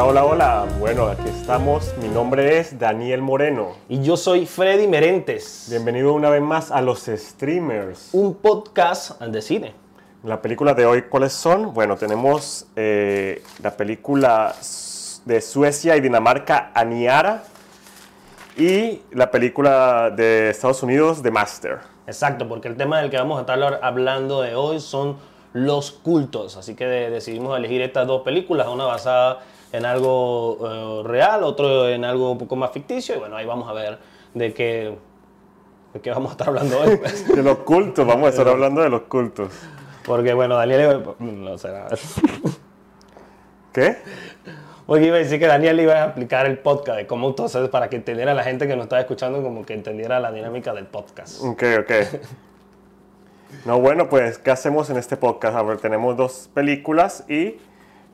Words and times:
Hola, 0.00 0.04
hola, 0.04 0.24
hola. 0.24 0.66
Bueno, 0.78 1.08
aquí 1.08 1.28
estamos. 1.28 1.92
Mi 2.00 2.06
nombre 2.06 2.60
es 2.60 2.78
Daniel 2.78 3.20
Moreno. 3.20 3.72
Y 3.88 4.00
yo 4.00 4.16
soy 4.16 4.46
Freddy 4.46 4.86
Merentes. 4.86 5.66
Bienvenido 5.68 6.12
una 6.12 6.30
vez 6.30 6.40
más 6.40 6.70
a 6.70 6.80
Los 6.80 7.06
Streamers. 7.06 8.10
Un 8.12 8.36
podcast 8.36 9.20
de 9.20 9.42
cine. 9.42 9.74
La 10.22 10.40
película 10.40 10.74
de 10.74 10.86
hoy, 10.86 11.02
¿cuáles 11.02 11.32
son? 11.32 11.74
Bueno, 11.74 11.96
tenemos 11.96 12.68
eh, 12.76 13.42
la 13.60 13.76
película 13.76 14.54
de 15.24 15.40
Suecia 15.40 15.96
y 15.96 16.00
Dinamarca, 16.00 16.70
Aniara, 16.74 17.42
y 18.56 19.02
la 19.10 19.32
película 19.32 20.12
de 20.14 20.50
Estados 20.50 20.80
Unidos, 20.84 21.24
The 21.24 21.32
Master. 21.32 21.78
Exacto, 22.06 22.46
porque 22.46 22.68
el 22.68 22.76
tema 22.76 23.00
del 23.00 23.10
que 23.10 23.16
vamos 23.16 23.38
a 23.38 23.40
estar 23.40 23.80
hablando 23.82 24.42
de 24.42 24.54
hoy 24.54 24.78
son 24.78 25.16
los 25.52 25.90
cultos. 25.90 26.56
Así 26.56 26.76
que 26.76 26.84
decidimos 26.86 27.58
elegir 27.58 27.82
estas 27.82 28.06
dos 28.06 28.22
películas, 28.22 28.68
una 28.68 28.84
basada 28.84 29.40
en 29.72 29.84
algo 29.84 31.02
eh, 31.02 31.08
real, 31.08 31.42
otro 31.42 31.88
en 31.88 32.04
algo 32.04 32.32
un 32.32 32.38
poco 32.38 32.56
más 32.56 32.70
ficticio. 32.72 33.16
Y 33.16 33.18
bueno, 33.18 33.36
ahí 33.36 33.46
vamos 33.46 33.68
a 33.68 33.72
ver 33.72 33.98
de 34.34 34.54
qué, 34.54 34.96
de 35.94 36.00
qué 36.00 36.10
vamos 36.10 36.30
a 36.30 36.32
estar 36.32 36.48
hablando 36.48 36.80
hoy. 36.80 36.96
Pues. 36.96 37.28
de 37.36 37.42
los 37.42 37.58
cultos, 37.58 38.06
vamos 38.06 38.26
a 38.26 38.30
estar 38.30 38.48
hablando 38.48 38.80
de 38.82 38.90
los 38.90 39.02
cultos. 39.02 39.52
Porque 40.04 40.32
bueno, 40.32 40.56
Daniel... 40.56 41.02
No 41.18 41.58
será... 41.58 41.88
¿Qué? 43.72 43.98
Porque 44.86 45.04
iba 45.04 45.16
a 45.16 45.18
decir 45.18 45.38
que 45.38 45.46
Daniel 45.46 45.78
iba 45.80 45.92
a 45.92 46.04
explicar 46.06 46.46
el 46.46 46.58
podcast, 46.60 46.96
de 46.96 47.06
cómo 47.06 47.28
entonces, 47.28 47.68
para 47.68 47.90
que 47.90 47.96
entendiera 47.96 48.32
la 48.32 48.42
gente 48.42 48.66
que 48.66 48.74
nos 48.74 48.84
estaba 48.84 49.00
escuchando, 49.00 49.42
como 49.42 49.66
que 49.66 49.74
entendiera 49.74 50.18
la 50.18 50.32
dinámica 50.32 50.72
del 50.72 50.86
podcast. 50.86 51.42
Ok, 51.44 51.62
ok. 51.80 51.90
No, 53.66 53.80
bueno, 53.80 54.08
pues, 54.08 54.38
¿qué 54.38 54.50
hacemos 54.50 54.88
en 54.88 54.96
este 54.96 55.18
podcast? 55.18 55.56
A 55.56 55.62
ver, 55.62 55.76
tenemos 55.76 56.16
dos 56.16 56.48
películas 56.54 57.24
y 57.28 57.56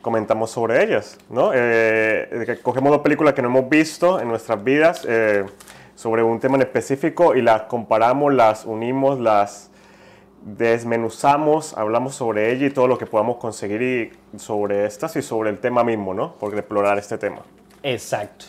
comentamos 0.04 0.50
sobre 0.50 0.84
ellas, 0.84 1.18
¿no? 1.30 1.50
Eh, 1.54 2.60
cogemos 2.62 2.92
dos 2.92 3.00
películas 3.00 3.32
que 3.32 3.42
no 3.42 3.48
hemos 3.48 3.68
visto 3.68 4.20
en 4.20 4.28
nuestras 4.28 4.62
vidas 4.62 5.04
eh, 5.08 5.44
sobre 5.96 6.22
un 6.22 6.38
tema 6.38 6.56
en 6.56 6.62
específico 6.62 7.34
y 7.34 7.40
las 7.40 7.62
comparamos, 7.62 8.32
las 8.34 8.66
unimos, 8.66 9.18
las 9.18 9.70
desmenuzamos, 10.42 11.76
hablamos 11.76 12.14
sobre 12.14 12.52
ella 12.52 12.66
y 12.66 12.70
todo 12.70 12.86
lo 12.86 12.98
que 12.98 13.06
podamos 13.06 13.38
conseguir 13.38 14.12
y 14.34 14.38
sobre 14.38 14.84
estas 14.84 15.16
y 15.16 15.22
sobre 15.22 15.48
el 15.48 15.58
tema 15.58 15.82
mismo, 15.82 16.12
¿no? 16.12 16.34
Por 16.34 16.54
explorar 16.56 16.98
este 16.98 17.16
tema. 17.16 17.40
Exacto. 17.82 18.44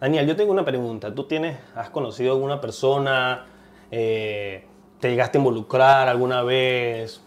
Daniel, 0.00 0.26
yo 0.26 0.34
tengo 0.34 0.50
una 0.50 0.64
pregunta. 0.64 1.14
¿Tú 1.14 1.24
tienes, 1.24 1.58
has 1.74 1.90
conocido 1.90 2.32
alguna 2.32 2.58
persona, 2.58 3.44
eh, 3.90 4.64
te 4.98 5.10
llegaste 5.10 5.36
a 5.36 5.40
involucrar 5.40 6.08
alguna 6.08 6.42
vez 6.42 7.20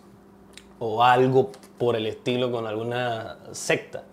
o 0.80 1.04
algo 1.04 1.52
por 1.78 1.96
el 1.96 2.06
estilo 2.06 2.52
con 2.52 2.66
alguna 2.66 3.38
secta? 3.52 4.04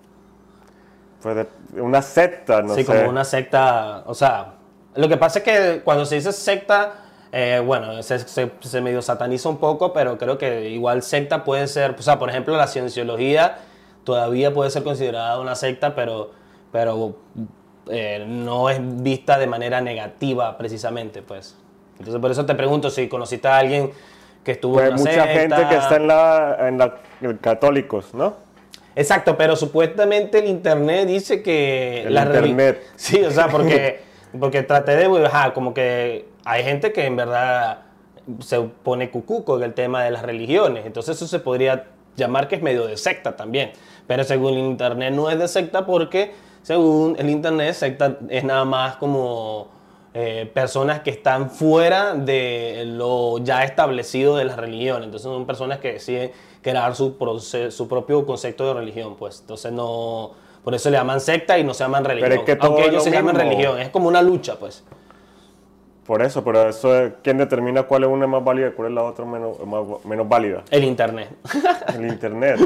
Pues 1.23 1.47
una 1.75 2.03
secta, 2.03 2.62
no 2.62 2.75
sé. 2.75 2.83
Sí, 2.83 2.86
como 2.86 3.08
una 3.08 3.25
secta, 3.25 4.05
o 4.06 4.14
sea, 4.14 4.55
lo 4.95 5.08
que 5.08 5.17
pasa 5.17 5.41
es 5.41 5.45
que 5.45 5.83
cuando 5.83 6.05
se 6.05 6.17
dice 6.17 6.33
secta 6.33 7.06
eh, 7.33 7.61
bueno, 7.64 8.03
se, 8.03 8.19
se, 8.20 8.81
medio 8.81 9.03
sataniza 9.03 9.48
un 9.48 9.58
poco, 9.58 9.92
pero 9.92 10.17
creo 10.17 10.39
que 10.39 10.70
igual 10.70 11.03
secta 11.03 11.45
puede 11.45 11.67
ser, 11.67 11.95
o 11.98 12.03
sea, 12.03 12.19
por 12.19 12.31
ejemplo, 12.31 12.56
la 12.56 12.67
cienciología 12.67 13.58
todavía 14.05 14.55
puede 14.55 14.70
ser 14.70 14.84
considerada 14.84 15.39
una 15.41 15.55
secta, 15.55 15.95
pero, 15.95 16.30
pero 16.73 17.17
eh, 17.91 18.25
no 18.27 18.70
es 18.70 18.78
vista 19.03 19.39
de 19.39 19.47
manera 19.47 19.80
negativa 19.80 20.56
precisamente, 20.56 21.20
pues. 21.20 21.56
Entonces, 21.98 22.20
por 22.20 22.30
eso 22.30 22.47
te 22.47 22.55
pregunto 22.55 22.89
si 22.89 23.08
conociste 23.08 23.48
a 23.48 23.58
alguien 23.58 23.91
que 24.47 24.52
estuvo 24.52 24.75
pues 24.75 24.86
en 24.86 24.92
una 24.94 25.00
mucha 25.00 25.27
gente 25.27 25.56
que 25.69 25.77
está 25.77 25.97
en 25.97 26.06
la, 26.06 26.56
en 26.69 26.78
la 26.78 26.94
católicos, 27.41 28.14
¿no? 28.14 28.36
Exacto, 28.94 29.36
pero 29.36 29.56
supuestamente 29.56 30.39
el 30.39 30.47
internet 30.47 31.08
dice 31.08 31.42
que 31.42 32.05
el 32.05 32.16
internet. 32.16 32.80
Sí, 32.97 33.20
o 33.24 33.30
sea, 33.33 33.48
porque 33.48 34.02
porque 34.39 34.62
traté 34.62 34.94
de, 34.94 35.27
ajá, 35.27 35.52
como 35.52 35.74
que 35.74 36.29
hay 36.45 36.62
gente 36.62 36.92
que 36.92 37.07
en 37.07 37.17
verdad 37.17 37.79
se 38.39 38.61
pone 38.61 39.11
cucú 39.11 39.42
con 39.42 39.64
el 39.64 39.74
tema 39.74 40.05
de 40.05 40.12
las 40.12 40.23
religiones. 40.23 40.86
Entonces 40.86 41.17
eso 41.17 41.27
se 41.27 41.40
podría 41.40 41.86
llamar 42.14 42.46
que 42.46 42.55
es 42.55 42.63
medio 42.63 42.86
de 42.86 42.96
secta 42.96 43.34
también. 43.34 43.73
Pero 44.07 44.23
según 44.23 44.55
el 44.55 44.61
Internet 44.61 45.13
no 45.13 45.28
es 45.28 45.40
de 45.40 45.48
secta 45.48 45.84
porque 45.84 46.34
según 46.63 47.17
el 47.18 47.30
Internet 47.30 47.74
secta 47.74 48.17
es 48.28 48.45
nada 48.45 48.64
más 48.64 48.95
como 48.95 49.74
eh, 50.18 50.50
personas 50.54 51.00
que 51.00 51.10
están 51.10 51.50
fuera 51.50 52.14
de 52.14 52.84
lo 52.86 53.36
ya 53.36 53.64
establecido 53.64 54.38
de 54.38 54.46
las 54.46 54.56
religiones. 54.56 55.04
Entonces 55.04 55.24
son 55.30 55.44
personas 55.44 55.78
que 55.78 55.92
deciden 55.92 56.32
crear 56.62 56.96
su, 56.96 57.14
su 57.68 57.86
propio 57.86 58.24
concepto 58.24 58.66
de 58.66 58.72
religión. 58.72 59.16
Pues 59.16 59.40
entonces 59.40 59.72
no... 59.72 60.30
Por 60.64 60.74
eso 60.74 60.88
le 60.88 60.96
llaman 60.96 61.20
secta 61.20 61.58
y 61.58 61.64
no 61.64 61.74
se 61.74 61.84
llaman 61.84 62.06
religión. 62.06 62.58
Aunque 62.60 62.86
ellos 62.86 63.04
se 63.04 63.10
llaman 63.10 63.34
religión. 63.36 63.78
Es 63.78 63.90
como 63.90 64.08
una 64.08 64.22
lucha, 64.22 64.58
pues. 64.58 64.82
Por 66.06 66.22
eso, 66.22 66.42
pero 66.42 66.66
eso 66.66 66.98
es 66.98 67.12
quién 67.22 67.36
determina 67.36 67.83
cuál 67.83 68.04
es 68.04 68.08
una 68.08 68.27
más 68.27 68.42
válida 68.42 68.68
y 68.68 68.70
cuál 68.70 68.88
es 68.88 68.94
la 68.94 69.02
otra 69.02 69.27
menos, 69.27 69.58
menos 70.06 70.27
válida. 70.27 70.62
El 70.70 70.84
Internet. 70.84 71.28
El 71.94 72.06
Internet. 72.06 72.58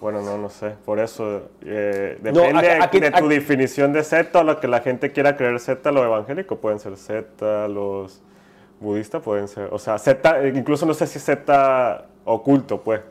Bueno, 0.00 0.22
no, 0.22 0.38
no 0.38 0.48
sé. 0.48 0.74
Por 0.84 0.98
eso 0.98 1.50
eh, 1.62 2.18
depende 2.22 3.00
de 3.00 3.10
tu 3.10 3.28
definición 3.28 3.92
de 3.92 4.02
secta 4.02 4.40
o 4.40 4.44
lo 4.44 4.58
que 4.58 4.66
la 4.66 4.80
gente 4.80 5.12
quiera 5.12 5.36
creer 5.36 5.60
secta. 5.60 5.92
Los 5.92 6.04
evangélicos 6.04 6.58
pueden 6.58 6.78
ser 6.78 6.96
secta, 6.96 7.68
los 7.68 8.22
budistas 8.80 9.22
pueden 9.22 9.46
ser. 9.48 9.68
O 9.72 9.78
sea, 9.78 9.98
secta, 9.98 10.46
incluso 10.46 10.86
no 10.86 10.94
sé 10.94 11.06
si 11.06 11.18
secta 11.18 12.06
oculto, 12.24 12.80
pues. 12.80 13.02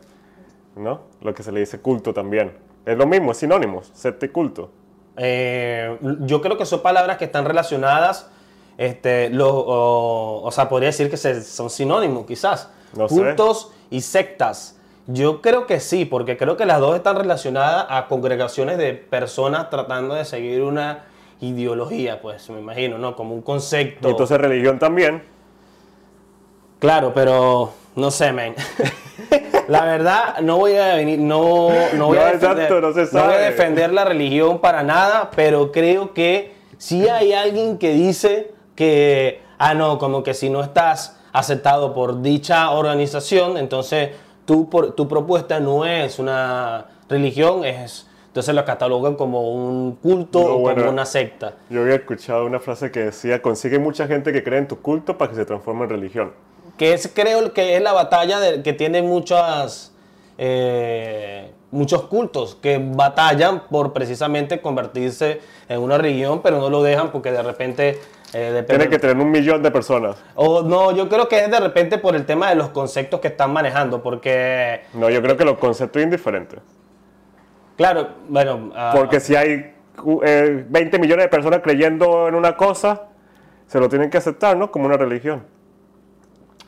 ¿No? 0.76 1.02
Lo 1.22 1.34
que 1.34 1.44
se 1.44 1.52
le 1.52 1.60
dice 1.60 1.80
culto 1.80 2.14
también. 2.14 2.54
Es 2.86 2.98
lo 2.98 3.06
mismo, 3.06 3.34
es 3.34 3.38
sinónimo, 3.38 3.84
secta 3.84 4.26
y 4.26 4.30
culto. 4.30 4.72
Eh, 5.18 5.98
yo 6.22 6.42
creo 6.42 6.58
que 6.58 6.66
son 6.66 6.82
palabras 6.82 7.18
que 7.18 7.26
están 7.26 7.46
relacionadas 7.46 8.32
este, 8.80 9.30
o, 9.38 10.50
sea, 10.54 10.70
podría 10.70 10.88
decir 10.88 11.10
que 11.10 11.18
son 11.18 11.70
sinónimos 11.70 12.26
quizás. 12.26 12.70
Cultos 13.10 13.74
y 13.90 14.00
sectas. 14.00 14.79
Yo 15.12 15.42
creo 15.42 15.66
que 15.66 15.80
sí, 15.80 16.06
porque 16.06 16.38
creo 16.38 16.56
que 16.56 16.68
las 16.68 16.80
dos 16.80 16.96
están 16.96 17.16
relacionadas 17.16 17.88
a 17.90 18.06
congregaciones 18.08 18.78
de 18.78 18.94
personas 18.94 19.72
tratando 19.72 20.14
de 20.14 20.24
seguir 20.24 20.62
una 20.62 21.06
ideología, 21.42 22.22
pues 22.22 22.48
me 22.52 22.60
imagino, 22.60 23.00
¿no? 23.00 23.16
Como 23.16 23.34
un 23.34 23.42
concepto. 23.42 24.08
Y 24.08 24.12
entonces 24.12 24.38
religión 24.38 24.78
también. 24.78 25.24
Claro, 26.78 27.12
pero 27.16 27.74
no 27.96 28.12
sé, 28.12 28.32
men. 28.32 28.54
la 29.68 29.84
verdad, 29.84 30.42
no 30.42 30.58
voy 30.58 30.76
a 30.76 30.94
venir, 30.94 31.18
no, 31.18 31.70
no 31.96 32.06
voy, 32.06 32.20
a 32.20 32.26
defender, 32.26 32.72
no 33.12 33.24
voy 33.24 33.34
a 33.34 33.40
defender 33.40 33.92
la 33.92 34.06
religión 34.06 34.60
para 34.60 34.84
nada, 34.84 35.32
pero 35.36 35.72
creo 35.72 36.14
que 36.14 36.54
si 36.78 37.10
hay 37.10 37.34
alguien 37.34 37.80
que 37.80 37.94
dice 37.94 38.52
que, 38.76 39.42
ah, 39.58 39.74
no, 39.74 39.98
como 39.98 40.22
que 40.22 40.36
si 40.36 40.52
no 40.52 40.62
estás 40.62 41.20
aceptado 41.34 41.96
por 41.96 42.22
dicha 42.22 42.70
organización, 42.70 43.58
entonces 43.58 44.12
tu, 44.50 44.68
tu 44.96 45.08
propuesta 45.08 45.60
no 45.60 45.86
es 45.86 46.18
una 46.18 46.88
religión, 47.08 47.64
es... 47.64 48.08
Entonces 48.28 48.54
lo 48.54 48.64
catalogan 48.64 49.16
como 49.16 49.52
un 49.52 49.96
culto 49.96 50.40
o 50.40 50.64
como 50.64 50.90
una 50.90 51.06
secta. 51.06 51.56
Yo 51.70 51.82
había 51.82 51.96
escuchado 51.96 52.46
una 52.46 52.60
frase 52.60 52.92
que 52.92 53.06
decía, 53.06 53.42
consigue 53.42 53.80
mucha 53.80 54.08
gente 54.08 54.32
que 54.32 54.44
cree 54.44 54.60
en 54.60 54.68
tu 54.68 54.80
culto 54.82 55.18
para 55.18 55.32
que 55.32 55.36
se 55.36 55.46
transforme 55.46 55.86
en 55.86 55.90
religión. 55.90 56.34
Que 56.78 56.94
es, 56.94 57.12
creo 57.14 57.54
que 57.54 57.76
es 57.76 57.82
la 57.82 57.92
batalla 57.92 58.40
de, 58.40 58.62
que 58.62 58.74
tiene 58.74 59.02
muchas, 59.02 59.94
eh, 60.38 61.52
muchos 61.72 62.04
cultos 62.04 62.56
que 62.62 62.78
batallan 62.78 63.68
por 63.68 63.94
precisamente 63.94 64.62
convertirse 64.62 65.42
en 65.68 65.80
una 65.80 65.98
religión, 65.98 66.42
pero 66.44 66.60
no 66.60 66.70
lo 66.70 66.84
dejan 66.84 67.12
porque 67.12 67.32
de 67.32 67.42
repente 67.42 68.00
eh, 68.34 68.64
Tiene 68.68 68.90
que 68.90 69.00
tener 69.00 69.18
un 69.18 69.32
millón 69.32 69.64
de 69.64 69.72
personas. 69.72 70.24
O 70.36 70.62
no, 70.62 70.92
yo 70.92 71.10
creo 71.10 71.28
que 71.28 71.44
es 71.44 71.50
de 71.50 71.60
repente 71.60 71.98
por 71.98 72.16
el 72.16 72.26
tema 72.26 72.50
de 72.50 72.56
los 72.56 72.70
conceptos 72.70 73.20
que 73.20 73.30
están 73.30 73.52
manejando, 73.52 74.02
porque... 74.04 74.82
No, 74.94 75.10
yo 75.10 75.22
creo 75.22 75.38
que 75.38 75.46
los 75.46 75.58
conceptos 75.58 76.02
indiferentes. 76.02 76.60
Claro, 77.78 78.10
bueno... 78.28 78.72
Ah, 78.76 78.92
porque 78.96 79.20
si 79.20 79.36
hay 79.36 79.74
20 80.04 80.96
eh, 80.96 81.00
millones 81.00 81.26
de 81.26 81.30
personas 81.30 81.62
creyendo 81.64 82.28
en 82.28 82.36
una 82.36 82.56
cosa, 82.56 83.08
se 83.68 83.80
lo 83.80 83.90
tienen 83.90 84.10
que 84.10 84.18
aceptar, 84.18 84.58
¿no? 84.58 84.72
Como 84.72 84.86
una 84.86 84.98
religión. 84.98 85.46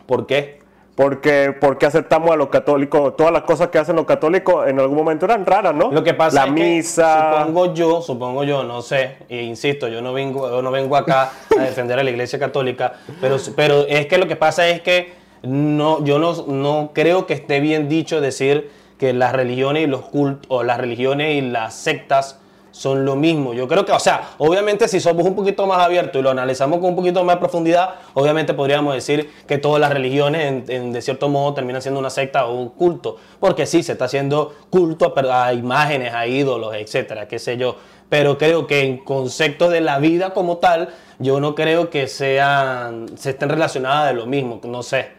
¿Por 0.05 0.25
qué? 0.25 0.60
Porque, 1.01 1.51
porque 1.59 1.87
aceptamos 1.87 2.29
a 2.29 2.35
los 2.35 2.49
católicos, 2.49 3.15
todas 3.17 3.33
las 3.33 3.41
cosas 3.41 3.69
que 3.69 3.79
hacen 3.79 3.95
los 3.95 4.05
católicos 4.05 4.67
en 4.67 4.79
algún 4.79 4.95
momento 4.95 5.25
eran 5.25 5.47
raras, 5.47 5.73
¿no? 5.73 5.91
Lo 5.91 6.03
que 6.03 6.13
pasa 6.13 6.41
la 6.41 6.45
es 6.45 6.51
misa. 6.51 7.31
Que, 7.31 7.39
supongo 7.39 7.73
yo, 7.73 8.01
supongo 8.03 8.43
yo, 8.43 8.63
no 8.63 8.83
sé, 8.83 9.17
e 9.27 9.41
insisto, 9.41 9.87
yo 9.87 10.03
no 10.03 10.13
vengo, 10.13 10.47
yo 10.47 10.61
no 10.61 10.69
vengo 10.69 10.95
acá 10.95 11.31
a 11.57 11.61
defender 11.63 11.97
a 11.97 12.03
la 12.03 12.11
iglesia 12.11 12.37
católica, 12.37 12.93
pero, 13.19 13.37
pero 13.55 13.87
es 13.87 14.05
que 14.05 14.19
lo 14.19 14.27
que 14.27 14.35
pasa 14.35 14.69
es 14.69 14.81
que 14.81 15.13
no, 15.41 16.05
yo 16.05 16.19
no, 16.19 16.45
no 16.45 16.91
creo 16.93 17.25
que 17.25 17.33
esté 17.33 17.61
bien 17.61 17.89
dicho 17.89 18.21
decir 18.21 18.69
que 18.99 19.11
las 19.11 19.33
religiones 19.33 19.85
y 19.85 19.87
los 19.87 20.01
cultos, 20.01 20.45
o 20.49 20.61
las 20.61 20.77
religiones 20.77 21.33
y 21.33 21.41
las 21.41 21.73
sectas 21.73 22.39
son 22.71 23.05
lo 23.05 23.15
mismo. 23.15 23.53
Yo 23.53 23.67
creo 23.67 23.85
que, 23.85 23.91
o 23.91 23.99
sea, 23.99 24.31
obviamente 24.37 24.87
si 24.87 24.99
somos 24.99 25.25
un 25.25 25.35
poquito 25.35 25.67
más 25.67 25.79
abiertos 25.79 26.19
y 26.19 26.23
lo 26.23 26.29
analizamos 26.29 26.79
con 26.79 26.89
un 26.89 26.95
poquito 26.95 27.23
más 27.23 27.35
de 27.35 27.39
profundidad, 27.39 27.95
obviamente 28.13 28.53
podríamos 28.53 28.93
decir 28.93 29.29
que 29.47 29.57
todas 29.57 29.79
las 29.79 29.91
religiones 29.91 30.65
de 30.65 31.01
cierto 31.01 31.29
modo 31.29 31.53
terminan 31.53 31.81
siendo 31.81 31.99
una 31.99 32.09
secta 32.09 32.45
o 32.45 32.55
un 32.55 32.69
culto, 32.69 33.17
porque 33.39 33.65
sí, 33.65 33.83
se 33.83 33.91
está 33.91 34.05
haciendo 34.05 34.53
culto 34.69 35.13
a, 35.31 35.53
imágenes, 35.53 36.13
a 36.13 36.25
ídolos, 36.27 36.73
etcétera, 36.75 37.27
qué 37.27 37.39
sé 37.39 37.57
yo. 37.57 37.75
Pero 38.09 38.37
creo 38.37 38.67
que 38.67 38.81
en 38.81 38.97
concepto 38.97 39.69
de 39.69 39.81
la 39.81 39.99
vida 39.99 40.33
como 40.33 40.57
tal, 40.57 40.89
yo 41.19 41.39
no 41.39 41.55
creo 41.55 41.89
que 41.89 42.07
sean, 42.07 43.17
se 43.17 43.31
estén 43.31 43.49
relacionadas 43.49 44.09
de 44.09 44.19
lo 44.19 44.25
mismo, 44.25 44.59
no 44.65 44.83
sé. 44.83 45.09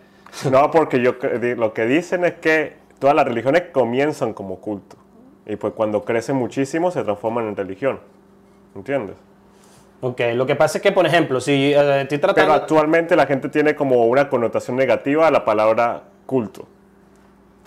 No, 0.51 0.71
porque 0.71 1.03
yo 1.03 1.17
lo 1.57 1.73
que 1.73 1.87
dicen 1.87 2.25
es 2.25 2.35
que 2.35 2.77
todas 2.99 3.15
las 3.17 3.27
religiones 3.27 3.65
comienzan 3.73 4.33
como 4.33 4.57
culto. 4.57 4.97
Y 5.53 5.57
pues 5.57 5.75
cuando 5.75 6.03
crecen 6.03 6.37
muchísimo 6.37 6.91
se 6.91 7.05
transforman 7.05 7.47
en 7.47 7.55
religión. 7.55 8.01
¿Entiendes? 8.75 9.17
Ok, 10.01 10.21
lo 10.35 10.47
que 10.47 10.57
pasa 10.57 10.79
es 10.79 10.83
que, 10.83 10.93
por 10.93 11.05
ejemplo, 11.05 11.43
si 11.43 11.75
estoy 11.75 12.19
tratando... 12.19 12.35
Pero 12.35 12.53
actualmente 12.55 13.15
la 13.17 13.27
gente 13.27 13.51
tiene 13.51 13.77
como 13.77 14.07
una 14.07 14.31
connotación 14.31 14.77
negativa 14.77 15.29
a 15.29 15.31
la 15.31 15.45
palabra 15.45 16.05
culto. 16.25 16.67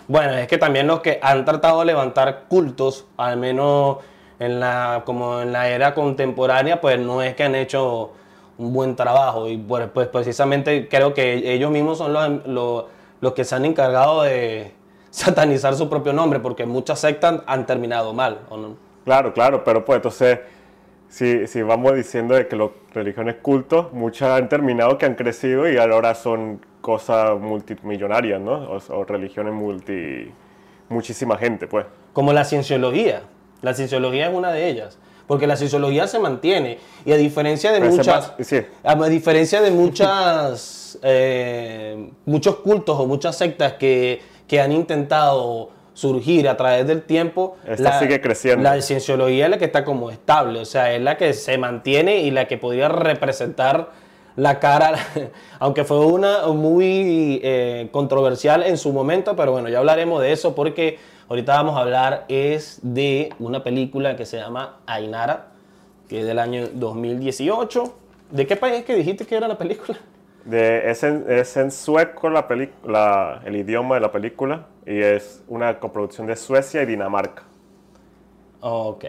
Bueno, 0.08 0.32
es 0.32 0.48
que 0.48 0.58
también 0.58 0.88
los 0.88 0.98
que 1.00 1.20
han 1.22 1.44
tratado 1.44 1.78
de 1.78 1.86
levantar 1.86 2.46
cultos, 2.48 3.06
al 3.16 3.36
menos 3.36 3.98
en 4.40 4.58
la, 4.58 5.02
como 5.06 5.40
en 5.40 5.52
la 5.52 5.68
era 5.68 5.94
contemporánea, 5.94 6.80
pues 6.80 6.98
no 6.98 7.22
es 7.22 7.36
que 7.36 7.44
han 7.44 7.54
hecho 7.54 8.14
un 8.58 8.72
buen 8.72 8.96
trabajo. 8.96 9.48
Y 9.48 9.58
pues, 9.58 9.88
pues 9.94 10.08
precisamente 10.08 10.88
creo 10.88 11.14
que 11.14 11.52
ellos 11.52 11.70
mismos 11.70 11.98
son 11.98 12.12
los, 12.12 12.46
los, 12.48 12.84
los 13.20 13.32
que 13.32 13.44
se 13.44 13.54
han 13.54 13.64
encargado 13.64 14.24
de 14.24 14.72
satanizar 15.10 15.74
su 15.74 15.88
propio 15.88 16.12
nombre, 16.12 16.40
porque 16.40 16.66
muchas 16.66 17.00
sectas 17.00 17.42
han 17.46 17.66
terminado 17.66 18.12
mal, 18.12 18.40
¿o 18.48 18.56
no? 18.56 18.76
Claro, 19.04 19.32
claro, 19.32 19.64
pero 19.64 19.84
pues 19.84 19.96
entonces, 19.96 20.40
si, 21.08 21.46
si 21.46 21.62
vamos 21.62 21.94
diciendo 21.94 22.34
de 22.34 22.48
que 22.48 22.56
las 22.56 22.70
religiones 22.92 23.36
cultos, 23.40 23.92
muchas 23.92 24.30
han 24.30 24.48
terminado 24.48 24.98
que 24.98 25.06
han 25.06 25.14
crecido 25.14 25.70
y 25.70 25.76
ahora 25.76 26.14
son 26.14 26.60
cosas 26.80 27.38
multimillonarias, 27.38 28.40
¿no? 28.40 28.78
O, 28.88 29.04
religiones 29.04 29.52
multi... 29.54 30.32
muchísima 30.88 31.36
gente, 31.36 31.66
pues. 31.66 31.86
Como 32.12 32.32
la 32.32 32.44
cienciología. 32.44 33.22
La 33.62 33.74
cienciología 33.74 34.28
es 34.28 34.34
una 34.34 34.52
de 34.52 34.68
ellas 34.68 34.98
porque 35.26 35.46
la 35.46 35.56
cienciología 35.56 36.06
se 36.06 36.18
mantiene 36.18 36.78
y 37.04 37.12
a 37.12 37.16
diferencia 37.16 37.72
de 37.72 37.80
muchas 37.80 38.32
a 38.84 39.08
diferencia 39.08 39.60
de 39.60 39.70
muchas 39.70 40.98
eh, 41.02 42.10
muchos 42.24 42.56
cultos 42.56 42.98
o 42.98 43.06
muchas 43.06 43.36
sectas 43.36 43.74
que 43.74 44.20
que 44.46 44.60
han 44.60 44.72
intentado 44.72 45.70
surgir 45.94 46.48
a 46.48 46.56
través 46.56 46.86
del 46.86 47.02
tiempo. 47.02 47.56
Esta 47.66 47.98
sigue 47.98 48.20
creciendo. 48.20 48.62
La 48.62 48.80
cienciología 48.82 49.46
es 49.46 49.50
la 49.50 49.58
que 49.58 49.64
está 49.64 49.84
como 49.84 50.10
estable, 50.10 50.60
o 50.60 50.64
sea, 50.64 50.92
es 50.92 51.00
la 51.00 51.16
que 51.16 51.32
se 51.32 51.56
mantiene 51.56 52.18
y 52.18 52.30
la 52.30 52.46
que 52.46 52.58
podría 52.58 52.88
representar 52.88 53.90
la 54.36 54.60
cara, 54.60 54.94
aunque 55.58 55.84
fue 55.84 56.04
una 56.04 56.46
muy 56.48 57.40
eh, 57.42 57.88
controversial 57.90 58.62
en 58.62 58.76
su 58.76 58.92
momento, 58.92 59.34
pero 59.34 59.52
bueno, 59.52 59.70
ya 59.70 59.78
hablaremos 59.78 60.20
de 60.20 60.32
eso 60.32 60.54
porque 60.54 60.98
ahorita 61.28 61.54
vamos 61.54 61.76
a 61.76 61.80
hablar 61.80 62.26
es 62.28 62.78
de 62.82 63.30
una 63.38 63.64
película 63.64 64.16
que 64.16 64.26
se 64.26 64.36
llama 64.36 64.76
Ainara, 64.86 65.48
que 66.08 66.20
es 66.20 66.26
del 66.26 66.38
año 66.38 66.68
2018. 66.74 67.94
¿De 68.30 68.46
qué 68.46 68.56
país 68.56 68.84
que 68.84 68.94
dijiste 68.94 69.24
que 69.24 69.36
era 69.36 69.48
la 69.48 69.56
película? 69.56 69.98
De, 70.46 70.90
es, 70.90 71.02
en, 71.02 71.70
sueco 71.70 72.30
la 72.30 72.46
película, 72.46 73.42
el 73.44 73.56
idioma 73.56 73.96
de 73.96 74.00
la 74.00 74.12
película 74.12 74.66
y 74.86 75.00
es 75.00 75.42
una 75.48 75.78
coproducción 75.80 76.26
de 76.26 76.36
Suecia 76.36 76.82
y 76.82 76.86
Dinamarca. 76.86 77.42
Ok. 78.60 79.06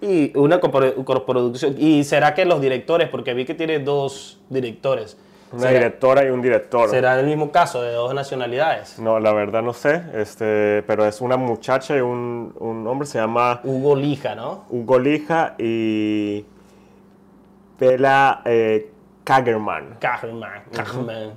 Y 0.00 0.36
una 0.38 0.60
coproducción. 0.60 1.74
¿Y 1.78 2.04
será 2.04 2.34
que 2.34 2.44
los 2.44 2.60
directores, 2.60 3.08
porque 3.08 3.34
vi 3.34 3.44
que 3.44 3.54
tiene 3.54 3.80
dos 3.80 4.40
directores? 4.48 5.18
Una 5.52 5.70
directora 5.70 6.24
y 6.24 6.30
un 6.30 6.42
director. 6.42 6.88
¿Será 6.88 7.18
el 7.18 7.26
mismo 7.26 7.50
caso 7.50 7.82
de 7.82 7.92
dos 7.92 8.12
nacionalidades? 8.14 8.98
No, 8.98 9.20
la 9.20 9.32
verdad 9.32 9.62
no 9.62 9.72
sé, 9.72 10.02
este, 10.14 10.82
pero 10.86 11.06
es 11.06 11.20
una 11.20 11.36
muchacha 11.36 11.96
y 11.96 12.00
un, 12.00 12.54
un 12.58 12.86
hombre, 12.86 13.06
se 13.06 13.18
llama... 13.18 13.60
Hugo 13.62 13.94
Lija, 13.94 14.34
¿no? 14.34 14.64
Hugo 14.70 14.98
Lija 14.98 15.54
y 15.58 16.44
Pela 17.78 18.42
eh, 18.44 18.90
Kagerman. 19.24 19.96
Kagerman. 20.00 20.62
Kagerman. 20.72 21.32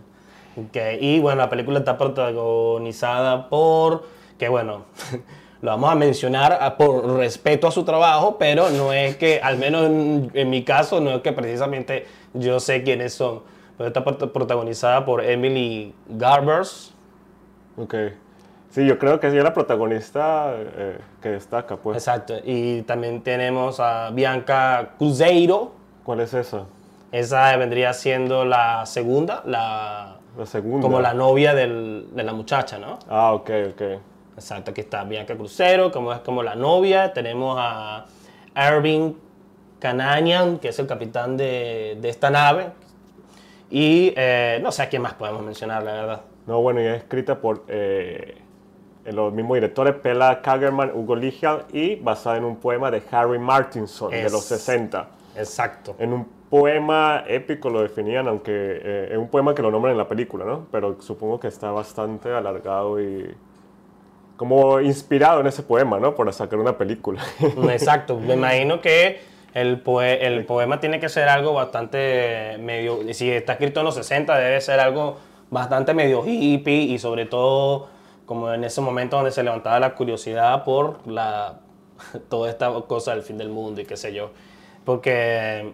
Okay. 0.67 0.97
Y 0.99 1.19
bueno, 1.19 1.41
la 1.41 1.49
película 1.49 1.79
está 1.79 1.97
protagonizada 1.97 3.47
por, 3.47 4.05
que 4.37 4.49
bueno, 4.49 4.85
lo 5.61 5.71
vamos 5.71 5.91
a 5.91 5.95
mencionar 5.95 6.77
por 6.77 7.05
respeto 7.15 7.67
a 7.67 7.71
su 7.71 7.83
trabajo, 7.85 8.37
pero 8.37 8.69
no 8.71 8.91
es 8.91 9.17
que, 9.17 9.39
al 9.41 9.57
menos 9.57 9.85
en, 9.85 10.49
mi 10.49 10.63
caso, 10.63 10.99
no 10.99 11.11
es 11.11 11.21
que 11.21 11.31
precisamente 11.31 12.07
yo 12.33 12.59
sé 12.59 12.83
quiénes 12.83 13.13
son. 13.13 13.41
Pero 13.77 13.87
está 13.89 14.03
protagonizada 14.03 15.05
por 15.05 15.23
Emily 15.23 15.93
Garbers. 16.09 16.93
Ok. 17.77 17.93
Sí, 18.71 18.85
yo 18.85 18.97
creo 18.97 19.19
que 19.19 19.27
es 19.27 19.33
la 19.33 19.53
protagonista 19.53 20.53
eh, 20.55 20.97
que 21.21 21.29
destaca, 21.29 21.77
pues. 21.77 21.97
Exacto. 21.97 22.33
Y 22.43 22.81
también 22.81 23.21
tenemos 23.21 23.79
a 23.79 24.09
Bianca 24.09 24.93
Cruzeiro. 24.97 25.73
¿Cuál 26.03 26.21
es 26.21 26.33
esa? 26.33 26.65
Esa 27.11 27.55
vendría 27.57 27.93
siendo 27.93 28.45
la 28.45 28.85
segunda, 28.85 29.41
la, 29.45 30.17
segunda. 30.45 30.81
como 30.81 30.99
la 30.99 31.13
novia 31.13 31.53
de 31.53 32.05
la 32.15 32.33
muchacha, 32.33 32.77
¿no? 32.77 32.99
Ah, 33.07 33.33
ok, 33.33 33.49
ok. 33.71 33.81
Exacto, 34.35 34.71
aquí 34.71 34.81
está 34.81 35.03
Bianca 35.03 35.35
Crucero, 35.35 35.91
como 35.91 36.13
es 36.13 36.19
como 36.19 36.43
la 36.43 36.55
novia. 36.55 37.13
Tenemos 37.13 37.57
a 37.59 38.05
Irving 38.55 39.13
Cananian, 39.79 40.59
que 40.59 40.69
es 40.69 40.79
el 40.79 40.87
capitán 40.87 41.37
de, 41.37 41.99
esta 42.03 42.29
nave. 42.29 42.71
Y 43.69 44.13
eh, 44.15 44.59
no 44.61 44.71
sé 44.71 44.83
a 44.83 44.89
quién 44.89 45.01
más 45.01 45.13
podemos 45.13 45.41
mencionar, 45.43 45.83
la 45.83 45.93
verdad. 45.93 46.21
No, 46.45 46.61
bueno, 46.61 46.81
y 46.81 46.85
es 46.85 46.97
escrita 46.97 47.39
por 47.39 47.65
eh, 47.67 48.37
los 49.05 49.33
mismos 49.33 49.55
directores, 49.55 49.95
Pela 49.95 50.41
Kagerman, 50.41 50.91
Hugo 50.93 51.15
Ligial, 51.15 51.65
y 51.73 51.95
basada 51.95 52.37
en 52.37 52.45
un 52.45 52.57
poema 52.57 52.89
de 52.91 53.01
Harry 53.11 53.39
Martinson 53.39 54.11
de 54.11 54.29
los 54.29 54.45
60. 54.45 55.07
Exacto. 55.35 55.95
En 55.99 56.13
un 56.13 56.36
poema 56.49 57.23
épico 57.27 57.69
lo 57.69 57.81
definían, 57.81 58.27
aunque 58.27 58.51
eh, 58.53 59.09
es 59.11 59.17
un 59.17 59.29
poema 59.29 59.53
que 59.53 59.61
lo 59.61 59.71
nombran 59.71 59.91
en 59.91 59.97
la 59.97 60.07
película, 60.07 60.45
¿no? 60.45 60.67
Pero 60.71 61.01
supongo 61.01 61.39
que 61.39 61.47
está 61.47 61.71
bastante 61.71 62.31
alargado 62.31 63.01
y 63.01 63.35
como 64.37 64.79
inspirado 64.79 65.41
en 65.41 65.47
ese 65.47 65.63
poema, 65.63 65.99
¿no? 65.99 66.15
Para 66.15 66.31
sacar 66.31 66.59
una 66.59 66.77
película. 66.77 67.21
Exacto, 67.71 68.19
me 68.19 68.33
imagino 68.35 68.81
que 68.81 69.19
el, 69.53 69.81
el 70.21 70.45
poema 70.45 70.79
tiene 70.79 70.99
que 70.99 71.09
ser 71.09 71.27
algo 71.27 71.53
bastante 71.53 72.57
medio, 72.59 72.99
si 73.13 73.31
está 73.31 73.53
escrito 73.53 73.79
en 73.79 73.85
los 73.85 73.95
60 73.95 74.37
debe 74.37 74.61
ser 74.61 74.79
algo 74.79 75.17
bastante 75.49 75.93
medio 75.93 76.23
hippie 76.25 76.83
y 76.83 76.99
sobre 76.99 77.25
todo 77.25 77.87
como 78.25 78.53
en 78.53 78.63
ese 78.63 78.81
momento 78.81 79.15
donde 79.15 79.31
se 79.31 79.41
levantaba 79.41 79.79
la 79.79 79.95
curiosidad 79.95 80.63
por 80.63 81.07
la, 81.07 81.61
toda 82.29 82.49
esta 82.49 82.71
cosa 82.87 83.13
del 83.13 83.23
fin 83.23 83.37
del 83.37 83.49
mundo 83.49 83.81
y 83.81 83.85
qué 83.85 83.97
sé 83.97 84.13
yo. 84.13 84.31
Porque 84.85 85.73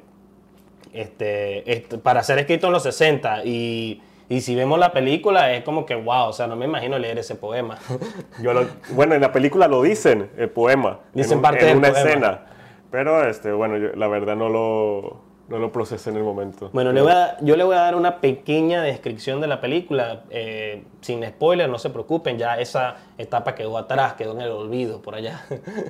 este, 0.93 1.85
para 2.03 2.23
ser 2.23 2.39
escrito 2.39 2.67
en 2.67 2.73
los 2.73 2.83
60 2.83 3.45
y, 3.45 4.01
y, 4.29 4.41
si 4.41 4.55
vemos 4.55 4.79
la 4.79 4.91
película 4.91 5.53
es 5.53 5.63
como 5.63 5.85
que 5.85 5.95
wow, 5.95 6.27
o 6.27 6.33
sea, 6.33 6.47
no 6.47 6.55
me 6.55 6.65
imagino 6.65 6.97
leer 7.00 7.17
ese 7.19 7.35
poema. 7.35 7.79
Yo 8.41 8.53
bueno, 8.91 9.15
en 9.15 9.21
la 9.21 9.31
película 9.31 9.67
lo 9.67 9.81
dicen, 9.81 10.29
el 10.38 10.50
poema. 10.50 11.00
Dicen 11.13 11.41
parte 11.41 11.69
en 11.69 11.77
una 11.77 11.89
escena. 11.89 12.45
Pero 12.91 13.27
este, 13.27 13.51
bueno, 13.51 13.77
la 13.95 14.07
verdad 14.07 14.35
no 14.35 14.50
lo, 14.50 15.22
no 15.50 15.59
lo 15.59 15.71
procesé 15.71 16.09
en 16.09 16.17
el 16.17 16.23
momento. 16.23 16.69
Bueno, 16.71 16.93
le 16.93 17.01
voy 17.01 17.12
a, 17.12 17.38
yo 17.41 17.57
le 17.57 17.63
voy 17.63 17.75
a 17.75 17.79
dar 17.79 17.95
una 17.95 18.21
pequeña 18.21 18.81
descripción 18.81 19.41
de 19.41 19.47
la 19.47 19.59
película, 19.59 20.23
eh, 20.29 20.83
sin 21.01 21.25
spoiler, 21.25 21.69
no 21.69 21.77
se 21.77 21.89
preocupen, 21.89 22.38
ya 22.38 22.57
esa 22.59 22.95
etapa 23.17 23.53
quedó 23.53 23.77
atrás, 23.77 24.13
quedó 24.13 24.31
en 24.33 24.41
el 24.41 24.51
olvido 24.51 25.01
por 25.01 25.15
allá. 25.15 25.45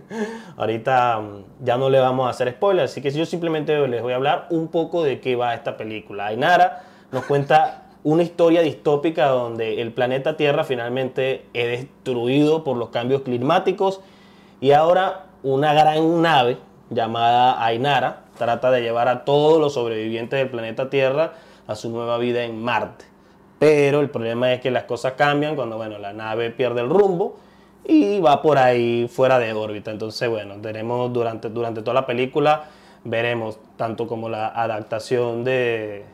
Ahorita 0.58 1.20
mm, 1.20 1.66
ya 1.66 1.78
no 1.78 1.90
le 1.90 2.00
vamos 2.00 2.28
a 2.28 2.32
hacer 2.32 2.50
spoiler, 2.52 2.86
así 2.86 3.02
que 3.02 3.12
yo 3.12 3.26
simplemente 3.26 3.88
les 3.88 4.02
voy 4.02 4.14
a 4.14 4.16
hablar 4.16 4.48
un 4.50 4.70
poco 4.70 5.04
de 5.04 5.20
qué 5.20 5.36
va 5.36 5.54
esta 5.54 5.78
película. 5.78 6.28
Ainara 6.28 6.84
nos 7.12 7.26
cuenta 7.26 7.84
una 8.04 8.24
historia 8.24 8.62
distópica 8.62 9.28
donde 9.28 9.82
el 9.82 9.94
planeta 9.94 10.36
Tierra 10.36 10.64
finalmente 10.64 11.46
es 11.54 11.82
destruido 11.82 12.64
por 12.64 12.76
los 12.76 12.90
cambios 12.90 13.22
climáticos 13.22 14.02
y 14.60 14.72
ahora 14.72 15.26
una 15.44 15.74
gran 15.74 16.22
nave 16.22 16.58
llamada 16.90 17.64
Ainara 17.64 18.23
trata 18.38 18.72
de 18.72 18.82
llevar 18.82 19.08
a 19.08 19.26
todos 19.26 19.60
los 19.60 19.74
sobrevivientes 19.74 20.40
del 20.40 20.50
planeta 20.50 20.90
Tierra 20.90 21.34
a 21.68 21.76
su 21.76 21.90
nueva 21.90 22.18
vida 22.18 22.44
en 22.44 22.62
Marte. 22.62 23.06
Pero 23.60 24.02
el 24.02 24.10
problema 24.10 24.54
es 24.54 24.62
que 24.62 24.72
las 24.72 24.84
cosas 24.84 25.14
cambian 25.14 25.56
cuando 25.56 25.78
bueno, 25.78 25.98
la 25.98 26.14
nave 26.14 26.50
pierde 26.50 26.82
el 26.82 26.90
rumbo 26.90 27.38
y 27.86 28.20
va 28.20 28.42
por 28.42 28.58
ahí 28.58 29.08
fuera 29.10 29.40
de 29.40 29.54
órbita. 29.54 29.92
Entonces, 29.92 30.30
bueno, 30.30 30.56
tenemos 30.62 31.12
durante, 31.14 31.50
durante 31.50 31.82
toda 31.82 31.94
la 31.94 32.06
película, 32.06 32.66
veremos 33.04 33.60
tanto 33.78 34.08
como 34.08 34.30
la 34.30 34.48
adaptación 34.48 35.44
de, 35.44 36.06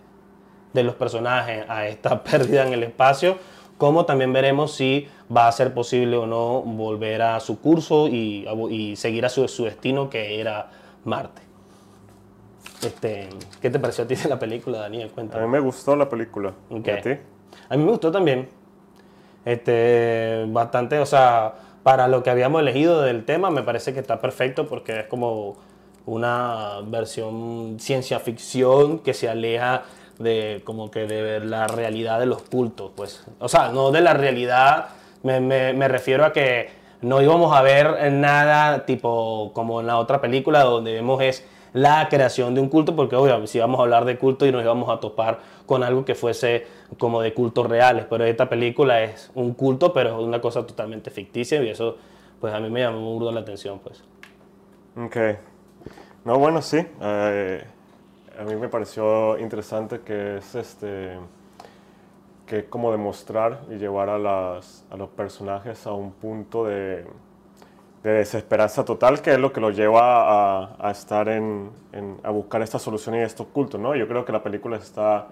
de 0.73 0.83
los 0.83 0.95
personajes 0.95 1.65
a 1.67 1.87
esta 1.87 2.23
pérdida 2.23 2.65
en 2.65 2.73
el 2.73 2.83
espacio, 2.83 3.37
como 3.77 4.05
también 4.05 4.33
veremos 4.33 4.73
si 4.73 5.07
va 5.35 5.47
a 5.47 5.51
ser 5.51 5.73
posible 5.73 6.17
o 6.17 6.27
no 6.27 6.61
volver 6.61 7.21
a 7.21 7.39
su 7.39 7.59
curso 7.61 8.07
y, 8.07 8.95
seguir 8.97 9.25
a 9.25 9.29
su, 9.29 9.63
destino 9.63 10.09
que 10.09 10.39
era 10.39 10.69
Marte. 11.05 11.41
Este, 12.81 13.29
¿Qué 13.61 13.69
te 13.69 13.79
pareció 13.79 14.05
a 14.05 14.07
ti 14.07 14.15
de 14.15 14.29
la 14.29 14.39
película, 14.39 14.79
Daniel? 14.79 15.11
A 15.17 15.39
mí 15.39 15.47
me 15.47 15.59
gustó 15.59 15.95
la 15.95 16.07
película. 16.07 16.53
¿Y 16.69 16.89
a 16.89 17.01
ti? 17.01 17.11
A 17.69 17.75
mí 17.75 17.83
me 17.83 17.91
gustó 17.91 18.11
también. 18.11 18.47
Este, 19.45 20.45
bastante, 20.47 20.99
o 20.99 21.05
sea, 21.05 21.53
para 21.83 22.07
lo 22.07 22.23
que 22.23 22.29
habíamos 22.29 22.61
elegido 22.61 23.01
del 23.01 23.25
tema, 23.25 23.49
me 23.49 23.63
parece 23.63 23.93
que 23.93 23.99
está 23.99 24.21
perfecto 24.21 24.67
porque 24.67 25.01
es 25.01 25.05
como 25.07 25.57
una 26.05 26.79
versión 26.85 27.77
ciencia 27.79 28.19
ficción 28.19 28.99
que 28.99 29.13
se 29.13 29.29
aleja 29.29 29.83
de 30.17 30.61
como 30.65 30.91
que 30.91 31.05
de 31.05 31.21
ver 31.21 31.45
la 31.45 31.67
realidad 31.67 32.19
de 32.19 32.25
los 32.25 32.41
cultos, 32.43 32.91
pues. 32.95 33.25
O 33.39 33.47
sea, 33.47 33.69
no 33.69 33.91
de 33.91 34.01
la 34.01 34.13
realidad, 34.13 34.89
me, 35.23 35.39
me, 35.39 35.73
me 35.73 35.87
refiero 35.87 36.25
a 36.25 36.33
que 36.33 36.69
no 37.01 37.21
íbamos 37.21 37.55
a 37.55 37.61
ver 37.61 38.11
nada 38.11 38.85
tipo 38.85 39.51
como 39.53 39.79
en 39.79 39.87
la 39.87 39.97
otra 39.97 40.19
película 40.19 40.63
donde 40.63 40.93
vemos 40.93 41.21
es 41.21 41.45
la 41.73 42.07
creación 42.09 42.55
de 42.55 42.61
un 42.61 42.69
culto, 42.69 42.95
porque 42.95 43.15
obviamente 43.15 43.47
si 43.47 43.59
vamos 43.59 43.79
a 43.79 43.83
hablar 43.83 44.05
de 44.05 44.17
culto 44.17 44.45
y 44.45 44.51
nos 44.51 44.63
íbamos 44.63 44.89
a 44.89 44.99
topar 44.99 45.39
con 45.65 45.83
algo 45.83 46.05
que 46.05 46.15
fuese 46.15 46.65
como 46.97 47.21
de 47.21 47.33
cultos 47.33 47.67
reales, 47.67 48.05
pero 48.09 48.25
esta 48.25 48.49
película 48.49 49.03
es 49.03 49.31
un 49.35 49.53
culto, 49.53 49.93
pero 49.93 50.19
es 50.19 50.25
una 50.25 50.41
cosa 50.41 50.65
totalmente 50.65 51.11
ficticia 51.11 51.61
y 51.61 51.69
eso 51.69 51.97
pues 52.39 52.53
a 52.53 52.59
mí 52.59 52.69
me 52.69 52.81
llamó 52.81 52.99
mucho 52.99 53.31
la 53.31 53.41
atención 53.41 53.79
pues. 53.79 54.03
Ok. 54.97 55.17
No, 56.25 56.37
bueno, 56.37 56.61
sí. 56.61 56.85
Eh, 57.01 57.63
a 58.37 58.43
mí 58.43 58.55
me 58.55 58.69
pareció 58.69 59.37
interesante 59.37 60.01
que 60.01 60.37
es 60.37 60.55
este 60.55 61.17
que 62.45 62.65
como 62.65 62.91
demostrar 62.91 63.61
y 63.69 63.75
llevar 63.75 64.09
a, 64.09 64.17
las, 64.17 64.83
a 64.89 64.97
los 64.97 65.09
personajes 65.09 65.85
a 65.85 65.93
un 65.93 66.11
punto 66.11 66.65
de, 66.65 67.05
de 68.03 68.11
desesperanza 68.11 68.85
total, 68.85 69.21
que 69.21 69.33
es 69.33 69.39
lo 69.39 69.51
que 69.51 69.59
lo 69.59 69.71
lleva 69.71 70.61
a, 70.61 70.75
a 70.79 70.91
estar 70.91 71.27
en, 71.27 71.69
a 72.23 72.29
buscar 72.29 72.61
esta 72.61 72.79
solución 72.79 73.15
y 73.15 73.19
esto 73.19 73.43
oculto, 73.43 73.77
¿no? 73.77 73.95
Yo 73.95 74.07
creo 74.07 74.23
que 74.23 74.31
la 74.31 74.41
película 74.41 74.77
está 74.77 75.27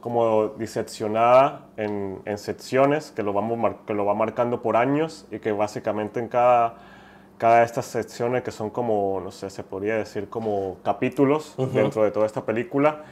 como 0.00 0.48
diseccionada 0.58 1.62
en, 1.76 2.20
en 2.24 2.36
secciones 2.36 3.10
que 3.12 3.22
lo, 3.22 3.32
vamos 3.32 3.76
que 3.86 3.94
lo 3.94 4.04
va 4.04 4.14
marcando 4.14 4.60
por 4.60 4.76
años 4.76 5.26
y 5.30 5.38
que 5.38 5.52
básicamente 5.52 6.20
en 6.20 6.28
cada, 6.28 6.74
cada 7.38 7.60
de 7.60 7.64
estas 7.64 7.86
secciones 7.86 8.42
que 8.42 8.50
son 8.50 8.70
como, 8.70 9.20
no 9.22 9.30
sé, 9.30 9.48
se 9.48 9.62
podría 9.62 9.96
decir 9.96 10.28
como 10.28 10.76
capítulos 10.82 11.54
dentro 11.72 12.02
de 12.02 12.10
toda 12.10 12.26
esta 12.26 12.44
película, 12.44 13.02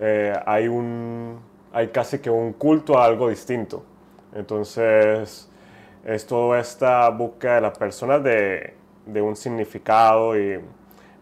eh, 0.00 0.34
hay, 0.46 0.66
un, 0.66 1.38
hay 1.72 1.88
casi 1.88 2.18
que 2.18 2.30
un 2.30 2.54
culto 2.54 2.98
a 2.98 3.04
algo 3.04 3.28
distinto. 3.28 3.84
Entonces 4.34 5.48
es 6.04 6.26
toda 6.26 6.60
esta 6.60 7.08
búsqueda 7.10 7.56
de 7.56 7.60
las 7.60 7.78
personas 7.78 8.22
de, 8.22 8.74
de 9.06 9.22
un 9.22 9.36
significado 9.36 10.38
y, 10.38 10.60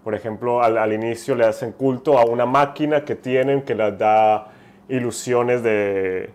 por 0.03 0.15
ejemplo, 0.15 0.63
al, 0.63 0.79
al, 0.79 0.93
inicio 0.93 1.35
le 1.35 1.47
hacen 1.47 1.73
culto 1.73 2.19
a 2.19 2.25
una 2.25 2.47
máquina 2.47 3.05
que 3.05 3.15
tienen 3.15 3.63
que 3.63 3.75
les 3.75 3.99
da 3.99 4.49
ilusiones 4.89 5.63
de, 5.63 6.31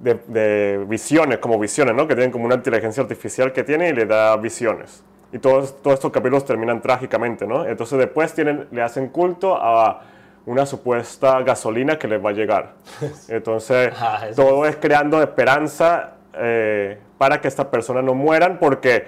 de, 0.00 0.14
de, 0.26 0.84
visiones, 0.88 1.38
como 1.38 1.58
visiones, 1.58 1.94
¿no? 1.94 2.06
Que 2.08 2.14
tienen 2.14 2.30
como 2.30 2.46
una 2.46 2.56
inteligencia 2.56 3.02
artificial 3.02 3.52
que 3.52 3.64
tiene 3.64 3.90
y 3.90 3.92
le 3.92 4.06
da 4.06 4.36
visiones. 4.36 5.04
Y 5.32 5.38
todos, 5.38 5.82
todos 5.82 5.94
estos 5.94 6.10
capítulos 6.10 6.44
terminan 6.44 6.80
trágicamente, 6.80 7.46
¿no? 7.46 7.66
Entonces 7.66 7.98
después 7.98 8.32
tienen, 8.32 8.66
le 8.70 8.82
hacen 8.82 9.08
culto 9.08 9.56
a 9.60 10.02
una 10.46 10.64
supuesta 10.64 11.42
gasolina 11.42 11.98
que 11.98 12.08
les 12.08 12.24
va 12.24 12.30
a 12.30 12.32
llegar. 12.32 12.72
Entonces, 13.28 13.92
ah, 14.00 14.24
todo 14.34 14.64
es 14.64 14.76
creando 14.76 15.22
esperanza 15.22 16.14
eh, 16.32 16.98
para 17.18 17.40
que 17.40 17.48
estas 17.48 17.66
personas 17.66 18.04
no 18.04 18.14
mueran, 18.14 18.58
porque 18.58 19.04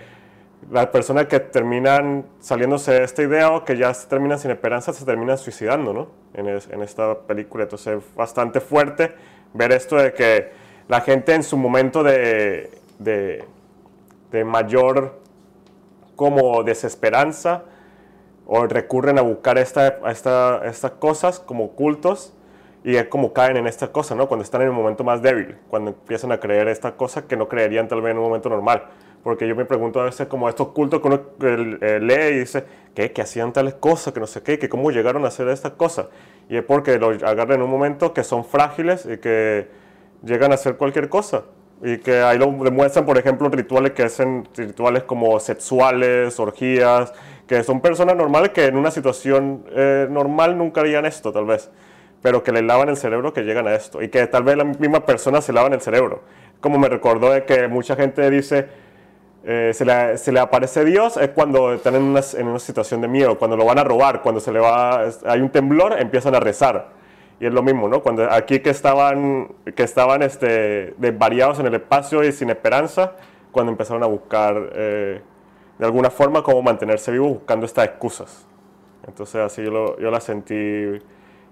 las 0.71 0.89
personas 0.89 1.27
que 1.27 1.41
terminan 1.41 2.27
saliéndose 2.41 2.93
de 2.93 3.05
esta 3.05 3.23
idea 3.23 3.51
o 3.51 3.65
que 3.65 3.77
ya 3.77 3.95
se 3.95 4.07
terminan 4.09 4.39
sin 4.39 4.51
esperanza 4.51 4.93
se 4.93 5.05
terminan 5.05 5.39
suicidando, 5.39 5.93
¿no? 5.95 6.09
En, 6.35 6.83
esta 6.83 7.19
película. 7.21 7.65
Entonces 7.65 7.99
es 7.99 8.15
bastante 8.15 8.61
fuerte 8.61 9.15
ver 9.55 9.73
esto 9.73 9.97
de 9.97 10.13
que 10.13 10.51
la 10.89 11.01
gente 11.01 11.35
en 11.35 11.43
su 11.43 11.57
momento 11.57 12.03
de, 12.03 12.71
de, 12.99 13.45
de 14.31 14.45
mayor 14.45 15.19
como 16.15 16.63
desesperanza 16.63 17.65
o 18.47 18.67
recurren 18.67 19.19
a 19.19 19.23
buscar 19.23 19.59
esta, 19.59 20.01
esta, 20.11 20.63
estas 20.67 20.91
cosas 20.93 21.41
como 21.41 21.71
cultos 21.71 22.35
y 22.83 22.97
es 22.97 23.07
como 23.09 23.33
caen 23.33 23.57
en 23.57 23.67
esta 23.67 23.93
cosa, 23.93 24.15
¿no? 24.15 24.27
Cuando 24.27 24.43
están 24.43 24.63
en 24.63 24.71
un 24.71 24.77
momento 24.77 25.05
más 25.05 25.21
débil, 25.21 25.57
cuando 25.69 25.91
empiezan 25.91 26.33
a 26.33 26.41
creer 26.41 26.69
esta 26.69 26.93
cosa 26.97 27.27
que 27.27 27.37
no 27.37 27.49
creerían 27.49 27.89
tal 27.89 28.01
vez 28.01 28.13
en 28.13 28.19
un 28.19 28.25
momento 28.25 28.49
normal. 28.49 28.85
Porque 29.23 29.47
yo 29.47 29.55
me 29.55 29.67
pregunto 29.67 30.01
a 30.01 30.05
veces 30.05 30.29
como 30.29 30.49
estos 30.49 30.69
cultos 30.69 31.01
que 31.01 31.09
uno 31.09 31.21
lee 31.39 32.37
y 32.37 32.39
dice, 32.39 32.65
¿qué? 32.95 33.13
Que 33.13 33.21
hacían 33.21 33.53
tales 33.53 33.75
cosas, 33.75 34.15
que 34.15 34.21
no 34.21 34.27
sé 34.27 34.43
qué, 34.43 34.59
que 34.59 34.71
cómo 34.71 34.91
llegaron 34.91 35.27
a 35.27 35.29
hacer 35.29 35.47
estas 35.49 35.73
cosas. 35.73 36.07
Y 36.49 36.57
es 36.57 36.65
porque 36.65 36.99
lo 36.99 37.09
agarran 37.09 37.59
en 37.59 37.63
un 37.63 37.71
momento 37.71 38.15
que 38.15 38.25
son 38.25 38.47
frágiles 38.47 39.05
y 39.05 39.19
que 39.19 39.69
llegan 40.25 40.53
a 40.53 40.55
hacer 40.55 40.77
cualquier 40.77 41.11
cosa. 41.11 41.43
Y 41.83 41.99
que 41.99 42.21
ahí 42.21 42.39
lo 42.39 42.47
demuestran, 42.47 43.05
por 43.05 43.19
ejemplo, 43.19 43.51
rituales 43.51 43.93
que 43.93 44.05
hacen 44.05 44.49
rituales 44.57 45.03
como 45.03 45.39
sexuales, 45.39 46.41
orgías, 46.41 47.13
que 47.47 47.63
son 47.63 47.83
personas 47.83 48.17
normales 48.17 48.51
que 48.51 48.67
en 48.67 48.77
una 48.77 48.91
situación 48.91 49.67
eh, 49.71 50.07
normal 50.11 50.57
nunca 50.57 50.81
harían 50.81 51.05
esto, 51.05 51.31
tal 51.31 51.45
vez 51.45 51.71
pero 52.23 52.43
que 52.43 52.53
le 52.53 52.63
lavan 52.63 52.89
el 52.89 52.97
cerebro 52.97 53.33
que 53.33 53.43
llegan 53.43 53.67
a 53.67 53.75
esto 53.75 54.03
y 54.03 54.09
que 54.09 54.27
tal 54.27 54.43
vez 54.43 54.57
la 54.57 54.65
misma 54.65 55.07
persona 55.07 55.41
se 55.41 55.53
lavan 55.53 55.73
el 55.73 55.81
cerebro. 55.81 56.23
Como 56.61 56.79
me 56.79 56.89
recordó 56.89 57.31
de 57.31 57.45
que 57.45 57.69
mucha 57.69 57.97
gente 57.97 58.29
dice, 58.31 58.69
eh, 59.45 59.73
se, 59.73 59.85
le, 59.85 60.19
se, 60.19 60.33
le, 60.33 60.41
aparece 60.41 60.85
Dios 60.85 61.17
es 61.17 61.31
cuando 61.31 61.73
están 61.73 61.95
en 61.95 62.03
una, 62.03 62.21
en 62.37 62.47
una, 62.49 62.59
situación 62.59 63.01
de 63.01 63.09
miedo, 63.09 63.39
cuando 63.39 63.57
lo 63.57 63.65
van 63.65 63.79
a 63.79 63.85
robar, 63.85 64.21
cuando 64.21 64.41
se 64.41 64.53
le 64.53 64.61
va, 64.61 65.07
hay 65.25 65.41
un 65.41 65.49
temblor, 65.49 65.99
empiezan 65.99 66.35
a 66.35 66.41
rezar. 66.41 66.89
Y 67.41 67.47
es 67.47 67.53
lo 67.55 67.63
mismo, 67.63 67.89
¿no? 67.89 68.03
Cuando 68.03 68.31
aquí 68.31 68.61
que 68.61 68.69
estaban, 68.69 69.49
que 69.75 69.83
estaban 69.83 70.21
este, 70.21 70.93
desvariados 70.99 71.59
en 71.59 71.67
el 71.67 71.75
espacio 71.75 72.23
y 72.23 72.33
sin 72.33 72.51
esperanza, 72.51 73.13
cuando 73.51 73.73
empezaron 73.73 74.03
a 74.03 74.07
buscar 74.07 74.71
eh, 74.75 75.23
de 75.79 75.87
alguna 75.87 76.11
forma 76.11 76.43
cómo 76.43 76.61
mantenerse 76.61 77.11
vivos 77.11 77.31
buscando 77.31 77.65
estas 77.65 77.87
excusas. 77.87 78.47
Entonces 79.07 79.37
así 79.37 79.65
yo, 79.65 79.71
lo, 79.71 79.99
yo 79.99 80.11
la 80.11 80.21
sentí 80.21 81.01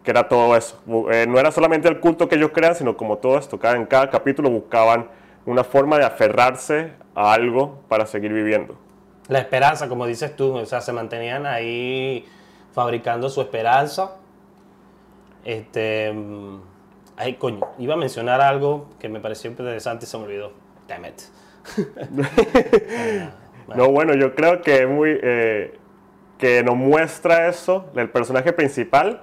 que 0.02 0.10
era 0.10 0.28
todo 0.28 0.56
eso. 0.56 0.80
Eh, 1.10 1.26
no 1.28 1.38
era 1.38 1.50
solamente 1.50 1.88
el 1.88 2.00
culto 2.00 2.28
que 2.28 2.36
ellos 2.36 2.50
crean, 2.52 2.74
sino 2.74 2.96
como 2.96 3.18
todo 3.18 3.38
esto. 3.38 3.58
Cada, 3.58 3.76
en 3.76 3.86
cada 3.86 4.10
capítulo 4.10 4.50
buscaban 4.50 5.08
una 5.46 5.64
forma 5.64 5.98
de 5.98 6.04
aferrarse 6.04 6.92
a 7.14 7.32
algo 7.32 7.80
para 7.88 8.06
seguir 8.06 8.32
viviendo. 8.32 8.76
La 9.28 9.40
esperanza, 9.40 9.88
como 9.88 10.06
dices 10.06 10.34
tú, 10.36 10.54
o 10.54 10.66
sea, 10.66 10.80
se 10.80 10.92
mantenían 10.92 11.46
ahí 11.46 12.26
fabricando 12.72 13.28
su 13.28 13.40
esperanza. 13.40 14.16
Este. 15.44 16.12
Mm, 16.12 16.60
ay, 17.16 17.34
coño, 17.34 17.60
iba 17.78 17.94
a 17.94 17.96
mencionar 17.96 18.40
algo 18.40 18.88
que 18.98 19.08
me 19.08 19.20
pareció 19.20 19.50
interesante 19.50 20.04
y 20.04 20.08
se 20.08 20.18
me 20.18 20.24
olvidó. 20.24 20.52
Damn 20.86 21.04
it. 21.04 21.22
No, 23.74 23.90
bueno, 23.90 24.14
yo 24.14 24.34
creo 24.34 24.62
que 24.62 24.82
es 24.82 24.88
muy. 24.88 25.18
Eh, 25.22 25.78
que 26.38 26.62
nos 26.62 26.76
muestra 26.76 27.48
eso, 27.48 27.90
el 27.96 28.08
personaje 28.10 28.52
principal, 28.52 29.22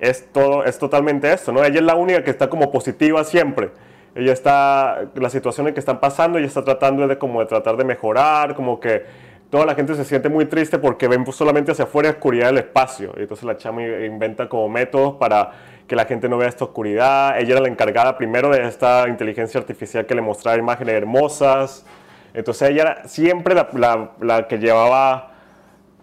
es, 0.00 0.30
todo, 0.32 0.64
es 0.64 0.78
totalmente 0.78 1.32
esto, 1.32 1.52
¿no? 1.52 1.64
Ella 1.64 1.78
es 1.78 1.84
la 1.84 1.94
única 1.94 2.22
que 2.22 2.30
está 2.30 2.48
como 2.48 2.70
positiva 2.70 3.24
siempre. 3.24 3.70
Ella 4.14 4.32
está, 4.32 5.06
las 5.14 5.32
situaciones 5.32 5.74
que 5.74 5.80
están 5.80 6.00
pasando, 6.00 6.38
ella 6.38 6.46
está 6.46 6.64
tratando 6.64 7.06
de, 7.06 7.18
como 7.18 7.40
de 7.40 7.46
tratar 7.46 7.76
de 7.76 7.84
mejorar, 7.84 8.54
como 8.54 8.80
que 8.80 9.04
toda 9.50 9.64
la 9.64 9.74
gente 9.74 9.94
se 9.94 10.04
siente 10.04 10.28
muy 10.28 10.46
triste 10.46 10.78
porque 10.78 11.08
ven 11.08 11.24
solamente 11.32 11.72
hacia 11.72 11.84
afuera 11.84 12.08
la 12.08 12.14
oscuridad 12.14 12.46
del 12.46 12.58
espacio. 12.58 13.12
Y 13.16 13.22
entonces 13.22 13.44
la 13.44 13.56
chama 13.56 13.82
inventa 13.82 14.48
como 14.48 14.68
métodos 14.68 15.14
para 15.14 15.52
que 15.86 15.96
la 15.96 16.04
gente 16.04 16.28
no 16.28 16.36
vea 16.38 16.48
esta 16.48 16.64
oscuridad. 16.64 17.38
Ella 17.38 17.52
era 17.52 17.60
la 17.60 17.68
encargada 17.68 18.16
primero 18.16 18.50
de 18.50 18.66
esta 18.66 19.08
inteligencia 19.08 19.60
artificial 19.60 20.06
que 20.06 20.14
le 20.14 20.20
mostraba 20.20 20.58
imágenes 20.58 20.94
hermosas. 20.94 21.86
Entonces 22.34 22.70
ella 22.70 22.82
era 22.82 23.08
siempre 23.08 23.54
la, 23.54 23.68
la, 23.72 24.10
la 24.20 24.48
que 24.48 24.58
llevaba 24.58 25.32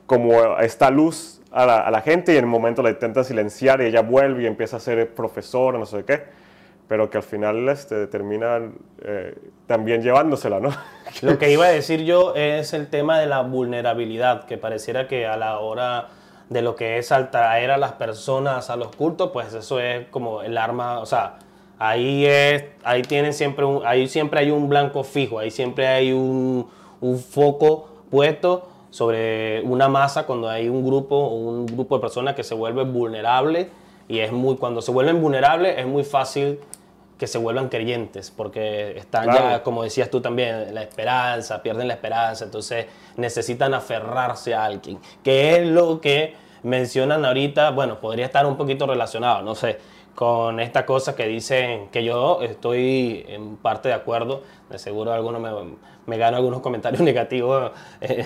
como 0.06 0.58
esta 0.60 0.90
luz 0.90 1.35
a 1.56 1.90
la, 1.90 2.02
gente 2.02 2.34
y 2.34 2.38
en 2.38 2.44
un 2.44 2.52
momento 2.52 2.84
la 2.84 2.90
intenta 2.90 3.24
silenciar 3.24 3.82
y 3.82 3.86
ella 3.86 4.02
vuelve 4.02 4.44
y 4.44 4.46
empieza 4.46 4.76
a 4.76 4.80
ser 4.82 5.14
profesora, 5.14 5.80
no 5.80 5.86
sé 5.86 6.04
qué, 6.04 6.24
pero 6.90 7.10
que 7.10 7.18
al 7.18 7.24
final 7.24 7.70
este, 7.70 8.08
termina 8.08 8.60
eh, 9.02 9.34
también 9.66 10.02
llevándosela, 10.02 10.60
¿no? 10.60 10.70
Lo 11.22 11.38
que 11.38 11.50
iba 11.50 11.66
a 11.66 11.70
decir 11.70 12.04
yo 12.04 12.36
es 12.36 12.74
el 12.74 12.90
tema 12.90 13.20
de 13.20 13.28
la 13.28 13.42
vulnerabilidad, 13.42 14.44
que 14.46 14.58
pareciera 14.58 15.08
que 15.08 15.28
a 15.28 15.38
la 15.38 15.60
hora 15.60 16.10
de 16.50 16.62
lo 16.62 16.76
que 16.76 17.00
es 17.00 17.12
atraer 17.12 17.72
a 17.72 17.78
las 17.78 17.94
personas 17.94 18.70
a 18.70 18.76
los 18.76 18.94
cultos, 18.96 19.32
pues 19.32 19.54
eso 19.54 19.80
es 19.80 20.08
como 20.10 20.44
el 20.44 20.58
arma, 20.58 21.00
o 21.00 21.06
sea, 21.06 21.40
ahí 21.80 22.26
es, 22.26 22.66
ahí 22.84 23.02
tienen 23.02 23.34
siempre 23.34 23.66
un, 23.66 23.82
ahí 23.86 24.08
siempre 24.08 24.42
hay 24.42 24.52
un 24.52 24.68
blanco 24.68 25.04
fijo, 25.04 25.40
ahí 25.40 25.50
siempre 25.50 25.88
hay 25.88 26.12
un, 26.12 26.70
un 27.02 27.18
foco 27.18 27.90
puesto 28.12 28.75
sobre 28.96 29.62
una 29.64 29.90
masa 29.90 30.26
cuando 30.26 30.48
hay 30.48 30.70
un 30.70 30.86
grupo 30.86 31.18
o 31.18 31.36
un 31.36 31.66
grupo 31.66 31.96
de 31.96 32.02
personas 32.02 32.34
que 32.34 32.46
se 32.46 32.56
vuelve 32.56 32.86
vulnerable 32.86 33.70
y 34.08 34.20
es 34.20 34.32
muy 34.32 34.56
cuando 34.56 34.82
se 34.82 34.90
vuelven 34.90 35.22
vulnerables 35.22 35.78
es 35.78 35.86
muy 35.86 36.06
fácil 36.06 36.62
que 37.18 37.28
se 37.28 37.38
vuelvan 37.38 37.68
creyentes, 37.68 38.32
porque 38.32 38.98
están 38.98 39.26
ya, 39.26 39.64
como 39.64 39.84
decías 39.84 40.10
tú 40.10 40.22
también, 40.22 40.74
la 40.74 40.82
esperanza, 40.82 41.62
pierden 41.62 41.90
la 41.90 41.96
esperanza, 41.96 42.46
entonces 42.46 42.86
necesitan 43.18 43.74
aferrarse 43.74 44.54
a 44.54 44.64
alguien, 44.64 45.00
que 45.22 45.58
es 45.58 45.68
lo 45.68 46.00
que 46.00 46.34
mencionan 46.64 47.26
ahorita, 47.26 47.72
bueno, 47.72 48.00
podría 48.00 48.26
estar 48.26 48.46
un 48.46 48.56
poquito 48.56 48.88
relacionado, 48.88 49.42
no 49.42 49.56
sé, 49.56 49.78
con 50.16 50.62
esta 50.62 50.86
cosa 50.86 51.16
que 51.16 51.28
dicen 51.28 51.90
que 51.90 52.04
yo 52.04 52.42
estoy 52.42 53.26
en 53.28 53.58
parte 53.58 53.90
de 53.90 53.94
acuerdo, 53.94 54.44
de 54.70 54.80
seguro 54.80 55.12
alguno 55.12 55.40
me, 55.40 55.52
me 56.06 56.18
gano 56.18 56.38
algunos 56.38 56.62
comentarios 56.62 57.02
negativos 57.04 57.72
eh, 58.02 58.26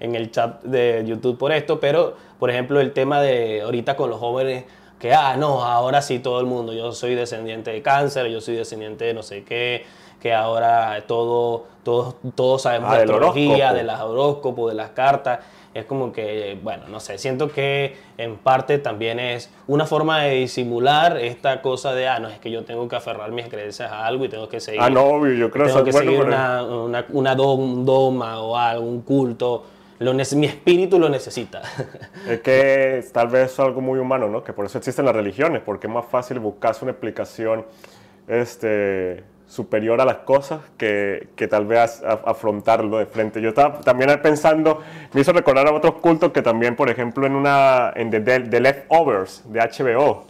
en 0.00 0.14
el 0.14 0.30
chat 0.32 0.62
de 0.64 1.04
YouTube 1.06 1.38
por 1.38 1.52
esto, 1.52 1.78
pero 1.80 2.14
por 2.38 2.50
ejemplo 2.50 2.80
el 2.80 2.92
tema 2.92 3.22
de 3.22 3.62
ahorita 3.62 3.96
con 3.96 4.10
los 4.10 4.18
jóvenes 4.18 4.64
que, 4.98 5.14
ah, 5.14 5.36
no, 5.38 5.64
ahora 5.64 6.02
sí 6.02 6.18
todo 6.18 6.40
el 6.40 6.46
mundo, 6.46 6.74
yo 6.74 6.92
soy 6.92 7.14
descendiente 7.14 7.70
de 7.70 7.80
cáncer, 7.80 8.26
yo 8.26 8.42
soy 8.42 8.56
descendiente 8.56 9.06
de 9.06 9.14
no 9.14 9.22
sé 9.22 9.44
qué, 9.44 9.86
que 10.20 10.34
ahora 10.34 11.02
todo, 11.06 11.64
todos, 11.82 12.16
todos 12.34 12.62
sabemos 12.62 12.90
ah, 12.90 12.96
de 12.96 13.00
astrología, 13.04 13.72
de 13.72 13.82
las 13.82 14.02
horóscopos, 14.02 14.70
de 14.70 14.76
las 14.76 14.90
cartas. 14.90 15.40
Es 15.72 15.84
como 15.84 16.12
que, 16.12 16.58
bueno, 16.62 16.88
no 16.88 16.98
sé, 16.98 17.16
siento 17.18 17.52
que 17.52 17.96
en 18.18 18.36
parte 18.36 18.78
también 18.78 19.20
es 19.20 19.50
una 19.68 19.86
forma 19.86 20.22
de 20.22 20.34
disimular 20.34 21.16
esta 21.16 21.62
cosa 21.62 21.94
de, 21.94 22.08
ah, 22.08 22.18
no, 22.18 22.28
es 22.28 22.40
que 22.40 22.50
yo 22.50 22.64
tengo 22.64 22.88
que 22.88 22.96
aferrar 22.96 23.30
mis 23.30 23.46
creencias 23.46 23.90
a 23.92 24.04
algo 24.04 24.24
y 24.24 24.28
tengo 24.28 24.48
que 24.48 24.58
seguir. 24.58 24.80
Ah, 24.82 24.90
no, 24.90 25.26
yo 25.28 25.50
creo 25.50 25.66
tengo 25.66 25.84
que 25.84 25.92
seguir 25.92 26.20
una, 26.20 26.64
una, 26.64 27.06
una, 27.10 27.34
doma 27.36 28.40
o 28.40 28.56
algo, 28.56 28.84
un 28.84 29.02
culto 29.02 29.64
mi 30.34 30.46
espíritu 30.46 30.98
lo 30.98 31.08
necesita. 31.08 31.62
Es 32.28 32.40
que 32.40 33.04
tal 33.12 33.28
vez 33.28 33.52
es 33.52 33.60
algo 33.60 33.80
muy 33.80 33.98
humano, 33.98 34.28
¿no? 34.28 34.42
Que 34.42 34.52
por 34.52 34.64
eso 34.64 34.78
existen 34.78 35.04
las 35.04 35.14
religiones, 35.14 35.62
porque 35.64 35.86
es 35.86 35.92
más 35.92 36.06
fácil 36.06 36.38
buscarse 36.38 36.84
una 36.84 36.92
explicación 36.92 37.64
este, 38.28 39.24
superior 39.50 40.00
a 40.00 40.04
las 40.04 40.18
cosas 40.18 40.60
que, 40.78 41.26
que 41.34 41.48
tal 41.48 41.66
vez 41.66 42.02
afrontarlo 42.04 42.98
de 42.98 43.06
frente. 43.06 43.42
Yo 43.42 43.48
estaba 43.48 43.80
también 43.80 44.08
pensando, 44.22 44.80
me 45.12 45.22
hizo 45.22 45.32
recordar 45.32 45.66
a 45.66 45.72
otros 45.72 45.94
cultos 45.94 46.30
que 46.30 46.40
también, 46.40 46.76
por 46.76 46.88
ejemplo, 46.88 47.26
en 47.26 47.34
una 47.34 47.92
en 47.96 48.10
The, 48.10 48.20
The 48.20 48.60
Leftovers 48.60 49.42
de 49.46 49.58
HBO, 49.58 50.24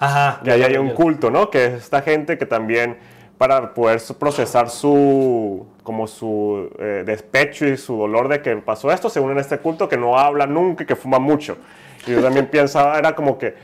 Ajá, 0.00 0.40
que 0.42 0.52
ahí 0.52 0.62
hay 0.62 0.78
un 0.78 0.90
culto, 0.90 1.30
¿no? 1.30 1.50
Que 1.50 1.66
es 1.66 1.72
esta 1.74 2.00
gente 2.00 2.38
que 2.38 2.46
también 2.46 2.96
para 3.36 3.74
poder 3.74 4.00
procesar 4.18 4.70
su, 4.70 5.66
como 5.82 6.06
su 6.06 6.70
eh, 6.78 7.02
despecho 7.04 7.66
y 7.66 7.76
su 7.76 7.98
dolor 7.98 8.28
de 8.28 8.40
que 8.40 8.56
pasó 8.56 8.90
esto, 8.90 9.10
se 9.10 9.20
unen 9.20 9.36
a 9.36 9.42
este 9.42 9.58
culto 9.58 9.86
que 9.86 9.98
no 9.98 10.18
habla 10.18 10.46
nunca 10.46 10.84
y 10.84 10.86
que 10.86 10.96
fuma 10.96 11.18
mucho. 11.18 11.58
Y 12.06 12.12
yo 12.12 12.22
también 12.22 12.46
pensaba, 12.50 12.98
era 12.98 13.14
como 13.14 13.36
que, 13.36 13.54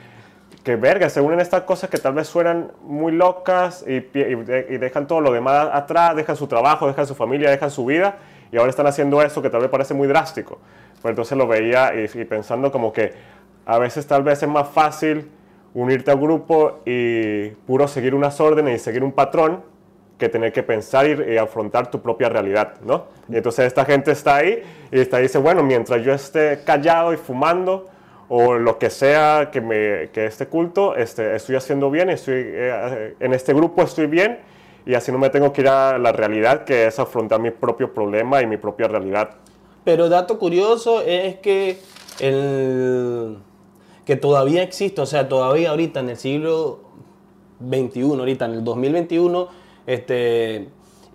que 0.63 0.77
verga, 0.77 1.09
se 1.09 1.21
unen 1.21 1.41
estas 1.41 1.63
cosas 1.63 1.89
que 1.89 1.99
tal 1.99 2.15
vez 2.15 2.27
suenan 2.27 2.73
muy 2.83 3.13
locas 3.13 3.85
y, 3.87 3.97
y, 4.19 4.79
dejan 4.79 5.07
todo 5.07 5.21
lo 5.21 5.33
demás 5.33 5.69
atrás, 5.73 6.17
dejan 6.17 6.37
su 6.37 6.47
trabajo, 6.47 6.87
dejan 6.87 7.07
su 7.07 7.15
familia, 7.15 7.51
dejan 7.51 7.71
su 7.71 7.85
vida 7.85 8.17
y 8.51 8.57
ahora 8.57 8.71
están 8.71 8.87
haciendo 8.87 9.23
eso 9.23 9.41
que 9.41 9.51
tal 9.51 9.61
vez 9.61 9.71
parece 9.71 9.95
muy 9.95 10.09
drástico. 10.09 10.59
Pues 11.01 11.11
entonces 11.11 11.39
lo 11.39 11.47
veía 11.47 11.93
y, 11.95 12.21
y 12.21 12.25
pensando 12.25 12.73
como 12.73 12.93
que 12.93 13.13
a 13.67 13.79
veces 13.79 14.07
tal 14.07 14.23
vez 14.23 14.43
es 14.43 14.49
más 14.49 14.69
fácil 14.69 15.31
unirte 15.75 16.11
a 16.11 16.15
un 16.15 16.23
grupo 16.23 16.81
y 16.85 17.51
puro 17.67 17.87
seguir 17.87 18.15
unas 18.15 18.41
órdenes 18.41 18.81
y 18.81 18.85
seguir 18.85 19.05
un 19.05 19.13
patrón 19.13 19.63
que 20.19 20.29
tener 20.29 20.53
que 20.53 20.63
pensar 20.63 21.07
y, 21.07 21.39
afrontar 21.39 21.91
tu 21.91 22.03
propia 22.03 22.29
realidad, 22.29 22.75
¿no? 22.85 23.07
Y 23.29 23.37
entonces 23.37 23.67
esta 23.67 23.85
gente 23.85 24.11
está 24.11 24.37
ahí 24.37 24.63
y 24.91 25.01
está 25.01 25.19
dice, 25.19 25.39
bueno, 25.39 25.63
mientras 25.63 26.05
yo 26.05 26.13
esté 26.13 26.61
callado 26.65 27.13
y 27.13 27.17
fumando 27.17 27.87
o 28.29 28.55
lo 28.55 28.79
que 28.79 28.91
sea 28.91 29.51
que, 29.51 29.61
me, 29.61 30.11
que 30.13 30.27
este 30.27 30.47
culto, 30.47 30.95
este, 30.97 31.35
estoy 31.35 31.57
haciendo 31.57 31.91
bien, 31.91 32.11
estoy, 32.11 32.43
eh, 32.45 33.15
en 33.21 33.33
este 33.33 33.55
grupo 33.55 33.83
estoy 33.83 34.07
bien 34.07 34.39
y 34.85 34.95
así 34.95 35.11
no 35.13 35.19
me 35.19 35.31
tengo 35.31 35.53
que 35.53 35.63
ir 35.63 35.69
a 35.69 35.99
la 35.99 36.13
realidad 36.13 36.65
que 36.65 36.87
es 36.87 36.99
afrontar 36.99 37.41
mi 37.41 37.51
propio 37.51 37.93
problema 37.93 38.43
y 38.43 38.47
mi 38.47 38.57
propia 38.57 38.89
realidad. 38.89 39.31
Pero 39.85 40.09
dato 40.09 40.39
curioso 40.39 41.03
es 41.03 41.37
que 41.37 41.79
el 42.21 43.39
que 44.05 44.17
todavía 44.17 44.63
existe, 44.63 45.03
o 45.03 45.07
sea, 45.07 45.29
todavía 45.29 45.71
ahorita 45.71 46.01
en 46.01 46.09
el 46.09 46.17
siglo 46.17 46.81
XXI, 47.61 48.01
ahorita 48.03 48.47
en 48.47 48.53
el 48.53 48.65
2021, 48.65 49.49
este, 49.87 50.69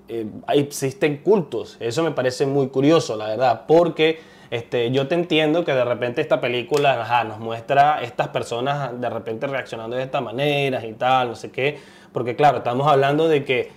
eh, 0.07 0.27
existen 0.49 1.17
cultos. 1.17 1.77
Eso 1.79 2.03
me 2.03 2.11
parece 2.11 2.45
muy 2.45 2.67
curioso, 2.67 3.15
la 3.15 3.29
verdad, 3.29 3.63
porque 3.67 4.19
este, 4.53 4.91
yo 4.91 5.07
te 5.07 5.15
entiendo 5.15 5.65
que 5.65 5.73
de 5.73 5.83
repente 5.83 6.21
esta 6.21 6.39
película 6.39 7.23
nos 7.23 7.39
muestra 7.39 8.03
estas 8.03 8.27
personas 8.27 9.01
de 9.01 9.09
repente 9.09 9.47
reaccionando 9.47 9.95
de 9.95 10.03
esta 10.03 10.21
manera 10.21 10.85
y 10.85 10.93
tal, 10.93 11.29
no 11.29 11.35
sé 11.35 11.49
qué, 11.49 11.79
porque 12.11 12.35
claro, 12.35 12.59
estamos 12.59 12.87
hablando 12.87 13.27
de 13.27 13.43
que, 13.43 13.71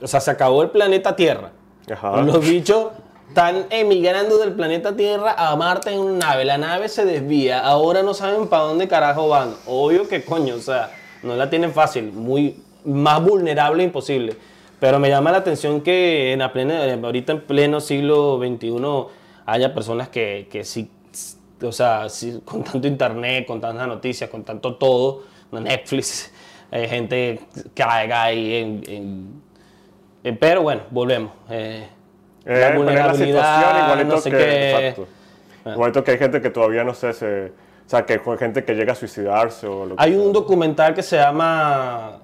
o 0.00 0.06
sea, 0.06 0.20
se 0.20 0.30
acabó 0.30 0.62
el 0.62 0.70
planeta 0.70 1.14
Tierra. 1.14 1.50
Los 2.24 2.40
bichos 2.40 2.92
están 3.28 3.66
emigrando 3.68 4.38
del 4.38 4.54
planeta 4.54 4.96
Tierra 4.96 5.34
a 5.36 5.54
Marte 5.56 5.92
en 5.92 5.98
una 5.98 6.28
nave. 6.28 6.46
La 6.46 6.56
nave 6.56 6.88
se 6.88 7.04
desvía. 7.04 7.60
Ahora 7.60 8.02
no 8.02 8.14
saben 8.14 8.48
para 8.48 8.62
dónde 8.62 8.88
carajo 8.88 9.28
van. 9.28 9.54
Obvio 9.66 10.08
que 10.08 10.24
coño, 10.24 10.54
o 10.54 10.60
sea, 10.60 10.92
no 11.22 11.36
la 11.36 11.50
tienen 11.50 11.72
fácil. 11.72 12.10
Muy 12.10 12.62
más 12.86 13.22
vulnerable 13.22 13.82
imposible. 13.82 14.34
Pero 14.78 14.98
me 14.98 15.10
llama 15.10 15.30
la 15.30 15.38
atención 15.38 15.82
que 15.82 16.32
en 16.32 16.38
la 16.38 16.54
plena, 16.54 16.84
ahorita 16.90 17.32
en 17.32 17.40
pleno 17.42 17.80
siglo 17.80 18.38
XXI 18.38 19.19
haya 19.50 19.74
personas 19.74 20.08
que, 20.08 20.48
que 20.50 20.64
sí, 20.64 20.90
o 21.62 21.72
sea, 21.72 22.06
con 22.44 22.62
tanto 22.62 22.86
internet, 22.86 23.46
con 23.46 23.60
tantas 23.60 23.86
noticias, 23.86 24.30
con 24.30 24.44
tanto 24.44 24.76
todo, 24.76 25.24
Netflix, 25.52 26.32
hay 26.70 26.88
gente 26.88 27.40
que 27.52 27.70
caiga 27.74 28.24
ahí 28.24 28.82
en, 28.86 29.42
Pero 30.38 30.62
bueno, 30.62 30.82
volvemos. 30.90 31.32
Eh, 31.50 31.86
eh, 32.44 32.60
la 32.60 32.76
vulnerabilidad, 32.76 34.04
no 34.04 34.18
sé 34.18 34.30
que, 34.30 34.36
qué. 34.36 34.88
Exacto. 34.88 35.08
Igualito 35.66 36.04
que 36.04 36.12
hay 36.12 36.18
gente 36.18 36.40
que 36.40 36.50
todavía 36.50 36.84
no 36.84 36.94
sé, 36.94 37.12
se, 37.12 37.46
o 37.46 37.88
sea, 37.88 38.06
que 38.06 38.14
hay 38.14 38.38
gente 38.38 38.64
que 38.64 38.74
llega 38.74 38.92
a 38.92 38.96
suicidarse 38.96 39.66
o 39.66 39.84
lo 39.84 39.94
Hay 39.98 40.14
un 40.14 40.32
documental 40.32 40.94
que 40.94 41.02
se 41.02 41.16
llama 41.16 42.18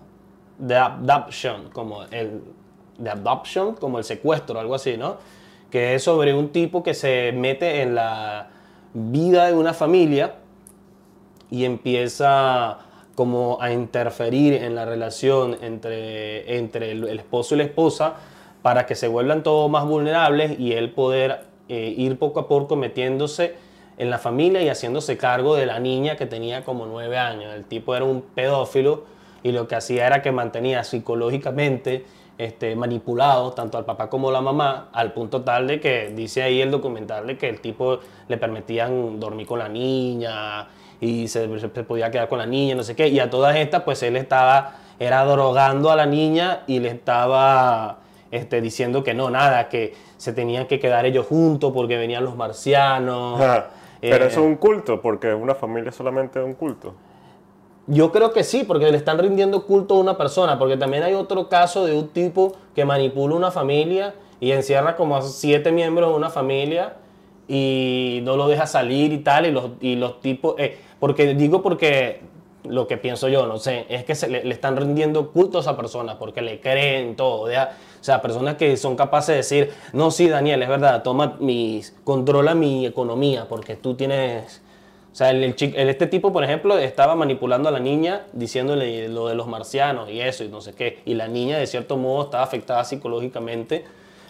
The 0.64 0.76
Adoption, 0.76 1.70
como 1.70 2.04
el 2.04 2.40
The 3.02 3.10
Adoption, 3.10 3.74
como 3.74 3.98
el 3.98 4.04
secuestro, 4.04 4.58
algo 4.58 4.74
así, 4.74 4.96
¿no? 4.96 5.18
Que 5.70 5.94
es 5.94 6.02
sobre 6.02 6.34
un 6.34 6.50
tipo 6.50 6.82
que 6.82 6.94
se 6.94 7.32
mete 7.32 7.82
en 7.82 7.94
la 7.94 8.48
vida 8.94 9.46
de 9.46 9.54
una 9.54 9.74
familia 9.74 10.36
y 11.50 11.64
empieza 11.64 12.78
como 13.14 13.58
a 13.60 13.72
interferir 13.72 14.54
en 14.54 14.74
la 14.74 14.84
relación 14.84 15.56
entre, 15.62 16.58
entre 16.58 16.92
el 16.92 17.18
esposo 17.18 17.54
y 17.54 17.58
la 17.58 17.64
esposa 17.64 18.14
para 18.62 18.84
que 18.84 18.94
se 18.94 19.08
vuelvan 19.08 19.42
todos 19.42 19.70
más 19.70 19.84
vulnerables 19.86 20.58
y 20.58 20.72
él 20.72 20.90
poder 20.90 21.44
eh, 21.68 21.94
ir 21.96 22.18
poco 22.18 22.40
a 22.40 22.48
poco 22.48 22.76
metiéndose 22.76 23.54
en 23.98 24.10
la 24.10 24.18
familia 24.18 24.62
y 24.62 24.68
haciéndose 24.68 25.16
cargo 25.16 25.56
de 25.56 25.66
la 25.66 25.78
niña 25.78 26.16
que 26.16 26.26
tenía 26.26 26.64
como 26.64 26.86
nueve 26.86 27.16
años. 27.16 27.54
El 27.54 27.64
tipo 27.64 27.94
era 27.94 28.04
un 28.04 28.22
pedófilo 28.22 29.04
y 29.42 29.52
lo 29.52 29.68
que 29.68 29.76
hacía 29.76 30.06
era 30.06 30.20
que 30.22 30.32
mantenía 30.32 30.84
psicológicamente 30.84 32.04
este, 32.38 32.76
manipulado 32.76 33.52
tanto 33.52 33.78
al 33.78 33.84
papá 33.84 34.08
como 34.08 34.28
a 34.28 34.32
la 34.32 34.40
mamá, 34.40 34.88
al 34.92 35.12
punto 35.12 35.42
tal 35.42 35.66
de 35.66 35.80
que 35.80 36.12
dice 36.14 36.42
ahí 36.42 36.60
el 36.60 36.70
documental 36.70 37.26
de 37.26 37.38
que 37.38 37.48
el 37.48 37.60
tipo 37.60 37.98
le 38.28 38.36
permitían 38.36 39.18
dormir 39.18 39.46
con 39.46 39.58
la 39.58 39.68
niña 39.68 40.68
y 41.00 41.28
se, 41.28 41.58
se 41.58 41.68
podía 41.68 42.10
quedar 42.10 42.28
con 42.28 42.38
la 42.38 42.46
niña, 42.46 42.74
no 42.74 42.82
sé 42.82 42.94
qué, 42.94 43.08
y 43.08 43.20
a 43.20 43.30
todas 43.30 43.56
estas 43.56 43.82
pues 43.82 44.02
él 44.02 44.16
estaba, 44.16 44.76
era 44.98 45.24
drogando 45.24 45.90
a 45.90 45.96
la 45.96 46.06
niña 46.06 46.62
y 46.66 46.80
le 46.80 46.90
estaba 46.90 47.98
este, 48.30 48.60
diciendo 48.60 49.04
que 49.04 49.14
no, 49.14 49.30
nada, 49.30 49.68
que 49.68 49.94
se 50.16 50.32
tenían 50.32 50.66
que 50.66 50.78
quedar 50.78 51.06
ellos 51.06 51.26
juntos 51.26 51.72
porque 51.72 51.96
venían 51.96 52.24
los 52.24 52.36
marcianos. 52.36 53.40
pero 54.00 54.24
eso 54.26 54.40
es 54.40 54.46
un 54.46 54.56
culto, 54.56 55.00
porque 55.00 55.32
una 55.34 55.54
familia 55.54 55.92
solamente 55.92 56.38
es 56.38 56.44
un 56.44 56.54
culto. 56.54 56.94
Yo 57.86 58.10
creo 58.10 58.32
que 58.32 58.42
sí, 58.42 58.64
porque 58.64 58.90
le 58.90 58.96
están 58.96 59.18
rindiendo 59.18 59.64
culto 59.64 59.94
a 59.94 59.98
una 59.98 60.16
persona, 60.16 60.58
porque 60.58 60.76
también 60.76 61.04
hay 61.04 61.14
otro 61.14 61.48
caso 61.48 61.84
de 61.84 61.96
un 61.96 62.08
tipo 62.08 62.52
que 62.74 62.84
manipula 62.84 63.34
una 63.34 63.50
familia 63.50 64.14
y 64.40 64.50
encierra 64.50 64.96
como 64.96 65.16
a 65.16 65.22
siete 65.22 65.70
miembros 65.70 66.10
de 66.10 66.16
una 66.16 66.30
familia 66.30 66.96
y 67.48 68.20
no 68.24 68.36
lo 68.36 68.48
deja 68.48 68.66
salir 68.66 69.12
y 69.12 69.18
tal, 69.18 69.46
y 69.46 69.52
los, 69.52 69.70
y 69.80 69.94
los 69.94 70.20
tipos, 70.20 70.56
eh, 70.58 70.78
porque 70.98 71.34
digo 71.34 71.62
porque 71.62 72.22
lo 72.68 72.86
que 72.86 72.96
pienso 72.96 73.28
yo, 73.28 73.46
no 73.46 73.58
sé, 73.58 73.86
es 73.88 74.04
que 74.04 74.14
se 74.14 74.28
le, 74.28 74.48
están 74.50 74.76
rindiendo 74.76 75.30
culto 75.30 75.58
a 75.58 75.60
esa 75.60 75.76
persona 75.76 76.18
porque 76.18 76.42
le 76.42 76.60
creen 76.60 77.16
todo. 77.16 77.42
O 77.42 77.48
sea, 78.00 78.22
personas 78.22 78.56
que 78.56 78.76
son 78.76 78.96
capaces 78.96 79.28
de 79.28 79.36
decir, 79.36 79.72
no, 79.92 80.10
sí, 80.10 80.28
Daniel, 80.28 80.62
es 80.62 80.68
verdad, 80.68 81.02
toma 81.02 81.36
mis, 81.40 81.94
controla 82.04 82.54
mi 82.54 82.86
economía, 82.86 83.46
porque 83.48 83.76
tú 83.76 83.94
tienes... 83.94 84.62
O 85.16 85.18
sea, 85.18 85.30
el, 85.30 85.54
este 85.56 86.06
tipo, 86.08 86.30
por 86.30 86.44
ejemplo, 86.44 86.76
estaba 86.76 87.14
manipulando 87.14 87.70
a 87.70 87.72
la 87.72 87.80
niña 87.80 88.26
diciéndole 88.34 89.08
lo 89.08 89.28
de 89.28 89.34
los 89.34 89.46
marcianos 89.46 90.10
y 90.10 90.20
eso 90.20 90.44
y 90.44 90.48
no 90.48 90.60
sé 90.60 90.74
qué. 90.74 90.98
Y 91.06 91.14
la 91.14 91.26
niña, 91.26 91.56
de 91.56 91.66
cierto 91.66 91.96
modo, 91.96 92.24
estaba 92.24 92.44
afectada 92.44 92.84
psicológicamente 92.84 93.86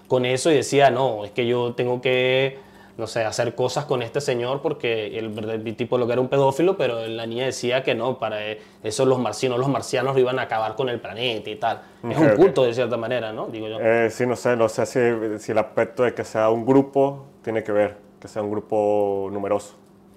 con 0.06 0.24
eso 0.24 0.48
y 0.48 0.54
decía, 0.54 0.92
no, 0.92 1.24
es 1.24 1.32
que 1.32 1.44
yo 1.44 1.74
tengo 1.74 2.00
que 2.00 2.58
no 2.98 3.08
sé, 3.08 3.24
hacer 3.24 3.56
cosas 3.56 3.84
con 3.84 4.00
este 4.00 4.20
señor 4.20 4.62
porque 4.62 5.18
el, 5.18 5.74
tipo 5.74 5.98
lo 5.98 6.06
que 6.06 6.12
era 6.12 6.22
un 6.22 6.28
pedófilo, 6.28 6.76
pero 6.76 7.04
la 7.04 7.26
niña 7.26 7.46
decía 7.46 7.82
que 7.82 7.96
no, 7.96 8.20
para 8.20 8.38
eso 8.84 9.04
los 9.06 9.18
marcianos, 9.18 9.58
los 9.58 9.68
marcianos 9.68 10.16
iban 10.16 10.38
a 10.38 10.42
acabar 10.42 10.76
con 10.76 10.88
el 10.88 11.00
planeta 11.00 11.50
y 11.50 11.56
tal. 11.56 11.82
es 12.08 12.16
un 12.16 12.28
culto 12.36 12.62
de 12.62 12.72
cierta 12.72 12.96
manera, 12.96 13.32
¿no? 13.32 13.48
Digo 13.48 13.66
yo. 13.66 13.80
Eh, 13.80 14.08
sí, 14.08 14.24
no 14.24 14.36
sé, 14.36 14.54
no 14.54 14.68
sé 14.68 14.86
si, 14.86 15.00
si 15.40 15.50
el 15.50 15.58
aspecto 15.58 16.04
de 16.04 16.14
que 16.14 16.22
sea 16.22 16.48
un 16.48 16.64
grupo 16.64 17.26
tiene 17.42 17.64
que 17.64 17.72
ver, 17.72 17.96
que 18.20 18.28
sea 18.28 18.40
un 18.40 18.52
grupo 18.52 19.28
numeroso, 19.32 19.74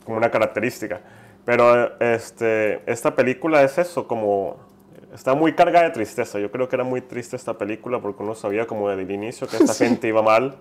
como 0.09 0.17
una 0.17 0.31
característica. 0.31 1.01
Pero 1.45 1.99
este, 1.99 2.81
esta 2.91 3.15
película 3.15 3.61
es 3.61 3.77
eso, 3.77 4.07
como 4.07 4.57
está 5.13 5.35
muy 5.35 5.53
cargada 5.53 5.85
de 5.85 5.91
tristeza. 5.91 6.39
Yo 6.39 6.49
creo 6.49 6.67
que 6.67 6.75
era 6.75 6.83
muy 6.83 7.01
triste 7.01 7.35
esta 7.35 7.59
película 7.59 7.99
porque 7.99 8.23
uno 8.23 8.33
sabía 8.33 8.65
como 8.65 8.89
desde 8.89 9.03
el 9.03 9.11
inicio 9.11 9.47
que 9.47 9.57
esta 9.57 9.73
gente 9.85 10.07
iba 10.07 10.23
mal 10.23 10.55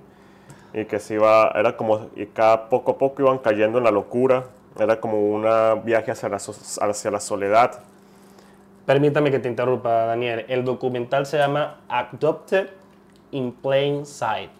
y 0.74 0.84
que 0.84 0.98
se 0.98 1.14
iba, 1.14 1.50
era 1.54 1.78
como, 1.78 2.10
y 2.14 2.26
cada 2.26 2.68
poco 2.68 2.92
a 2.92 2.98
poco 2.98 3.22
iban 3.22 3.38
cayendo 3.38 3.78
en 3.78 3.84
la 3.84 3.90
locura, 3.90 4.44
era 4.78 5.00
como 5.00 5.18
un 5.18 5.46
viaje 5.82 6.10
hacia 6.10 6.28
la, 6.28 6.36
hacia 6.36 7.10
la 7.10 7.20
soledad. 7.20 7.80
Permítame 8.84 9.30
que 9.30 9.38
te 9.38 9.48
interrumpa, 9.48 10.04
Daniel. 10.04 10.44
El 10.48 10.62
documental 10.62 11.24
se 11.24 11.38
llama 11.38 11.80
Adopted 11.88 12.68
in 13.30 13.52
Plain 13.52 14.04
Sight. 14.04 14.50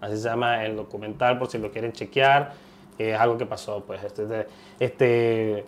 Así 0.00 0.16
se 0.16 0.28
llama 0.28 0.64
el 0.64 0.74
documental, 0.74 1.38
por 1.38 1.48
si 1.48 1.58
lo 1.58 1.70
quieren 1.70 1.92
chequear. 1.92 2.71
Es 3.10 3.20
algo 3.20 3.38
que 3.38 3.46
pasó, 3.46 3.84
pues. 3.84 4.02
Este, 4.04 4.46
este, 4.78 5.64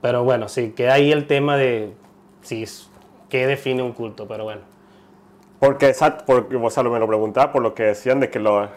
pero 0.00 0.24
bueno, 0.24 0.48
sí, 0.48 0.72
queda 0.72 0.94
ahí 0.94 1.12
el 1.12 1.26
tema 1.26 1.56
de 1.56 1.94
sí, 2.42 2.64
qué 3.28 3.46
define 3.46 3.82
un 3.82 3.92
culto, 3.92 4.28
pero 4.28 4.44
bueno. 4.44 4.62
Porque, 5.58 5.94
porque 6.26 6.56
o 6.56 6.90
me 6.90 6.98
lo 6.98 7.06
preguntaba 7.06 7.52
por 7.52 7.62
lo 7.62 7.74
que 7.74 7.84
decían 7.84 8.20
de 8.20 8.28
que 8.28 8.38
lo, 8.38 8.68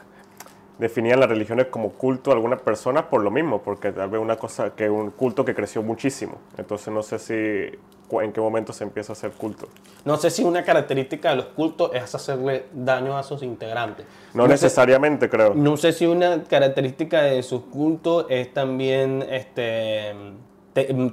definían 0.80 1.20
las 1.20 1.30
religiones 1.30 1.68
como 1.68 1.92
culto 1.92 2.32
a 2.32 2.34
alguna 2.34 2.58
persona 2.58 3.10
por 3.10 3.24
lo 3.24 3.32
mismo, 3.32 3.62
porque 3.62 3.92
tal 3.92 4.10
vez 4.10 4.22
una 4.22 4.36
cosa 4.36 4.76
que 4.76 4.90
un 4.90 5.12
culto 5.12 5.44
que 5.44 5.56
creció 5.56 5.82
muchísimo. 5.82 6.38
Entonces 6.58 6.94
no 6.94 7.04
sé 7.04 7.20
si 7.20 7.78
en 8.12 8.32
qué 8.32 8.40
momento 8.40 8.74
se 8.74 8.84
empieza 8.84 9.12
a 9.12 9.14
hacer 9.14 9.32
culto. 9.32 9.68
No 10.06 10.18
sé 10.18 10.30
si 10.30 10.44
una 10.44 10.64
característica 10.64 11.32
de 11.32 11.36
los 11.38 11.46
cultos 11.48 11.92
es 11.94 12.16
hacerle 12.16 12.66
daño 12.74 13.18
a 13.18 13.24
sus 13.24 13.44
integrantes. 13.44 14.06
No, 14.34 14.48
necesariamente, 14.48 15.30
creo. 15.30 15.54
No 15.54 15.76
sé 15.78 15.92
si 15.92 16.06
una 16.06 16.44
característica 16.44 17.24
de 17.24 17.44
sus 17.44 17.64
cultos 17.64 18.26
es 18.30 18.54
también 18.54 19.26
este 19.30 20.16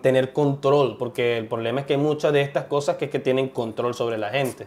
tener 0.03 0.33
control, 0.33 0.97
porque 0.99 1.39
el 1.39 1.49
problema 1.49 1.81
es 1.81 1.87
que 1.87 1.95
hay 1.95 2.01
muchas 2.01 2.33
de 2.33 2.43
estas 2.43 2.65
cosas 2.65 2.97
que 2.97 3.07
es 3.07 3.11
que 3.11 3.19
tienen 3.19 3.49
control 3.49 3.95
sobre 3.95 4.19
la 4.19 4.29
gente. 4.29 4.67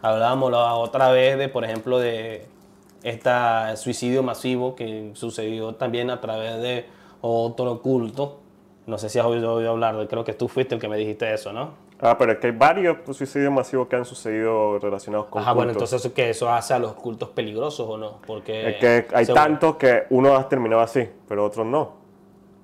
Hablábamos 0.00 0.52
la 0.52 0.74
otra 0.74 1.10
vez 1.10 1.36
de, 1.38 1.48
por 1.48 1.64
ejemplo, 1.64 1.98
de 1.98 2.46
este 3.02 3.30
suicidio 3.76 4.22
masivo 4.22 4.76
que 4.76 5.10
sucedió 5.14 5.74
también 5.74 6.10
a 6.10 6.20
través 6.20 6.60
de 6.62 6.86
otro 7.20 7.82
culto. 7.82 8.40
No 8.88 8.96
sé 8.96 9.10
si 9.10 9.18
has 9.18 9.26
oído, 9.26 9.58
hablar 9.68 9.98
de, 9.98 10.08
creo 10.08 10.24
que 10.24 10.32
tú 10.32 10.48
fuiste 10.48 10.74
el 10.74 10.80
que 10.80 10.88
me 10.88 10.96
dijiste 10.96 11.30
eso, 11.30 11.52
¿no? 11.52 11.72
Ah, 12.00 12.16
pero 12.16 12.32
es 12.32 12.38
que 12.38 12.46
hay 12.46 12.54
varios 12.54 12.96
suicidios 13.14 13.52
masivos 13.52 13.86
que 13.86 13.96
han 13.96 14.06
sucedido 14.06 14.78
relacionados 14.78 15.26
con 15.26 15.42
Ajá, 15.42 15.52
bueno, 15.52 15.72
entonces 15.72 16.10
que 16.12 16.30
eso 16.30 16.50
hace 16.50 16.72
a 16.72 16.78
los 16.78 16.94
cultos 16.94 17.28
peligrosos 17.28 17.86
o 17.86 17.98
no, 17.98 18.18
porque... 18.26 18.70
Es 18.70 18.76
que 18.76 19.06
hay 19.14 19.26
tantos 19.26 19.76
que 19.76 20.04
uno 20.08 20.34
ha 20.34 20.48
terminado 20.48 20.80
así, 20.80 21.06
pero 21.28 21.44
otros 21.44 21.66
no. 21.66 21.98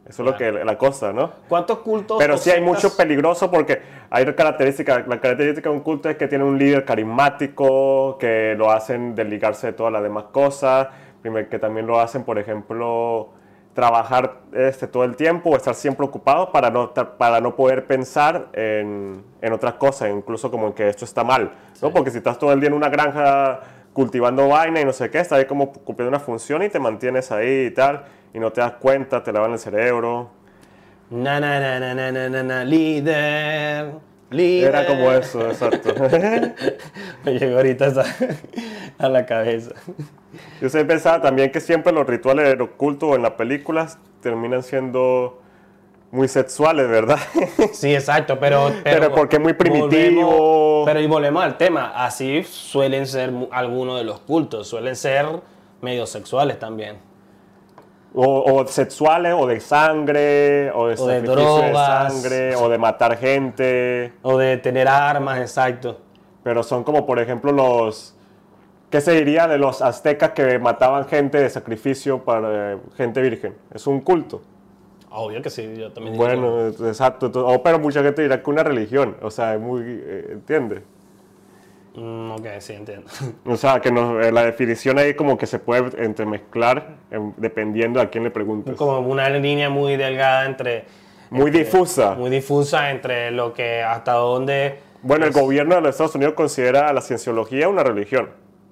Eso 0.09 0.23
es 0.23 0.31
lo 0.31 0.37
que 0.37 0.51
la 0.51 0.79
cosa, 0.79 1.13
¿no? 1.13 1.31
¿Cuántos 1.47 1.79
cultos? 1.81 2.17
Pero 2.19 2.39
sí 2.39 2.51
hay 2.51 2.63
mucho 2.63 2.97
peligroso 2.97 3.51
porque 3.51 3.83
hay 4.09 4.25
características. 4.25 5.07
La 5.07 5.21
característica 5.21 5.69
de 5.69 5.77
un 5.77 5.83
culto 5.83 6.09
es 6.09 6.17
que 6.17 6.29
tiene 6.29 6.45
un 6.45 6.59
líder 6.59 6.87
carismático, 6.87 8.17
que 8.19 8.55
lo 8.57 8.71
hacen 8.71 9.15
desligarse 9.15 9.69
de 9.69 9.73
todas 9.75 9.93
las 9.93 10.03
demás 10.03 10.25
cosas, 10.33 10.89
que 11.23 11.59
también 11.59 11.87
lo 11.87 12.01
hacen, 12.01 12.25
por 12.25 12.39
ejemplo, 12.39 13.31
trabajar 13.75 14.41
este, 14.53 14.87
todo 14.87 15.05
el 15.05 15.17
tiempo 15.17 15.51
o 15.51 15.57
estar 15.57 15.75
siempre 15.75 16.07
ocupado 16.07 16.53
para 16.53 16.71
no, 16.71 16.95
para 16.95 17.41
no 17.41 17.57
poder 17.57 17.87
pensar 17.87 18.47
en, 18.53 19.23
en 19.43 19.53
otras 19.53 19.75
cosas, 19.75 20.11
incluso 20.11 20.51
como 20.51 20.69
en 20.69 20.73
que 20.73 20.89
esto 20.89 21.05
está 21.05 21.25
mal, 21.25 21.53
¿no? 21.83 21.93
Porque 21.93 22.11
si 22.11 22.19
estás 22.19 22.39
todo 22.39 22.53
el 22.53 22.61
día 22.61 22.69
en 22.69 22.75
una 22.75 22.89
granja 22.89 23.61
cultivando 23.93 24.49
vaina 24.49 24.81
y 24.81 24.85
no 24.85 24.93
sé 24.93 25.11
qué, 25.11 25.19
estás 25.19 25.39
ahí 25.39 25.45
como 25.45 25.73
cumpliendo 25.73 26.09
una 26.09 26.21
función 26.21 26.63
y 26.63 26.69
te 26.69 26.79
mantienes 26.79 27.31
ahí 27.33 27.67
y 27.67 27.71
tal 27.71 28.05
y 28.35 28.39
no 28.41 28.53
te 28.53 28.61
das 28.61 28.73
cuenta, 28.73 29.23
te 29.23 29.33
lavan 29.33 29.53
el 29.53 29.59
cerebro. 29.59 30.29
Na, 31.11 31.39
na, 31.39 31.61
na, 31.61 31.95
na, 31.95 32.11
na, 32.13 32.29
na, 32.29 32.43
na, 32.43 32.65
líder, 32.65 33.93
líder. 34.31 34.69
Era 34.69 34.87
como 34.87 35.11
eso, 35.13 35.49
exacto. 35.49 35.95
Me 37.25 37.39
llegó 37.39 37.57
ahorita 37.57 37.93
a 38.99 39.09
la 39.09 39.27
cabeza. 39.27 39.75
Yo 40.61 40.69
sé 40.69 40.85
pensaba 40.85 41.21
también 41.21 41.51
que 41.51 41.61
siempre 41.61 41.93
los 41.93 42.07
rituales 42.07 42.59
ocultos 42.61 43.15
en 43.17 43.23
las 43.23 43.33
películas 43.33 43.99
terminan 44.21 44.63
siendo 44.63 45.41
muy 46.11 46.29
sexuales, 46.29 46.89
¿verdad? 46.89 47.19
Sí, 47.73 47.93
exacto, 47.93 48.39
pero... 48.39 48.73
Pero, 48.85 49.13
porque 49.13 49.37
es 49.37 49.43
muy 49.43 49.53
primitivo. 49.53 50.85
pero 50.85 51.01
y 51.01 51.07
volvemos 51.07 51.43
al 51.43 51.57
tema, 51.57 51.93
así 52.05 52.45
suelen 52.45 53.07
ser 53.07 53.33
algunos 53.51 53.99
de 53.99 54.05
los 54.05 54.21
cultos, 54.21 54.69
suelen 54.69 54.95
ser 54.95 55.27
medio 55.81 56.07
sexuales 56.07 56.59
también. 56.59 56.99
O, 58.17 58.65
sexuales, 58.69 59.35
o 59.37 59.45
de 59.47 59.59
sangre, 59.59 60.71
o 60.73 60.87
de, 60.87 60.95
de 60.95 61.23
drogas, 61.23 62.15
de 62.15 62.21
sangre, 62.21 62.57
o 62.57 62.69
de 62.69 62.79
matar 62.79 63.17
gente. 63.17 64.13
O 64.23 64.39
de 64.39 64.57
tener 64.59 64.87
armas, 64.87 65.41
exacto. 65.41 66.01
Pero 66.45 66.63
son 66.63 66.85
como, 66.85 67.07
por 67.07 67.19
ejemplo, 67.19 67.51
los... 67.51 68.15
¿Qué 68.89 69.01
se 69.01 69.13
diría 69.13 69.49
de 69.49 69.59
los 69.59 69.83
aztecas 69.83 70.31
que 70.31 70.61
mataban 70.61 71.07
gente 71.07 71.39
de 71.39 71.51
sacrificio 71.51 72.23
para 72.23 72.79
gente 72.97 73.21
virgen? 73.21 73.57
Es 73.73 73.89
un 73.89 74.01
culto. 74.01 74.43
Obvio 75.11 75.43
que 75.43 75.51
sí, 75.51 75.75
yo 75.77 75.93
también 75.93 76.17
Bueno, 76.17 76.69
exacto. 76.69 77.33
pero 77.65 77.79
mucha 77.81 78.03
gente 78.05 78.23
dirá 78.23 78.41
que 78.41 78.51
una 78.51 78.63
religión, 78.63 79.17
o 79.23 79.31
sea, 79.31 79.55
es 79.55 79.61
muy... 79.61 79.83
Eh, 79.87 80.29
¿Entiendes? 80.35 80.83
Mm, 81.95 82.33
ok, 82.33 82.47
sí, 82.59 82.73
entiendo. 82.73 83.07
O 83.47 83.57
sea, 83.57 83.81
que 83.81 83.89
eh, 83.89 84.33
la 84.33 84.45
definición 84.45 84.99
ahí 84.99 85.15
como 85.15 85.39
que 85.39 85.47
se 85.47 85.59
puede 85.59 86.05
entremezclar 86.05 86.97
em, 87.11 87.33
dependiendo 87.37 88.01
a 88.01 88.11
quién 88.11 88.25
le 88.25 88.31
preguntes. 88.31 88.75
Como 88.77 88.99
una 89.01 89.29
línea 89.31 89.71
muy 89.71 89.97
delgada 89.97 90.47
entre... 90.47 90.85
Muy 91.31 91.51
difusa. 91.51 92.15
Muy 92.15 92.31
difusa 92.31 92.91
entre 92.91 93.31
lo 93.31 93.53
que 93.53 93.83
hasta 93.83 94.13
dónde... 94.13 94.79
Bueno, 95.03 95.27
el 95.27 95.33
gobierno 95.33 95.75
de 95.75 95.83
los 95.83 95.91
Estados 95.91 96.15
Unidos 96.15 96.35
considera 96.35 96.93
la 96.93 97.01
cienciología 97.01 97.69
una 97.69 97.83
religión. 97.83 98.31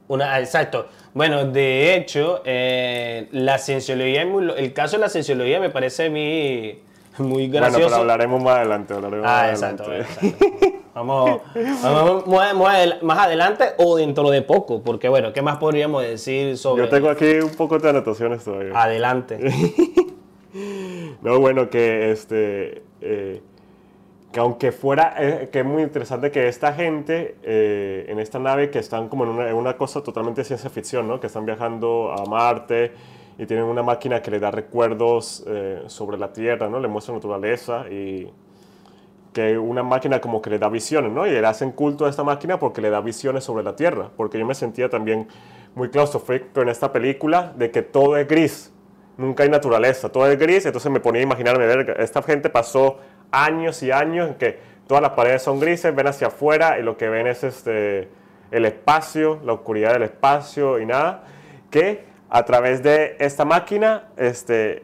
Una, 0.09 0.39
exacto. 0.41 0.89
Bueno, 1.15 1.45
de 1.45 1.95
hecho, 1.95 2.43
eh, 2.45 3.29
la 3.33 3.59
cienciología, 3.59 4.23
el 4.23 4.73
caso 4.73 4.97
de 4.97 5.01
la 5.03 5.09
cienciología 5.09 5.61
me 5.61 5.71
parece 5.71 6.11
muy, 6.11 6.83
muy 7.19 7.49
gracioso. 7.49 7.79
Bueno, 7.79 7.89
pero 7.89 8.01
hablaremos 8.01 8.43
más 8.43 8.57
adelante. 8.57 8.95
Hablaremos 8.95 9.27
ah, 9.29 9.43
más 9.43 9.51
exacto, 9.51 9.93
exacto. 9.93 10.83
Vamos, 10.95 11.41
más 13.03 13.19
adelante 13.19 13.65
o 13.79 13.97
dentro 13.97 14.31
de 14.31 14.43
poco, 14.43 14.83
porque 14.83 15.09
bueno, 15.09 15.33
¿qué 15.33 15.41
más 15.41 15.57
podríamos 15.57 16.03
decir 16.03 16.59
sobre...? 16.59 16.85
Yo 16.85 16.91
tengo 16.91 17.09
aquí 17.09 17.37
un 17.41 17.55
poco 17.55 17.79
de 17.79 17.89
anotaciones 17.89 18.45
todavía. 18.45 18.73
Adelante. 18.81 19.39
no, 21.23 21.39
bueno, 21.41 21.71
que 21.71 22.11
este... 22.11 22.83
Eh, 23.01 23.43
que 24.33 24.41
aunque 24.41 24.73
fuera, 24.73 25.15
eh, 25.19 25.51
que 25.53 25.59
es 25.59 25.65
muy 25.65 25.83
interesante 25.83 26.31
que 26.31 26.49
esta 26.49 26.73
gente 26.73 27.37
eh, 27.43 28.07
en 28.09 28.19
esta 28.19 28.39
nave 28.39 28.71
que 28.71 28.79
están 28.79 29.09
como 29.09 29.25
en 29.25 29.31
una, 29.31 29.51
en 29.51 29.55
una, 29.55 29.77
cosa 29.77 30.03
totalmente 30.03 30.43
ciencia 30.43 30.71
ficción, 30.71 31.07
¿no? 31.07 31.21
Que 31.21 31.27
están 31.27 31.45
viajando 31.45 32.11
a 32.11 32.25
Marte 32.25 32.93
y 33.39 33.47
tienen 33.47 33.65
una 33.65 33.83
máquina 33.83 34.21
que 34.23 34.31
le 34.31 34.39
da 34.39 34.51
recuerdos 34.51 35.45
sobre 35.87 36.19
la 36.19 36.33
Tierra, 36.33 36.69
¿no? 36.69 36.79
Le 36.81 36.89
muestra 36.89 37.15
naturaleza 37.15 37.89
y 37.91 38.31
que 39.33 39.59
una 39.59 39.83
máquina 39.83 40.21
como 40.21 40.43
que 40.43 40.51
le 40.51 40.59
da 40.59 40.69
visiones, 40.69 41.11
¿no? 41.11 41.27
Y 41.27 41.31
le 41.31 41.47
hacen 41.47 41.73
culto 41.73 42.05
a 42.05 42.11
esta 42.11 42.23
máquina 42.23 42.59
porque 42.59 42.81
le 42.81 42.91
da 42.91 43.01
visiones 43.01 43.45
sobre 43.45 43.65
la 43.65 43.75
Tierra, 43.75 44.11
porque 44.17 44.39
yo 44.39 44.47
me 44.47 44.55
sentía 44.55 44.89
también 44.89 45.27
muy 45.75 45.89
claustrofóbico 45.89 46.61
en 46.61 46.69
esta 46.69 46.93
película 46.93 47.53
de 47.57 47.71
que 47.71 47.83
todo 47.83 48.17
es 48.17 48.29
gris, 48.29 48.73
nunca 49.17 49.43
hay 49.43 49.49
naturaleza, 49.49 50.11
todo 50.11 50.27
es 50.31 50.39
gris, 50.39 50.67
entonces 50.67 50.91
me 50.91 51.01
ponía 51.01 51.21
a 51.21 51.25
imaginarme, 51.25 51.67
ver, 51.67 51.97
esta 51.99 52.23
gente 52.23 52.51
pasó 52.51 52.99
años 53.31 53.83
y 53.83 53.91
años 53.91 54.29
en 54.29 54.35
que 54.35 54.59
todas 54.87 55.03
las 55.03 55.13
paredes 55.13 55.43
son 55.43 55.59
grises, 55.59 55.95
ven 55.95 56.07
hacia 56.07 56.27
afuera 56.27 56.79
y 56.79 56.83
lo 56.83 56.99
que 56.99 57.09
ven 57.09 57.27
es 57.27 57.43
este, 57.43 58.09
el 58.51 58.67
espacio, 58.67 59.41
la 59.45 59.55
oscuridad 59.55 59.95
del 59.95 60.03
espacio 60.03 60.79
y 60.79 60.85
nada, 60.85 61.25
que 61.71 62.05
a 62.35 62.45
través 62.45 62.83
de 62.83 63.17
esta 63.19 63.45
máquina 63.45 64.09
este, 64.17 64.83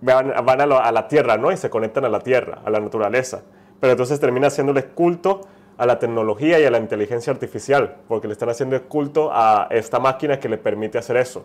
van, 0.00 0.32
van 0.44 0.60
a, 0.60 0.78
a 0.78 0.92
la 0.92 1.08
Tierra, 1.08 1.36
¿no? 1.36 1.50
Y 1.50 1.56
se 1.56 1.68
conectan 1.68 2.04
a 2.04 2.08
la 2.08 2.20
Tierra, 2.20 2.60
a 2.64 2.70
la 2.70 2.80
naturaleza 2.80 3.42
pero 3.80 3.92
entonces 3.92 4.18
termina 4.20 4.48
haciéndole 4.48 4.84
culto 4.84 5.42
a 5.76 5.86
la 5.86 5.98
tecnología 5.98 6.58
y 6.58 6.64
a 6.64 6.70
la 6.70 6.78
inteligencia 6.78 7.32
artificial, 7.32 7.96
porque 8.08 8.26
le 8.26 8.32
están 8.32 8.48
haciendo 8.48 8.80
culto 8.84 9.30
a 9.32 9.68
esta 9.70 9.98
máquina 9.98 10.40
que 10.40 10.48
le 10.48 10.56
permite 10.56 10.96
hacer 10.98 11.18
eso. 11.18 11.44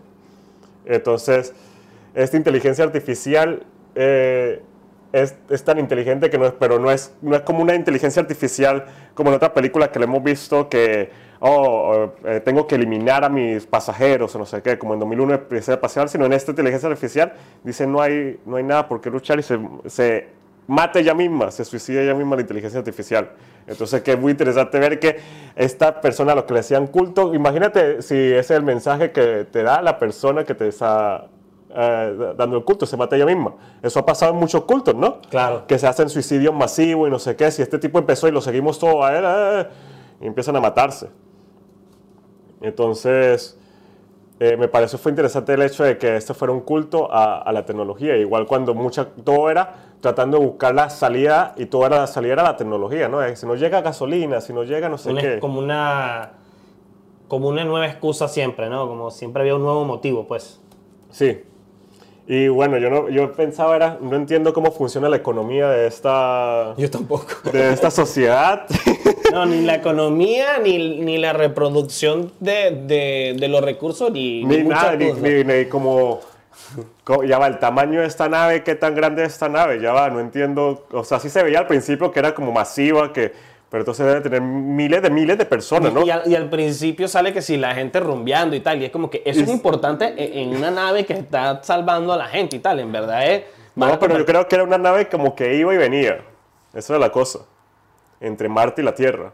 Entonces, 0.86 1.52
esta 2.14 2.36
inteligencia 2.36 2.84
artificial 2.84 3.64
eh, 3.94 4.62
es, 5.12 5.34
es, 5.50 5.62
tan 5.64 5.78
inteligente 5.78 6.30
que 6.30 6.38
no 6.38 6.46
es, 6.46 6.52
pero 6.52 6.78
no 6.78 6.90
es, 6.90 7.14
no 7.20 7.36
es 7.36 7.42
como 7.42 7.62
una 7.62 7.74
inteligencia 7.74 8.20
artificial 8.22 8.86
como 9.14 9.30
en 9.30 9.36
otra 9.36 9.52
película 9.52 9.90
que 9.90 9.98
le 9.98 10.06
hemos 10.06 10.22
visto 10.22 10.68
que, 10.68 11.10
oh, 11.40 12.12
eh, 12.24 12.40
tengo 12.40 12.66
que 12.66 12.76
eliminar 12.76 13.24
a 13.24 13.28
mis 13.28 13.66
pasajeros 13.66 14.34
o 14.34 14.38
no 14.38 14.46
sé 14.46 14.62
qué, 14.62 14.78
como 14.78 14.94
en 14.94 15.00
2001 15.00 15.34
empecé 15.34 15.72
a 15.72 15.80
pasear, 15.80 16.08
sino 16.08 16.24
en 16.24 16.32
esta 16.32 16.52
inteligencia 16.52 16.88
artificial 16.88 17.32
dice 17.62 17.86
no 17.86 18.00
hay, 18.00 18.40
no 18.46 18.56
hay 18.56 18.64
nada 18.64 18.88
por 18.88 19.00
qué 19.00 19.10
luchar 19.10 19.38
y 19.38 19.42
se, 19.42 19.58
se 19.86 20.28
mata 20.66 20.98
ella 20.98 21.14
misma, 21.14 21.50
se 21.50 21.64
suicida 21.64 22.00
ella 22.02 22.14
misma 22.14 22.36
la 22.36 22.42
inteligencia 22.42 22.78
artificial. 22.78 23.30
Entonces, 23.66 24.02
que 24.02 24.12
es 24.12 24.18
muy 24.18 24.32
interesante 24.32 24.78
ver 24.78 24.98
que 24.98 25.20
esta 25.54 26.00
persona, 26.00 26.34
lo 26.34 26.46
que 26.46 26.54
le 26.54 26.60
decían 26.60 26.86
culto, 26.86 27.34
imagínate 27.34 28.02
si 28.02 28.14
ese 28.14 28.38
es 28.38 28.50
el 28.50 28.62
mensaje 28.62 29.12
que 29.12 29.46
te 29.50 29.62
da 29.62 29.82
la 29.82 29.98
persona 29.98 30.44
que 30.44 30.54
te 30.54 30.68
está 30.68 31.28
eh, 31.74 32.34
dando 32.36 32.56
el 32.56 32.64
culto, 32.64 32.86
se 32.86 32.96
mata 32.96 33.16
ella 33.16 33.26
misma. 33.26 33.54
Eso 33.82 33.98
ha 34.00 34.06
pasado 34.06 34.32
en 34.32 34.38
muchos 34.38 34.64
cultos, 34.64 34.94
¿no? 34.94 35.20
Claro. 35.22 35.66
Que 35.66 35.78
se 35.78 35.86
hacen 35.86 36.08
suicidios 36.08 36.54
masivos 36.54 37.08
y 37.08 37.10
no 37.10 37.18
sé 37.18 37.36
qué. 37.36 37.50
Si 37.50 37.62
este 37.62 37.78
tipo 37.78 37.98
empezó 37.98 38.28
y 38.28 38.30
lo 38.30 38.40
seguimos 38.40 38.78
todo 38.78 39.04
a 39.04 39.16
él, 39.16 39.24
eh, 39.26 39.68
y 40.20 40.26
empiezan 40.26 40.56
a 40.56 40.60
matarse. 40.60 41.10
Entonces, 42.60 43.58
eh, 44.38 44.56
me 44.56 44.68
pareció 44.68 44.98
fue 44.98 45.12
interesante 45.12 45.54
el 45.54 45.62
hecho 45.62 45.84
de 45.84 45.98
que 45.98 46.16
esto 46.16 46.34
fuera 46.34 46.52
un 46.52 46.60
culto 46.60 47.08
a, 47.10 47.50
la 47.52 47.64
tecnología. 47.64 48.16
Igual 48.16 48.46
cuando 48.46 48.74
mucha, 48.74 49.06
todo 49.06 49.50
era 49.50 49.74
tratando 50.00 50.38
de 50.38 50.46
buscar 50.46 50.74
la 50.74 50.90
salida 50.90 51.54
y 51.56 51.66
todo 51.66 51.86
era 51.86 51.98
la 51.98 52.06
salida 52.06 52.34
a 52.34 52.42
la 52.42 52.56
tecnología, 52.56 53.08
¿no? 53.08 53.20
Si 53.36 53.46
no 53.46 53.54
llega 53.54 53.80
gasolina, 53.82 54.40
si 54.40 54.52
no 54.52 54.64
llega 54.64 54.88
no 54.88 54.98
sé 54.98 55.14
qué. 55.14 55.38
Como 55.38 55.58
una, 55.58 56.32
como 57.28 57.48
una 57.48 57.64
nueva 57.64 57.86
excusa 57.86 58.28
siempre, 58.28 58.68
¿no? 58.68 58.88
Como 58.88 59.10
siempre 59.10 59.42
había 59.42 59.54
un 59.54 59.62
nuevo 59.62 59.84
motivo, 59.84 60.26
pues. 60.26 60.60
Sí. 61.10 61.42
Y 62.26 62.48
bueno, 62.48 62.78
yo, 62.78 62.88
no, 62.88 63.08
yo 63.08 63.32
pensaba, 63.32 63.74
era, 63.74 63.98
no 64.00 64.14
entiendo 64.14 64.52
cómo 64.52 64.70
funciona 64.70 65.08
la 65.08 65.16
economía 65.16 65.68
de 65.68 65.88
esta... 65.88 66.74
Yo 66.76 66.88
tampoco. 66.88 67.26
De 67.52 67.72
esta 67.72 67.90
sociedad. 67.90 68.66
No, 69.32 69.46
ni 69.46 69.62
la 69.62 69.76
economía, 69.76 70.58
ni, 70.62 71.00
ni 71.00 71.18
la 71.18 71.32
reproducción 71.32 72.32
de, 72.38 72.70
de, 72.86 73.36
de, 73.38 73.48
los 73.48 73.62
recursos, 73.62 74.12
ni... 74.12 74.44
Ni, 74.44 74.62
nada, 74.62 74.94
ni, 74.94 75.42
ni, 75.42 75.64
como, 75.66 76.20
Ya 77.26 77.38
va, 77.38 77.48
el 77.48 77.58
tamaño 77.58 78.02
de 78.02 78.06
esta 78.06 78.28
nave, 78.28 78.62
qué 78.62 78.74
tan 78.74 78.94
grande 78.94 79.24
es 79.24 79.32
esta 79.32 79.48
nave, 79.48 79.80
ya 79.80 79.92
va, 79.92 80.10
no 80.10 80.20
entiendo. 80.20 80.86
O 80.92 81.02
sea, 81.02 81.18
sí 81.18 81.28
se 81.28 81.42
veía 81.42 81.58
al 81.60 81.66
principio 81.66 82.12
que 82.12 82.20
era 82.20 82.34
como 82.34 82.52
masiva, 82.52 83.12
que 83.12 83.32
pero 83.72 83.80
entonces 83.80 84.04
debe 84.04 84.20
tener 84.20 84.42
miles 84.42 85.00
de 85.00 85.08
miles 85.08 85.38
de 85.38 85.46
personas, 85.46 85.94
¿no? 85.94 86.04
Y 86.04 86.10
al, 86.10 86.50
principio 86.50 87.08
sale 87.08 87.32
que 87.32 87.40
si 87.40 87.56
la 87.56 87.74
gente 87.74 88.00
rumbeando 88.00 88.54
y 88.54 88.60
tal, 88.60 88.82
y 88.82 88.84
es 88.84 88.90
como 88.90 89.08
que 89.08 89.22
eso 89.24 89.40
es, 89.40 89.48
importante 89.48 90.12
en, 90.42 90.54
una 90.54 90.70
nave 90.70 91.06
que 91.06 91.14
está 91.14 91.62
salvando 91.62 92.12
a 92.12 92.18
la 92.18 92.26
gente 92.26 92.56
y 92.56 92.58
tal, 92.58 92.80
en 92.80 92.92
verdad 92.92 93.26
es... 93.26 93.44
No, 93.74 93.98
pero 93.98 94.18
yo 94.18 94.26
creo 94.26 94.46
que 94.46 94.56
era 94.56 94.64
una 94.64 94.76
nave 94.76 95.08
como 95.08 95.34
que 95.34 95.54
iba 95.54 95.72
y 95.72 95.78
venía. 95.78 96.20
Esa 96.74 96.92
era 96.92 97.00
la 97.00 97.10
cosa. 97.10 97.46
Entre 98.20 98.46
Marte 98.46 98.82
y 98.82 98.84
la 98.84 98.94
Tierra. 98.94 99.32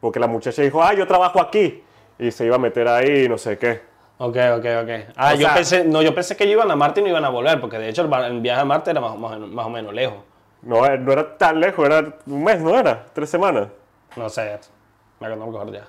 Porque 0.00 0.18
la 0.18 0.28
muchacha 0.28 0.62
dijo, 0.62 0.82
ah, 0.82 0.94
yo 0.94 1.06
trabajo 1.06 1.38
aquí. 1.38 1.82
Y 2.18 2.30
se 2.30 2.46
iba 2.46 2.56
a 2.56 2.58
meter 2.58 2.88
ahí 2.88 3.24
y 3.24 3.28
no 3.28 3.36
sé 3.36 3.58
qué. 3.58 3.82
Ok, 4.16 4.36
ok, 4.56 4.64
ok. 4.82 4.90
Ah, 5.14 5.34
yo 5.34 5.46
pensé, 5.52 5.84
no, 5.84 6.00
yo 6.00 6.14
pensé 6.14 6.38
que 6.38 6.44
ellos 6.44 6.54
iban 6.54 6.70
a 6.70 6.74
Marte 6.76 7.00
y 7.00 7.02
no 7.02 7.10
iban 7.10 7.26
a 7.26 7.28
volver, 7.28 7.60
porque 7.60 7.78
de 7.78 7.90
hecho 7.90 8.00
el, 8.00 8.40
viaje 8.40 8.62
a 8.62 8.64
Marte 8.64 8.92
era 8.92 9.02
más, 9.02 9.18
más 9.18 9.66
o 9.66 9.68
menos 9.68 9.92
lejos. 9.92 10.16
No, 10.62 10.84
eh, 10.86 10.98
no 10.98 11.12
era 11.12 11.36
tan 11.36 11.60
lejos, 11.60 11.86
era 11.86 12.16
un 12.26 12.44
mes, 12.44 12.60
¿no 12.60 12.78
era? 12.78 13.06
¿Tres 13.12 13.30
semanas? 13.30 13.68
No 14.16 14.28
sé, 14.28 14.58
me 15.20 15.26
acuerdo 15.26 15.72
ya. 15.72 15.86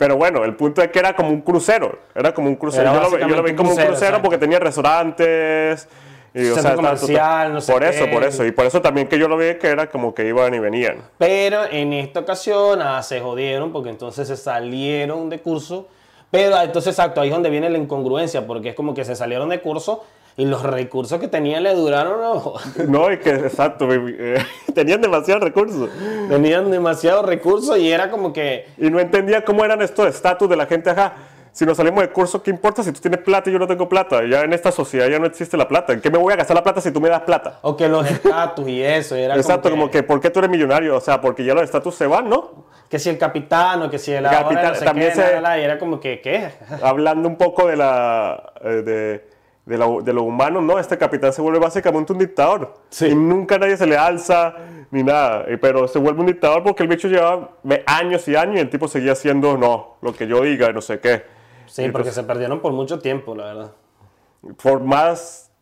Pero 0.00 0.16
bueno, 0.16 0.44
el 0.44 0.56
punto 0.56 0.80
es 0.80 0.90
que 0.90 0.98
era 0.98 1.14
como 1.14 1.28
un 1.28 1.42
crucero. 1.42 1.98
Era 2.14 2.32
como 2.32 2.48
un 2.48 2.56
crucero. 2.56 2.90
Yo 3.18 3.28
lo, 3.28 3.42
vi 3.42 3.54
como 3.54 3.72
un 3.72 3.76
crucero 3.76 4.22
porque 4.22 4.38
tenía 4.38 4.58
restaurantes. 4.58 5.86
Y, 6.32 6.48
o 6.48 6.56
sea, 6.56 6.74
comercial, 6.74 7.52
no 7.52 7.60
sé 7.60 7.70
Por 7.70 7.84
eso, 7.84 8.08
por 8.08 8.24
eso. 8.24 8.46
Y 8.46 8.52
por 8.52 8.64
eso 8.64 8.80
también 8.80 9.08
que 9.08 9.18
yo 9.18 9.28
lo 9.28 9.36
vi 9.36 9.56
que 9.56 9.66
era 9.66 9.90
como 9.90 10.14
que 10.14 10.26
iban 10.26 10.54
y 10.54 10.58
venían. 10.58 11.02
Pero 11.18 11.64
en 11.70 11.92
esta 11.92 12.20
ocasión 12.20 12.80
ah, 12.80 13.02
se 13.02 13.20
jodieron 13.20 13.72
porque 13.72 13.90
entonces 13.90 14.26
se 14.26 14.38
salieron 14.38 15.28
de 15.28 15.40
curso. 15.40 15.88
Pero 16.30 16.56
ah, 16.56 16.64
entonces, 16.64 16.94
exacto, 16.94 17.20
ahí 17.20 17.28
es 17.28 17.34
donde 17.34 17.50
viene 17.50 17.68
la 17.68 17.76
incongruencia 17.76 18.46
porque 18.46 18.70
es 18.70 18.74
como 18.74 18.94
que 18.94 19.04
se 19.04 19.14
salieron 19.14 19.50
de 19.50 19.60
curso 19.60 20.04
y 20.36 20.44
los 20.44 20.62
recursos 20.62 21.20
que 21.20 21.28
tenían 21.28 21.62
le 21.62 21.74
duraron. 21.74 22.20
No, 22.20 22.54
no 22.88 23.12
y 23.12 23.18
que 23.18 23.30
exacto, 23.30 23.88
tenían 24.74 25.00
demasiados 25.00 25.42
recursos. 25.42 25.90
Tenían 26.28 26.70
demasiados 26.70 27.26
recursos 27.26 27.78
y 27.78 27.90
era 27.90 28.10
como 28.10 28.32
que. 28.32 28.66
Y 28.78 28.90
no 28.90 29.00
entendía 29.00 29.44
cómo 29.44 29.64
eran 29.64 29.82
estos 29.82 30.06
estatus 30.06 30.48
de 30.48 30.56
la 30.56 30.66
gente, 30.66 30.90
ajá. 30.90 31.14
Si 31.52 31.66
nos 31.66 31.76
salimos 31.76 32.02
de 32.02 32.10
curso, 32.10 32.42
¿qué 32.42 32.50
importa 32.50 32.82
si 32.82 32.92
tú 32.92 33.00
tienes 33.00 33.20
plata 33.20 33.50
y 33.50 33.52
yo 33.52 33.58
no 33.58 33.66
tengo 33.66 33.88
plata? 33.88 34.24
Ya 34.24 34.42
en 34.42 34.52
esta 34.52 34.70
sociedad 34.70 35.08
ya 35.08 35.18
no 35.18 35.26
existe 35.26 35.56
la 35.56 35.66
plata. 35.66 35.92
¿En 35.92 36.00
qué 36.00 36.08
me 36.08 36.16
voy 36.16 36.32
a 36.32 36.36
gastar 36.36 36.56
la 36.56 36.62
plata 36.62 36.80
si 36.80 36.92
tú 36.92 37.00
me 37.00 37.08
das 37.08 37.22
plata? 37.22 37.58
O 37.62 37.76
que 37.76 37.88
los 37.88 38.08
estatus 38.08 38.68
y 38.68 38.82
eso. 38.82 39.16
Era 39.16 39.34
Exacto, 39.34 39.68
como 39.68 39.90
que, 39.90 40.04
¿por 40.04 40.20
qué 40.20 40.30
tú 40.30 40.38
eres 40.38 40.50
millonario? 40.50 40.96
O 40.96 41.00
sea, 41.00 41.20
porque 41.20 41.44
ya 41.44 41.52
los 41.54 41.64
estatus 41.64 41.96
se 41.96 42.06
van, 42.06 42.28
¿no? 42.28 42.66
Que 42.88 43.00
si 43.00 43.08
el 43.10 43.18
capitán 43.18 43.82
o 43.82 43.90
que 43.90 43.98
si 43.98 44.12
el... 44.12 44.24
capitán, 44.24 44.74
también 44.84 45.12
se... 45.14 45.22
y 45.22 45.60
era 45.62 45.78
como 45.78 45.98
que, 45.98 46.20
¿qué? 46.20 46.50
Hablando 46.82 47.28
un 47.28 47.36
poco 47.36 47.66
de 47.66 47.76
la... 47.76 48.52
Eh, 48.62 48.82
de, 48.82 49.29
de, 49.70 49.78
lo, 49.78 50.02
de 50.02 50.12
humano, 50.12 50.60
no, 50.60 50.80
este 50.80 50.98
capitán 50.98 51.32
se 51.32 51.40
vuelve 51.40 51.60
básicamente 51.60 52.12
un 52.12 52.18
dictador. 52.18 52.74
Y 53.00 53.14
nunca 53.14 53.56
nadie 53.56 53.76
se 53.76 53.86
le 53.86 53.96
alza 53.96 54.56
ni 54.90 55.04
nada. 55.04 55.46
Pero 55.60 55.86
se 55.86 56.00
vuelve 56.00 56.20
un 56.20 56.26
dictador 56.26 56.64
porque 56.64 56.82
el 56.82 56.88
bicho 56.88 57.06
lleva 57.06 57.50
años 57.86 58.26
y 58.26 58.34
años 58.34 58.56
y 58.56 58.58
el 58.58 58.68
tipo 58.68 58.88
seguía 58.88 59.12
haciendo, 59.12 59.56
no, 59.56 59.94
lo 60.02 60.12
que 60.12 60.26
yo 60.26 60.42
diga, 60.42 60.72
no 60.72 60.80
sé 60.80 60.98
qué. 60.98 61.22
Sí, 61.66 61.88
porque 61.90 62.10
se 62.10 62.24
perdieron 62.24 62.58
por 62.58 62.72
mucho 62.72 62.98
tiempo, 62.98 63.36
la 63.36 63.44
verdad. 63.44 63.72
Por 64.60 64.80
más, 64.80 65.52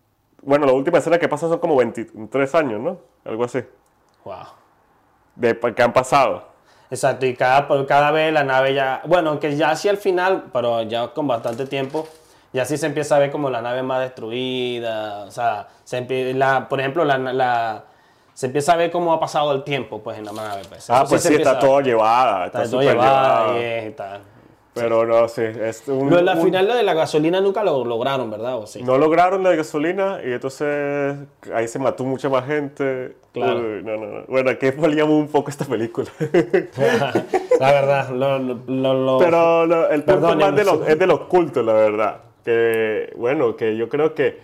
bueno, 0.40 0.64
la 0.64 0.72
última 0.72 0.98
escena 0.98 1.18
que 1.18 1.28
pasa 1.28 1.46
son 1.46 1.58
como 1.58 1.76
23 1.76 2.54
años, 2.54 2.80
¿no? 2.80 2.98
Algo 3.26 3.44
así. 3.44 3.62
Wow. 4.24 4.36
De 5.36 5.58
que 5.76 5.82
han 5.82 5.92
pasado. 5.92 6.44
Exacto, 6.90 7.26
y 7.26 7.34
cada, 7.34 7.68
cada 7.86 8.10
vez 8.10 8.32
la 8.32 8.42
nave 8.42 8.72
ya, 8.72 9.02
bueno, 9.04 9.38
que 9.38 9.54
ya 9.54 9.72
hacia 9.72 9.90
el 9.90 9.98
final, 9.98 10.44
pero 10.50 10.80
ya 10.84 11.08
con 11.08 11.26
bastante 11.26 11.66
tiempo, 11.66 12.08
y 12.52 12.58
así 12.58 12.78
se 12.78 12.86
empieza 12.86 13.16
a 13.16 13.18
ver 13.18 13.30
como 13.30 13.50
la 13.50 13.60
nave 13.60 13.82
más 13.82 14.00
destruida, 14.00 15.24
o 15.24 15.30
sea, 15.30 15.68
se 15.84 16.00
la, 16.34 16.68
por 16.68 16.80
ejemplo, 16.80 17.04
la, 17.04 17.18
la, 17.18 17.84
se 18.32 18.46
empieza 18.46 18.72
a 18.72 18.76
ver 18.76 18.90
cómo 18.90 19.12
ha 19.12 19.20
pasado 19.20 19.52
el 19.52 19.64
tiempo 19.64 20.00
pues 20.00 20.16
en 20.16 20.24
la 20.24 20.32
nave. 20.32 20.62
Pues. 20.68 20.88
Ah, 20.88 21.04
pues 21.08 21.22
sí, 21.22 21.34
está 21.34 21.58
todo 21.58 21.80
llevada, 21.80 22.46
está, 22.46 22.64
todo 22.64 22.80
llevada. 22.80 23.58
Y, 23.58 23.90
tal. 23.90 24.20
Pero 24.72 25.04
no, 25.04 25.28
sí, 25.28 25.42
es 25.42 25.88
un, 25.88 26.08
no, 26.08 26.18
al 26.18 26.40
final 26.40 26.68
lo 26.68 26.76
de 26.76 26.84
la 26.84 26.94
gasolina 26.94 27.40
nunca 27.40 27.64
lo 27.64 27.84
lograron, 27.84 28.30
¿verdad? 28.30 28.58
¿O 28.58 28.66
sí? 28.66 28.80
No 28.80 28.96
lograron 28.96 29.42
la 29.42 29.56
gasolina 29.56 30.20
y 30.24 30.32
entonces 30.32 31.16
ahí 31.52 31.66
se 31.66 31.80
mató 31.80 32.04
mucha 32.04 32.28
más 32.28 32.46
gente. 32.46 33.16
Claro. 33.32 33.58
no, 33.58 33.96
no, 33.96 34.06
no. 34.06 34.24
Bueno, 34.28 34.50
aquí 34.50 34.70
volvíamos 34.70 35.14
un 35.14 35.28
poco 35.28 35.50
esta 35.50 35.64
película. 35.64 36.08
la 37.58 37.72
verdad, 37.72 38.10
lo, 38.10 38.38
lo, 38.38 39.18
Pero 39.18 39.90
el 39.90 40.04
punto 40.04 40.36
más 40.36 40.54
de 40.54 40.64
los, 40.64 40.88
es 40.88 40.98
de 40.98 41.06
los 41.08 41.20
cultos, 41.22 41.66
la 41.66 41.72
verdad 41.72 42.27
que, 42.48 43.12
bueno, 43.14 43.56
que 43.56 43.76
yo 43.76 43.90
creo 43.90 44.14
que, 44.14 44.38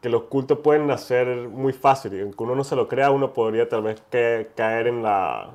que 0.00 0.08
los 0.08 0.24
cultos 0.24 0.60
pueden 0.60 0.86
nacer 0.86 1.26
muy 1.48 1.72
fácil. 1.72 2.14
Y 2.14 2.20
aunque 2.20 2.44
uno 2.44 2.54
no 2.54 2.62
se 2.62 2.76
lo 2.76 2.86
crea, 2.86 3.10
uno 3.10 3.32
podría 3.32 3.68
tal 3.68 3.82
vez 3.82 4.00
que, 4.08 4.50
caer 4.54 4.86
en 4.86 5.02
la... 5.02 5.50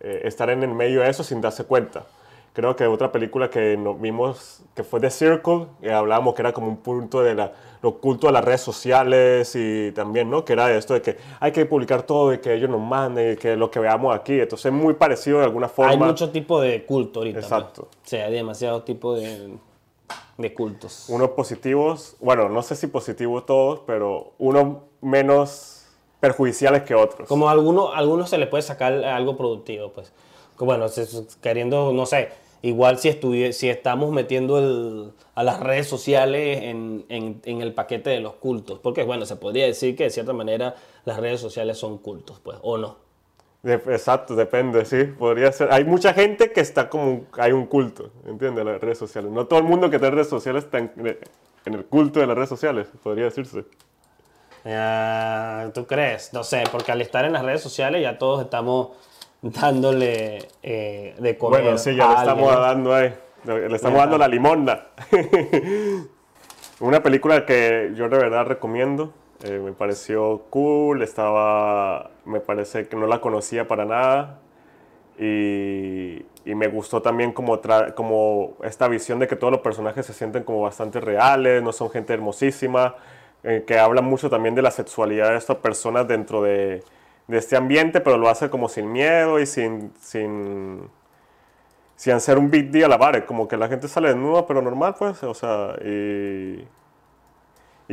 Eh, 0.00 0.20
estar 0.24 0.50
en 0.50 0.62
el 0.62 0.74
medio 0.74 1.00
de 1.00 1.08
eso 1.08 1.24
sin 1.24 1.40
darse 1.40 1.64
cuenta. 1.64 2.04
Creo 2.52 2.76
que 2.76 2.86
otra 2.86 3.10
película 3.10 3.48
que 3.48 3.78
nos 3.78 3.98
vimos, 3.98 4.60
que 4.74 4.84
fue 4.84 5.00
The 5.00 5.08
Circle, 5.08 5.68
que 5.80 5.90
hablábamos 5.90 6.34
que 6.34 6.42
era 6.42 6.52
como 6.52 6.68
un 6.68 6.76
punto 6.76 7.22
de 7.22 7.36
la, 7.36 7.52
lo 7.80 7.96
culto 7.96 8.28
a 8.28 8.32
las 8.32 8.44
redes 8.44 8.60
sociales 8.60 9.54
y 9.54 9.92
también, 9.92 10.28
¿no? 10.28 10.44
Que 10.44 10.52
era 10.52 10.76
esto 10.76 10.92
de 10.92 11.00
que 11.00 11.16
hay 11.40 11.52
que 11.52 11.64
publicar 11.64 12.02
todo 12.02 12.34
y 12.34 12.38
que 12.38 12.52
ellos 12.52 12.68
nos 12.68 12.82
manden 12.82 13.32
y 13.32 13.36
que 13.36 13.56
lo 13.56 13.70
que 13.70 13.80
veamos 13.80 14.14
aquí. 14.14 14.38
Entonces 14.38 14.66
es 14.66 14.72
muy 14.72 14.92
parecido 14.92 15.38
de 15.38 15.44
alguna 15.44 15.68
forma. 15.68 15.92
Hay 15.92 15.96
mucho 15.96 16.28
tipo 16.28 16.60
de 16.60 16.84
culto 16.84 17.20
ahorita. 17.20 17.38
Exacto. 17.38 17.88
O 17.90 18.06
sea, 18.06 18.26
hay 18.26 18.34
demasiado 18.34 18.82
tipo 18.82 19.14
de 19.14 19.56
de 20.38 20.54
cultos. 20.54 21.06
Unos 21.08 21.30
positivos, 21.30 22.16
bueno, 22.20 22.48
no 22.48 22.62
sé 22.62 22.76
si 22.76 22.86
positivos 22.86 23.46
todos, 23.46 23.80
pero 23.86 24.32
unos 24.38 24.78
menos 25.00 25.86
perjudiciales 26.20 26.82
que 26.82 26.94
otros. 26.94 27.28
Como 27.28 27.48
a 27.48 27.52
algunos, 27.52 27.90
algunos 27.94 28.30
se 28.30 28.38
le 28.38 28.46
puede 28.46 28.62
sacar 28.62 28.92
algo 29.04 29.36
productivo, 29.36 29.92
pues. 29.92 30.12
Bueno, 30.58 30.86
queriendo, 31.40 31.92
no 31.92 32.06
sé, 32.06 32.28
igual 32.62 32.98
si, 32.98 33.12
si 33.52 33.68
estamos 33.68 34.12
metiendo 34.12 34.58
el, 34.58 35.12
a 35.34 35.42
las 35.42 35.58
redes 35.58 35.88
sociales 35.88 36.62
en, 36.62 37.04
en, 37.08 37.40
en, 37.44 37.60
el 37.60 37.74
paquete 37.74 38.10
de 38.10 38.20
los 38.20 38.34
cultos, 38.34 38.78
porque 38.78 39.02
bueno, 39.02 39.26
se 39.26 39.36
podría 39.36 39.66
decir 39.66 39.96
que 39.96 40.04
de 40.04 40.10
cierta 40.10 40.32
manera 40.32 40.76
las 41.04 41.18
redes 41.18 41.40
sociales 41.40 41.78
son 41.78 41.98
cultos, 41.98 42.38
pues, 42.40 42.58
o 42.62 42.78
no. 42.78 42.96
Exacto, 43.64 44.34
depende, 44.34 44.84
sí, 44.84 45.04
podría 45.04 45.52
ser. 45.52 45.72
Hay 45.72 45.84
mucha 45.84 46.12
gente 46.12 46.50
que 46.50 46.60
está 46.60 46.88
como, 46.88 47.26
hay 47.38 47.52
un 47.52 47.66
culto, 47.66 48.10
¿entiendes? 48.26 48.64
Las 48.64 48.80
redes 48.80 48.98
sociales. 48.98 49.30
No 49.30 49.46
todo 49.46 49.60
el 49.60 49.64
mundo 49.64 49.88
que 49.88 50.00
tiene 50.00 50.16
redes 50.16 50.28
sociales 50.28 50.64
está 50.64 50.78
en, 50.78 51.18
el 51.66 51.84
culto 51.84 52.18
de 52.18 52.26
las 52.26 52.34
redes 52.34 52.48
sociales, 52.48 52.88
podría 53.02 53.24
decirse. 53.24 53.64
¿Tú 55.74 55.86
crees? 55.86 56.32
No 56.32 56.42
sé, 56.42 56.64
porque 56.72 56.90
al 56.90 57.00
estar 57.02 57.24
en 57.24 57.32
las 57.32 57.44
redes 57.44 57.62
sociales 57.62 58.02
ya 58.02 58.18
todos 58.18 58.42
estamos 58.42 58.96
dándole 59.42 60.48
eh, 60.62 61.14
de 61.18 61.38
comer. 61.38 61.62
Bueno, 61.62 61.78
sí, 61.78 61.94
ya 61.94 62.08
le 62.08 62.14
estamos 62.18 62.52
dando 62.52 62.94
ahí, 62.94 63.14
le 63.44 63.76
estamos 63.76 63.98
dando 63.98 64.18
la 64.18 64.26
limona. 64.26 64.86
Una 66.80 67.00
película 67.00 67.46
que 67.46 67.92
yo 67.94 68.08
de 68.08 68.18
verdad 68.18 68.44
recomiendo 68.44 69.12
Eh, 69.44 69.58
me 69.58 69.72
pareció 69.72 70.44
cool, 70.50 71.02
estaba, 71.02 72.11
me 72.24 72.40
parece 72.40 72.88
que 72.88 72.96
no 72.96 73.06
la 73.06 73.20
conocía 73.20 73.66
para 73.66 73.84
nada 73.84 74.40
y, 75.18 76.24
y 76.44 76.54
me 76.54 76.68
gustó 76.68 77.02
también 77.02 77.32
como, 77.32 77.60
como 77.94 78.56
esta 78.62 78.88
visión 78.88 79.18
de 79.18 79.28
que 79.28 79.36
todos 79.36 79.52
los 79.52 79.60
personajes 79.60 80.06
se 80.06 80.12
sienten 80.12 80.44
como 80.44 80.62
bastante 80.62 81.00
reales, 81.00 81.62
no 81.62 81.72
son 81.72 81.90
gente 81.90 82.12
hermosísima, 82.14 82.96
eh, 83.44 83.64
que 83.66 83.78
habla 83.78 84.02
mucho 84.02 84.30
también 84.30 84.54
de 84.54 84.62
la 84.62 84.70
sexualidad 84.70 85.30
de 85.30 85.36
estas 85.36 85.56
personas 85.56 86.08
dentro 86.08 86.42
de, 86.42 86.82
de 87.28 87.38
este 87.38 87.56
ambiente, 87.56 88.00
pero 88.00 88.18
lo 88.18 88.28
hace 88.28 88.50
como 88.50 88.68
sin 88.68 88.90
miedo 88.90 89.38
y 89.40 89.46
sin, 89.46 89.92
sin, 90.00 90.88
sin 91.96 92.12
hacer 92.14 92.38
un 92.38 92.50
big 92.50 92.70
deal 92.70 92.86
a 92.86 92.88
la 92.88 92.96
vara, 92.96 93.26
como 93.26 93.48
que 93.48 93.56
la 93.56 93.68
gente 93.68 93.88
sale 93.88 94.08
desnuda, 94.08 94.46
pero 94.46 94.62
normal, 94.62 94.94
pues, 94.98 95.22
o 95.22 95.34
sea, 95.34 95.76
y 95.84 96.64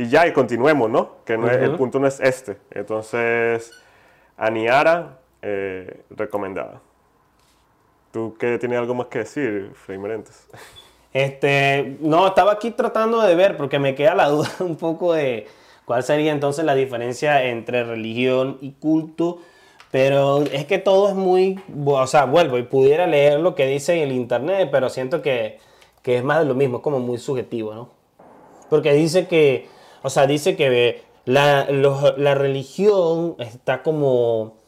y 0.00 0.08
ya, 0.08 0.26
y 0.26 0.32
continuemos, 0.32 0.88
¿no? 0.88 1.16
Que 1.26 1.36
no 1.36 1.50
el 1.50 1.74
punto 1.76 1.98
no 1.98 2.06
es 2.06 2.20
este. 2.20 2.56
Entonces, 2.70 3.70
Aniara, 4.40 5.18
eh, 5.42 6.02
recomendada. 6.10 6.80
¿Tú 8.10 8.34
qué 8.38 8.58
tienes 8.58 8.78
algo 8.78 8.94
más 8.94 9.06
que 9.08 9.20
decir, 9.20 9.70
Frei 9.74 9.98
Merentes? 9.98 10.48
Este, 11.12 11.96
no, 12.00 12.26
estaba 12.26 12.52
aquí 12.52 12.70
tratando 12.70 13.20
de 13.20 13.34
ver, 13.34 13.56
porque 13.56 13.78
me 13.78 13.94
queda 13.94 14.14
la 14.14 14.28
duda 14.30 14.48
un 14.60 14.76
poco 14.76 15.12
de 15.12 15.46
cuál 15.84 16.02
sería 16.02 16.32
entonces 16.32 16.64
la 16.64 16.74
diferencia 16.74 17.44
entre 17.44 17.84
religión 17.84 18.58
y 18.60 18.72
culto. 18.72 19.38
Pero 19.90 20.42
es 20.42 20.64
que 20.66 20.78
todo 20.78 21.08
es 21.08 21.14
muy, 21.14 21.60
o 21.84 22.06
sea, 22.06 22.24
vuelvo 22.24 22.56
y 22.58 22.62
pudiera 22.62 23.06
leer 23.06 23.40
lo 23.40 23.54
que 23.54 23.66
dice 23.66 23.94
en 23.96 24.08
el 24.08 24.12
internet, 24.12 24.68
pero 24.70 24.88
siento 24.88 25.20
que, 25.20 25.58
que 26.02 26.16
es 26.16 26.24
más 26.24 26.38
de 26.38 26.44
lo 26.46 26.54
mismo, 26.54 26.78
es 26.78 26.82
como 26.82 27.00
muy 27.00 27.18
subjetivo, 27.18 27.74
¿no? 27.74 27.90
Porque 28.68 28.92
dice 28.92 29.26
que 29.26 29.68
o 30.02 30.10
sea, 30.10 30.26
dice 30.26 30.56
que 30.56 31.02
la, 31.24 31.66
la 31.70 32.34
religión 32.34 33.36
está 33.38 33.82
como 33.82 34.60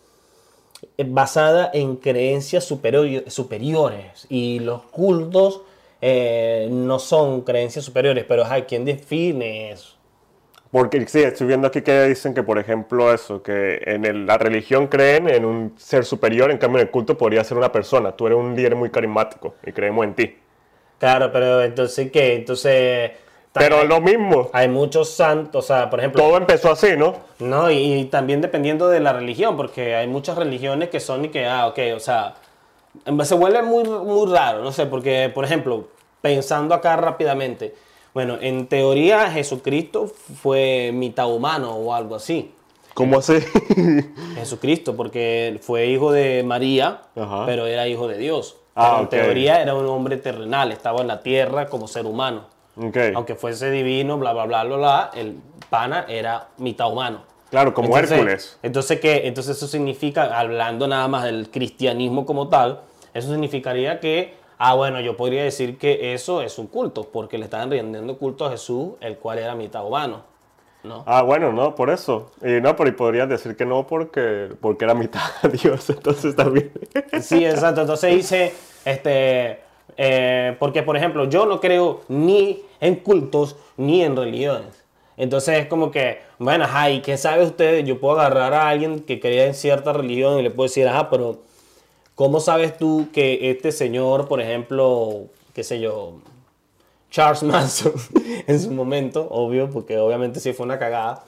basada 1.07 1.71
en 1.73 1.97
creencias 1.97 2.65
superiores 2.65 4.27
y 4.29 4.59
los 4.61 4.83
cultos 4.85 5.63
eh, 6.01 6.69
no 6.71 6.99
son 6.99 7.43
creencias 7.43 7.85
superiores, 7.85 8.25
pero 8.27 8.45
hay 8.45 8.63
quien 8.63 8.85
define 8.85 9.71
eso. 9.71 9.97
Porque 10.71 11.07
sí, 11.07 11.23
estoy 11.23 11.47
viendo 11.47 11.69
aquí 11.69 11.83
que 11.83 12.05
dicen 12.05 12.33
que, 12.33 12.43
por 12.43 12.59
ejemplo, 12.59 13.13
eso, 13.13 13.43
que 13.43 13.81
en 13.85 14.27
la 14.27 14.39
religión 14.39 14.87
creen 14.87 15.29
en 15.29 15.45
un 15.45 15.75
ser 15.77 16.05
superior, 16.05 16.51
en 16.51 16.57
cambio 16.57 16.81
en 16.81 16.87
el 16.87 16.91
culto 16.91 17.17
podría 17.17 17.45
ser 17.45 17.59
una 17.59 17.71
persona. 17.71 18.17
Tú 18.17 18.27
eres 18.27 18.39
un 18.39 18.57
líder 18.57 18.75
muy 18.75 18.91
carismático 18.91 19.55
y 19.65 19.73
creemos 19.73 20.05
en 20.07 20.15
ti. 20.15 20.35
Claro, 20.99 21.31
pero 21.31 21.63
entonces, 21.63 22.11
¿qué? 22.11 22.37
Entonces 22.37 23.11
pero 23.53 23.83
es 23.83 23.89
lo 23.89 24.01
mismo. 24.01 24.49
Hay 24.53 24.69
muchos 24.69 25.11
santos, 25.11 25.65
o 25.65 25.69
sea, 25.69 25.91
por 25.91 25.99
ejemplo... 25.99 26.23
Todo 26.23 26.37
empezó 26.37 26.73
así, 26.73 26.97
¿no? 26.97 27.15
No, 27.39 27.71
y, 27.71 28.05
también 28.07 28.41
dependiendo 28.41 28.89
de 28.89 29.01
la 29.01 29.13
religión, 29.13 29.57
porque 29.57 29.95
hay 29.95 30.07
muchas 30.07 30.37
religiones 30.37 30.89
que 30.89 31.01
son 31.01 31.27
y 31.27 31.29
que, 31.29 31.47
ah, 31.47 31.67
ok, 31.67 31.79
o 31.95 32.01
sea, 32.01 32.35
se 33.25 33.35
vuelve 33.35 33.63
muy, 33.63 33.85
muy 33.85 34.31
raro, 34.31 34.63
no 34.63 34.73
sé, 34.73 34.87
porque, 34.87 35.31
por 35.35 35.45
ejemplo, 35.45 35.89
pensando 36.21 36.75
acá 36.75 36.97
rápidamente, 36.97 37.75
bueno, 38.15 38.37
en 38.41 38.67
teoría 38.67 39.31
Jesucristo 39.31 40.07
fue 40.43 40.91
mitad 40.93 41.33
humano 41.33 41.75
o 41.75 41.95
algo 41.95 42.15
así. 42.15 42.55
¿Cómo 42.95 43.19
así? 43.19 43.39
Jesucristo, 44.35 44.95
porque 44.97 45.59
fue 45.63 45.87
hijo 45.87 46.13
de 46.13 46.43
María, 46.43 47.03
pero 47.47 47.67
era 47.67 47.89
hijo 47.89 48.07
de 48.09 48.19
Dios. 48.19 48.57
Ah, 48.75 48.99
en 49.01 49.09
teoría 49.09 49.63
era 49.63 49.75
un 49.75 49.87
hombre 49.87 50.19
terrenal, 50.19 50.73
estaba 50.73 51.01
en 51.01 51.07
la 51.07 51.23
tierra 51.23 51.67
como 51.67 51.89
ser 51.89 52.07
humano. 52.07 52.52
Aunque 53.15 53.35
fuese 53.35 53.71
divino, 53.71 54.19
bla, 54.19 54.33
bla, 54.33 54.47
bla, 54.47 54.65
bla, 54.65 54.77
bla, 54.77 55.11
el 55.15 55.37
pana 55.69 56.07
era 56.09 56.49
mitad 56.59 56.91
humano. 56.91 57.23
Claro, 57.51 57.75
como 57.75 57.97
Hércules. 57.99 58.59
Entonces, 58.63 58.99
¿qué? 58.99 59.27
Entonces 59.27 59.59
eso 59.59 59.67
significa, 59.67 60.39
hablando 60.39 60.89
nada 60.89 61.07
más 61.07 61.25
del 61.25 61.51
cristianismo 61.51 62.25
como 62.25 62.49
tal, 62.49 62.81
eso 63.13 63.31
significaría 63.31 64.01
que, 64.01 64.35
ah, 64.57 64.75
bueno, 64.75 65.01
yo 65.01 65.19
podría 65.19 65.45
decir 65.45 65.77
que 65.77 66.15
eso 66.15 66.41
es 66.41 66.59
un 66.59 66.67
culto, 66.67 67.11
porque 67.13 67.37
le 67.37 67.45
estaban 67.45 67.71
rindiendo 67.71 68.17
culto 68.17 68.47
a 68.47 68.51
Jesús, 68.51 68.93
el 69.01 69.19
cual 69.19 69.39
era 69.39 69.55
mitad 69.55 69.87
humano. 69.87 70.23
¿no? 70.83 71.05
Ah, 71.07 71.23
bueno, 71.23 71.53
no, 71.53 71.75
por 71.75 71.91
eso. 71.91 72.33
Y 72.43 72.61
no, 72.61 72.75
pero 72.75 72.97
podrías 72.97 73.29
decir 73.29 73.55
que 73.55 73.67
no 73.67 73.87
porque, 73.87 74.49
porque 74.61 74.85
era 74.87 74.95
mitad 74.95 75.21
Dios, 75.63 75.91
entonces 75.91 76.35
también. 76.35 76.73
Sí, 77.21 77.45
exacto. 77.45 77.83
Entonces 77.83 78.15
dice, 78.15 78.55
este, 78.85 79.61
eh, 79.97 80.57
porque, 80.59 80.83
por 80.83 80.97
ejemplo, 80.97 81.29
yo 81.29 81.47
no 81.47 81.61
creo 81.61 82.03
ni 82.09 82.63
en 82.81 82.97
cultos 82.97 83.57
ni 83.77 84.03
en 84.03 84.17
religiones. 84.17 84.83
Entonces 85.17 85.61
es 85.61 85.67
como 85.67 85.91
que, 85.91 86.21
bueno, 86.39 86.65
ajá, 86.65 86.91
¿y 86.91 87.01
qué 87.01 87.17
sabe 87.17 87.45
usted? 87.45 87.85
Yo 87.85 88.01
puedo 88.01 88.19
agarrar 88.19 88.55
a 88.55 88.69
alguien 88.69 89.01
que 89.01 89.21
crea 89.21 89.47
en 89.47 89.55
cierta 89.55 89.93
religión 89.93 90.39
y 90.39 90.43
le 90.43 90.51
puedo 90.51 90.69
decir, 90.69 90.89
ajá, 90.89 91.11
pero 91.11 91.41
¿cómo 92.15 92.41
sabes 92.41 92.77
tú 92.77 93.09
que 93.13 93.51
este 93.51 93.73
señor, 93.73 94.27
por 94.29 94.41
ejemplo, 94.41 95.27
qué 95.55 95.65
sé 95.65 95.81
yo, 95.81 96.15
Charles 97.11 97.43
Manson, 97.45 97.93
en 98.47 98.61
su 98.61 98.71
momento, 98.71 99.29
obvio, 99.31 99.71
porque 99.71 99.99
obviamente 99.99 100.41
sí 100.41 100.53
fue 100.55 100.65
una 100.65 100.79
cagada, 100.79 101.25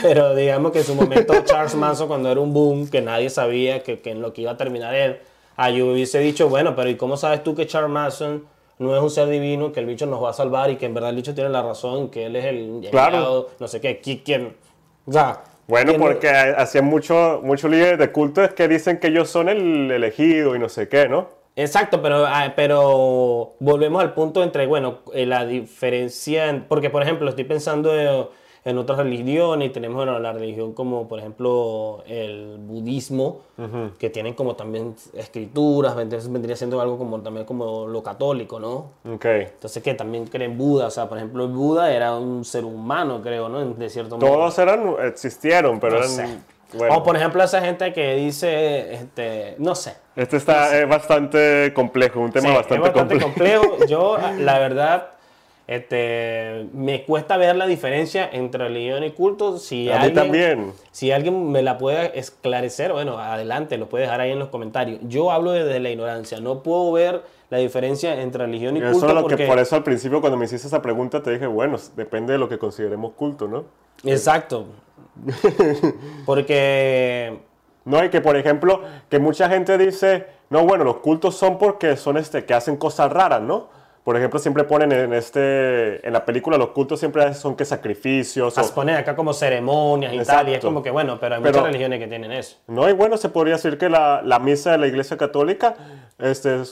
pero 0.00 0.34
digamos 0.34 0.72
que 0.72 0.80
en 0.80 0.84
su 0.84 0.94
momento 0.94 1.34
Charles 1.44 1.74
Manson, 1.74 2.08
cuando 2.08 2.30
era 2.30 2.40
un 2.40 2.52
boom, 2.52 2.88
que 2.88 3.00
nadie 3.00 3.30
sabía 3.30 3.82
que, 3.82 4.00
que 4.00 4.10
en 4.10 4.20
lo 4.20 4.32
que 4.32 4.42
iba 4.42 4.52
a 4.52 4.56
terminar 4.56 4.94
él, 4.94 5.20
Ah, 5.56 5.70
yo 5.70 5.86
hubiese 5.86 6.18
dicho, 6.18 6.48
bueno, 6.48 6.74
pero 6.74 6.88
¿y 6.90 6.96
cómo 6.96 7.16
sabes 7.16 7.42
tú 7.42 7.54
que 7.54 7.66
Charles 7.66 7.90
Manson 7.90 8.44
no 8.78 8.96
es 8.96 9.02
un 9.02 9.10
ser 9.10 9.28
divino, 9.28 9.72
que 9.72 9.80
el 9.80 9.86
bicho 9.86 10.06
nos 10.06 10.22
va 10.22 10.30
a 10.30 10.32
salvar 10.32 10.70
y 10.70 10.76
que 10.76 10.86
en 10.86 10.94
verdad 10.94 11.10
el 11.10 11.16
bicho 11.16 11.34
tiene 11.34 11.50
la 11.50 11.62
razón, 11.62 12.10
que 12.10 12.26
él 12.26 12.36
es 12.36 12.44
el 12.44 12.88
claro. 12.90 13.48
no 13.58 13.68
sé 13.68 13.80
qué, 13.80 14.00
quién? 14.00 14.56
O 15.06 15.12
sea, 15.12 15.42
bueno, 15.68 15.94
porque 15.98 16.28
hacían 16.28 16.84
muchos 16.84 17.42
mucho 17.42 17.68
líderes 17.68 17.98
de 17.98 18.10
culto 18.10 18.42
que 18.54 18.68
dicen 18.68 18.98
que 18.98 19.08
ellos 19.08 19.30
son 19.30 19.48
el 19.48 19.90
elegido 19.90 20.56
y 20.56 20.58
no 20.58 20.68
sé 20.68 20.88
qué, 20.88 21.08
¿no? 21.08 21.28
Exacto, 21.54 22.00
pero, 22.00 22.24
ah, 22.26 22.54
pero 22.56 23.52
volvemos 23.60 24.02
al 24.02 24.14
punto 24.14 24.42
entre, 24.42 24.66
bueno, 24.66 25.00
eh, 25.12 25.26
la 25.26 25.44
diferencia, 25.44 26.64
porque 26.68 26.88
por 26.88 27.02
ejemplo 27.02 27.28
estoy 27.28 27.44
pensando 27.44 28.32
en 28.64 28.78
otras 28.78 28.98
religiones, 28.98 29.68
y 29.68 29.72
tenemos 29.72 29.96
bueno, 29.96 30.18
la 30.20 30.32
religión 30.32 30.72
como 30.72 31.08
por 31.08 31.18
ejemplo 31.18 32.04
el 32.06 32.58
budismo, 32.58 33.40
que 33.98 34.10
tienen 34.10 34.34
como 34.34 34.56
también 34.56 34.94
escrituras, 35.14 35.96
entonces 35.98 36.30
vendría 36.30 36.56
siendo 36.56 36.80
algo 36.80 36.98
como 36.98 37.20
también 37.20 37.46
como 37.46 37.86
lo 37.86 38.02
católico, 38.02 38.58
¿no? 38.58 38.90
Okay. 39.14 39.42
Entonces 39.42 39.82
que 39.82 39.94
también 39.94 40.26
creen 40.26 40.58
Buda, 40.58 40.86
o 40.86 40.90
sea, 40.90 41.08
por 41.08 41.18
ejemplo 41.18 41.44
el 41.44 41.52
Buda 41.52 41.92
era 41.92 42.16
un 42.16 42.44
ser 42.44 42.64
humano, 42.64 43.20
creo, 43.22 43.48
¿no? 43.48 43.64
De 43.64 43.88
cierto 43.88 44.16
modo. 44.16 44.30
Todos 44.32 44.58
eran, 44.58 44.94
existieron, 45.04 45.78
pero 45.78 45.98
eran... 45.98 46.42
O 46.90 47.02
por 47.02 47.16
ejemplo 47.16 47.42
esa 47.42 47.60
gente 47.60 47.92
que 47.92 48.14
dice, 48.14 48.94
este, 48.94 49.56
no 49.58 49.74
sé. 49.74 49.94
Este 50.16 50.36
está 50.36 50.78
es 50.78 50.88
bastante 50.88 51.72
complejo, 51.74 52.20
un 52.20 52.32
tema 52.32 52.52
bastante, 52.52 52.74
es 52.76 52.80
bastante 52.80 53.20
complejo. 53.20 53.84
Yo, 53.88 54.16
la 54.38 54.58
verdad, 54.58 55.11
este, 55.76 56.68
me 56.72 57.04
cuesta 57.04 57.36
ver 57.36 57.56
la 57.56 57.66
diferencia 57.66 58.28
entre 58.30 58.64
religión 58.64 59.04
y 59.04 59.10
culto. 59.10 59.58
Si 59.58 59.90
a 59.90 60.02
alguien, 60.02 60.12
mí 60.12 60.20
también. 60.20 60.72
Si 60.90 61.10
alguien 61.12 61.50
me 61.50 61.62
la 61.62 61.78
puede 61.78 62.18
esclarecer, 62.18 62.92
bueno, 62.92 63.18
adelante, 63.18 63.78
lo 63.78 63.88
puede 63.88 64.04
dejar 64.04 64.20
ahí 64.20 64.32
en 64.32 64.38
los 64.38 64.48
comentarios. 64.48 65.00
Yo 65.02 65.30
hablo 65.30 65.52
desde 65.52 65.80
la 65.80 65.90
ignorancia, 65.90 66.40
no 66.40 66.62
puedo 66.62 66.92
ver 66.92 67.22
la 67.50 67.58
diferencia 67.58 68.20
entre 68.20 68.46
religión 68.46 68.76
y, 68.76 68.80
culto. 68.80 69.06
Eso 69.06 69.26
que 69.28 69.46
por 69.46 69.58
eso 69.58 69.76
al 69.76 69.82
principio 69.82 70.20
cuando 70.20 70.38
me 70.38 70.46
hiciste 70.46 70.66
esa 70.66 70.80
pregunta 70.80 71.22
te 71.22 71.32
dije, 71.32 71.46
bueno, 71.46 71.76
depende 71.96 72.32
de 72.32 72.38
lo 72.38 72.48
que 72.48 72.58
consideremos 72.58 73.12
culto, 73.12 73.46
¿no? 73.46 73.64
Exacto. 74.04 74.66
porque... 76.26 77.40
No, 77.84 77.98
hay 77.98 78.10
que 78.10 78.20
por 78.20 78.36
ejemplo, 78.36 78.82
que 79.10 79.18
mucha 79.18 79.48
gente 79.48 79.76
dice, 79.76 80.26
no, 80.50 80.64
bueno, 80.64 80.84
los 80.84 80.98
cultos 80.98 81.34
son 81.34 81.58
porque 81.58 81.96
son 81.96 82.16
este, 82.16 82.44
que 82.44 82.54
hacen 82.54 82.76
cosas 82.76 83.12
raras, 83.12 83.42
¿no? 83.42 83.68
Por 84.04 84.16
ejemplo, 84.16 84.40
siempre 84.40 84.64
ponen 84.64 84.90
en 84.90 85.12
este 85.12 86.04
en 86.06 86.12
la 86.12 86.24
película 86.24 86.58
los 86.58 86.70
cultos 86.70 86.98
siempre 86.98 87.32
son 87.34 87.54
que 87.54 87.64
sacrificios. 87.64 88.56
Las 88.56 88.72
ponen 88.72 88.96
acá 88.96 89.14
como 89.14 89.32
ceremonias 89.32 90.12
y 90.12 90.18
tal, 90.24 90.48
y 90.48 90.54
es 90.54 90.60
como 90.60 90.82
que 90.82 90.90
bueno, 90.90 91.18
pero 91.20 91.36
hay 91.36 91.40
muchas 91.40 91.62
religiones 91.62 92.00
que 92.00 92.08
tienen 92.08 92.32
eso. 92.32 92.56
No, 92.66 92.88
y 92.88 92.92
bueno, 92.92 93.16
se 93.16 93.28
podría 93.28 93.54
decir 93.54 93.78
que 93.78 93.88
la, 93.88 94.20
la 94.24 94.40
misa 94.40 94.72
de 94.72 94.78
la 94.78 94.88
iglesia 94.88 95.16
católica, 95.16 95.76
este, 96.18 96.62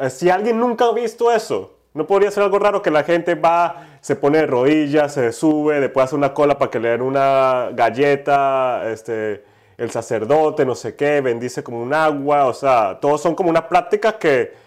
eh, 0.00 0.10
si 0.10 0.30
alguien 0.30 0.60
nunca 0.60 0.84
ha 0.84 0.92
visto 0.92 1.32
eso, 1.32 1.76
no 1.92 2.06
podría 2.06 2.30
ser 2.30 2.44
algo 2.44 2.58
raro 2.58 2.82
que 2.82 2.90
la 2.90 3.02
gente 3.02 3.34
va, 3.34 3.86
se 4.00 4.14
pone 4.14 4.38
de 4.38 4.46
rodillas, 4.46 5.14
se 5.14 5.32
sube, 5.32 5.80
después 5.80 6.04
hace 6.04 6.14
una 6.14 6.34
cola 6.34 6.58
para 6.58 6.70
que 6.70 6.78
le 6.78 6.90
den 6.90 7.02
una 7.02 7.70
galleta, 7.72 8.82
este, 8.90 9.42
el 9.78 9.90
sacerdote, 9.90 10.64
no 10.64 10.74
sé 10.74 10.94
qué, 10.94 11.20
bendice 11.20 11.64
como 11.64 11.80
un 11.80 11.92
agua, 11.94 12.46
o 12.46 12.54
sea, 12.54 12.98
todos 13.00 13.20
son 13.20 13.34
como 13.34 13.50
unas 13.50 13.64
prácticas 13.64 14.14
que 14.14 14.65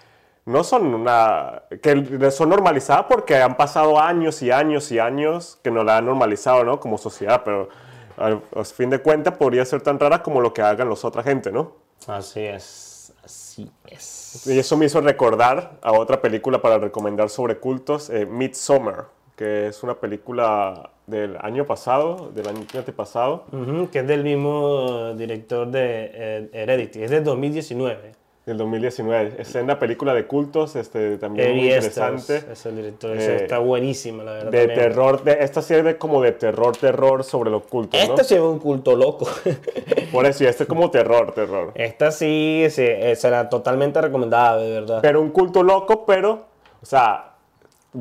no 0.49 0.63
son 0.63 0.93
una 0.95 1.63
que 1.81 2.31
son 2.31 2.49
normalizadas 2.49 3.05
porque 3.07 3.37
han 3.37 3.55
pasado 3.55 3.99
años 3.99 4.41
y 4.41 4.49
años 4.49 4.91
y 4.91 4.97
años 4.97 5.59
que 5.63 5.69
no 5.69 5.83
la 5.83 5.97
han 5.97 6.05
normalizado, 6.05 6.63
¿no? 6.63 6.79
Como 6.79 6.97
sociedad, 6.97 7.43
pero 7.45 7.69
al, 8.17 8.41
fin 8.65 8.89
de 8.89 8.99
cuentas 8.99 9.35
podría 9.35 9.63
ser 9.63 9.81
tan 9.81 9.99
rara 9.99 10.23
como 10.23 10.41
lo 10.41 10.51
que 10.51 10.63
hagan 10.63 10.89
los 10.89 11.05
otra 11.05 11.21
gente, 11.21 11.51
¿no? 11.51 11.75
Así 12.07 12.41
es, 12.41 13.13
así 13.23 13.71
es. 13.85 14.47
Y 14.47 14.57
eso 14.57 14.75
me 14.75 14.87
hizo 14.87 14.99
recordar 15.01 15.77
a 15.83 15.91
otra 15.91 16.19
película 16.19 16.59
para 16.61 16.79
recomendar 16.79 17.29
sobre 17.29 17.59
cultos, 17.59 18.09
eh, 18.09 18.25
Midsommar, 18.25 19.05
que 19.35 19.67
es 19.67 19.83
una 19.83 19.99
película 19.99 20.89
del 21.05 21.37
año 21.41 21.65
pasado, 21.65 22.31
del 22.33 22.47
año 22.47 22.65
antepasado. 22.73 23.45
que 23.91 23.99
es 23.99 24.07
del 24.07 24.23
mismo 24.23 25.13
director 25.13 25.67
de 25.67 26.11
eh, 26.11 26.49
Heredity, 26.53 27.03
es 27.03 27.11
del 27.11 27.23
2019. 27.23 28.18
Del 28.49 28.57
2019. 28.57 29.35
Es 29.37 29.53
una 29.53 29.77
película 29.77 30.15
de 30.15 30.25
cultos, 30.25 30.75
este, 30.75 31.19
también 31.19 31.51
muy 31.51 31.67
interesante. 31.67 32.43
Es, 32.51 32.65
el 32.65 32.77
director, 32.77 33.15
eh, 33.15 33.43
está 33.43 33.59
buenísima, 33.59 34.23
la 34.23 34.31
verdad. 34.31 34.51
De 34.51 34.67
terror, 34.69 35.23
de, 35.23 35.37
esta 35.41 35.61
serie 35.61 35.99
como 35.99 36.19
de 36.19 36.31
terror, 36.31 36.75
terror 36.75 37.23
sobre 37.23 37.51
los 37.51 37.61
cultos, 37.67 38.01
Esta 38.01 38.23
se 38.23 38.39
ve 38.39 38.47
un 38.47 38.57
culto 38.57 38.95
loco. 38.95 39.27
Por 40.11 40.25
eso, 40.25 40.47
este 40.47 40.63
es 40.63 40.67
como 40.67 40.89
terror, 40.89 41.31
terror. 41.33 41.73
Esta 41.75 42.09
sí, 42.09 42.65
sí 42.71 42.87
será 43.13 43.49
totalmente 43.49 44.01
recomendada, 44.01 44.57
de 44.57 44.71
verdad. 44.71 44.99
Pero 45.03 45.21
un 45.21 45.29
culto 45.29 45.61
loco, 45.61 46.03
pero, 46.07 46.47
o 46.81 46.85
sea, 46.87 47.33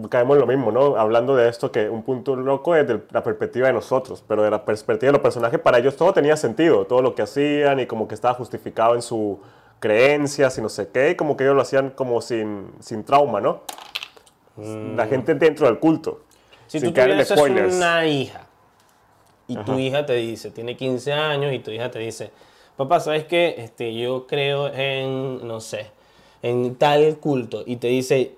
caemos 0.08 0.36
en 0.36 0.40
lo 0.40 0.46
mismo, 0.46 0.72
¿no? 0.72 0.96
Hablando 0.96 1.36
de 1.36 1.50
esto, 1.50 1.70
que 1.70 1.90
un 1.90 2.04
punto 2.04 2.36
loco 2.36 2.74
es 2.74 2.88
de 2.88 3.02
la 3.10 3.22
perspectiva 3.22 3.66
de 3.66 3.74
nosotros, 3.74 4.24
pero 4.26 4.42
de 4.44 4.50
la 4.50 4.64
perspectiva 4.64 5.08
de 5.08 5.12
los 5.12 5.22
personajes, 5.22 5.60
para 5.60 5.76
ellos 5.76 5.94
todo 5.94 6.14
tenía 6.14 6.38
sentido, 6.38 6.86
todo 6.86 7.02
lo 7.02 7.14
que 7.14 7.20
hacían 7.20 7.80
y 7.80 7.86
como 7.86 8.08
que 8.08 8.14
estaba 8.14 8.32
justificado 8.32 8.94
en 8.94 9.02
su 9.02 9.40
creencias 9.80 10.58
y 10.58 10.62
no 10.62 10.68
sé 10.68 10.88
qué, 10.88 11.10
y 11.10 11.14
como 11.14 11.36
que 11.36 11.44
ellos 11.44 11.56
lo 11.56 11.62
hacían 11.62 11.90
como 11.90 12.20
sin, 12.20 12.70
sin 12.80 13.04
trauma, 13.04 13.40
¿no? 13.40 13.62
La 14.56 15.06
mm. 15.06 15.08
gente 15.08 15.34
dentro 15.34 15.66
del 15.66 15.78
culto. 15.78 16.22
Si 16.66 16.80
tú 16.80 16.92
tuvieras 16.92 17.30
una 17.30 18.06
hija 18.06 18.46
y 19.46 19.56
tu 19.56 19.78
hija 19.78 20.04
te 20.04 20.14
dice, 20.14 20.50
tiene 20.50 20.76
15 20.76 21.12
años 21.12 21.52
y 21.52 21.60
tu 21.60 21.70
hija 21.70 21.90
te 21.90 21.98
dice, 21.98 22.30
papá, 22.76 23.00
¿sabes 23.00 23.24
qué? 23.24 23.54
Este, 23.58 23.94
yo 23.94 24.26
creo 24.26 24.68
en, 24.72 25.46
no 25.46 25.60
sé, 25.60 25.90
en 26.42 26.74
tal 26.74 27.16
culto 27.18 27.62
y 27.64 27.76
te 27.76 27.88
dice, 27.88 28.34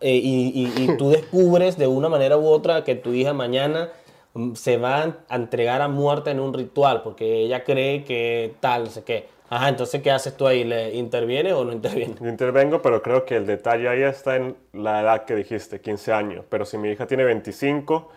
eh, 0.00 0.20
y, 0.22 0.96
tú 0.98 1.10
descubres 1.10 1.78
de 1.78 1.86
una 1.86 2.08
manera 2.08 2.36
u 2.36 2.46
otra 2.46 2.84
que 2.84 2.94
tu 2.94 3.14
hija 3.14 3.32
mañana 3.32 3.90
mm, 4.34 4.54
se 4.54 4.76
va 4.76 5.16
a 5.28 5.36
entregar 5.36 5.80
a 5.80 5.88
muerte 5.88 6.30
en 6.30 6.40
un 6.40 6.52
ritual 6.52 7.02
porque 7.02 7.38
ella 7.40 7.64
cree 7.64 8.04
que 8.04 8.54
tal, 8.60 8.84
no 8.84 8.90
sé 8.90 9.02
qué. 9.04 9.28
Ajá, 9.54 9.68
entonces, 9.68 10.02
¿qué 10.02 10.10
haces 10.10 10.36
tú 10.36 10.48
ahí? 10.48 10.64
¿Le 10.64 10.94
interviene 10.94 11.52
o 11.52 11.64
no 11.64 11.72
interviene? 11.72 12.16
intervengo, 12.28 12.82
pero 12.82 13.00
creo 13.00 13.24
que 13.24 13.36
el 13.36 13.46
detalle 13.46 13.88
ahí 13.88 14.02
está 14.02 14.34
en 14.34 14.56
la 14.72 15.00
edad 15.00 15.24
que 15.24 15.36
dijiste, 15.36 15.80
15 15.80 16.12
años. 16.12 16.44
Pero 16.48 16.64
si 16.64 16.76
mi 16.76 16.90
hija 16.90 17.06
tiene 17.06 17.22
25, 17.22 18.10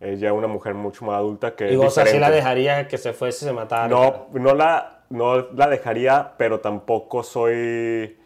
ella 0.00 0.28
es 0.28 0.34
una 0.34 0.46
mujer 0.46 0.72
mucho 0.72 1.04
más 1.04 1.16
adulta 1.16 1.54
que. 1.54 1.70
Y 1.70 1.76
vos 1.76 1.98
así 1.98 2.18
la 2.18 2.30
dejaría 2.30 2.88
que 2.88 2.96
se 2.96 3.12
fuese 3.12 3.44
y 3.44 3.48
se 3.48 3.52
matara. 3.52 3.86
No, 3.86 4.28
no 4.32 4.54
la, 4.54 5.02
no 5.10 5.48
la 5.52 5.68
dejaría, 5.68 6.32
pero 6.38 6.60
tampoco 6.60 7.22
soy 7.22 8.16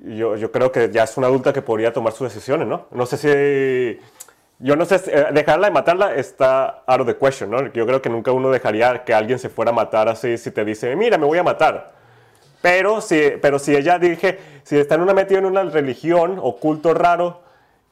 yo, 0.00 0.36
yo 0.36 0.50
creo 0.50 0.72
que 0.72 0.90
ya 0.90 1.04
es 1.04 1.16
una 1.16 1.26
adulta 1.26 1.52
que 1.52 1.62
podría 1.62 1.92
tomar 1.92 2.12
sus 2.12 2.32
decisiones, 2.32 2.66
¿no? 2.66 2.86
No 2.90 3.06
sé 3.06 3.16
si... 3.16 4.00
Yo 4.62 4.76
no 4.76 4.84
sé, 4.84 5.00
eh, 5.06 5.26
dejarla 5.32 5.68
y 5.68 5.70
matarla 5.70 6.14
está 6.14 6.82
out 6.86 7.00
of 7.00 7.06
the 7.06 7.16
question, 7.16 7.50
¿no? 7.50 7.72
Yo 7.72 7.86
creo 7.86 8.02
que 8.02 8.10
nunca 8.10 8.30
uno 8.30 8.50
dejaría 8.50 9.04
que 9.04 9.14
alguien 9.14 9.38
se 9.38 9.48
fuera 9.48 9.70
a 9.70 9.74
matar 9.74 10.08
así 10.08 10.36
si 10.36 10.50
te 10.50 10.64
dice, 10.66 10.94
mira, 10.96 11.16
me 11.16 11.24
voy 11.24 11.38
a 11.38 11.42
matar. 11.42 11.92
Pero 12.60 13.00
si, 13.00 13.32
pero 13.40 13.58
si 13.58 13.74
ella 13.74 13.98
dije, 13.98 14.38
si 14.62 14.76
está 14.76 14.96
en 14.96 15.00
una 15.00 15.14
metida 15.14 15.38
en 15.38 15.46
una 15.46 15.62
religión 15.62 16.38
o 16.42 16.56
culto 16.56 16.92
raro, 16.92 17.40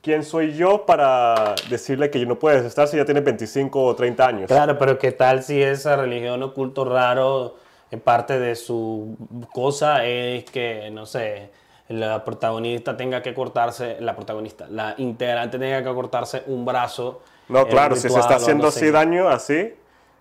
¿quién 0.03 0.23
soy 0.23 0.55
yo 0.55 0.85
para 0.85 1.55
decirle 1.71 2.11
que 2.11 2.25
no 2.27 2.39
puedes 2.39 2.64
estar 2.66 2.87
si 2.87 2.99
ya 2.99 3.07
tiene 3.07 3.23
25 3.23 3.83
o 3.83 3.97
30 3.97 4.27
años? 4.27 4.49
Claro, 4.49 4.77
pero 4.79 4.99
¿qué 4.99 5.12
tal 5.12 5.43
si 5.43 5.62
esa 5.62 5.97
religión 5.97 6.43
o 6.43 6.53
culto 6.53 6.85
raro, 6.85 7.57
en 7.91 8.01
parte 8.01 8.39
de 8.39 8.55
su 8.55 9.16
cosa 9.55 10.05
es 10.05 10.45
que, 10.45 10.91
no 10.93 11.07
sé, 11.07 11.51
la 11.89 12.22
protagonista 12.24 12.97
tenga 12.97 13.22
que 13.22 13.34
cortarse, 13.34 13.97
la 14.01 14.14
protagonista, 14.14 14.66
la 14.70 14.95
integrante 14.99 15.59
tenga 15.59 15.82
que 15.82 15.95
cortarse 15.95 16.43
un 16.47 16.64
brazo. 16.64 17.22
No, 17.49 17.66
claro, 17.66 17.97
si 17.97 18.09
se 18.11 18.18
está 18.18 18.36
haciendo 18.36 18.68
así 18.68 18.91
daño, 18.91 19.28
así, 19.28 19.74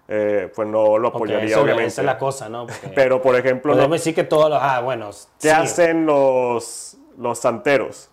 eh, 0.08 0.52
pues 0.56 0.68
no 0.68 0.98
lo 0.98 1.10
apoyaría, 1.10 1.60
obviamente. 1.60 1.88
Esa 1.88 2.02
es 2.02 2.06
la 2.06 2.18
cosa, 2.18 2.48
¿no? 2.48 2.68
Pero, 2.96 3.22
por 3.22 3.36
ejemplo... 3.36 3.76
No 3.76 3.90
me 3.90 4.00
sí 4.00 4.14
que 4.14 4.24
todos 4.24 4.50
los... 4.50 4.60
Ah, 4.62 4.80
bueno... 4.80 5.10
¿Qué 5.42 5.52
hacen 5.52 6.06
los, 6.06 6.98
los 7.18 7.38
santeros? 7.38 8.10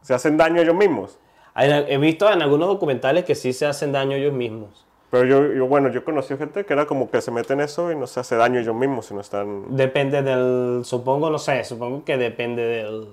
¿Se 0.00 0.14
hacen 0.14 0.38
daño 0.38 0.62
ellos 0.62 0.74
mismos? 0.74 1.18
He 1.56 1.98
visto 1.98 2.30
en 2.32 2.42
algunos 2.42 2.68
documentales 2.68 3.24
que 3.24 3.34
sí 3.34 3.52
se 3.52 3.66
hacen 3.66 3.92
daño 3.92 4.16
ellos 4.16 4.32
mismos. 4.32 4.84
Pero 5.14 5.26
yo, 5.26 5.52
yo, 5.54 5.68
bueno, 5.68 5.90
yo 5.90 6.04
conocí 6.04 6.36
gente 6.36 6.66
que 6.66 6.72
era 6.72 6.86
como 6.86 7.08
que 7.08 7.22
se 7.22 7.30
mete 7.30 7.52
en 7.52 7.60
eso 7.60 7.92
y 7.92 7.94
no 7.94 8.08
se 8.08 8.18
hace 8.18 8.34
daño 8.34 8.58
ellos 8.58 8.74
mismos 8.74 9.06
si 9.06 9.14
no 9.14 9.20
están... 9.20 9.76
Depende 9.76 10.22
del, 10.22 10.80
supongo, 10.84 11.30
no 11.30 11.38
sé, 11.38 11.62
supongo 11.62 12.04
que 12.04 12.16
depende 12.16 12.62
del 12.62 13.06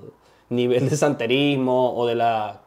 nivel 0.50 0.90
de 0.90 0.98
santerismo 0.98 1.96
o 1.96 2.08
de 2.08 2.16
la, 2.16 2.62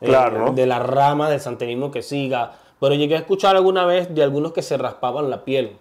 eh, 0.00 0.12
de 0.56 0.66
la 0.66 0.80
rama 0.80 1.30
del 1.30 1.38
santerismo 1.38 1.92
que 1.92 2.02
siga. 2.02 2.50
Pero 2.80 2.96
llegué 2.96 3.14
a 3.14 3.18
escuchar 3.18 3.54
alguna 3.54 3.84
vez 3.84 4.12
de 4.12 4.24
algunos 4.24 4.52
que 4.52 4.62
se 4.62 4.76
raspaban 4.76 5.30
la 5.30 5.44
piel. 5.44 5.76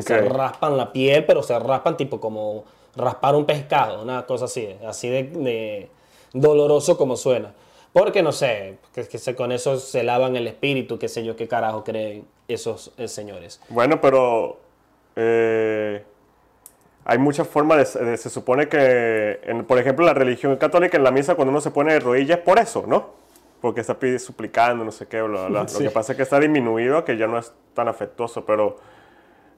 se 0.00 0.22
raspan 0.22 0.78
la 0.78 0.90
piel, 0.90 1.26
pero 1.26 1.42
se 1.42 1.58
raspan 1.58 1.98
tipo 1.98 2.18
como 2.18 2.64
raspar 2.96 3.34
un 3.34 3.44
pescado, 3.44 4.02
una 4.02 4.24
cosa 4.24 4.46
así, 4.46 4.74
así 4.88 5.10
de 5.10 5.90
doloroso 6.32 6.96
como 6.96 7.16
suena. 7.16 7.52
Porque 7.92 8.22
no 8.22 8.32
sé, 8.32 8.78
que, 8.94 9.06
que 9.06 9.34
con 9.34 9.52
eso 9.52 9.78
se 9.78 10.02
lavan 10.02 10.34
el 10.36 10.46
espíritu, 10.46 10.98
qué 10.98 11.08
sé 11.08 11.24
yo, 11.24 11.36
qué 11.36 11.46
carajo 11.46 11.84
creen 11.84 12.24
esos 12.48 12.92
eh, 12.96 13.06
señores. 13.06 13.60
Bueno, 13.68 14.00
pero 14.00 14.58
eh, 15.14 16.02
hay 17.04 17.18
muchas 17.18 17.48
formas 17.48 17.94
de, 17.94 18.16
se 18.16 18.30
supone 18.30 18.68
que, 18.68 19.40
en, 19.44 19.64
por 19.64 19.78
ejemplo, 19.78 20.06
la 20.06 20.14
religión 20.14 20.56
católica 20.56 20.96
en 20.96 21.04
la 21.04 21.10
misa 21.10 21.34
cuando 21.34 21.50
uno 21.50 21.60
se 21.60 21.70
pone 21.70 21.92
de 21.92 22.00
rodillas 22.00 22.38
es 22.38 22.44
por 22.44 22.58
eso, 22.58 22.84
¿no? 22.86 23.10
Porque 23.60 23.82
está 23.82 23.96
suplicando, 24.18 24.84
no 24.84 24.90
sé 24.90 25.06
qué, 25.06 25.20
bla, 25.20 25.48
bla. 25.48 25.66
Lo 25.72 25.78
que 25.78 25.90
pasa 25.90 26.12
es 26.12 26.16
que 26.16 26.22
está 26.22 26.40
disminuido, 26.40 27.04
que 27.04 27.16
ya 27.16 27.26
no 27.26 27.38
es 27.38 27.52
tan 27.74 27.88
afectuoso, 27.88 28.46
pero 28.46 28.76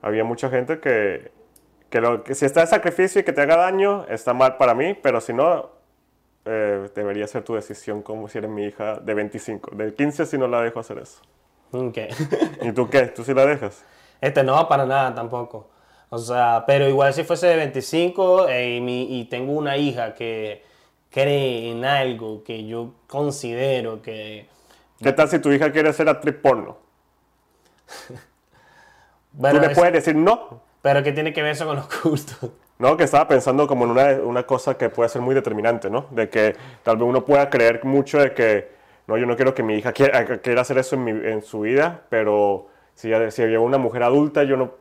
había 0.02 0.24
mucha 0.24 0.50
gente 0.50 0.80
que, 0.80 1.30
que, 1.88 2.00
lo, 2.00 2.24
que 2.24 2.34
si 2.34 2.46
está 2.46 2.60
de 2.60 2.66
sacrificio 2.66 3.20
y 3.20 3.24
que 3.24 3.32
te 3.32 3.42
haga 3.42 3.56
daño, 3.56 4.06
está 4.08 4.34
mal 4.34 4.56
para 4.56 4.74
mí, 4.74 4.94
pero 4.94 5.20
si 5.20 5.32
no, 5.32 5.70
eh, 6.44 6.88
debería 6.94 7.26
ser 7.26 7.42
tu 7.42 7.54
decisión 7.54 8.02
como 8.02 8.28
si 8.28 8.38
eres 8.38 8.50
mi 8.50 8.64
hija 8.64 8.96
de 8.96 9.14
25. 9.14 9.74
De 9.74 9.94
15 9.94 10.26
si 10.26 10.38
no 10.38 10.46
la 10.46 10.60
dejo 10.60 10.80
hacer 10.80 10.98
eso. 10.98 11.20
Okay. 11.72 12.08
¿Y 12.62 12.72
tú 12.72 12.88
qué? 12.88 13.06
¿Tú 13.06 13.24
sí 13.24 13.34
la 13.34 13.46
dejas? 13.46 13.84
Este 14.20 14.42
no, 14.42 14.68
para 14.68 14.86
nada 14.86 15.14
tampoco. 15.14 15.68
O 16.10 16.18
sea, 16.18 16.64
pero 16.66 16.88
igual 16.88 17.12
si 17.12 17.24
fuese 17.24 17.48
de 17.48 17.56
25 17.56 18.48
eh, 18.48 18.78
y, 18.78 19.20
y, 19.20 19.24
tengo 19.24 19.52
una 19.52 19.76
hija 19.76 20.14
que 20.14 20.62
cree 21.10 21.70
en 21.70 21.84
algo 21.84 22.44
que 22.44 22.64
yo 22.66 22.92
considero 23.06 24.00
que... 24.02 24.46
¿Qué 25.00 25.12
tal 25.12 25.28
si 25.28 25.40
tu 25.40 25.50
hija 25.50 25.72
quiere 25.72 25.92
ser 25.92 26.08
actriz 26.08 26.36
porno? 26.36 26.76
tú 29.36 29.60
le 29.60 29.70
puedes 29.70 29.92
decir 29.92 30.14
no. 30.14 30.60
Pero 30.82 31.02
¿qué 31.02 31.12
tiene 31.12 31.32
que 31.32 31.42
ver 31.42 31.52
eso 31.52 31.66
con 31.66 31.76
los 31.76 31.86
cultos? 32.02 32.50
No, 32.78 32.96
que 32.96 33.04
estaba 33.04 33.28
pensando 33.28 33.66
como 33.66 33.84
en 33.84 33.92
una, 33.92 34.04
una, 34.24 34.42
cosa 34.42 34.76
que 34.76 34.88
puede 34.88 35.08
ser 35.08 35.22
muy 35.22 35.34
determinante, 35.34 35.90
¿no? 35.90 36.06
De 36.10 36.28
que 36.28 36.56
tal 36.82 36.96
vez 36.96 37.08
uno 37.08 37.24
pueda 37.24 37.48
creer 37.48 37.84
mucho 37.84 38.18
de 38.18 38.34
que, 38.34 38.72
no, 39.06 39.16
yo 39.16 39.26
no 39.26 39.36
quiero 39.36 39.54
que 39.54 39.62
mi 39.62 39.74
hija 39.74 39.92
quiera, 39.92 40.24
quiera 40.38 40.62
hacer 40.62 40.78
eso 40.78 40.96
en, 40.96 41.04
mi, 41.04 41.10
en, 41.10 41.42
su 41.42 41.60
vida, 41.60 42.02
pero 42.08 42.66
si, 42.94 43.12
si 43.30 43.42
lleva 43.42 43.62
una 43.62 43.78
mujer 43.78 44.02
adulta, 44.02 44.42
yo 44.42 44.56
no, 44.56 44.72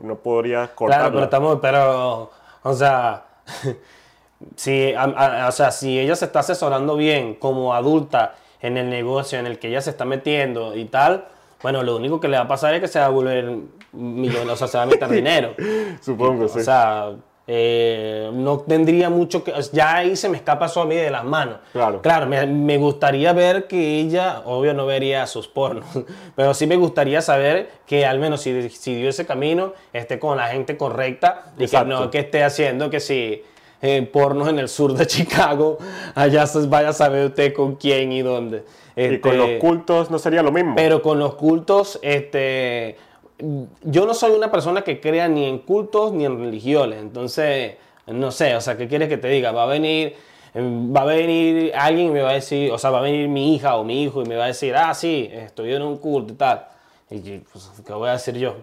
no 0.00 0.16
podría 0.16 0.68
cortarla. 0.74 1.04
Claro, 1.04 1.12
pero 1.12 1.24
estamos, 1.24 1.58
pero, 1.60 2.30
o 2.62 2.74
sea, 2.74 3.24
si, 4.56 4.94
o 4.94 5.52
sea, 5.52 5.70
si 5.70 5.98
ella 5.98 6.16
se 6.16 6.24
está 6.24 6.40
asesorando 6.40 6.96
bien 6.96 7.34
como 7.34 7.74
adulta 7.74 8.36
en 8.62 8.78
el 8.78 8.88
negocio 8.88 9.38
en 9.38 9.46
el 9.46 9.58
que 9.58 9.68
ella 9.68 9.82
se 9.82 9.90
está 9.90 10.06
metiendo 10.06 10.74
y 10.74 10.86
tal, 10.86 11.26
bueno, 11.62 11.82
lo 11.82 11.96
único 11.96 12.20
que 12.20 12.28
le 12.28 12.38
va 12.38 12.44
a 12.44 12.48
pasar 12.48 12.74
es 12.74 12.80
que 12.80 12.88
se 12.88 12.98
va 12.98 13.06
a 13.06 13.10
volver 13.10 13.58
millón, 13.92 14.48
o 14.48 14.56
sea, 14.56 14.66
se 14.66 14.78
va 14.78 14.84
a 14.84 14.86
meter 14.86 15.08
dinero. 15.10 15.54
Supongo, 16.00 16.48
sí. 16.48 16.60
O 16.60 16.62
sea, 16.62 17.12
eh, 17.46 18.30
no 18.32 18.60
tendría 18.60 19.10
mucho 19.10 19.44
que... 19.44 19.52
Ya 19.72 19.96
ahí 19.96 20.16
se 20.16 20.28
me 20.28 20.36
escapa 20.36 20.66
eso 20.66 20.80
a 20.80 20.86
mí 20.86 20.94
de 20.94 21.10
las 21.10 21.24
manos. 21.24 21.58
Claro. 21.72 22.00
Claro, 22.00 22.26
me, 22.26 22.76
gustaría 22.78 23.32
ver 23.32 23.66
que 23.66 24.00
ella, 24.00 24.42
obvio 24.46 24.72
no 24.72 24.86
vería 24.86 25.26
sus 25.26 25.46
pornos, 25.46 25.86
pero 26.36 26.54
sí 26.54 26.66
me 26.66 26.76
gustaría 26.76 27.20
saber 27.20 27.70
que 27.86 28.06
al 28.06 28.18
menos 28.18 28.40
si, 28.40 28.70
si 28.70 28.94
dio 28.94 29.10
ese 29.10 29.26
camino, 29.26 29.74
esté 29.92 30.18
con 30.18 30.36
la 30.38 30.48
gente 30.48 30.76
correcta 30.76 31.52
y 31.58 31.66
que 31.66 31.84
no 31.84 32.10
que 32.10 32.20
esté 32.20 32.42
haciendo 32.42 32.90
que 32.90 33.00
si... 33.00 33.42
Eh, 33.82 34.00
pornos 34.10 34.48
en 34.48 34.58
el 34.58 34.70
sur 34.70 34.94
de 34.94 35.06
Chicago, 35.06 35.76
allá 36.14 36.46
vaya 36.68 36.88
a 36.88 36.92
saber 36.94 37.26
usted 37.26 37.52
con 37.52 37.74
quién 37.74 38.12
y 38.12 38.22
dónde. 38.22 38.64
y 38.96 39.18
con 39.18 39.36
los 39.36 39.46
este, 39.46 39.58
cultos 39.58 40.10
no 40.10 40.18
sería 40.18 40.42
lo 40.42 40.50
mismo. 40.50 40.74
Pero 40.74 41.02
con 41.02 41.18
los 41.18 41.34
cultos, 41.34 41.98
este, 42.00 42.96
yo 43.38 44.06
no 44.06 44.14
soy 44.14 44.32
una 44.32 44.50
persona 44.50 44.82
que 44.82 45.00
crea 45.00 45.28
ni 45.28 45.44
en 45.46 45.58
cultos 45.58 46.12
ni 46.12 46.24
en 46.24 46.38
religiones, 46.38 47.00
entonces, 47.00 47.76
no 48.06 48.30
sé, 48.30 48.54
o 48.54 48.60
sea, 48.60 48.76
¿qué 48.76 48.88
quieres 48.88 49.08
que 49.08 49.16
te 49.16 49.28
diga? 49.28 49.52
Va 49.52 49.64
a 49.64 49.66
venir, 49.66 50.14
va 50.54 51.02
a 51.02 51.04
venir 51.04 51.72
alguien 51.74 52.08
y 52.08 52.10
me 52.10 52.22
va 52.22 52.30
a 52.30 52.34
decir, 52.34 52.70
o 52.70 52.78
sea, 52.78 52.90
va 52.90 52.98
a 52.98 53.02
venir 53.02 53.28
mi 53.28 53.54
hija 53.54 53.76
o 53.76 53.84
mi 53.84 54.02
hijo 54.02 54.22
y 54.22 54.26
me 54.26 54.36
va 54.36 54.44
a 54.44 54.48
decir, 54.48 54.76
ah, 54.76 54.94
sí, 54.94 55.28
estoy 55.32 55.74
en 55.74 55.82
un 55.82 55.98
culto 55.98 56.32
y 56.32 56.36
tal. 56.36 56.66
Y 57.10 57.38
pues, 57.38 57.70
¿qué 57.84 57.92
voy 57.92 58.08
a 58.08 58.12
decir 58.12 58.36
yo? 58.36 58.56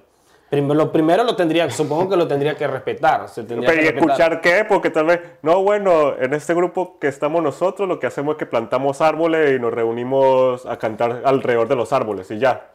lo 0.51 0.91
primero 0.91 1.23
lo 1.23 1.35
tendría, 1.35 1.69
supongo 1.69 2.09
que 2.09 2.17
lo 2.17 2.27
tendría 2.27 2.55
que 2.55 2.67
respetar. 2.67 3.29
Se 3.29 3.43
tendría 3.43 3.69
Pero, 3.69 3.83
¿y 3.83 3.87
escuchar 3.87 4.41
qué? 4.41 4.65
Porque 4.67 4.89
tal 4.89 5.05
vez, 5.05 5.21
no, 5.41 5.63
bueno, 5.63 6.13
en 6.19 6.33
este 6.33 6.53
grupo 6.53 6.99
que 6.99 7.07
estamos 7.07 7.41
nosotros, 7.41 7.87
lo 7.87 7.99
que 7.99 8.07
hacemos 8.07 8.33
es 8.33 8.39
que 8.39 8.45
plantamos 8.45 8.99
árboles 8.99 9.55
y 9.55 9.61
nos 9.61 9.73
reunimos 9.73 10.65
a 10.65 10.77
cantar 10.77 11.21
alrededor 11.23 11.69
de 11.69 11.75
los 11.77 11.93
árboles 11.93 12.29
y 12.31 12.39
ya. 12.39 12.71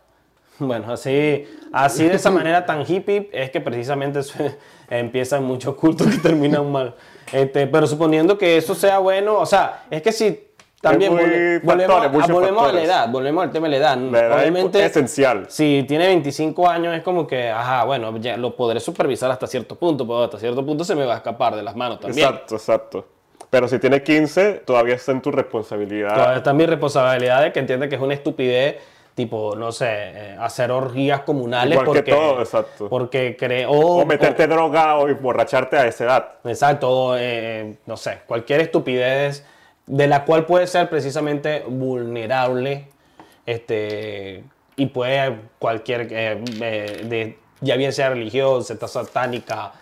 Bueno, 0.59 0.93
así, 0.93 1.47
así 1.73 2.05
de 2.05 2.15
esa 2.15 2.31
manera 2.31 2.65
tan 2.65 2.83
hippie 2.87 3.29
es 3.33 3.51
que 3.51 3.61
precisamente 3.61 4.21
empiezan 4.91 5.45
muchos 5.45 5.75
cultos 5.75 6.07
que 6.07 6.19
terminan 6.19 6.71
mal. 6.71 6.95
Este, 7.33 7.67
pero 7.67 7.87
suponiendo 7.87 8.39
que 8.39 8.57
eso 8.57 8.75
sea 8.75 8.99
bueno, 8.99 9.39
o 9.39 9.47
sea, 9.47 9.85
es 9.91 10.01
que 10.01 10.13
si 10.13 10.47
también 10.81 11.13
volvemos, 11.13 12.69
a 12.69 12.73
la 12.73 12.83
edad, 12.83 13.09
volvemos 13.09 13.45
al 13.45 13.51
tema 13.51 13.67
de 13.67 13.71
la 13.71 13.77
edad. 13.77 13.99
La 13.99 14.37
Obviamente, 14.37 14.79
es 14.85 14.91
esencial. 14.91 15.47
Si 15.49 15.85
tiene 15.89 16.07
25 16.07 16.69
años 16.69 16.95
es 16.95 17.03
como 17.03 17.27
que, 17.27 17.51
ajá, 17.51 17.85
bueno, 17.85 18.17
ya 18.19 18.37
lo 18.37 18.55
podré 18.55 18.79
supervisar 18.79 19.31
hasta 19.31 19.47
cierto 19.47 19.75
punto, 19.77 20.07
pero 20.07 20.25
hasta 20.25 20.39
cierto 20.39 20.65
punto 20.65 20.85
se 20.85 20.95
me 20.95 21.05
va 21.05 21.15
a 21.15 21.17
escapar 21.17 21.57
de 21.57 21.63
las 21.63 21.75
manos 21.75 22.01
también. 22.01 22.29
Exacto, 22.29 22.55
exacto. 22.57 23.07
Pero 23.51 23.69
si 23.69 23.79
tiene 23.79 24.03
15, 24.03 24.63
todavía 24.67 24.95
está 24.95 25.13
en 25.13 25.23
tu 25.23 25.31
responsabilidad. 25.31 26.15
Todavía 26.15 26.37
está 26.37 26.51
en 26.51 26.57
mi 26.57 26.67
responsabilidad 26.67 27.43
de 27.43 27.53
que 27.53 27.61
entiende 27.61 27.89
que 27.89 27.95
es 27.95 28.01
una 28.01 28.15
estupidez 28.15 28.77
tipo, 29.17 29.57
no 29.57 29.73
sé, 29.73 29.87
eh, 29.89 30.37
hacer 30.39 30.71
orgías 30.71 31.23
comunales 31.23 31.73
Igual 31.73 31.87
porque, 31.87 32.05
que 32.05 32.13
todo, 32.13 32.39
exacto. 32.39 32.89
porque 32.91 33.35
creo... 33.35 33.71
O, 33.71 34.05
meterte 34.05 34.47
droga 34.47 34.99
o 34.99 35.09
emborracharte 35.09 35.79
a 35.79 35.87
esa 35.87 36.05
edad. 36.05 36.29
Exacto, 36.45 36.91
o, 36.91 37.17
eh, 37.17 37.77
no 37.87 37.97
sé, 37.97 38.19
cualquier 38.27 38.61
estupidez 38.61 39.43
de 39.87 40.07
la 40.07 40.27
cual 40.27 40.45
puede 40.45 40.67
ser 40.67 40.91
precisamente 40.91 41.65
vulnerable 41.67 42.89
este, 43.47 44.45
y 44.77 44.87
puede 44.87 45.39
cualquier, 45.59 46.09
eh, 46.11 46.45
de, 47.05 47.39
ya 47.63 47.77
bien 47.77 47.95
sea 47.95 48.11
religiosa, 48.11 48.77
satánica, 48.87 49.73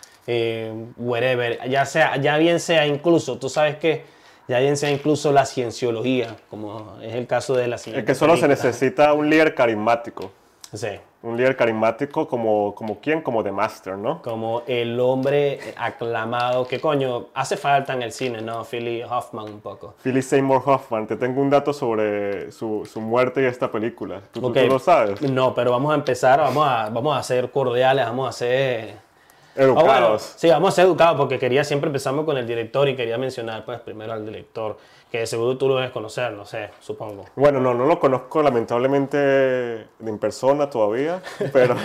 whatever, 0.95 1.59
ya, 1.69 1.85
sea, 1.85 2.15
ya 2.15 2.37
bien 2.37 2.61
sea 2.61 2.87
incluso, 2.87 3.37
tú 3.37 3.49
sabes 3.49 3.75
que 3.75 4.14
ya 4.47 4.59
bien 4.59 4.77
sea 4.77 4.91
incluso 4.91 5.31
la 5.31 5.45
cienciología, 5.45 6.35
como 6.49 6.97
es 7.01 7.15
el 7.15 7.27
caso 7.27 7.55
de 7.55 7.67
la 7.67 7.77
ciencia. 7.77 7.99
Es 7.99 8.05
que 8.05 8.15
solo 8.15 8.37
se 8.37 8.47
necesita 8.47 9.13
un 9.13 9.29
líder 9.29 9.55
carismático. 9.55 10.31
Sí. 10.73 10.89
Un 11.23 11.37
líder 11.37 11.55
carismático 11.55 12.27
como, 12.27 12.75
como 12.75 12.99
quién, 12.99 13.21
como 13.21 13.43
The 13.43 13.51
Master, 13.51 13.97
¿no? 13.97 14.21
Como 14.21 14.61
el 14.67 14.99
hombre 14.99 15.59
aclamado, 15.75 16.67
que 16.67 16.79
coño, 16.79 17.27
hace 17.33 17.57
falta 17.57 17.93
en 17.93 18.03
el 18.03 18.11
cine, 18.11 18.41
¿no? 18.41 18.63
Philly 18.63 19.01
Hoffman 19.01 19.45
un 19.45 19.59
poco. 19.59 19.95
Philly 20.03 20.21
Seymour 20.21 20.61
Hoffman, 20.63 21.07
te 21.07 21.15
tengo 21.15 21.41
un 21.41 21.49
dato 21.49 21.73
sobre 21.73 22.51
su, 22.51 22.87
su 22.91 23.01
muerte 23.01 23.41
y 23.41 23.45
esta 23.45 23.71
película. 23.71 24.21
¿Tú, 24.31 24.53
¿Tú, 24.53 24.67
lo 24.67 24.77
sabes? 24.77 25.21
No, 25.21 25.55
pero 25.55 25.71
vamos 25.71 25.91
a 25.93 25.95
empezar, 25.95 26.39
vamos 26.39 26.67
a, 26.67 26.89
vamos 26.89 27.17
a 27.17 27.23
ser 27.23 27.49
cordiales, 27.49 28.05
vamos 28.05 28.29
a 28.29 28.31
ser 28.31 29.04
Educados. 29.55 30.33
sí, 30.35 30.49
vamos 30.49 30.69
a 30.69 30.75
ser 30.75 30.85
educados 30.85 31.17
porque 31.17 31.39
quería 31.39 31.63
siempre 31.63 31.87
empezamos 31.87 32.25
con 32.25 32.37
el 32.37 32.45
director 32.45 32.89
y 32.89 32.95
quería 32.95 33.17
mencionar 33.17 33.63
pues 33.63 33.79
primero 33.79 34.13
al 34.13 34.25
director, 34.25 34.77
que 35.11 35.25
seguro 35.25 35.57
tú 35.57 35.69
lo 35.69 35.75
debes 35.77 35.91
conocer, 35.91 36.33
no 36.33 36.45
sé, 36.45 36.71
supongo. 36.79 37.25
Bueno, 37.35 37.59
no, 37.59 37.73
no 37.73 37.85
lo 37.85 37.99
conozco 37.99 38.43
lamentablemente 38.43 39.87
en 40.05 40.17
persona 40.19 40.69
todavía, 40.69 41.21
pero... 41.53 41.75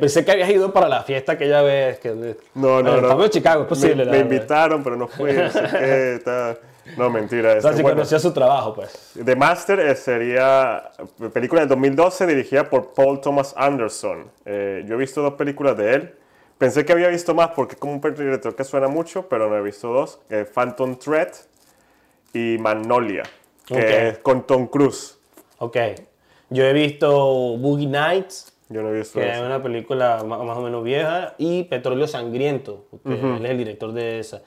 pensé 0.00 0.24
que 0.24 0.32
habías 0.32 0.50
ido 0.50 0.72
para 0.72 0.88
la 0.88 1.02
fiesta 1.02 1.32
aquella 1.32 1.62
vez. 1.62 2.00
Que... 2.00 2.10
No, 2.54 2.82
no, 2.82 2.82
no. 2.82 2.96
Estamos 2.96 3.24
en 3.26 3.30
Chicago, 3.30 3.62
es 3.62 3.68
posible. 3.68 4.04
Me, 4.04 4.18
invitaron, 4.18 4.82
pero 4.82 4.96
no 4.96 5.06
fui, 5.06 5.30
así 5.30 5.58
que 5.58 6.20
No, 6.96 7.10
mentira. 7.10 7.54
O 7.58 7.60
sea, 7.60 7.72
si 7.72 7.82
conocía 7.82 8.18
su 8.18 8.32
trabajo, 8.32 8.74
pues. 8.74 9.14
The 9.24 9.36
Master 9.36 9.80
eh, 9.80 9.94
sería 9.94 10.90
película 11.32 11.60
del 11.60 11.68
2012 11.68 12.26
dirigida 12.26 12.68
por 12.68 12.92
Paul 12.92 13.20
Thomas 13.20 13.54
Anderson. 13.56 14.30
Eh, 14.44 14.84
yo 14.86 14.94
he 14.94 14.98
visto 14.98 15.22
dos 15.22 15.34
películas 15.34 15.76
de 15.76 15.94
él. 15.94 16.14
Pensé 16.56 16.84
que 16.84 16.92
había 16.92 17.08
visto 17.08 17.34
más 17.34 17.50
porque 17.50 17.74
es 17.74 17.80
como 17.80 17.92
un 17.92 18.00
director 18.00 18.54
que 18.56 18.64
suena 18.64 18.88
mucho, 18.88 19.28
pero 19.28 19.48
no 19.48 19.56
he 19.56 19.62
visto 19.62 19.88
dos. 19.92 20.20
Phantom 20.52 20.96
Thread 20.96 21.28
y 22.32 22.56
Magnolia, 22.58 23.22
que 23.64 24.08
es 24.08 24.18
con 24.18 24.44
Tom 24.44 24.66
Cruise. 24.66 25.18
Ok. 25.58 25.76
Yo 26.50 26.64
he 26.64 26.72
visto 26.72 27.56
Boogie 27.58 27.86
Nights. 27.86 28.54
Yo 28.70 28.82
no 28.82 28.90
he 28.90 28.98
visto 28.98 29.18
Que 29.18 29.30
es 29.30 29.40
una 29.40 29.62
película 29.62 30.22
más, 30.24 30.40
o 30.40 30.60
menos 30.60 30.82
vieja. 30.82 31.34
Y 31.38 31.64
Petróleo 31.64 32.08
Sangriento, 32.08 32.86
él 33.04 33.44
es 33.44 33.50
el 33.50 33.58
director 33.58 33.92
de 33.92 34.18
esa 34.18 34.42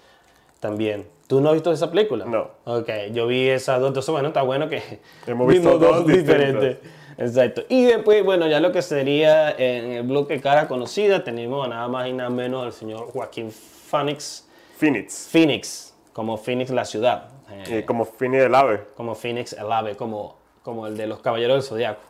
también. 0.61 1.07
¿Tú 1.31 1.39
no 1.39 1.47
has 1.47 1.53
visto 1.53 1.71
esa 1.71 1.89
película? 1.89 2.25
No. 2.25 2.49
Ok, 2.65 2.89
yo 3.13 3.25
vi 3.25 3.47
esas 3.47 3.79
dos, 3.79 3.87
entonces 3.87 4.11
bueno, 4.11 4.27
está 4.27 4.41
bueno 4.41 4.67
que 4.67 4.83
hemos 5.25 5.47
visto 5.47 5.79
dos, 5.79 6.05
diferentes. 6.05 6.79
Exacto. 7.17 7.63
Y 7.69 7.85
después, 7.85 8.21
bueno, 8.25 8.47
ya 8.47 8.59
lo 8.59 8.73
que 8.73 8.81
sería 8.81 9.49
en 9.49 9.91
el 9.91 10.03
bloque 10.03 10.41
cara 10.41 10.67
conocida, 10.67 11.23
tenemos 11.23 11.69
nada 11.69 11.87
más 11.87 12.09
y 12.09 12.11
nada 12.11 12.29
menos 12.29 12.65
al 12.65 12.73
señor 12.73 13.05
Joaquín 13.13 13.49
Phoenix. 13.49 14.45
Phoenix. 14.75 15.29
Phoenix, 15.31 15.95
como 16.11 16.35
Phoenix 16.35 16.69
la 16.69 16.83
ciudad. 16.83 17.29
y 17.65 17.83
como 17.83 18.03
Phoenix 18.03 18.43
el 18.43 18.53
ave. 18.53 18.81
Como 18.97 19.15
Phoenix 19.15 19.53
el 19.53 19.71
ave, 19.71 19.95
como, 19.95 20.35
como 20.63 20.85
el 20.85 20.97
de 20.97 21.07
los 21.07 21.21
Caballeros 21.21 21.55
del 21.55 21.63
Zodiaco. 21.63 22.01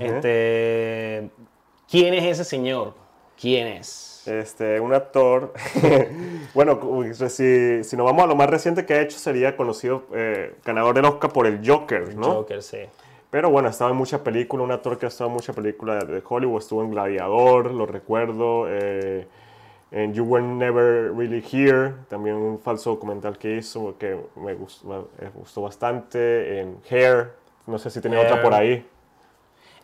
este, 0.00 1.30
¿Quién 1.90 2.12
es 2.12 2.24
ese 2.24 2.44
señor? 2.44 2.92
¿Quién 3.40 3.68
es? 3.68 4.13
Este, 4.26 4.80
un 4.80 4.94
actor, 4.94 5.52
bueno, 6.54 6.80
si, 7.28 7.84
si 7.84 7.96
nos 7.96 8.06
vamos 8.06 8.24
a 8.24 8.26
lo 8.26 8.34
más 8.34 8.48
reciente 8.48 8.86
que 8.86 8.94
ha 8.94 9.02
hecho, 9.02 9.18
sería 9.18 9.56
conocido 9.56 10.04
eh, 10.14 10.54
ganador 10.64 10.94
del 10.94 11.04
Oscar 11.04 11.32
por 11.32 11.46
el 11.46 11.60
Joker, 11.66 12.14
¿no? 12.16 12.32
Joker, 12.32 12.62
sí. 12.62 12.78
Pero 13.30 13.50
bueno, 13.50 13.68
ha 13.68 13.70
estado 13.70 13.90
en 13.90 13.96
muchas 13.96 14.20
películas, 14.20 14.64
un 14.64 14.72
actor 14.72 14.96
que 14.96 15.06
ha 15.06 15.08
estado 15.08 15.28
en 15.28 15.34
muchas 15.34 15.54
películas 15.54 16.06
de 16.06 16.22
Hollywood, 16.26 16.58
estuvo 16.58 16.82
en 16.82 16.90
Gladiador, 16.90 17.72
lo 17.72 17.84
recuerdo, 17.84 18.66
eh, 18.68 19.26
en 19.90 20.14
You 20.14 20.24
Were 20.24 20.44
Never 20.44 21.12
Really 21.14 21.44
Here, 21.52 21.94
también 22.08 22.36
un 22.36 22.58
falso 22.58 22.90
documental 22.90 23.36
que 23.36 23.56
hizo 23.56 23.98
que 23.98 24.16
me 24.36 24.54
gustó, 24.54 25.08
me 25.20 25.28
gustó 25.30 25.62
bastante, 25.62 26.60
en 26.60 26.78
Hair, 26.88 27.32
no 27.66 27.78
sé 27.78 27.90
si 27.90 28.00
tiene 28.00 28.18
otra 28.18 28.40
por 28.40 28.54
ahí. 28.54 28.86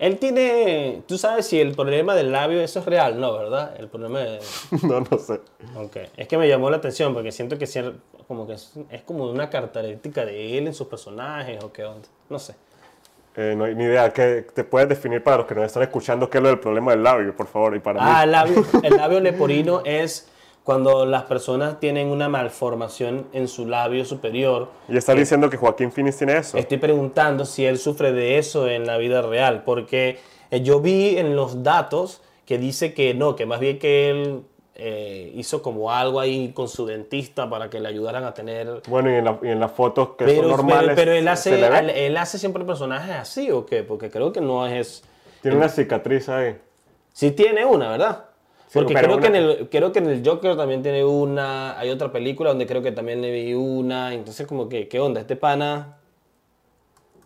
Él 0.01 0.17
tiene, 0.17 1.03
tú 1.07 1.19
sabes 1.19 1.45
si 1.47 1.61
el 1.61 1.75
problema 1.75 2.15
del 2.15 2.33
labio, 2.33 2.63
eso 2.63 2.79
es 2.79 2.87
real, 2.87 3.21
¿no? 3.21 3.35
¿Verdad? 3.35 3.75
El 3.79 3.87
problema 3.89 4.21
de... 4.21 4.39
no, 4.83 5.01
no 5.01 5.19
sé. 5.19 5.41
Ok, 5.77 5.99
es 6.17 6.27
que 6.27 6.39
me 6.39 6.49
llamó 6.49 6.71
la 6.71 6.79
atención 6.79 7.13
porque 7.13 7.31
siento 7.31 7.59
que, 7.59 7.67
como 8.27 8.47
que 8.47 8.55
es, 8.55 8.73
como 9.05 9.31
una 9.31 9.51
característica 9.51 10.25
de 10.25 10.57
él 10.57 10.69
en 10.69 10.73
sus 10.73 10.87
personajes 10.87 11.63
o 11.63 11.71
qué 11.71 11.85
onda, 11.85 12.09
no 12.31 12.39
sé. 12.39 12.55
Eh, 13.37 13.55
no 13.55 13.65
hay 13.65 13.75
ni 13.75 13.85
idea. 13.85 14.11
¿Qué 14.11 14.47
te 14.55 14.65
puedes 14.65 14.89
definir 14.89 15.23
para 15.23 15.37
los 15.37 15.47
que 15.47 15.55
nos 15.55 15.65
están 15.65 15.83
escuchando 15.83 16.31
qué 16.31 16.39
es 16.39 16.43
lo 16.43 16.49
del 16.49 16.61
problema 16.61 16.93
del 16.93 17.03
labio, 17.03 17.37
por 17.37 17.47
favor? 17.47 17.77
Y 17.77 17.81
para 17.81 18.01
ah, 18.01 18.25
el 18.25 18.33
labio, 18.33 18.65
el 18.83 18.97
labio 18.97 19.21
leporino 19.21 19.83
es 19.85 20.30
cuando 20.65 21.07
las 21.07 21.25
personas 21.25 21.81
tienen 21.81 22.09
una 22.09 22.29
malformación 22.29 23.27
en 23.33 23.49
su 23.49 23.67
labio 23.67 24.05
superior. 24.05 24.69
Y 24.89 24.97
está 24.97 25.15
diciendo 25.15 25.49
que 25.51 25.57
Joaquín 25.57 25.91
Phoenix 25.91 26.19
tiene 26.19 26.37
eso. 26.37 26.59
Estoy 26.59 26.79
preguntando 26.79 27.45
si 27.45 27.65
él 27.65 27.79
sufre 27.79 28.13
de 28.13 28.39
eso 28.39 28.69
en 28.69 28.87
la 28.87 28.99
vida 28.99 29.23
real, 29.23 29.63
porque 29.65 30.19
eh, 30.51 30.63
yo 30.63 30.81
vi 30.81 31.17
en 31.19 31.35
los 31.35 31.63
datos 31.63 32.23
que 32.45 32.59
dice 32.59 32.95
que 32.95 33.15
no, 33.15 33.37
que 33.37 33.47
más 33.47 33.61
bien 33.61 33.79
que 33.79 34.11
él 34.11 34.43
eh, 34.75 35.33
hizo 35.35 35.63
como 35.63 35.93
algo 35.93 36.21
ahí 36.21 36.53
con 36.53 36.69
su 36.69 36.87
dentista 36.87 37.49
para 37.49 37.71
que 37.71 37.81
le 37.81 37.89
ayudaran 37.89 38.25
a 38.25 38.35
tener... 38.35 38.83
Bueno, 38.89 39.11
y 39.11 39.49
en, 39.49 39.61
las 39.61 39.73
fotos 39.73 40.11
que 40.17 40.37
son 40.37 40.49
normales... 40.49 40.93
Pero, 40.95 41.13
él, 41.13 41.29
hace, 41.29 42.07
él 42.07 42.17
hace 42.17 42.39
siempre 42.39 42.65
personajes 42.65 43.15
así, 43.15 43.51
¿o 43.51 43.67
qué? 43.67 43.83
Porque 43.83 44.11
creo 44.11 44.33
que 44.33 44.41
no 44.41 44.67
es... 44.67 45.05
Tiene 45.43 45.57
una 45.57 45.69
cicatriz 45.69 46.29
ahí. 46.29 46.57
Sí 47.13 47.33
tiene 47.33 47.65
una, 47.65 47.91
¿verdad? 47.91 48.30
Porque 48.73 48.95
creo, 48.95 49.19
que 49.19 49.27
en 49.27 49.37
el, 49.37 49.69
creo 49.69 49.91
que 49.91 49.99
en 49.99 50.09
el 50.09 50.23
Joker 50.25 50.57
también 50.57 50.83
tiene 50.83 51.05
una. 51.05 51.79
Hay 51.79 51.91
otra 51.91 52.13
película 52.13 52.51
donde 52.51 52.67
creo 52.67 52.83
que 52.83 52.93
también 52.93 53.21
le 53.21 53.33
vi 53.33 53.55
una. 53.55 54.15
Entonces, 54.15 54.47
como 54.47 54.69
que, 54.69 54.87
¿qué 54.87 55.01
onda? 55.01 55.21
¿Este 55.21 55.35
pana 55.35 55.99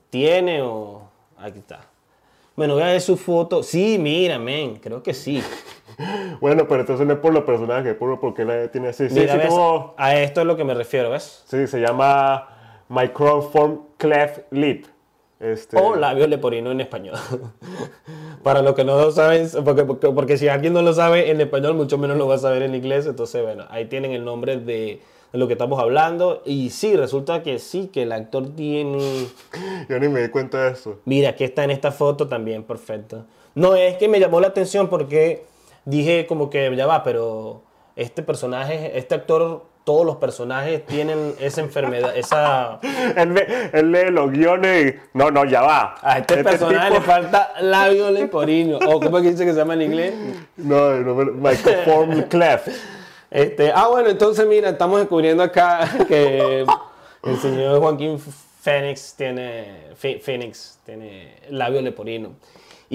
tiene 0.09 0.63
o.? 0.63 1.03
Aquí 1.37 1.59
está. 1.59 1.81
Bueno, 2.57 2.75
voy 2.75 2.85
a 2.85 2.87
ver 2.87 3.01
su 3.01 3.17
foto. 3.17 3.63
Sí, 3.63 3.99
mira, 3.99 4.39
men, 4.39 4.77
creo 4.77 5.03
que 5.03 5.13
sí. 5.13 5.43
bueno, 6.41 6.67
pero 6.69 6.81
entonces 6.81 7.07
no 7.07 7.15
es 7.15 7.19
por 7.19 7.35
los 7.35 7.45
personajes, 7.45 7.93
es 7.93 7.99
por 7.99 8.19
porque 8.21 8.43
él 8.43 8.71
tiene 8.71 8.89
así. 8.89 9.09
Sí, 9.11 9.21
sí, 9.21 9.39
A 9.97 10.17
esto 10.17 10.41
es 10.41 10.47
lo 10.47 10.57
que 10.57 10.65
me 10.65 10.73
refiero, 10.73 11.11
¿ves? 11.11 11.43
Sí, 11.47 11.67
se 11.67 11.81
llama 11.81 12.49
Microform 12.89 13.81
Cleft 13.99 14.53
Lip. 14.53 14.87
Este... 15.41 15.77
O 15.77 15.97
labio 15.97 16.27
leporino 16.27 16.71
en 16.71 16.81
español. 16.81 17.17
Para 18.43 18.63
los 18.63 18.75
que 18.75 18.85
no 18.85 18.99
lo 18.99 19.11
saben, 19.11 19.49
porque, 19.65 19.85
porque, 19.85 20.39
si 20.39 20.49
alguien 20.49 20.73
no 20.73 20.83
lo 20.83 20.93
sabe 20.93 21.31
en 21.31 21.41
español, 21.41 21.75
mucho 21.75 21.99
menos 21.99 22.17
lo 22.17 22.29
va 22.29 22.37
a 22.37 22.39
saber 22.39 22.63
en 22.63 22.75
inglés. 22.75 23.07
Entonces, 23.07 23.43
bueno, 23.43 23.65
ahí 23.71 23.87
tienen 23.87 24.13
el 24.13 24.25
nombre 24.25 24.59
de, 24.59 25.01
lo 25.33 25.47
que 25.47 25.55
estamos 25.55 25.81
hablando. 25.81 26.43
Y 26.45 26.71
sí, 26.71 26.97
resulta 26.97 27.43
que 27.43 27.59
sí, 27.59 27.89
que 27.93 28.03
el 28.03 28.13
actor 28.13 28.55
tiene... 28.55 29.27
Yo 29.89 29.99
ni 29.99 30.09
me 30.09 30.23
di 30.23 30.29
cuenta 30.29 30.65
de 30.65 30.73
eso. 30.73 31.01
Mira, 31.05 31.31
aquí 31.31 31.45
está 31.45 31.65
en 31.65 31.71
esta 31.71 31.91
foto 31.91 32.29
también, 32.29 32.63
perfecto. 32.63 33.25
No, 33.55 33.75
es 33.75 33.97
que 33.97 34.09
me 34.09 34.21
llamó 34.21 34.41
la 34.41 34.49
atención 34.49 34.89
porque 34.89 35.45
dije 35.85 36.27
como 36.27 36.51
que 36.51 36.75
ya 36.77 36.87
va, 36.87 37.03
pero 37.03 37.63
este 37.97 38.23
personaje, 38.23 38.99
este 38.99 39.15
actor 39.15 39.63
todos 39.85 40.07
los 40.07 40.17
personajes 40.17 40.85
tienen 40.87 41.35
esa 41.39 41.61
enfermedad, 41.61 42.17
esa... 42.17 42.81
él, 43.17 43.93
lee, 43.93 44.11
los 44.11 44.31
guiones 44.31 44.95
y... 44.95 44.99
No, 45.13 45.31
no, 45.31 45.45
ya 45.45 45.61
va. 45.61 45.97
A 46.01 46.19
este, 46.19 46.41
este 46.41 46.45
personaje 46.45 46.91
le 46.91 47.01
falta 47.03 47.53
labio 47.61 48.11
leporino. 48.11 48.79
¿O 48.79 48.99
cómo 48.99 49.19
es 49.19 49.25
que 49.25 49.31
dice 49.33 49.45
que 49.45 49.53
se 49.53 49.59
llama 49.59 49.75
en 49.75 49.83
inglés? 49.83 50.15
No, 50.57 50.93
no 50.93 51.15
microform 51.15 52.23
cleft. 52.29 52.69
Este, 53.31 53.73
ah, 53.75 53.89
bueno, 53.89 54.09
entonces 54.09 54.47
mira, 54.47 54.71
estamos 54.71 55.01
descubriendo 55.01 55.43
acá 55.43 55.87
que 56.09 56.65
el 57.23 57.39
señor 57.39 57.79
Joaquín 57.81 58.19
Phoenix 58.63 59.15
tiene, 59.15 59.89
Phoenix 59.97 60.79
tiene 60.87 61.37
labio 61.51 61.83
leporino 61.83 62.31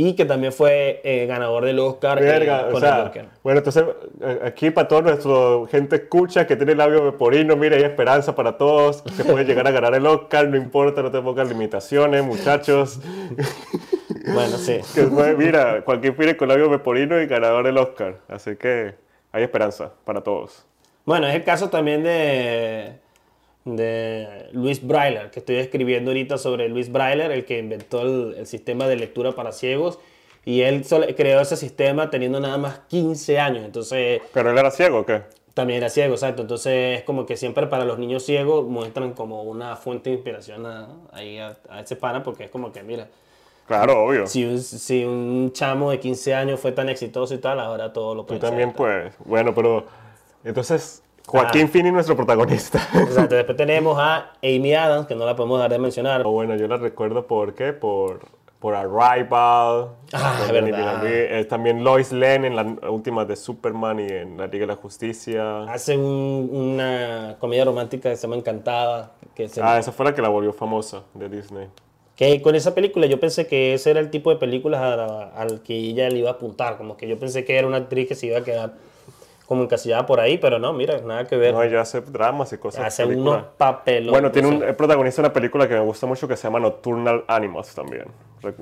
y 0.02 0.14
que 0.14 0.24
también 0.24 0.54
fue 0.54 1.02
eh, 1.04 1.26
ganador 1.26 1.66
del 1.66 1.78
Oscar. 1.80 2.22
Verga, 2.22 2.70
o 2.72 2.80
sea, 2.80 3.12
bueno, 3.44 3.58
entonces 3.58 3.84
eh, 4.22 4.40
aquí 4.46 4.70
para 4.72 4.88
toda 4.88 5.02
nuestra 5.02 5.32
gente 5.70 5.98
escucha 5.98 6.48
que 6.48 6.56
tiene 6.56 6.74
labio 6.74 7.04
leporino, 7.04 7.58
mira, 7.58 7.76
hay 7.76 7.84
esperanza 7.84 8.34
para 8.34 8.58
todos, 8.58 9.04
se 9.14 9.26
puede 9.26 9.44
llegar 9.44 9.68
a 9.68 9.72
ganar 9.72 9.94
el 9.94 10.08
Oscar, 10.08 10.48
no 10.48 10.56
importa, 10.56 11.02
no 11.02 11.12
te 11.12 11.22
pongas 11.22 11.50
limitaciones, 11.50 12.24
muchachos. 12.24 13.02
bueno, 14.34 14.58
sí. 14.58 14.80
mira, 15.38 15.82
cualquier 15.82 16.16
pide 16.16 16.38
con 16.38 16.48
labio 16.48 16.72
leporino 16.72 17.20
y 17.20 17.28
ganador 17.28 17.66
del 17.66 17.78
Oscar, 17.78 18.20
así 18.30 18.56
que 18.56 18.96
hay 19.34 19.44
esperanza 19.44 19.92
para 20.06 20.22
todos. 20.22 20.66
Bueno, 21.04 21.28
es 21.28 21.36
el 21.36 21.44
caso 21.44 21.70
también 21.70 22.04
de 22.04 22.94
de 23.66 24.50
Luis 24.52 24.86
Brailler, 24.86 25.30
que 25.32 25.40
estoy 25.40 25.58
escribiendo 25.58 26.12
ahorita 26.12 26.38
sobre 26.38 26.70
Luis 26.70 26.92
Brailler, 26.92 27.32
el 27.32 27.46
que 27.46 27.60
inventó 27.60 28.02
el, 28.02 28.46
sistema 28.46 28.88
de 28.88 28.96
lectura 28.96 29.34
para 29.34 29.52
ciegos. 29.52 30.00
Y 30.46 30.62
él 30.62 30.86
creó 31.16 31.42
ese 31.42 31.58
sistema 31.58 32.10
teniendo 32.10 32.40
nada 32.40 32.58
más 32.58 32.80
15 32.88 33.40
años. 33.40 33.66
Entonces, 33.66 34.22
¿Pero 34.34 34.52
él 34.52 34.58
era 34.58 34.72
ciego 34.72 35.00
o 35.00 35.06
qué? 35.06 35.22
También 35.54 35.78
era 35.78 35.90
ciego, 35.90 36.14
exacto. 36.14 36.42
Entonces 36.42 37.00
es 37.00 37.04
como 37.04 37.26
que 37.26 37.36
siempre 37.36 37.68
para 37.68 37.86
los 37.86 38.00
niños 38.00 38.24
ciegos 38.24 38.66
muestran 38.66 39.14
como 39.14 39.44
una 39.44 39.76
fuente 39.76 40.10
de 40.10 40.16
inspiración 40.16 40.66
a, 40.66 40.88
ahí 41.12 41.38
a, 41.38 41.58
ese 41.82 41.96
pana 41.98 42.24
porque 42.24 42.46
es 42.46 42.50
como 42.50 42.72
que, 42.72 42.84
mira, 42.84 43.08
Claro, 43.68 44.06
obvio. 44.06 44.26
Si 44.26 44.44
un, 44.46 44.60
si 44.60 45.04
un 45.04 45.52
chamo 45.54 45.92
de 45.92 46.00
15 46.00 46.34
años 46.34 46.60
fue 46.60 46.72
tan 46.72 46.90
exitoso 46.90 47.36
y 47.36 47.38
tal, 47.38 47.60
ahora 47.60 47.94
todo 47.94 48.16
lo 48.16 48.26
puede 48.26 48.40
Tú 48.40 48.48
también 48.48 48.74
puedes. 48.74 49.14
Bueno, 49.26 49.54
pero 49.54 49.86
entonces 50.44 51.04
Joaquín 51.30 51.70
ah. 51.74 51.92
Nuestro 51.92 52.16
protagonista. 52.16 52.80
Exacto, 52.96 53.36
después 53.36 53.56
tenemos 53.58 53.98
a 54.00 54.32
Amy 54.42 54.74
Adams, 54.74 55.06
que 55.06 55.16
no 55.16 55.26
la 55.26 55.36
podemos 55.36 55.60
dar 55.60 55.70
de 55.70 55.78
mencionar. 55.78 56.24
Oh, 56.26 56.32
bueno, 56.32 56.56
yo 56.56 56.68
la 56.68 56.78
recuerdo 56.78 57.28
por 57.28 57.54
qué, 57.54 57.72
por, 57.72 58.22
por 58.60 58.74
Arrival. 58.74 59.90
Ah, 60.12 60.40
es 60.44 60.52
verdad. 60.52 61.06
Es 61.06 61.48
también 61.48 61.84
Lois 61.84 62.12
Lane 62.12 62.48
en 62.48 62.56
la 62.56 62.90
última 62.90 63.26
de 63.26 63.36
Superman 63.36 64.00
y 64.00 64.08
en 64.08 64.38
la 64.38 64.48
Liga 64.48 64.62
de 64.62 64.68
la 64.68 64.76
Justicia. 64.76 65.64
Hace 65.64 65.98
una 65.98 67.36
comedia 67.40 67.66
romántica 67.66 68.10
que 68.10 68.16
se 68.16 68.24
llama 68.24 68.38
Encantada. 68.38 69.12
Que 69.36 69.48
ah, 69.62 69.78
esa 69.78 69.92
fue 69.92 70.06
la 70.06 70.16
que 70.16 70.24
la 70.24 70.30
volvió 70.30 70.52
famosa 70.52 71.04
de 71.14 71.30
Disney. 71.30 71.68
Que 72.16 72.42
con 72.42 72.56
esa 72.56 72.74
película 72.74 73.06
yo 73.06 73.20
pensé 73.20 73.46
que 73.46 73.76
ese 73.76 73.92
era 73.92 74.00
el 74.00 74.10
tipo 74.10 74.32
de 74.32 74.38
películas 74.38 74.82
al 74.82 75.62
que 75.62 75.76
ella 75.78 76.10
le 76.10 76.18
iba 76.18 76.32
a 76.32 76.34
apuntar. 76.34 76.78
Como 76.78 76.98
que 76.98 77.08
yo 77.08 77.20
pensé 77.20 77.46
que 77.46 77.56
era 77.56 77.68
una 77.68 77.78
actriz 77.78 78.08
que 78.08 78.16
se 78.16 78.26
iba 78.26 78.40
a 78.40 78.44
quedar 78.44 78.89
como 79.50 79.64
encasillada 79.64 80.06
por 80.06 80.20
ahí, 80.20 80.38
pero 80.38 80.60
no, 80.60 80.74
mira, 80.74 81.02
nada 81.02 81.26
que 81.26 81.36
ver. 81.36 81.56
No, 81.56 81.64
ella 81.64 81.82
hace 81.82 82.02
dramas 82.02 82.54
y 82.54 82.60
cosas. 82.60 82.86
Hace 82.86 83.04
unos 83.04 83.46
papeles. 83.58 84.12
Bueno, 84.12 84.32
tiene 84.32 84.48
un 84.48 84.60
protagonista 84.76 85.24
de 85.24 85.28
una 85.28 85.34
película 85.34 85.68
que 85.68 85.74
me 85.74 85.80
gusta 85.80 86.06
mucho 86.06 86.28
que 86.28 86.38
se 86.38 86.44
llama 86.44 86.60
Nocturnal 86.60 87.26
Animals 87.28 87.74
también. 87.74 88.06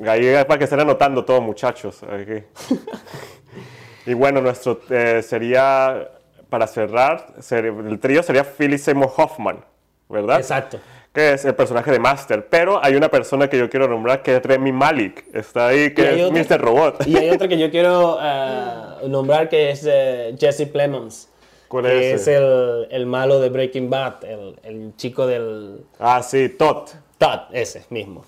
Ahí 0.08 0.34
para 0.48 0.58
que 0.58 0.64
estén 0.64 0.80
anotando 0.80 1.26
todos, 1.26 1.42
muchachos. 1.42 2.00
y 4.06 4.14
bueno, 4.14 4.40
nuestro 4.40 4.80
eh, 4.90 5.22
sería, 5.24 6.10
para 6.50 6.66
cerrar, 6.68 7.34
el 7.52 8.00
trío 8.00 8.24
sería 8.24 8.46
Philip 8.46 8.80
Seymour 8.80 9.12
Hoffman, 9.18 9.66
¿verdad? 10.08 10.38
Exacto 10.38 10.80
que 11.18 11.34
es 11.34 11.46
el 11.46 11.56
personaje 11.56 11.90
de 11.90 11.98
Master. 11.98 12.48
Pero 12.48 12.80
hay 12.80 12.96
una 12.96 13.10
persona 13.10 13.50
que 13.50 13.58
yo 13.58 13.72
quiero 13.72 13.88
nombrar 13.88 14.22
que 14.22 14.36
es 14.36 14.44
Remy 14.44 14.72
Malik. 14.72 15.26
Está 15.34 15.70
ahí, 15.70 15.92
que 15.92 16.28
es 16.28 16.32
Mr. 16.32 16.62
Robot. 16.62 17.08
Y 17.08 17.18
hay 17.18 17.32
otra 17.32 17.48
que 17.48 17.58
yo 17.58 17.72
quiero 17.72 18.18
uh, 18.18 19.10
nombrar 19.10 19.50
que 19.50 19.72
es 19.72 19.84
uh, 19.84 20.38
Jesse 20.38 20.68
Plemons. 20.68 21.28
¿Cuál 21.70 21.86
que 21.86 22.12
es? 22.14 22.28
el, 22.28 22.88
el, 22.92 23.08
malo 23.08 23.40
de 23.40 23.50
Breaking 23.50 23.90
Bad, 23.90 24.26
el, 24.26 24.60
el, 24.62 24.96
chico 24.96 25.26
del... 25.26 25.86
Ah, 25.98 26.22
sí, 26.22 26.50
Todd. 26.50 26.90
Todd, 27.18 27.40
ese 27.52 27.84
mismo. 27.90 28.24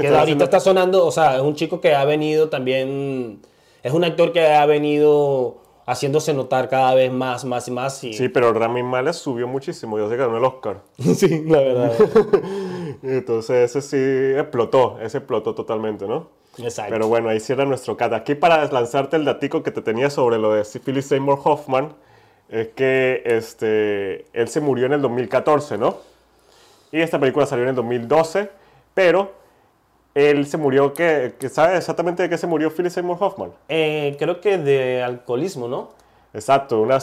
que 0.00 0.08
ahorita 0.08 0.44
está 0.44 0.58
sonando, 0.58 1.04
o 1.04 1.12
sea, 1.12 1.36
es 1.36 1.42
un 1.42 1.54
chico 1.54 1.82
que 1.82 1.94
ha 1.94 2.06
venido 2.06 2.48
también... 2.48 3.42
Es 3.82 3.92
un 3.92 4.04
actor 4.04 4.32
que 4.32 4.46
ha 4.46 4.64
venido 4.64 5.58
haciéndose 5.86 6.32
notar 6.34 6.68
cada 6.68 6.94
vez 6.94 7.12
más, 7.12 7.44
más 7.44 7.68
y 7.68 7.70
más. 7.70 7.98
Sí, 7.98 8.28
pero 8.28 8.52
Rami 8.52 8.82
Malek 8.82 9.14
subió 9.14 9.48
muchísimo, 9.48 9.98
yo 9.98 10.08
sé 10.08 10.16
que 10.16 10.22
ganó 10.22 10.38
el 10.38 10.44
Oscar. 10.44 10.80
sí, 10.98 11.44
la 11.46 11.58
verdad. 11.58 11.92
Entonces 13.02 13.74
ese 13.74 13.82
sí 13.82 14.38
explotó, 14.38 14.98
ese 15.00 15.18
explotó 15.18 15.54
totalmente, 15.54 16.06
¿no? 16.06 16.28
Exacto. 16.58 16.92
Pero 16.92 17.08
bueno, 17.08 17.30
ahí 17.30 17.40
cierra 17.40 17.64
nuestro 17.64 17.96
cat. 17.96 18.12
Aquí 18.12 18.34
para 18.34 18.64
lanzarte 18.66 19.16
el 19.16 19.24
datico 19.24 19.62
que 19.62 19.70
te 19.70 19.80
tenía 19.80 20.10
sobre 20.10 20.38
lo 20.38 20.52
de 20.52 20.64
Philip 20.64 21.02
Seymour 21.02 21.40
Hoffman, 21.42 21.94
es 22.48 22.68
que 22.68 23.22
este, 23.24 24.26
él 24.34 24.48
se 24.48 24.60
murió 24.60 24.86
en 24.86 24.92
el 24.92 25.00
2014, 25.00 25.78
¿no? 25.78 25.96
Y 26.92 27.00
esta 27.00 27.18
película 27.18 27.46
salió 27.46 27.62
en 27.62 27.70
el 27.70 27.76
2012, 27.76 28.50
pero 28.92 29.32
él 30.14 30.46
se 30.46 30.58
murió, 30.58 30.92
¿qué? 30.92 31.34
¿sabe 31.50 31.76
exactamente 31.76 32.22
de 32.22 32.28
qué 32.28 32.36
se 32.36 32.46
murió 32.46 32.70
Philip 32.70 32.92
Seymour 32.92 33.16
Hoffman? 33.20 33.52
Eh, 33.68 34.16
creo 34.18 34.40
que 34.40 34.58
de 34.58 35.02
alcoholismo, 35.02 35.68
¿no? 35.68 35.90
Exacto, 36.34 36.80
una, 36.80 36.98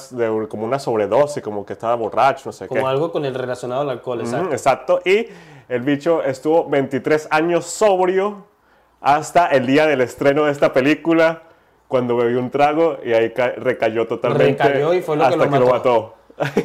como 0.48 0.66
una 0.66 0.80
sobredosis, 0.80 1.44
como 1.44 1.66
que 1.66 1.74
estaba 1.74 1.96
borracho, 1.96 2.44
no 2.48 2.52
sé 2.52 2.66
qué. 2.66 2.70
Como 2.70 2.88
algo 2.88 3.12
con 3.12 3.26
el 3.26 3.36
relacionado 3.36 3.82
al 3.82 3.90
alcohol, 3.90 4.22
exacto. 4.22 4.52
exacto, 4.52 5.02
y 5.06 5.28
el 5.68 5.82
bicho 5.82 6.24
estuvo 6.24 6.68
23 6.68 7.28
años 7.32 7.66
sobrio 7.66 8.46
hasta 9.02 9.48
el 9.48 9.66
día 9.66 9.86
del 9.86 10.02
estreno 10.02 10.46
de 10.46 10.52
esta 10.52 10.74
película, 10.74 11.44
cuando 11.88 12.16
bebió 12.16 12.40
un 12.40 12.52
trago 12.52 12.98
y 13.04 13.14
ahí 13.14 13.30
recayó 13.30 14.08
totalmente. 14.08 14.64
Recayó 14.64 14.94
y 14.94 15.02
fue 15.02 15.18
lo 15.18 15.26
hasta 15.26 15.50
que 15.50 15.60
lo 15.60 15.68
mató. 15.68 16.16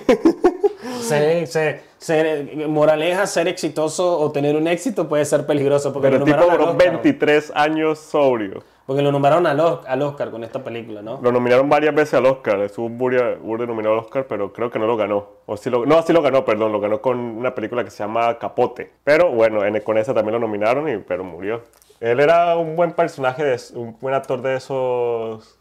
Sí, 1.00 1.46
sí 1.46 1.60
ser, 2.04 2.68
moraleja, 2.68 3.26
ser 3.26 3.48
exitoso 3.48 4.18
o 4.18 4.30
tener 4.30 4.56
un 4.56 4.66
éxito 4.66 5.08
puede 5.08 5.24
ser 5.24 5.46
peligroso. 5.46 5.92
Porque 5.92 6.08
Pero 6.08 6.24
el 6.24 6.24
tipo 6.24 6.44
duró 6.50 6.74
23 6.74 7.52
años 7.54 7.98
sobrio. 7.98 8.62
Porque 8.86 9.00
lo 9.00 9.10
nombraron 9.10 9.46
al, 9.46 9.58
al, 9.58 10.02
Oscar 10.02 10.30
con 10.30 10.44
esta 10.44 10.62
película, 10.62 11.00
¿no? 11.00 11.18
Lo 11.22 11.32
nominaron 11.32 11.70
varias 11.70 11.94
veces 11.94 12.14
al 12.14 12.26
Oscar. 12.26 12.60
Estuvo 12.60 12.90
Burde 12.90 13.66
nominado 13.66 13.94
al 13.94 14.00
Oscar, 14.00 14.26
pero 14.28 14.52
creo 14.52 14.70
que 14.70 14.78
no 14.78 14.86
lo 14.86 14.98
ganó. 14.98 15.28
O 15.46 15.56
sí 15.56 15.70
lo, 15.70 15.86
no, 15.86 16.02
sí 16.02 16.12
lo 16.12 16.20
ganó, 16.20 16.44
perdón. 16.44 16.70
Lo 16.70 16.80
ganó 16.80 17.00
con 17.00 17.18
una 17.18 17.54
película 17.54 17.82
que 17.82 17.90
se 17.90 18.04
llama 18.04 18.38
Capote. 18.38 18.90
Pero 19.02 19.30
bueno, 19.30 19.60
con 19.82 19.96
esa 19.96 20.12
también 20.12 20.34
lo 20.34 20.40
nominaron, 20.40 20.86
y, 20.90 20.98
pero 20.98 21.24
murió. 21.24 21.62
Él 22.00 22.20
era 22.20 22.58
un 22.58 22.76
buen 22.76 22.92
personaje, 22.92 23.56
un 23.74 23.96
buen 23.98 24.14
actor 24.14 24.42
de 24.42 24.56
esos 24.56 25.58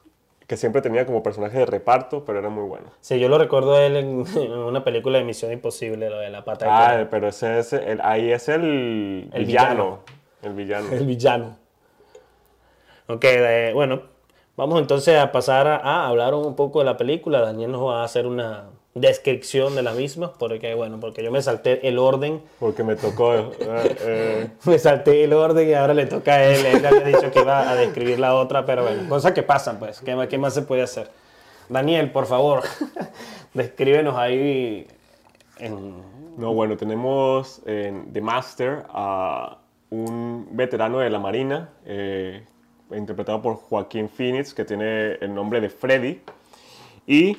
que 0.48 0.58
siempre 0.58 0.82
tenía 0.82 1.06
como 1.06 1.24
personaje 1.24 1.58
de 1.60 1.66
reparto, 1.66 2.26
pero 2.26 2.40
era 2.40 2.50
muy 2.50 2.64
bueno. 2.64 2.88
Sí, 3.00 3.20
yo 3.20 3.30
lo 3.30 3.38
recuerdo 3.38 3.76
a 3.76 3.86
él 3.86 3.96
en, 3.96 4.26
una 4.52 4.84
película 4.84 5.18
de 5.18 5.24
Misión 5.24 5.52
Imposible, 5.52 6.10
lo 6.10 6.20
de 6.20 6.30
la 6.30 6.44
pata 6.44 6.66
de 6.66 6.72
Ah, 6.72 7.08
pero 7.10 7.28
ese 7.28 7.60
es 7.60 7.74
el, 7.74 8.02
ahí 8.02 8.32
es 8.32 8.50
el, 8.50 9.30
el 9.32 9.46
villano. 9.46 10.00
El 10.42 10.54
villano. 10.54 10.92
El 10.92 11.06
villano. 11.06 11.58
Ok, 13.06 13.26
bueno, 13.74 14.04
vamos 14.56 14.80
entonces 14.80 15.20
a 15.20 15.34
pasar 15.34 15.68
a, 15.68 16.08
hablar 16.08 16.34
un 16.34 16.56
poco 16.56 16.80
de 16.80 16.86
la 16.86 16.96
película. 16.96 17.42
Daniel 17.42 17.74
nos 17.74 17.86
va 17.86 18.02
a 18.02 18.06
hacer 18.06 18.26
una, 18.26 18.70
descripción 18.96 19.76
de 19.76 19.82
la 19.82 19.94
misma, 19.94 20.34
porque 20.34 20.76
bueno, 20.76 21.00
porque 21.00 21.24
yo 21.24 21.32
me 21.32 21.42
salté 21.42 21.88
el 21.88 21.98
orden. 21.98 22.42
Porque 22.60 22.84
me 22.84 22.96
tocó. 22.96 23.34
Eh, 23.34 23.52
eh. 23.60 24.48
me 24.66 24.78
salté 24.78 25.24
el 25.24 25.34
orden 25.34 25.68
y 25.68 25.74
ahora 25.74 25.94
le 25.94 26.06
toca 26.06 26.36
a 26.36 26.44
él. 26.44 26.66
Él 26.66 26.86
había 26.86 27.02
dicho 27.02 27.32
que 27.32 27.40
iba 27.40 27.70
a 27.70 27.76
describir 27.76 28.20
la 28.20 28.36
otra, 28.36 28.66
pero 28.66 28.84
bueno, 28.84 29.10
cosas 29.10 29.32
que 29.32 29.44
pasan, 29.44 29.80
pues. 29.80 30.00
¿Qué, 30.02 30.28
qué 30.30 30.38
más 30.38 30.54
se 30.54 30.62
puede 30.62 30.84
hacer? 30.84 31.10
Daniel, 31.70 32.12
por 32.12 32.28
favor, 32.28 32.64
descríbenos 33.54 34.16
ahí. 34.16 34.88
No, 36.38 36.54
bueno, 36.54 36.78
tenemos 36.78 37.62
en 37.66 38.12
The 38.12 38.22
Master 38.22 38.84
a 38.90 39.60
un 39.90 40.48
veterano 40.52 41.00
de 41.00 41.10
la 41.10 41.20
Marina, 41.20 41.70
eh, 41.86 42.44
interpretado 42.92 43.42
por 43.42 43.56
Joaquín 43.56 44.10
Phoenix, 44.10 44.54
que 44.54 44.66
tiene 44.66 45.14
el 45.14 45.34
nombre 45.34 45.62
de 45.62 45.70
Freddy. 45.70 46.22
Y 47.06 47.38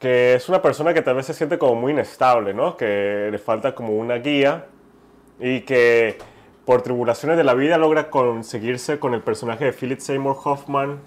que 0.00 0.34
es 0.34 0.48
una 0.48 0.62
persona 0.62 0.94
que 0.94 1.02
tal 1.02 1.14
vez 1.14 1.26
se 1.26 1.34
siente 1.34 1.58
como 1.58 1.74
muy 1.74 1.92
inestable, 1.92 2.54
¿no? 2.54 2.76
Que 2.76 3.28
le 3.30 3.38
falta 3.38 3.74
como 3.74 3.92
una 3.92 4.16
guía 4.16 4.64
y 5.38 5.60
que 5.60 6.16
por 6.64 6.80
tribulaciones 6.80 7.36
de 7.36 7.44
la 7.44 7.52
vida 7.52 7.76
logra 7.76 8.08
conseguirse 8.08 8.98
con 8.98 9.12
el 9.12 9.20
personaje 9.20 9.66
de 9.66 9.72
Philip 9.74 10.00
Seymour 10.00 10.36
Hoffman, 10.42 11.00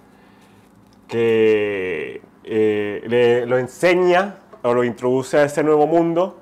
que 1.07 2.21
eh, 2.43 3.03
le, 3.07 3.47
lo 3.47 3.57
enseña 3.57 4.35
o 4.61 4.75
lo 4.75 4.83
introduce 4.83 5.37
a 5.39 5.43
este 5.43 5.63
nuevo 5.63 5.87
mundo 5.87 6.37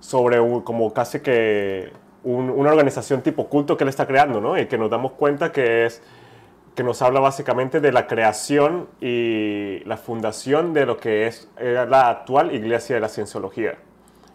sobre 0.00 0.38
como 0.64 0.92
casi 0.92 1.20
que 1.20 1.92
una 2.24 2.70
organización 2.72 3.22
tipo 3.22 3.46
culto 3.48 3.76
que 3.76 3.84
él 3.84 3.88
está 3.88 4.08
creando, 4.08 4.40
¿no? 4.40 4.58
Y 4.58 4.66
que 4.66 4.76
nos 4.76 4.90
damos 4.90 5.12
cuenta 5.12 5.52
que 5.52 5.86
es 5.86 6.02
que 6.76 6.84
nos 6.84 7.00
habla 7.02 7.20
básicamente 7.20 7.80
de 7.80 7.90
la 7.90 8.06
creación 8.06 8.88
y 9.00 9.80
la 9.86 9.96
fundación 9.96 10.74
de 10.74 10.86
lo 10.86 10.98
que 10.98 11.26
es 11.26 11.48
la 11.58 12.10
actual 12.10 12.54
Iglesia 12.54 12.94
de 12.94 13.00
la 13.00 13.08
Cienciología. 13.08 13.78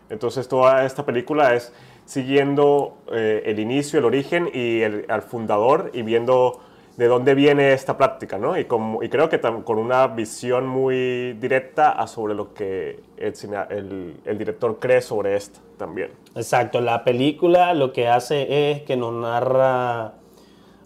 Entonces 0.10 0.48
toda 0.48 0.84
esta 0.84 1.06
película 1.06 1.54
es 1.54 1.72
siguiendo 2.06 2.98
eh, 3.14 3.44
el 3.46 3.60
inicio, 3.60 4.00
el 4.00 4.06
origen 4.06 4.50
y 4.54 4.82
el, 4.82 5.06
al 5.08 5.22
fundador 5.22 5.92
y 5.94 6.02
viendo 6.02 6.60
de 6.98 7.08
dónde 7.08 7.36
viene 7.36 7.74
esta 7.74 7.98
práctica, 7.98 8.38
¿no? 8.38 8.58
Y, 8.58 8.62
y 8.62 9.10
creo 9.10 9.30
que 9.30 9.40
con 9.40 9.78
una 9.78 10.08
visión 10.08 10.68
muy 10.68 11.34
directa 11.34 12.06
sobre 12.08 12.34
lo 12.34 12.54
que 12.54 13.00
el, 13.18 14.16
el, 14.26 14.38
director 14.38 14.78
cree 14.80 15.02
sobre 15.02 15.36
esto 15.36 15.60
también. 15.78 16.12
Exacto, 16.36 16.82
la 16.82 17.04
película 17.04 17.74
lo 17.74 17.94
que 17.94 18.08
hace 18.08 18.72
es 18.72 18.82
que 18.82 18.98
nos 18.98 19.14
narra, 19.14 20.16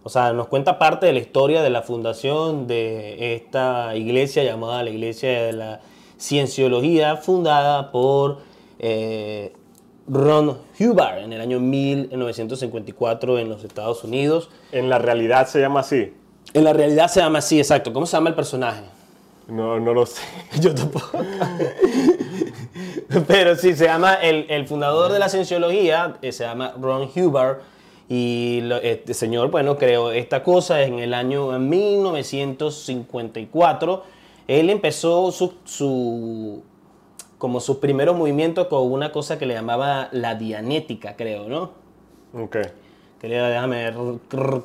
o 0.05 0.09
sea, 0.09 0.31
nos 0.33 0.47
cuenta 0.47 0.77
parte 0.77 1.07
de 1.07 1.13
la 1.13 1.19
historia 1.19 1.63
de 1.63 1.71
la 1.71 1.81
fundación 1.81 2.67
de 2.67 3.33
esta 3.33 3.95
iglesia 3.95 4.43
llamada 4.43 4.83
la 4.83 4.91
Iglesia 4.91 5.45
de 5.45 5.53
la 5.53 5.79
Cienciología, 6.19 7.17
fundada 7.17 7.91
por 7.91 8.37
eh, 8.77 9.51
Ron 10.07 10.59
Hubbard 10.79 11.23
en 11.23 11.33
el 11.33 11.41
año 11.41 11.59
1954 11.59 13.39
en 13.39 13.49
los 13.49 13.63
Estados 13.63 14.03
Unidos. 14.03 14.51
En 14.71 14.91
la 14.91 14.99
realidad 14.99 15.47
se 15.47 15.59
llama 15.59 15.79
así. 15.79 16.13
En 16.53 16.65
la 16.65 16.73
realidad 16.73 17.07
se 17.07 17.21
llama 17.21 17.39
así, 17.39 17.57
exacto. 17.57 17.91
¿Cómo 17.91 18.05
se 18.05 18.15
llama 18.15 18.29
el 18.29 18.35
personaje? 18.35 18.83
No, 19.47 19.79
no 19.79 19.91
lo 19.91 20.05
sé. 20.05 20.21
Yo 20.61 20.75
tampoco. 20.75 21.17
Pero 23.27 23.55
sí, 23.55 23.75
se 23.75 23.85
llama 23.85 24.13
el, 24.13 24.67
fundador 24.67 25.11
de 25.11 25.17
la 25.17 25.29
cienciología, 25.29 26.17
eh, 26.21 26.31
se 26.31 26.43
llama 26.43 26.75
Ron 26.79 27.09
Hubbard. 27.15 27.61
Y 28.07 28.61
este 28.83 29.13
señor, 29.13 29.49
bueno, 29.49 29.77
creó 29.77 30.11
esta 30.11 30.43
cosa 30.43 30.83
en 30.83 30.99
el 30.99 31.13
año 31.13 31.57
1954. 31.57 34.03
Él 34.47 34.69
empezó 34.69 35.31
su 35.31 36.61
como 37.37 37.59
sus 37.59 37.77
primeros 37.77 38.15
movimientos 38.15 38.67
con 38.67 38.91
una 38.91 39.11
cosa 39.11 39.37
que 39.37 39.45
le 39.45 39.53
llamaba 39.53 40.09
la 40.11 40.35
dianética, 40.35 41.15
creo, 41.15 41.47
¿no? 41.47 41.71
Ok. 42.33 42.57
Quería, 43.19 43.47
déjame 43.47 43.93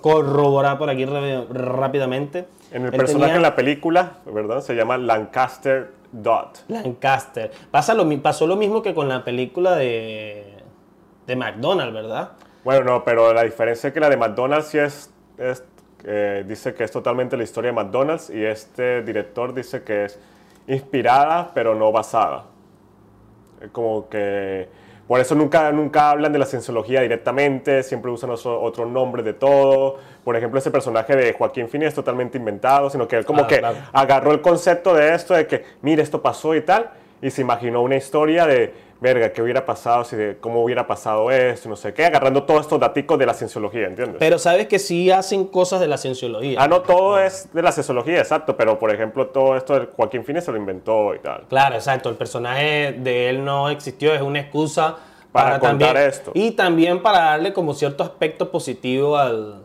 corroborar 0.01 0.79
por 0.79 0.91
aquí 0.91 1.05
rápidamente. 1.05 2.47
En 2.73 2.85
el 2.85 2.91
personaje 2.91 3.37
en 3.37 3.43
la 3.43 3.57
película, 3.57 4.19
¿verdad? 4.27 4.61
Se 4.61 4.75
llama 4.75 4.99
Lancaster 4.99 5.93
Dot. 6.13 6.65
Lancaster. 6.69 7.51
Pasa 7.71 7.95
lo, 7.95 8.09
pasó 8.21 8.47
lo 8.47 8.57
mismo 8.57 8.83
que 8.83 8.95
con 8.95 9.09
la 9.09 9.25
película 9.25 9.77
de, 9.77 10.57
de 11.27 11.37
McDonald's, 11.37 11.95
¿verdad? 11.95 12.33
Bueno, 12.65 12.85
no, 12.85 13.05
pero 13.05 13.33
la 13.33 13.45
diferencia 13.45 13.89
es 13.89 13.95
que 13.95 14.01
la 14.01 14.11
de 14.11 14.17
McDonald's 14.17 14.69
sí 14.69 14.79
es, 14.79 15.11
eh, 16.05 16.45
dice 16.47 16.75
que 16.75 16.85
es 16.85 16.91
totalmente 16.91 17.37
la 17.37 17.43
historia 17.43 17.71
de 17.71 17.77
McDonald's 17.77 18.31
y 18.31 18.45
este 18.45 19.03
director 19.03 19.55
dice 19.55 19.83
que 19.83 20.05
es 20.05 20.19
inspirada 20.67 21.53
pero 21.55 21.75
no 21.75 21.91
basada. 21.91 22.45
Como 23.73 24.09
que 24.09 24.69
por 25.11 25.19
eso 25.19 25.35
nunca, 25.35 25.73
nunca 25.73 26.11
hablan 26.11 26.33
de 26.33 26.39
la 26.39 26.47
cienciología 26.47 27.01
directamente, 27.01 27.83
siempre 27.83 28.13
usan 28.13 28.31
otro, 28.31 28.87
nombre 28.87 29.25
de 29.25 29.33
todo. 29.33 29.99
Por 30.23 30.37
ejemplo, 30.37 30.61
ese 30.61 30.71
personaje 30.71 31.17
de 31.17 31.33
Joaquín 31.33 31.69
Phoenix 31.69 31.89
es 31.89 31.95
totalmente 31.97 32.39
inventado, 32.39 32.89
sino 32.91 33.09
que 33.09 33.17
él 33.17 33.25
como 33.25 33.45
que 33.49 33.61
agarró 33.93 34.31
el 34.31 34.41
concepto 34.41 34.95
de 34.95 35.13
esto, 35.13 35.35
de 35.35 35.49
que, 35.49 35.65
mire, 35.83 36.01
esto 36.01 36.23
pasó 36.23 36.55
y 36.55 36.61
tal, 36.61 36.91
y 37.21 37.29
se 37.31 37.41
imaginó 37.41 37.83
una 37.83 37.97
historia 37.97 38.47
de 38.47 38.73
verga, 39.01 39.33
¿qué 39.33 39.43
hubiera 39.43 39.65
pasado 39.65 40.05
si 40.05 40.15
de 40.15 40.37
cómo 40.39 40.63
hubiera 40.63 40.87
pasado 40.87 41.31
esto, 41.31 41.69
no 41.69 41.77
sé 41.77 41.95
qué, 41.95 42.05
agarrando 42.05 42.43
todos 42.43 42.63
estos 42.63 42.79
datos 42.79 43.19
de 43.19 43.27
la 43.27 43.35
cienciología, 43.35 43.87
¿entiendes? 43.87 44.17
Pero 44.19 44.39
sabes 44.39 44.67
que 44.67 44.79
sí 44.79 45.11
hacen 45.11 45.47
cosas 45.47 45.81
de 45.81 45.89
la 45.89 45.97
cienciología. 45.97 46.59
Ah, 46.61 46.69
no, 46.69 46.83
todo 46.83 47.19
es 47.19 47.49
de 47.53 47.63
la 47.63 47.73
cienciología, 47.73 48.19
exacto, 48.19 48.57
pero 48.57 48.79
por 48.79 48.95
ejemplo, 48.95 49.29
todo 49.29 49.57
esto 49.57 49.79
de 49.79 49.87
Joaquín 49.87 50.25
Phoenix 50.25 50.45
se 50.45 50.53
lo 50.53 50.59
inventó 50.59 51.15
y 51.15 51.19
tal. 51.21 51.45
Claro, 51.49 51.77
exacto, 51.77 52.11
el 52.11 52.17
personaje 52.17 52.93
de 52.99 53.31
él 53.31 53.45
no 53.45 53.71
existió, 53.71 54.13
es 54.13 54.21
una 54.21 54.41
excusa 54.41 54.99
para, 55.33 55.59
contar 55.59 55.97
esto. 55.97 56.33
Y 56.35 56.53
también 56.53 57.01
para 57.01 57.21
darle 57.21 57.53
como 57.53 57.73
cierto 57.73 58.03
aspecto 58.03 58.51
positivo 58.51 59.17
al... 59.17 59.63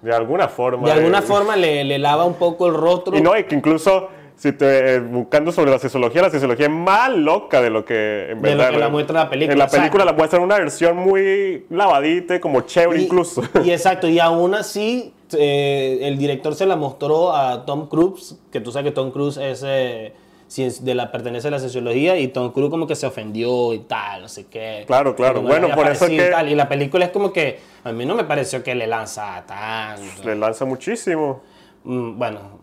De 0.00 0.12
alguna 0.12 0.48
forma. 0.48 0.88
De 0.88 0.92
alguna 0.92 1.22
forma 1.22 1.54
le, 1.54 1.84
le 1.84 1.96
lava 1.96 2.24
un 2.24 2.34
poco 2.34 2.66
el 2.66 2.74
rostro. 2.74 3.16
Y 3.16 3.20
no, 3.20 3.38
y 3.38 3.44
que 3.44 3.54
incluso 3.54 4.08
si 4.42 4.50
te, 4.50 4.94
eh, 4.94 4.98
buscando 4.98 5.52
sobre 5.52 5.70
la 5.70 5.78
sociología, 5.78 6.20
la 6.20 6.30
sociología 6.30 6.66
es 6.66 6.72
más 6.72 7.10
loca 7.10 7.62
de 7.62 7.70
lo 7.70 7.84
que 7.84 8.32
en 8.32 8.42
verdad. 8.42 8.66
De 8.66 8.72
lo 8.72 8.76
que 8.76 8.80
la 8.80 8.88
muestra 8.88 9.14
la 9.20 9.30
película. 9.30 9.52
En 9.52 9.58
la 9.60 9.68
película 9.68 10.04
la 10.04 10.14
muestran 10.14 10.42
una 10.42 10.58
versión 10.58 10.96
muy 10.96 11.64
lavadita, 11.70 12.40
como 12.40 12.62
chévere 12.62 13.02
incluso. 13.02 13.44
Y 13.64 13.70
exacto, 13.70 14.08
y 14.08 14.18
aún 14.18 14.56
así 14.56 15.14
eh, 15.38 16.00
el 16.02 16.18
director 16.18 16.56
se 16.56 16.66
la 16.66 16.74
mostró 16.74 17.32
a 17.32 17.64
Tom 17.64 17.88
Cruise, 17.88 18.36
que 18.50 18.60
tú 18.60 18.72
sabes 18.72 18.90
que 18.90 18.92
Tom 18.92 19.12
Cruise 19.12 19.36
es 19.36 19.62
eh, 19.64 20.12
de 20.56 20.94
la 20.96 21.12
pertenece 21.12 21.46
a 21.46 21.52
la 21.52 21.60
sociología 21.60 22.18
y 22.18 22.26
Tom 22.26 22.50
Cruise 22.50 22.68
como 22.68 22.88
que 22.88 22.96
se 22.96 23.06
ofendió 23.06 23.72
y 23.72 23.78
tal, 23.78 24.22
no 24.22 24.28
sé 24.28 24.46
qué. 24.46 24.82
Claro, 24.88 25.14
claro. 25.14 25.40
Bueno, 25.40 25.68
por 25.72 25.88
eso 25.88 26.08
que... 26.08 26.32
Y, 26.46 26.50
y 26.50 26.54
la 26.56 26.68
película 26.68 27.04
es 27.04 27.12
como 27.12 27.32
que 27.32 27.60
a 27.84 27.92
mí 27.92 28.04
no 28.04 28.16
me 28.16 28.24
pareció 28.24 28.60
que 28.64 28.74
le 28.74 28.88
lanza 28.88 29.44
tanto. 29.46 30.24
Le 30.24 30.34
lanza 30.34 30.64
muchísimo. 30.64 31.42
Mm, 31.84 32.18
bueno, 32.18 32.61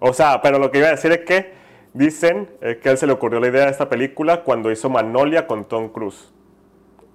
o 0.00 0.12
sea, 0.12 0.40
pero 0.42 0.58
lo 0.58 0.70
que 0.70 0.78
iba 0.78 0.88
a 0.88 0.92
decir 0.92 1.12
es 1.12 1.20
que 1.20 1.52
dicen 1.92 2.48
eh, 2.60 2.78
que 2.82 2.88
a 2.88 2.92
él 2.92 2.98
se 2.98 3.06
le 3.06 3.12
ocurrió 3.12 3.40
la 3.40 3.48
idea 3.48 3.64
de 3.64 3.70
esta 3.70 3.88
película 3.88 4.42
cuando 4.42 4.70
hizo 4.70 4.88
Magnolia 4.88 5.46
con 5.46 5.64
Tom 5.64 5.88
Cruise. 5.88 6.32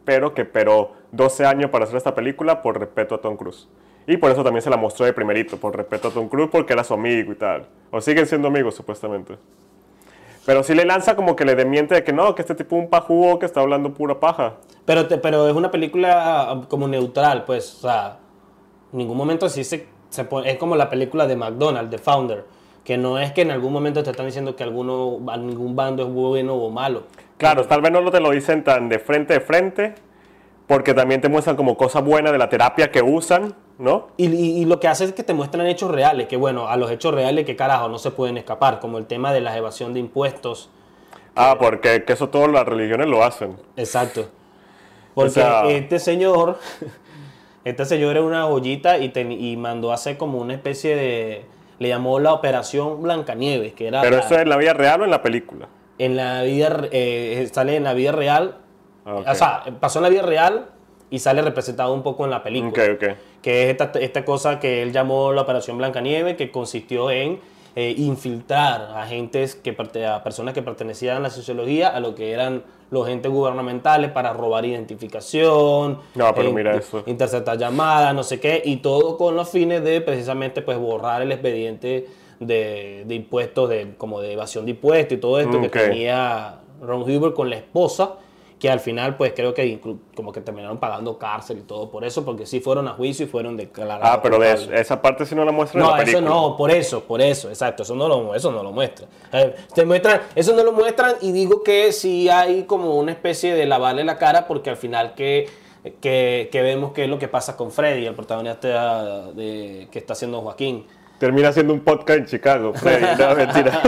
Pero 0.05 0.34
que 0.34 0.41
esperó 0.41 0.91
12 1.11 1.45
años 1.45 1.69
para 1.69 1.86
hacer 1.86 1.97
esta 1.97 2.13
película 2.13 2.61
por 2.61 2.79
respeto 2.79 3.15
a 3.15 3.21
Tom 3.21 3.38
Cruise. 3.38 3.69
Y 4.05 4.17
por 4.17 4.31
eso 4.31 4.43
también 4.43 4.61
se 4.61 4.69
la 4.69 4.75
mostró 4.75 5.05
de 5.05 5.13
primerito, 5.13 5.57
por 5.57 5.75
respeto 5.75 6.09
a 6.09 6.11
Tom 6.11 6.27
Cruise, 6.27 6.49
porque 6.51 6.73
era 6.73 6.84
su 6.84 6.93
amigo 6.93 7.31
y 7.31 7.36
tal. 7.36 7.67
O 7.89 8.01
siguen 8.01 8.25
siendo 8.25 8.49
amigos, 8.49 8.75
supuestamente. 8.75 9.38
Pero 10.45 10.61
sí 10.61 10.75
le 10.75 10.84
lanza 10.84 11.15
como 11.15 11.38
que 11.38 11.45
le 11.45 11.55
demiente 11.55 11.95
de 11.95 12.03
que 12.03 12.11
no, 12.11 12.36
que 12.36 12.41
este 12.41 12.53
tipo 12.53 12.75
es 12.75 12.84
un 12.84 12.89
pajugo 12.89 13.39
que 13.39 13.45
está 13.45 13.61
hablando 13.61 13.93
pura 13.93 14.19
paja. 14.19 14.55
Pero, 14.84 15.07
pero 15.21 15.47
es 15.47 15.55
una 15.55 15.71
película 15.71 16.51
ah, 16.51 16.61
como 16.67 16.89
neutral, 16.89 17.45
pues, 17.45 17.75
o 17.75 17.88
sea, 17.88 18.17
en 18.91 18.97
ningún 18.97 19.15
momento 19.15 19.45
así 19.45 19.63
se, 19.63 19.88
es 20.43 20.57
como 20.57 20.75
la 20.75 20.89
película 20.89 21.25
de 21.25 21.38
McDonald's, 21.38 21.89
de 21.89 21.97
Founder 21.97 22.43
que 22.84 22.97
no 22.97 23.17
es 23.17 23.31
que 23.31 23.41
en 23.41 23.51
algún 23.51 23.71
momento 23.71 24.03
te 24.03 24.11
están 24.11 24.25
diciendo 24.25 24.55
que 24.55 24.63
alguno, 24.63 25.19
algún 25.29 25.75
bando 25.75 26.03
es 26.03 26.09
bueno 26.09 26.55
o 26.55 26.69
malo. 26.69 27.03
Claro, 27.38 27.65
tal 27.65 27.81
vez 27.81 27.91
no 27.91 28.11
te 28.11 28.19
lo 28.19 28.31
dicen 28.31 28.63
tan 28.63 28.89
de 28.89 28.99
frente 28.99 29.34
de 29.34 29.39
frente, 29.39 29.95
porque 30.67 30.93
también 30.93 31.21
te 31.21 31.29
muestran 31.29 31.55
como 31.55 31.77
cosas 31.77 32.03
buenas 32.03 32.31
de 32.31 32.38
la 32.38 32.49
terapia 32.49 32.91
que 32.91 33.01
usan, 33.01 33.55
¿no? 33.77 34.07
Y, 34.17 34.65
lo 34.65 34.79
que 34.79 34.88
hace 34.88 35.05
es 35.05 35.13
que 35.13 35.23
te 35.23 35.34
muestran 35.34 35.65
hechos 35.67 35.91
reales, 35.91 36.27
que 36.27 36.38
bueno, 36.38 36.67
a 36.67 36.77
los 36.77 36.91
hechos 36.91 37.13
reales 37.13 37.45
que 37.45 37.55
carajo 37.55 37.88
no 37.89 37.99
se 37.99 38.11
pueden 38.11 38.38
escapar, 38.38 38.79
como 38.79 38.97
el 38.97 39.05
tema 39.05 39.34
de 39.34 39.41
la 39.41 39.57
evasión 39.57 39.93
de 39.93 39.99
impuestos. 39.99 40.69
Ah, 41.36 41.57
porque 41.59 42.03
que 42.03 42.13
eso 42.13 42.29
todas 42.29 42.51
las 42.51 42.65
religiones 42.65 43.07
lo 43.07 43.23
hacen. 43.23 43.57
Exacto. 43.75 44.27
Porque 45.15 45.77
este 45.77 45.99
señor, 45.99 46.59
este 47.65 47.86
señor 47.86 48.17
era 48.17 48.25
una 48.25 48.43
joyita 48.43 48.97
y, 48.97 49.11
y 49.15 49.57
mandó 49.57 49.91
a 49.91 49.95
hacer 49.95 50.17
como 50.17 50.39
una 50.39 50.53
especie 50.53 50.95
de 50.95 51.45
le 51.84 51.89
llamó 51.89 52.17
la 52.19 52.34
Operación 52.34 53.01
Blancanieves, 53.01 53.73
que 53.73 53.88
era... 53.88 54.01
¿Pero 54.01 54.17
eso 54.17 54.34
es 54.36 54.41
en 54.41 54.49
la 54.49 54.57
vida 54.57 54.73
real 54.73 55.01
o 55.01 55.03
en 55.03 55.11
la 55.11 55.21
película? 55.21 55.67
En 55.99 56.15
la 56.15 56.41
vida, 56.41 56.88
eh, 56.91 57.47
sale 57.51 57.75
en 57.75 57.84
la 57.84 57.93
vida 57.93 58.13
real, 58.13 58.57
ah, 59.05 59.23
o 59.27 59.36
sea, 59.36 59.63
pasó 59.79 59.99
en 59.99 60.03
la 60.03 60.09
vida 60.09 60.21
real 60.21 60.69
y 61.09 61.19
sale 61.19 61.41
representado 61.41 61.93
un 61.93 62.01
poco 62.01 62.23
en 62.23 62.31
la 62.31 62.41
película. 62.41 62.97
Que 63.41 63.63
es 63.63 63.69
esta, 63.69 63.91
esta 63.99 64.25
cosa 64.25 64.59
que 64.59 64.81
él 64.81 64.93
llamó 64.93 65.34
la 65.34 65.41
Operación 65.41 65.77
Blancanieves, 65.77 66.38
que 66.38 66.49
consistió 66.51 67.11
en 67.11 67.39
eh, 67.76 67.95
infiltrar 67.97 68.82
a 68.82 69.03
agentes, 69.03 69.55
que, 69.55 69.76
a 70.07 70.24
personas 70.24 70.53
que 70.53 70.61
pertenecían 70.61 71.17
a 71.17 71.19
la 71.19 71.30
sociología, 71.30 71.89
a 71.89 71.99
lo 71.99 72.13
que 72.13 72.32
eran 72.32 72.63
los 72.91 73.07
entes 73.09 73.32
gubernamentales 73.32 74.11
para 74.11 74.32
robar 74.34 74.65
identificación, 74.65 75.99
no, 76.13 76.36
pero 76.36 76.53
mira 76.53 76.76
eso. 76.76 77.03
interceptar 77.07 77.57
llamadas, 77.57 78.13
no 78.13 78.21
sé 78.24 78.39
qué, 78.39 78.61
y 78.63 78.78
todo 78.78 79.17
con 79.17 79.36
los 79.36 79.49
fines 79.49 79.84
de 79.84 80.01
precisamente 80.01 80.61
pues 80.61 80.78
borrar 80.78 81.24
el 81.24 81.32
expediente 81.32 82.07
de, 82.39 83.03
de 83.07 83.15
impuestos, 83.15 83.69
de, 83.69 83.95
como 83.97 84.21
de 84.21 84.34
evasión 84.34 84.65
de 84.65 84.71
impuestos 84.71 85.17
y 85.17 85.21
todo 85.21 85.39
esto 85.39 85.59
que 85.59 85.69
tenía 85.69 86.59
Ron 86.82 87.01
Huber 87.01 87.34
con 87.34 87.49
la 87.49 87.55
esposa 87.55 88.17
que 88.64 88.70
al 88.70 88.80
final 88.80 89.18
pues 89.18 89.34
creo 89.36 89.53
que 89.53 89.78
como 90.16 90.32
que 90.32 90.39
terminaron 90.39 90.78
pagando 90.78 91.18
cárcel 91.18 91.57
y 91.57 91.61
todo 91.64 91.91
por 91.91 92.05
eso, 92.05 92.24
porque 92.24 92.45
sí 92.45 92.61
fueron 92.61 92.88
a 92.88 92.93
juicio 92.93 93.26
y 93.26 93.28
fueron 93.28 93.57
declarados. 93.57 94.07
Ah, 94.09 94.22
pero 94.24 94.39
de 94.39 94.80
esa 94.80 95.01
parte 95.01 95.26
sí 95.26 95.36
no 95.36 95.43
la 95.43 95.51
muestran 95.51 95.84
no, 95.84 95.89
en 95.89 95.91
la 95.91 95.97
película. 95.97 96.26
eso 96.26 96.34
no, 96.34 96.55
por 96.55 96.72
eso, 96.72 97.03
por 97.03 97.22
eso, 97.22 97.49
exacto, 97.49 97.84
eso 97.84 97.93
no 97.93 98.07
lo, 98.07 98.34
eso 98.34 98.53
no 98.53 98.64
lo 98.64 98.72
muestra. 98.72 99.05
Eh, 99.34 99.53
te 99.76 99.84
muestran, 99.84 100.22
eso 100.34 100.55
no 100.55 100.64
lo 100.64 100.72
muestran 100.72 101.16
y 101.20 101.34
digo 101.34 101.61
que 101.61 101.91
sí 101.91 102.30
hay 102.30 102.64
como 102.64 102.95
una 102.95 103.11
especie 103.11 103.53
de 103.53 103.66
lavarle 103.66 104.05
la 104.05 104.18
cara 104.18 104.47
porque 104.47 104.70
al 104.70 104.78
final 104.78 105.14
que, 105.14 105.49
que, 105.99 106.47
que 106.49 106.61
vemos 106.61 106.93
qué 106.93 107.03
es 107.03 107.09
lo 107.09 107.20
que 107.20 107.28
pasa 107.28 107.57
con 107.57 107.70
Freddy, 107.70 108.05
el 108.05 108.16
protagonista 108.16 109.30
de, 109.34 109.89
que 109.91 109.99
está 109.99 110.14
haciendo 110.14 110.39
Joaquín. 110.39 110.86
Termina 111.24 111.47
haciendo 111.47 111.74
un 111.74 111.80
podcast 111.80 112.19
en 112.19 112.26
Chicago, 112.26 112.74
Freddy. 112.74 113.05
No, 113.17 113.34
mentira. 113.34 113.82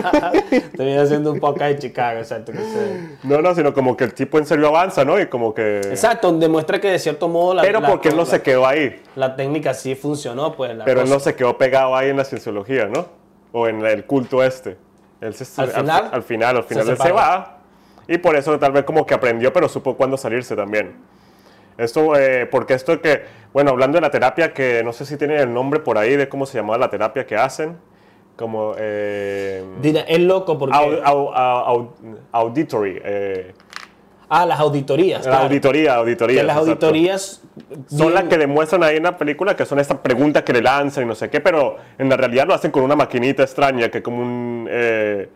Termina 0.74 1.02
haciendo 1.02 1.34
un 1.34 1.40
podcast 1.42 1.72
en 1.72 1.80
Chicago, 1.80 2.20
exacto. 2.20 2.54
No, 3.24 3.42
no, 3.42 3.54
sino 3.54 3.74
como 3.74 3.98
que 3.98 4.06
el 4.06 4.14
tipo 4.14 4.38
en 4.38 4.46
serio 4.46 4.70
avanza, 4.70 5.04
¿no? 5.04 5.20
Y 5.20 5.26
como 5.26 5.54
que... 5.54 5.80
Exacto, 5.80 6.32
demuestra 6.32 6.80
que 6.80 6.90
de 6.90 6.98
cierto 6.98 7.28
modo 7.28 7.56
la... 7.56 7.62
Pero 7.62 7.82
porque 7.82 8.08
él 8.08 8.16
no 8.16 8.26
se 8.26 8.42
quedó 8.42 8.66
ahí. 8.66 9.02
La 9.18 9.36
técnica 9.36 9.74
sí 9.74 9.96
funcionó, 9.96 10.56
pues. 10.56 10.78
Pero 10.86 11.02
él 11.02 11.10
no 11.10 11.20
se 11.20 11.36
quedó 11.36 11.58
pegado 11.58 11.94
ahí 11.94 12.08
en 12.08 12.16
la 12.16 12.24
cienciología, 12.24 12.86
¿no? 12.86 13.06
O 13.52 13.68
en 13.68 13.86
el 13.86 14.06
culto 14.06 14.42
este. 14.42 14.78
Él 15.20 15.34
se, 15.34 15.62
al, 15.62 15.68
final, 15.72 16.10
al, 16.14 16.24
final, 16.24 16.56
al 16.56 16.64
final, 16.64 16.88
él 16.88 16.98
se 16.98 17.12
va. 17.12 17.58
Y 18.08 18.18
por 18.18 18.38
eso 18.38 18.58
tal 18.58 18.72
vez 18.72 18.86
como 18.86 19.06
que 19.06 19.14
aprendió, 19.14 19.52
pero 19.52 19.68
supo 19.68 19.98
cuándo 19.98 20.16
salirse 20.16 20.56
también. 20.56 20.96
Esto, 21.78 22.16
eh, 22.16 22.46
porque 22.46 22.74
esto 22.74 23.02
que, 23.02 23.24
bueno, 23.54 23.72
hablando 23.72 23.98
de 23.98 24.02
la 24.02 24.10
terapia, 24.10 24.54
que 24.54 24.82
no 24.84 24.94
sé 24.94 25.06
si 25.06 25.18
tiene 25.18 25.38
el 25.38 25.54
nombre 25.54 25.80
por 25.82 25.98
ahí 25.98 26.16
de 26.16 26.30
cómo 26.30 26.46
se 26.46 26.58
llamaba 26.58 26.78
la 26.78 26.90
terapia 26.90 27.26
que 27.26 27.36
hacen, 27.36 27.78
como... 28.38 28.74
Eh, 28.78 29.64
es 30.08 30.20
loco 30.22 30.58
porque... 30.58 30.76
auditory. 32.32 33.02
Eh, 33.04 33.54
ah, 34.30 34.46
las 34.46 34.60
auditorías. 34.60 35.26
La 35.26 35.42
auditoría, 35.42 35.96
auditoría. 35.96 36.44
las 36.44 36.58
auditorías... 36.58 37.42
Son 37.88 38.14
las 38.14 38.24
que 38.26 38.38
demuestran 38.38 38.84
ahí 38.84 38.98
en 38.98 39.04
la 39.04 39.18
película 39.18 39.56
que 39.56 39.66
son 39.66 39.80
estas 39.80 40.00
preguntas 40.00 40.44
que 40.44 40.54
le 40.54 40.62
lanzan 40.62 41.04
y 41.04 41.08
no 41.08 41.16
sé 41.16 41.30
qué, 41.30 41.42
pero 41.42 41.78
en 41.98 42.08
la 42.08 42.16
realidad 42.16 42.48
lo 42.48 42.54
hacen 42.54 42.72
con 42.72 42.84
una 42.84 42.96
maquinita 42.96 43.44
extraña 43.44 43.90
que 43.90 44.02
como 44.02 44.22
un 44.22 44.68
eh, 44.70 45.30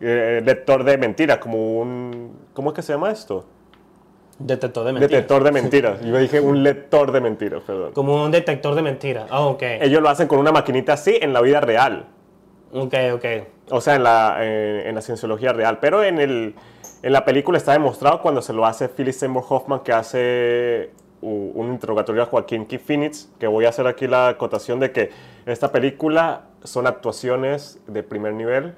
lector 0.00 0.82
de 0.82 0.98
mentiras, 0.98 1.38
como 1.38 1.78
un... 1.80 2.36
¿Cómo 2.52 2.70
es 2.70 2.74
que 2.74 2.82
se 2.82 2.92
llama 2.92 3.12
esto? 3.12 3.44
Detector 4.38 4.84
de 4.84 4.92
mentiras. 4.92 5.10
Detector 5.10 5.44
de 5.44 5.52
mentiras. 5.52 6.00
Yo 6.04 6.16
dije 6.16 6.40
un 6.40 6.62
lector 6.62 7.10
de 7.10 7.20
mentiras, 7.20 7.62
perdón. 7.66 7.92
Como 7.92 8.22
un 8.24 8.30
detector 8.30 8.74
de 8.74 8.82
mentiras. 8.82 9.26
Ah, 9.30 9.42
ok. 9.42 9.62
Ellos 9.62 10.00
lo 10.00 10.08
hacen 10.08 10.28
con 10.28 10.38
una 10.38 10.52
maquinita 10.52 10.92
así 10.92 11.18
en 11.20 11.32
la 11.32 11.40
vida 11.40 11.60
real. 11.60 12.06
Ok, 12.72 12.94
ok. 13.14 13.24
O 13.70 13.80
sea, 13.80 13.96
en 13.96 14.04
la, 14.04 14.36
eh, 14.40 14.84
en 14.86 14.94
la 14.94 15.00
cienciología 15.00 15.52
real. 15.52 15.78
Pero 15.80 16.04
en, 16.04 16.20
el, 16.20 16.54
en 17.02 17.12
la 17.12 17.24
película 17.24 17.58
está 17.58 17.72
demostrado 17.72 18.22
cuando 18.22 18.40
se 18.40 18.52
lo 18.52 18.64
hace 18.64 18.88
Philip 18.88 19.12
Seymour 19.12 19.44
Hoffman, 19.48 19.80
que 19.80 19.92
hace 19.92 20.90
un 21.20 21.72
interrogatorio 21.72 22.22
a 22.22 22.26
Joaquín 22.26 22.68
Phoenix, 22.68 23.28
que 23.40 23.48
voy 23.48 23.64
a 23.64 23.70
hacer 23.70 23.88
aquí 23.88 24.06
la 24.06 24.28
acotación 24.28 24.78
de 24.78 24.92
que 24.92 25.10
esta 25.46 25.72
película 25.72 26.42
son 26.62 26.86
actuaciones 26.86 27.80
de 27.88 28.04
primer 28.04 28.34
nivel 28.34 28.76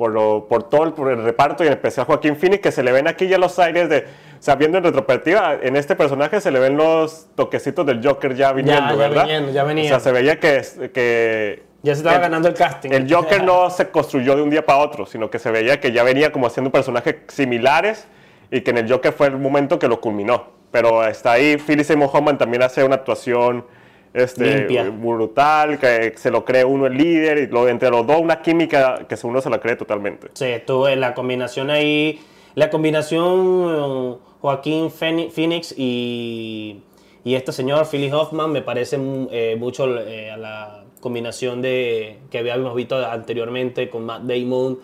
por, 0.00 0.12
lo, 0.12 0.46
por 0.48 0.62
todo 0.62 0.84
el, 0.84 0.92
por 0.92 1.10
el 1.10 1.22
reparto 1.22 1.62
y 1.62 1.66
en 1.66 1.74
especial 1.74 2.06
Joaquín 2.06 2.36
Phoenix, 2.36 2.62
que 2.62 2.72
se 2.72 2.82
le 2.82 2.92
ven 2.92 3.06
aquí 3.06 3.28
ya 3.28 3.38
los 3.38 3.58
aires 3.58 3.88
de 3.88 4.06
o 4.40 4.42
sea, 4.42 4.54
viendo 4.54 4.78
en 4.78 4.84
retrospectiva, 4.84 5.58
en 5.60 5.76
este 5.76 5.94
personaje 5.94 6.40
se 6.40 6.50
le 6.50 6.58
ven 6.58 6.74
los 6.74 7.26
toquecitos 7.34 7.84
del 7.84 8.00
Joker 8.02 8.34
ya 8.34 8.54
viniendo, 8.54 8.92
ya, 8.92 8.96
¿verdad? 8.96 9.24
Viniendo, 9.24 9.52
ya 9.52 9.64
venía. 9.64 9.84
O 9.84 9.88
sea, 9.88 10.00
se 10.00 10.12
veía 10.12 10.40
que, 10.40 10.62
que 10.94 11.62
ya 11.82 11.94
se 11.94 12.00
estaba 12.00 12.20
ganando 12.20 12.48
el 12.48 12.54
casting. 12.54 12.88
El 12.90 13.12
Joker 13.12 13.44
no 13.44 13.68
se 13.68 13.90
construyó 13.90 14.36
de 14.36 14.40
un 14.40 14.48
día 14.48 14.64
para 14.64 14.78
otro, 14.78 15.04
sino 15.04 15.28
que 15.28 15.38
se 15.38 15.50
veía 15.50 15.78
que 15.78 15.92
ya 15.92 16.04
venía 16.04 16.32
como 16.32 16.46
haciendo 16.46 16.72
personajes 16.72 17.16
similares 17.28 18.06
y 18.50 18.62
que 18.62 18.70
en 18.70 18.78
el 18.78 18.90
Joker 18.90 19.12
fue 19.12 19.26
el 19.26 19.36
momento 19.36 19.78
que 19.78 19.88
lo 19.88 20.00
culminó. 20.00 20.58
Pero 20.70 21.06
está 21.06 21.32
ahí, 21.32 21.58
Philip 21.58 21.84
Seymour 21.84 22.08
Hoffman 22.10 22.38
también 22.38 22.62
hace 22.62 22.82
una 22.82 22.94
actuación 22.94 23.66
este, 24.14 24.88
brutal, 24.88 25.78
que 25.78 26.14
se 26.16 26.30
lo 26.30 26.46
cree 26.46 26.64
uno 26.64 26.86
el 26.86 26.96
líder, 26.96 27.36
y 27.36 27.46
lo, 27.46 27.68
entre 27.68 27.90
los 27.90 28.06
dos 28.06 28.22
una 28.22 28.40
química 28.40 29.06
que 29.06 29.16
uno 29.22 29.42
se 29.42 29.50
la 29.50 29.58
cree 29.58 29.76
totalmente. 29.76 30.28
Sí, 30.32 30.62
tuve 30.66 30.96
la 30.96 31.12
combinación 31.12 31.68
ahí, 31.68 32.20
la 32.54 32.70
combinación 32.70 34.18
Joaquín 34.40 34.90
Phoenix 34.90 35.74
y, 35.76 36.82
y 37.24 37.34
este 37.34 37.52
señor, 37.52 37.86
Philly 37.86 38.10
Hoffman, 38.10 38.50
me 38.52 38.62
parece 38.62 38.98
eh, 39.30 39.56
mucho 39.58 39.98
eh, 39.98 40.30
a 40.30 40.36
la 40.36 40.84
combinación 41.00 41.62
de 41.62 42.18
que 42.30 42.38
habíamos 42.38 42.74
visto 42.74 42.96
anteriormente 42.96 43.88
con 43.90 44.04
Matt 44.04 44.22
Damon 44.22 44.78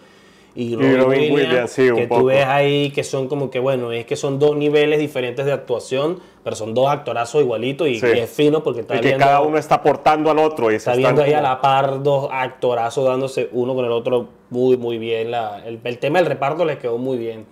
y 0.55 0.75
Robin, 0.75 1.35
Williams, 1.35 1.75
que 1.75 2.07
tú 2.07 2.25
ves 2.25 2.47
ahí 2.47 2.91
que 2.91 3.05
son 3.05 3.29
como 3.29 3.51
que, 3.51 3.59
bueno, 3.59 3.93
es 3.93 4.07
que 4.07 4.17
son 4.17 4.39
dos 4.39 4.57
niveles 4.57 4.99
diferentes 4.99 5.45
de 5.45 5.53
actuación, 5.53 6.19
pero 6.43 6.57
son 6.57 6.73
dos 6.73 6.89
actorazos 6.89 7.43
igualitos 7.43 7.87
y, 7.89 7.97
es 7.97 8.31
fino 8.31 8.63
porque 8.63 8.81
está 8.81 8.97
y 8.97 9.01
que 9.01 9.17
cada 9.19 9.43
uno 9.43 9.59
está 9.59 9.77
aportando 9.77 10.31
al 10.31 10.39
otro. 10.39 10.73
Y 10.73 10.77
está 10.77 10.97
viendo 10.97 11.23
ahí 11.23 11.35
a 11.35 11.43
la 11.43 11.61
par 11.61 12.03
dos 12.03 12.31
actorazos 12.33 13.07
dándose 13.07 13.51
uno 13.53 13.75
con 13.75 13.85
el 13.85 13.93
otro 13.93 14.29
muy, 14.49 14.79
muy 14.79 14.97
bien. 14.97 15.31
La, 15.31 15.63
el, 15.67 15.79
el 15.85 15.99
tema 15.99 16.21
del 16.21 16.27
reparto 16.27 16.65
les 16.65 16.79
quedó 16.79 16.97
muy 16.97 17.19
bien. 17.19 17.45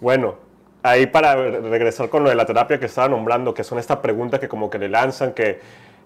Bueno, 0.00 0.34
ahí 0.82 1.06
para 1.06 1.36
regresar 1.36 2.08
con 2.08 2.24
lo 2.24 2.30
de 2.30 2.34
la 2.34 2.44
terapia 2.44 2.78
que 2.78 2.86
estaba 2.86 3.08
nombrando, 3.08 3.54
que 3.54 3.64
son 3.64 3.78
estas 3.78 3.98
preguntas 3.98 4.40
que 4.40 4.48
como 4.48 4.68
que 4.68 4.78
le 4.78 4.88
lanzan, 4.88 5.32
que, 5.32 5.60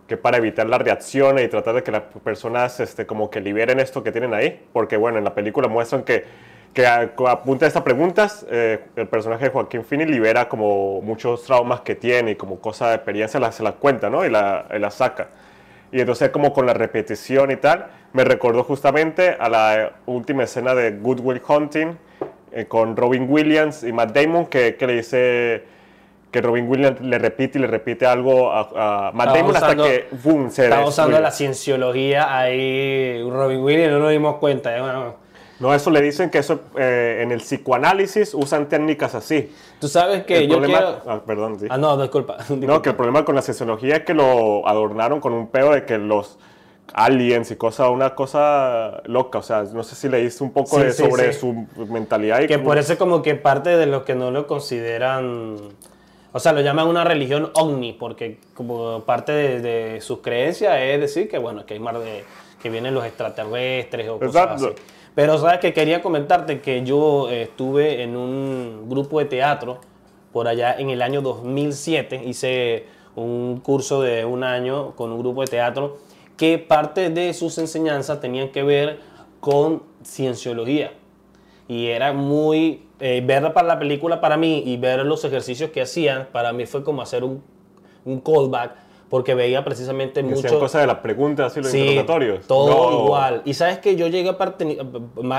que 0.06 0.16
para 0.16 0.36
evitar 0.36 0.68
las 0.68 0.80
reacciones 0.80 1.44
y 1.44 1.48
tratar 1.48 1.74
de 1.74 1.82
que 1.82 1.90
las 1.90 2.02
personas 2.22 2.78
este, 2.80 3.06
como 3.06 3.30
que 3.30 3.40
liberen 3.40 3.80
esto 3.80 4.02
que 4.02 4.12
tienen 4.12 4.34
ahí, 4.34 4.66
porque 4.72 4.96
bueno, 4.96 5.18
en 5.18 5.24
la 5.24 5.34
película 5.34 5.68
muestran 5.68 6.02
que, 6.02 6.24
que 6.74 6.86
a, 6.86 7.06
de 7.06 7.66
estas 7.66 7.82
preguntas, 7.82 8.46
eh, 8.50 8.84
el 8.96 9.08
personaje 9.08 9.46
de 9.46 9.50
Joaquín 9.50 9.82
Phoenix 9.82 10.10
libera 10.10 10.48
como 10.48 11.00
muchos 11.00 11.42
traumas 11.44 11.80
que 11.80 11.94
tiene 11.94 12.32
y 12.32 12.36
como 12.36 12.60
cosas 12.60 12.90
de 12.90 12.94
experiencia 12.96 13.40
se 13.50 13.62
las 13.62 13.74
cuenta, 13.74 14.10
¿no? 14.10 14.26
Y 14.26 14.30
la, 14.30 14.66
y 14.74 14.78
la 14.78 14.90
saca. 14.90 15.28
Y 15.90 16.00
entonces 16.00 16.30
como 16.30 16.52
con 16.52 16.66
la 16.66 16.74
repetición 16.74 17.50
y 17.50 17.56
tal, 17.56 17.86
me 18.12 18.24
recordó 18.24 18.64
justamente 18.64 19.36
a 19.38 19.48
la 19.48 19.92
última 20.04 20.42
escena 20.42 20.74
de 20.74 20.90
Good 20.90 21.20
Will 21.20 21.42
Hunting, 21.46 21.96
eh, 22.56 22.64
con 22.66 22.96
Robin 22.96 23.26
Williams 23.28 23.82
y 23.82 23.92
Matt 23.92 24.14
Damon, 24.14 24.46
que, 24.46 24.76
que, 24.76 24.86
le 24.86 24.94
dice 24.94 25.62
que 26.30 26.40
Robin 26.40 26.66
Williams 26.66 27.02
le 27.02 27.18
repite 27.18 27.58
y 27.58 27.60
le 27.60 27.66
repite 27.66 28.06
algo 28.06 28.50
a, 28.50 29.10
Matt 29.12 29.34
Damon 29.34 29.54
hasta 29.54 29.76
que 29.76 30.06
boom, 30.24 30.50
se 30.50 30.64
Está 30.64 30.86
usando 30.86 31.20
la 31.20 31.30
cienciología 31.30 32.34
ahí, 32.34 33.22
Robin 33.28 33.60
Williams, 33.60 33.92
no 33.92 33.98
nos 33.98 34.10
dimos 34.10 34.36
cuenta. 34.36 34.74
¿eh? 34.74 34.80
No, 35.60 35.74
eso 35.74 35.90
le 35.90 36.00
dicen 36.00 36.30
que 36.30 36.38
eso 36.38 36.60
eh, 36.78 37.20
en 37.22 37.30
el 37.30 37.40
psicoanálisis 37.40 38.32
usan 38.32 38.70
técnicas 38.70 39.14
así. 39.14 39.52
Tú 39.78 39.86
sabes 39.86 40.24
que 40.24 40.48
yo 40.48 40.62
quiero... 40.62 41.02
Ah, 41.06 41.20
perdón, 41.26 41.60
sí. 41.60 41.66
Ah, 41.68 41.76
no, 41.76 42.00
disculpa, 42.00 42.36
disculpa. 42.38 42.66
No, 42.66 42.80
que 42.80 42.88
el 42.88 42.96
problema 42.96 43.22
con 43.26 43.34
la 43.34 43.42
cienciología 43.42 43.96
es 43.96 44.04
que 44.04 44.14
lo 44.14 44.66
adornaron 44.66 45.20
con 45.20 45.34
un 45.34 45.48
pedo 45.48 45.72
de 45.72 45.84
que 45.84 45.98
los 45.98 46.38
aliens 46.92 47.50
y 47.50 47.56
cosas, 47.56 47.90
una 47.90 48.14
cosa 48.14 49.02
loca. 49.04 49.38
O 49.38 49.42
sea, 49.42 49.62
no 49.64 49.82
sé 49.82 49.94
si 49.94 50.08
leíste 50.08 50.44
un 50.44 50.52
poco 50.52 50.80
sobre 50.92 51.32
su 51.32 51.66
mentalidad. 51.88 52.40
Y 52.40 52.46
que 52.46 52.58
por 52.58 52.78
eso 52.78 52.96
como 52.98 53.22
que 53.22 53.34
parte 53.34 53.76
de 53.76 53.86
los 53.86 54.02
que 54.02 54.14
no 54.14 54.30
lo 54.30 54.46
consideran... 54.46 55.56
O 56.32 56.38
sea, 56.38 56.52
lo 56.52 56.60
llaman 56.60 56.86
una 56.86 57.02
religión 57.02 57.50
ovni, 57.54 57.94
porque 57.94 58.40
como 58.52 59.04
parte 59.04 59.32
de, 59.32 60.00
sus 60.02 60.18
creencias 60.18 60.78
es 60.78 61.00
decir 61.00 61.28
que, 61.28 61.38
bueno, 61.38 61.64
que 61.64 61.74
hay 61.74 61.80
más 61.80 61.94
de... 61.94 62.24
que 62.62 62.68
vienen 62.68 62.94
los 62.94 63.06
extraterrestres 63.06 64.08
o 64.08 64.18
cosas 64.18 64.62
así. 64.62 64.68
Pero 65.14 65.38
sabes 65.38 65.60
que 65.60 65.72
quería 65.72 66.02
comentarte 66.02 66.60
que 66.60 66.84
yo 66.84 67.30
estuve 67.30 68.02
en 68.02 68.18
un 68.18 68.86
grupo 68.86 69.18
de 69.18 69.24
teatro 69.24 69.80
por 70.30 70.46
allá 70.46 70.76
en 70.78 70.90
el 70.90 71.00
año 71.00 71.22
2007. 71.22 72.22
Hice 72.26 72.84
un 73.14 73.60
curso 73.60 74.02
de 74.02 74.26
un 74.26 74.44
año 74.44 74.94
con 74.94 75.10
un 75.10 75.18
grupo 75.18 75.40
de 75.40 75.46
teatro 75.46 75.96
que 76.36 76.58
parte 76.58 77.10
de 77.10 77.32
sus 77.34 77.58
enseñanzas 77.58 78.20
tenían 78.20 78.50
que 78.50 78.62
ver 78.62 79.00
con 79.40 79.82
cienciología. 80.04 80.92
Y 81.68 81.86
era 81.86 82.12
muy, 82.12 82.86
eh, 83.00 83.22
ver 83.24 83.52
para 83.52 83.66
la 83.66 83.78
película 83.78 84.20
para 84.20 84.36
mí 84.36 84.62
y 84.64 84.76
ver 84.76 85.04
los 85.04 85.24
ejercicios 85.24 85.70
que 85.70 85.82
hacían, 85.82 86.28
para 86.32 86.52
mí 86.52 86.66
fue 86.66 86.84
como 86.84 87.02
hacer 87.02 87.24
un, 87.24 87.42
un 88.04 88.20
callback, 88.20 88.72
porque 89.08 89.34
veía 89.34 89.64
precisamente 89.64 90.22
mucho... 90.22 90.58
cosas 90.58 90.80
de 90.82 90.86
las 90.86 90.98
preguntas 90.98 91.56
y 91.56 91.60
los 91.60 91.72
interrogatorios. 91.72 92.46
Todo 92.46 93.04
igual. 93.04 93.42
Y 93.44 93.54
sabes 93.54 93.78
que 93.78 93.96
yo 93.96 94.08
llegué 94.08 94.30
a 94.30 94.38
parte... 94.38 94.78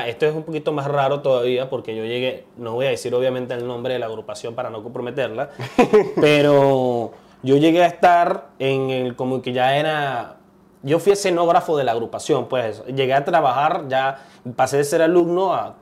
Esto 0.08 0.26
es 0.26 0.36
un 0.36 0.44
poquito 0.44 0.72
más 0.72 0.88
raro 0.88 1.22
todavía, 1.22 1.70
porque 1.70 1.96
yo 1.96 2.04
llegué, 2.04 2.46
no 2.58 2.74
voy 2.74 2.86
a 2.86 2.90
decir 2.90 3.14
obviamente 3.14 3.54
el 3.54 3.68
nombre 3.68 3.94
de 3.94 4.00
la 4.00 4.06
agrupación 4.06 4.56
para 4.56 4.70
no 4.70 4.84
comprometerla, 4.84 5.50
pero 6.22 7.12
yo 7.44 7.58
llegué 7.58 7.84
a 7.84 7.88
estar 7.88 8.50
en 8.60 8.90
el, 8.90 9.16
como 9.16 9.42
que 9.42 9.54
ya 9.54 9.78
era 9.78 10.38
yo 10.84 11.00
fui 11.00 11.14
escenógrafo 11.14 11.76
de 11.76 11.84
la 11.84 11.92
agrupación, 11.92 12.48
pues 12.48 12.84
llegué 12.86 13.14
a 13.14 13.26
trabajar, 13.26 13.86
ya 13.88 14.24
pasé 14.56 14.78
de 14.78 14.84
ser 14.84 15.02
alumno 15.02 15.54
a, 15.54 15.76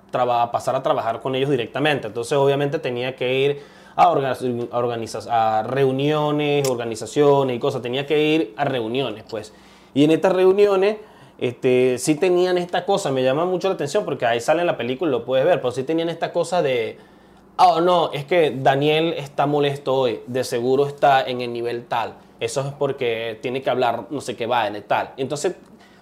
pasar 0.51 0.75
a 0.75 0.83
trabajar 0.83 1.19
con 1.19 1.35
ellos 1.35 1.49
directamente. 1.49 2.07
Entonces, 2.07 2.37
obviamente, 2.37 2.79
tenía 2.79 3.15
que 3.15 3.33
ir 3.33 3.61
a, 3.95 4.09
a 5.29 5.63
reuniones, 5.63 6.69
organizaciones 6.69 7.55
y 7.55 7.59
cosas. 7.59 7.81
Tenía 7.81 8.05
que 8.05 8.23
ir 8.23 8.53
a 8.55 8.63
reuniones, 8.63 9.25
pues. 9.29 9.53
Y 9.93 10.05
en 10.05 10.11
estas 10.11 10.33
reuniones, 10.33 10.97
este, 11.37 11.97
sí 11.97 12.15
tenían 12.15 12.57
esta 12.57 12.85
cosa, 12.85 13.11
me 13.11 13.21
llama 13.21 13.45
mucho 13.45 13.67
la 13.67 13.73
atención 13.73 14.05
porque 14.05 14.25
ahí 14.25 14.39
sale 14.39 14.61
en 14.61 14.67
la 14.67 14.77
película 14.77 15.11
lo 15.11 15.25
puedes 15.25 15.45
ver, 15.45 15.59
pero 15.59 15.71
sí 15.71 15.83
tenían 15.83 16.07
esta 16.07 16.31
cosa 16.31 16.61
de, 16.61 16.97
oh 17.57 17.81
no, 17.81 18.11
es 18.13 18.23
que 18.23 18.55
Daniel 18.57 19.13
está 19.17 19.45
molesto 19.45 19.93
hoy, 19.93 20.21
de 20.27 20.45
seguro 20.45 20.87
está 20.87 21.21
en 21.23 21.41
el 21.41 21.51
nivel 21.51 21.85
tal 21.85 22.15
eso 22.39 22.61
es 22.61 22.73
porque 22.73 23.39
tiene 23.41 23.61
que 23.61 23.69
hablar 23.69 24.07
no 24.09 24.21
sé 24.21 24.36
qué 24.36 24.45
va 24.45 24.67
en 24.67 24.81
tal. 24.83 25.11
Entonces 25.17 25.55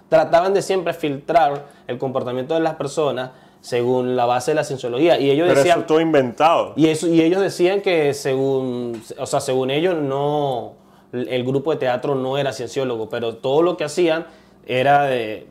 trataban 0.08 0.54
de 0.54 0.62
siempre 0.62 0.92
filtrar 0.92 1.66
el 1.86 1.98
comportamiento 1.98 2.54
de 2.54 2.60
las 2.60 2.74
personas 2.74 3.30
según 3.60 4.14
la 4.14 4.26
base 4.26 4.50
de 4.50 4.56
la 4.56 4.64
cienciología 4.64 5.18
y 5.18 5.30
ellos 5.30 5.48
Pero 5.48 5.58
decían 5.60 5.78
eso 5.78 5.86
todo 5.86 6.00
inventado 6.00 6.74
y 6.76 6.88
eso 6.88 7.08
y 7.08 7.22
ellos 7.22 7.40
decían 7.40 7.80
que 7.80 8.12
según 8.12 9.02
o 9.18 9.26
sea 9.26 9.40
según 9.40 9.70
ellos 9.70 9.96
no 9.96 10.74
el 11.12 11.44
grupo 11.44 11.70
de 11.70 11.78
teatro 11.78 12.14
no 12.14 12.36
era 12.36 12.52
cienciólogo 12.52 13.08
pero 13.08 13.36
todo 13.36 13.62
lo 13.62 13.78
que 13.78 13.84
hacían 13.84 14.26
era 14.66 15.04
de 15.04 15.46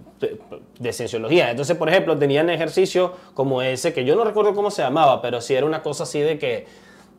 de 0.80 0.94
cienciología. 0.94 1.52
Entonces, 1.52 1.76
por 1.78 1.90
ejemplo, 1.90 2.18
tenían 2.18 2.50
ejercicios 2.50 3.12
como 3.34 3.62
ese, 3.62 3.94
que 3.94 4.06
yo 4.06 4.16
no 4.16 4.24
recuerdo 4.24 4.54
cómo 4.54 4.72
se 4.72 4.82
llamaba, 4.82 5.22
pero 5.22 5.42
sí 5.42 5.54
era 5.54 5.66
una 5.66 5.82
cosa 5.82 6.04
así 6.04 6.20
de 6.20 6.38
que 6.40 6.66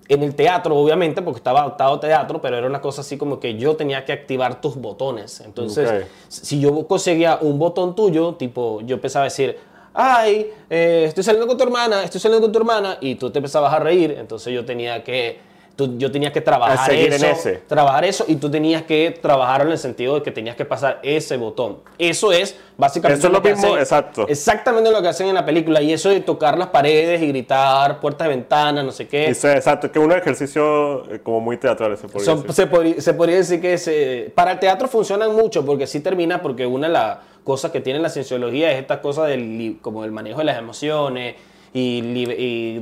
en 0.09 0.23
el 0.23 0.35
teatro, 0.35 0.77
obviamente, 0.77 1.23
porque 1.23 1.39
estaba 1.39 1.61
adaptado 1.61 1.95
a 1.95 2.01
teatro, 2.01 2.41
pero 2.41 2.59
era 2.59 2.67
una 2.67 2.81
cosa 2.81 3.01
así 3.01 3.17
como 3.17 3.41
que 3.41 3.57
yo 3.57 3.77
tenía 3.77 4.05
que 4.05 4.13
activar 4.13 4.61
tus 4.61 4.77
botones. 4.77 5.41
Entonces, 5.41 6.07
si 6.29 6.61
yo 6.61 6.87
conseguía 6.87 7.39
un 7.41 7.59
botón 7.59 7.95
tuyo, 7.95 8.35
tipo, 8.35 8.81
yo 8.83 8.97
empezaba 8.97 9.25
a 9.25 9.29
decir, 9.29 9.59
ay, 9.95 10.51
eh, 10.69 11.05
estoy 11.09 11.25
saliendo 11.25 11.47
con 11.47 11.57
tu 11.57 11.65
hermana, 11.65 12.05
estoy 12.05 12.21
saliendo 12.21 12.45
con 12.45 12.53
tu 12.53 12.59
hermana, 12.59 12.99
y 13.01 13.15
tú 13.15 13.31
te 13.31 13.39
empezabas 13.39 13.73
a 13.73 13.79
reír, 13.79 14.17
entonces 14.19 14.53
yo 14.53 14.65
tenía 14.65 15.03
que 15.03 15.39
yo 15.77 16.13
tenía 16.13 16.33
que 16.33 16.41
trabajar 16.41 16.93
eso, 16.93 17.27
trabajar 17.67 18.05
eso 18.05 18.25
y 18.29 18.37
tú 18.37 18.51
tenías 18.51 18.83
que 18.83 19.19
trabajarlo 19.21 19.67
en 19.67 19.73
el 19.73 19.79
sentido 19.79 20.15
de 20.15 20.23
que 20.23 20.31
tenías 20.31 20.55
que 20.55 20.65
pasar 20.65 21.01
ese 21.03 21.37
botón. 21.37 21.79
Eso 21.99 22.33
es 22.33 22.57
básicamente 22.77 23.29
lo, 23.29 23.41
mismo, 23.41 23.77
exacto. 23.77 24.27
Exactamente 24.29 24.91
lo 24.91 25.03
que 25.03 25.09
hacen 25.09 25.27
en 25.27 25.35
la 25.35 25.45
película 25.45 25.83
y 25.83 25.93
eso 25.93 26.11
de 26.11 26.21
tocar 26.21 26.57
las 26.57 26.69
paredes 26.69 27.21
y 27.23 27.27
gritar, 27.27 28.01
puertas 28.01 28.29
de 28.29 28.37
ventana, 28.37 28.83
no 28.83 28.93
sé 28.93 29.09
qué. 29.09 29.27
Eso, 29.27 29.51
exacto, 29.51 29.91
que 29.91 29.99
es 29.99 30.05
un 30.05 30.13
ejercicio 30.13 31.11
eh, 31.13 31.21
como 31.23 31.41
muy 31.41 31.57
teatral 31.57 31.97
se 31.97 32.07
podría 32.09 32.35
decir. 32.35 32.53
Se, 32.53 32.67
podría, 32.67 33.01
se 33.01 33.15
podría 33.15 33.37
decir 33.37 33.61
que 33.61 33.77
se, 33.77 34.33
para 34.35 34.53
el 34.53 34.59
teatro 34.61 34.87
funcionan 34.87 35.35
mucho 35.35 35.65
porque 35.67 35.87
sí 35.87 36.01
termina 36.01 36.41
porque 36.41 36.67
una 36.67 36.87
de 36.87 36.93
las 36.93 37.19
cosas 37.43 37.73
que 37.73 37.81
tiene 37.81 37.99
la 37.99 38.11
cienciología 38.11 38.71
es 38.73 38.81
esta 38.81 39.01
cosa 39.01 39.25
del 39.25 39.79
como 39.83 40.05
el 40.05 40.13
manejo 40.13 40.39
de 40.39 40.45
las 40.45 40.59
emociones 40.59 41.35
y, 41.77 42.81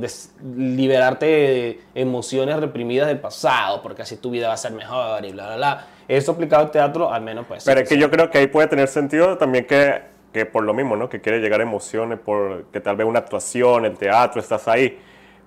liberarte 0.55 1.25
de 1.25 1.79
emociones 1.95 2.59
reprimidas 2.59 3.07
del 3.07 3.19
pasado, 3.19 3.81
porque 3.81 4.03
así 4.03 4.17
tu 4.17 4.29
vida 4.29 4.49
va 4.49 4.53
a 4.53 4.57
ser 4.57 4.71
mejor 4.71 5.25
y 5.25 5.31
bla, 5.31 5.47
bla, 5.47 5.55
bla. 5.55 5.87
Eso 6.07 6.33
aplicado 6.33 6.61
al 6.63 6.71
teatro, 6.71 7.11
al 7.11 7.23
menos 7.23 7.47
pues. 7.47 7.63
Pero 7.65 7.79
es 7.79 7.89
que 7.89 7.97
yo 7.97 8.11
creo 8.11 8.29
que 8.29 8.37
ahí 8.37 8.47
puede 8.47 8.67
tener 8.67 8.87
sentido 8.87 9.35
también 9.37 9.65
que, 9.65 10.03
que 10.31 10.45
por 10.45 10.63
lo 10.63 10.75
mismo, 10.75 10.95
¿no? 10.95 11.09
Que 11.09 11.21
quiere 11.21 11.39
llegar 11.39 11.59
a 11.59 11.63
emociones, 11.63 12.19
por 12.19 12.65
que 12.65 12.79
tal 12.79 12.95
vez 12.95 13.07
una 13.07 13.19
actuación, 13.19 13.85
el 13.85 13.97
teatro, 13.97 14.39
estás 14.39 14.67
ahí. 14.67 14.99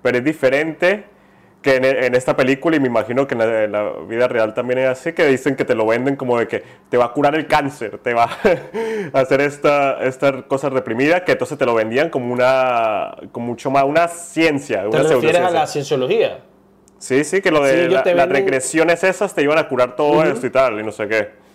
Pero 0.03 0.19
es 0.19 0.25
diferente 0.25 1.05
que 1.67 1.75
en, 1.75 2.15
esta 2.15 2.37
película, 2.37 2.77
y 2.77 2.81
me 2.81 2.87
imagino 2.87 3.27
que 3.27 3.35
en 3.35 3.73
la, 3.73 3.91
vida 4.07 4.29
real 4.29 4.55
también 4.55 4.79
es 4.79 4.89
así, 4.89 5.13
que 5.13 5.27
dicen 5.27 5.57
que 5.57 5.65
te 5.65 5.75
lo 5.75 5.85
venden 5.85 6.15
como 6.15 6.39
de 6.39 6.47
que 6.47 6.63
te 6.89 6.97
va 6.97 7.07
a 7.07 7.13
curar 7.13 7.35
el 7.35 7.49
cáncer, 7.49 7.99
te 7.99 8.15
va 8.15 8.31
a 9.13 9.21
hacer 9.21 9.41
esta, 9.41 10.01
esta 10.05 10.43
cosa 10.43 10.69
reprimida, 10.69 11.25
que 11.25 11.33
entonces 11.33 11.59
te 11.59 11.67
lo 11.67 11.75
vendían 11.75 12.09
como 12.09 12.33
una, 12.33 13.17
como 13.33 13.47
mucho 13.49 13.73
más, 13.73 13.83
una 13.83 14.07
ciencia. 14.07 14.83
¿Te 14.83 14.87
una 14.87 15.03
refieres 15.03 15.41
a 15.41 15.51
la 15.51 15.67
cienciología? 15.67 16.39
Sí, 16.99 17.25
sí, 17.25 17.43
que 17.43 17.51
lo 17.51 17.65
de 17.65 17.89
las 17.89 18.29
regresiones 18.29 19.03
esas 19.03 19.35
te 19.35 19.43
iban 19.43 19.59
a 19.59 19.67
curar 19.67 19.97
todo 19.97 20.23
esto 20.23 20.47
y 20.47 20.51
tal, 20.51 20.79
y 20.79 20.85
no 20.85 20.93
sé 20.93 21.09
qué. 21.09 21.46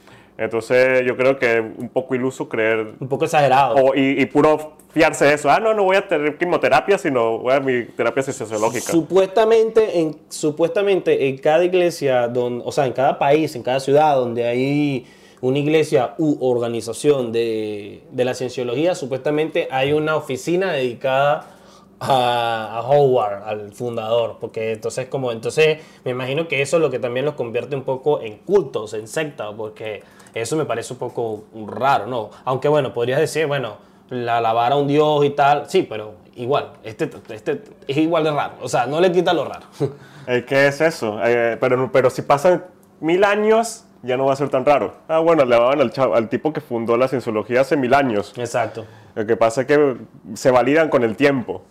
Entonces 0.42 1.04
yo 1.06 1.16
creo 1.16 1.38
que 1.38 1.60
un 1.60 1.90
poco 1.90 2.16
iluso 2.16 2.50
creer... 2.50 2.96
Un 3.00 3.08
poco 3.08 3.26
exagerado. 3.26 3.76
O, 3.76 3.96
y, 3.96 4.26
puro 4.26 4.74
fiarse 4.92 5.26
de 5.26 5.36
eso. 5.36 5.52
Ah, 5.52 5.60
no, 5.60 5.74
no 5.74 5.84
voy 5.84 5.98
a 5.98 6.08
tener 6.08 6.36
quimioterapia, 6.38 6.98
sino 6.98 7.38
voy 7.38 7.54
a 7.54 7.60
mi 7.60 7.86
terapia 7.86 8.24
sociológica. 8.24 8.92
Supuestamente 8.92 10.00
en, 10.00 10.18
supuestamente 10.30 11.28
en 11.28 11.38
cada 11.38 11.64
iglesia, 11.64 12.28
donde, 12.28 12.64
o 12.66 12.72
sea, 12.72 12.88
en 12.88 12.94
cada 12.94 13.20
país, 13.20 13.56
en 13.56 13.62
cada 13.62 13.80
ciudad 13.80 14.16
donde 14.16 14.48
hay 14.48 15.06
una 15.42 15.60
iglesia 15.60 16.16
u 16.18 16.38
organización 16.44 17.32
de, 17.32 18.02
de 18.12 18.26
la 18.26 18.34
cienciología, 18.34 18.96
supuestamente 18.96 19.68
hay 19.70 19.94
una 19.94 20.16
oficina 20.16 20.72
dedicada 20.72 21.61
a, 22.02 22.82
Howard, 22.84 23.44
al 23.44 23.72
fundador, 23.74 24.38
porque 24.42 24.74
entonces 24.74 25.08
como 25.08 25.32
entonces 25.32 25.80
me 26.04 26.12
imagino 26.12 26.48
que 26.48 26.62
eso 26.62 26.78
es 26.78 26.82
lo 26.82 26.90
que 26.90 26.98
también 26.98 27.26
los 27.26 27.36
convierte 27.36 27.76
un 27.76 27.84
poco 27.84 28.22
en 28.22 28.38
cultos, 28.40 28.94
en 28.96 29.08
sectas, 29.08 29.54
porque 29.56 30.04
eso 30.34 30.56
me 30.56 30.66
parece 30.66 30.94
un 30.94 31.00
poco 31.00 31.44
raro, 31.68 32.08
¿no? 32.08 32.32
Aunque 32.44 32.68
bueno, 32.68 32.94
podrías 32.94 33.20
decir, 33.20 33.46
bueno, 33.46 33.78
la 34.10 34.40
alabar 34.40 34.72
a 34.72 34.78
un 34.78 34.88
dios 34.88 35.24
y 35.24 35.30
tal, 35.30 35.70
sí, 35.70 35.86
pero 35.88 36.16
igual, 36.36 36.72
este, 36.84 37.10
este 37.30 37.62
es 37.88 37.98
igual 37.98 38.24
de 38.24 38.32
raro, 38.32 38.54
o 38.62 38.68
sea, 38.68 38.88
no 38.88 39.00
le 39.00 39.12
quita 39.12 39.32
lo 39.34 39.46
raro. 39.46 39.68
¿Qué 40.48 40.68
es 40.68 40.82
eso? 40.82 41.20
Eh, 41.24 41.58
pero, 41.60 41.92
pero 41.92 42.10
si 42.10 42.24
pasan 42.24 42.66
mil 43.00 43.24
años, 43.24 43.86
ya 44.02 44.18
no 44.18 44.26
va 44.26 44.34
a 44.34 44.36
ser 44.36 44.50
tan 44.50 44.66
raro. 44.66 44.96
Ah, 45.08 45.20
bueno, 45.20 45.46
le 45.46 45.56
daban 45.56 45.80
al, 45.80 45.94
al 46.16 46.30
tipo 46.30 46.52
que 46.52 46.62
fundó 46.62 46.98
la 46.98 47.08
cienciología 47.08 47.62
hace 47.62 47.78
mil 47.78 47.94
años. 47.94 48.34
Exacto. 48.38 48.86
Lo 49.14 49.26
que 49.26 49.36
pasa 49.36 49.62
es 49.62 49.68
que 49.68 49.98
se 50.34 50.52
validan 50.52 50.90
con 50.90 51.04
el 51.04 51.16
tiempo. 51.16 51.62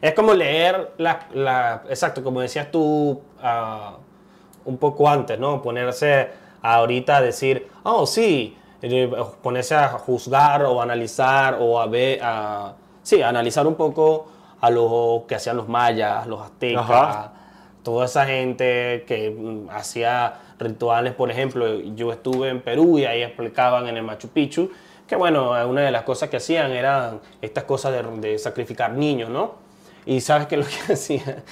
Es 0.00 0.14
como 0.14 0.32
leer 0.34 0.92
la, 0.98 1.26
la 1.34 1.82
exacto, 1.88 2.22
como 2.24 2.40
decías 2.40 2.70
tú 2.70 3.20
uh, 3.42 3.98
un 4.64 4.78
poco 4.78 5.08
antes, 5.08 5.38
¿no? 5.38 5.60
Ponerse 5.60 6.30
ahorita 6.62 7.18
a 7.18 7.20
decir, 7.20 7.68
oh, 7.82 8.06
sí, 8.06 8.56
eh, 8.82 9.10
ponerse 9.42 9.74
a 9.74 9.88
juzgar 9.88 10.62
o 10.62 10.80
analizar 10.80 11.58
o 11.60 11.80
a 11.80 11.86
ver, 11.86 12.20
a, 12.22 12.74
sí, 13.02 13.20
analizar 13.22 13.66
un 13.66 13.74
poco 13.74 14.26
a 14.60 14.70
lo 14.70 15.24
que 15.28 15.34
hacían 15.34 15.56
los 15.56 15.68
mayas, 15.68 16.26
los 16.26 16.40
aztecas, 16.40 17.30
toda 17.82 18.06
esa 18.06 18.24
gente 18.26 19.04
que 19.06 19.30
mm, 19.30 19.70
hacía 19.70 20.34
rituales, 20.58 21.14
por 21.14 21.30
ejemplo, 21.30 21.80
yo 21.80 22.12
estuve 22.12 22.48
en 22.48 22.60
Perú 22.62 22.98
y 22.98 23.04
ahí 23.04 23.22
explicaban 23.22 23.86
en 23.86 23.96
el 23.96 24.02
Machu 24.02 24.28
Picchu 24.28 24.70
que 25.06 25.16
bueno, 25.16 25.50
una 25.68 25.80
de 25.80 25.90
las 25.90 26.04
cosas 26.04 26.28
que 26.28 26.36
hacían 26.36 26.70
eran 26.70 27.20
estas 27.42 27.64
cosas 27.64 27.92
de, 27.92 28.28
de 28.28 28.38
sacrificar 28.38 28.92
niños, 28.92 29.28
¿no? 29.28 29.69
Y 30.06 30.20
sabes 30.20 30.46
que 30.46 30.56
lo 30.56 30.64
que 30.64 30.92
hacían, 30.92 31.42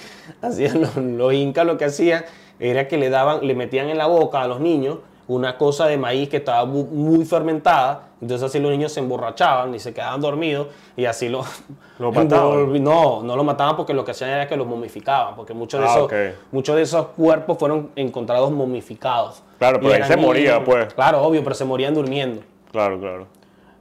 hacían 0.43 0.81
los, 1.17 1.35
incas 1.35 1.67
lo 1.67 1.79
que 1.79 1.87
hacían 1.87 2.25
era 2.59 2.89
que 2.89 2.99
le 2.99 3.11
daban, 3.11 3.47
le 3.47 3.55
metían 3.55 3.89
en 3.89 3.99
la 3.99 4.07
boca 4.07 4.43
a 4.43 4.49
los 4.49 4.61
niños 4.61 4.99
una 5.29 5.59
cosa 5.59 5.87
de 5.87 5.99
maíz 5.99 6.31
que 6.31 6.39
estaba 6.39 6.65
muy, 6.65 7.25
fermentada, 7.27 8.09
entonces 8.21 8.49
así 8.49 8.59
los 8.59 8.71
niños 8.71 8.93
se 8.93 9.01
emborrachaban 9.01 9.75
y 9.75 9.79
se 9.79 9.93
quedaban 9.93 10.23
dormidos 10.23 10.69
y 10.97 11.05
así 11.05 11.29
lo, 11.29 11.45
¿Lo 11.99 12.11
mataban. 12.13 12.83
No, 12.83 13.23
no 13.23 13.37
lo 13.37 13.45
mataban 13.45 13.77
porque 13.77 13.93
lo 13.93 14.05
que 14.05 14.13
hacían 14.13 14.31
era 14.31 14.49
que 14.49 14.57
los 14.57 14.67
momificaban, 14.67 15.37
porque 15.37 15.53
muchos 15.53 15.81
de, 15.81 15.87
ah, 15.87 15.93
esos, 15.97 16.13
muchos 16.51 16.77
de 16.77 16.83
esos 16.83 17.07
cuerpos 17.09 17.59
fueron 17.59 17.91
encontrados 17.95 18.51
momificados. 18.51 19.43
Claro, 19.59 19.79
pero 19.81 19.95
ahí 19.95 20.05
se 20.05 20.17
moría, 20.17 20.65
pues. 20.65 20.95
Claro, 20.95 21.23
obvio, 21.23 21.45
pero 21.45 21.55
se 21.55 21.65
morían 21.67 21.93
durmiendo. 21.93 22.41
Claro, 22.73 22.99
claro. 22.99 23.27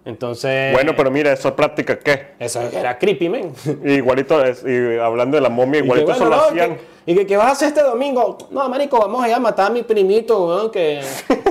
Entonces. 0.07 0.71
Bueno, 0.71 0.93
pero 0.95 1.11
mira, 1.11 1.33
¿eso 1.33 1.53
práctica 1.53 1.99
qué? 1.99 2.27
Eso 2.39 2.61
era 2.61 2.97
creepy, 2.97 3.27
man. 3.27 3.51
igualito, 3.83 4.43
es, 4.43 4.63
y 4.65 4.97
hablando 4.97 5.35
de 5.35 5.41
la 5.41 5.49
momia, 5.49 5.81
igualito 5.81 6.13
eso 6.13 6.25
lo 6.25 6.35
hacían. 6.35 6.77
Y 7.09 7.15
que, 7.15 7.25
¿qué 7.25 7.37
vas 7.37 7.47
a 7.47 7.51
hacer 7.51 7.69
este 7.69 7.81
domingo? 7.81 8.37
No, 8.51 8.67
marico, 8.67 8.99
vamos 8.99 9.23
a 9.23 9.29
ir 9.29 9.33
a 9.33 9.39
matar 9.39 9.67
a 9.67 9.69
mi 9.69 9.81
primito, 9.81 10.45
weón, 10.45 10.69
que. 10.69 11.01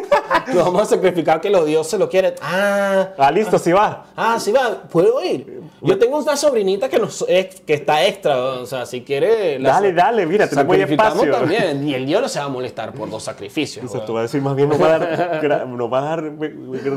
lo 0.55 0.65
vamos 0.65 0.83
a 0.83 0.85
sacrificar 0.85 1.41
que 1.41 1.49
los 1.49 1.65
dioses 1.65 1.99
lo 1.99 2.11
quieren. 2.11 2.35
Ah, 2.43 3.09
ah 3.17 3.31
listo, 3.31 3.59
sí 3.59 3.73
va. 3.73 4.05
Ah, 4.15 4.39
sí 4.39 4.53
va, 4.53 4.83
puedo 4.83 5.25
ir. 5.25 5.63
Yo 5.81 5.99
tengo 5.99 6.19
una 6.19 6.37
sobrinita 6.37 6.91
que, 6.91 6.99
nos, 6.99 7.25
es, 7.27 7.61
que 7.63 7.73
está 7.73 8.07
extra, 8.07 8.37
o 8.37 8.67
sea, 8.67 8.85
si 8.85 9.03
quiere. 9.03 9.59
Dale, 9.59 9.95
dale, 9.95 10.27
mira, 10.27 10.47
te 10.47 10.63
muy 10.63 10.79
espacio. 10.81 11.33
también. 11.33 11.89
Y 11.89 11.95
el 11.95 12.05
dios 12.07 12.21
no 12.21 12.29
se 12.29 12.39
va 12.39 12.45
a 12.45 12.49
molestar 12.49 12.93
por 12.93 13.09
dos 13.09 13.23
sacrificios. 13.23 13.85
Eso 13.85 14.01
tú 14.03 14.13
vas 14.13 14.21
a 14.21 14.23
decir, 14.25 14.43
más 14.43 14.57
bien 14.57 14.69
nos 14.69 14.81
va 14.81 14.97
a 14.97 14.99
dar, 14.99 15.67
nos 15.67 15.91
va 15.91 15.99
a 15.99 16.03
dar 16.03 16.33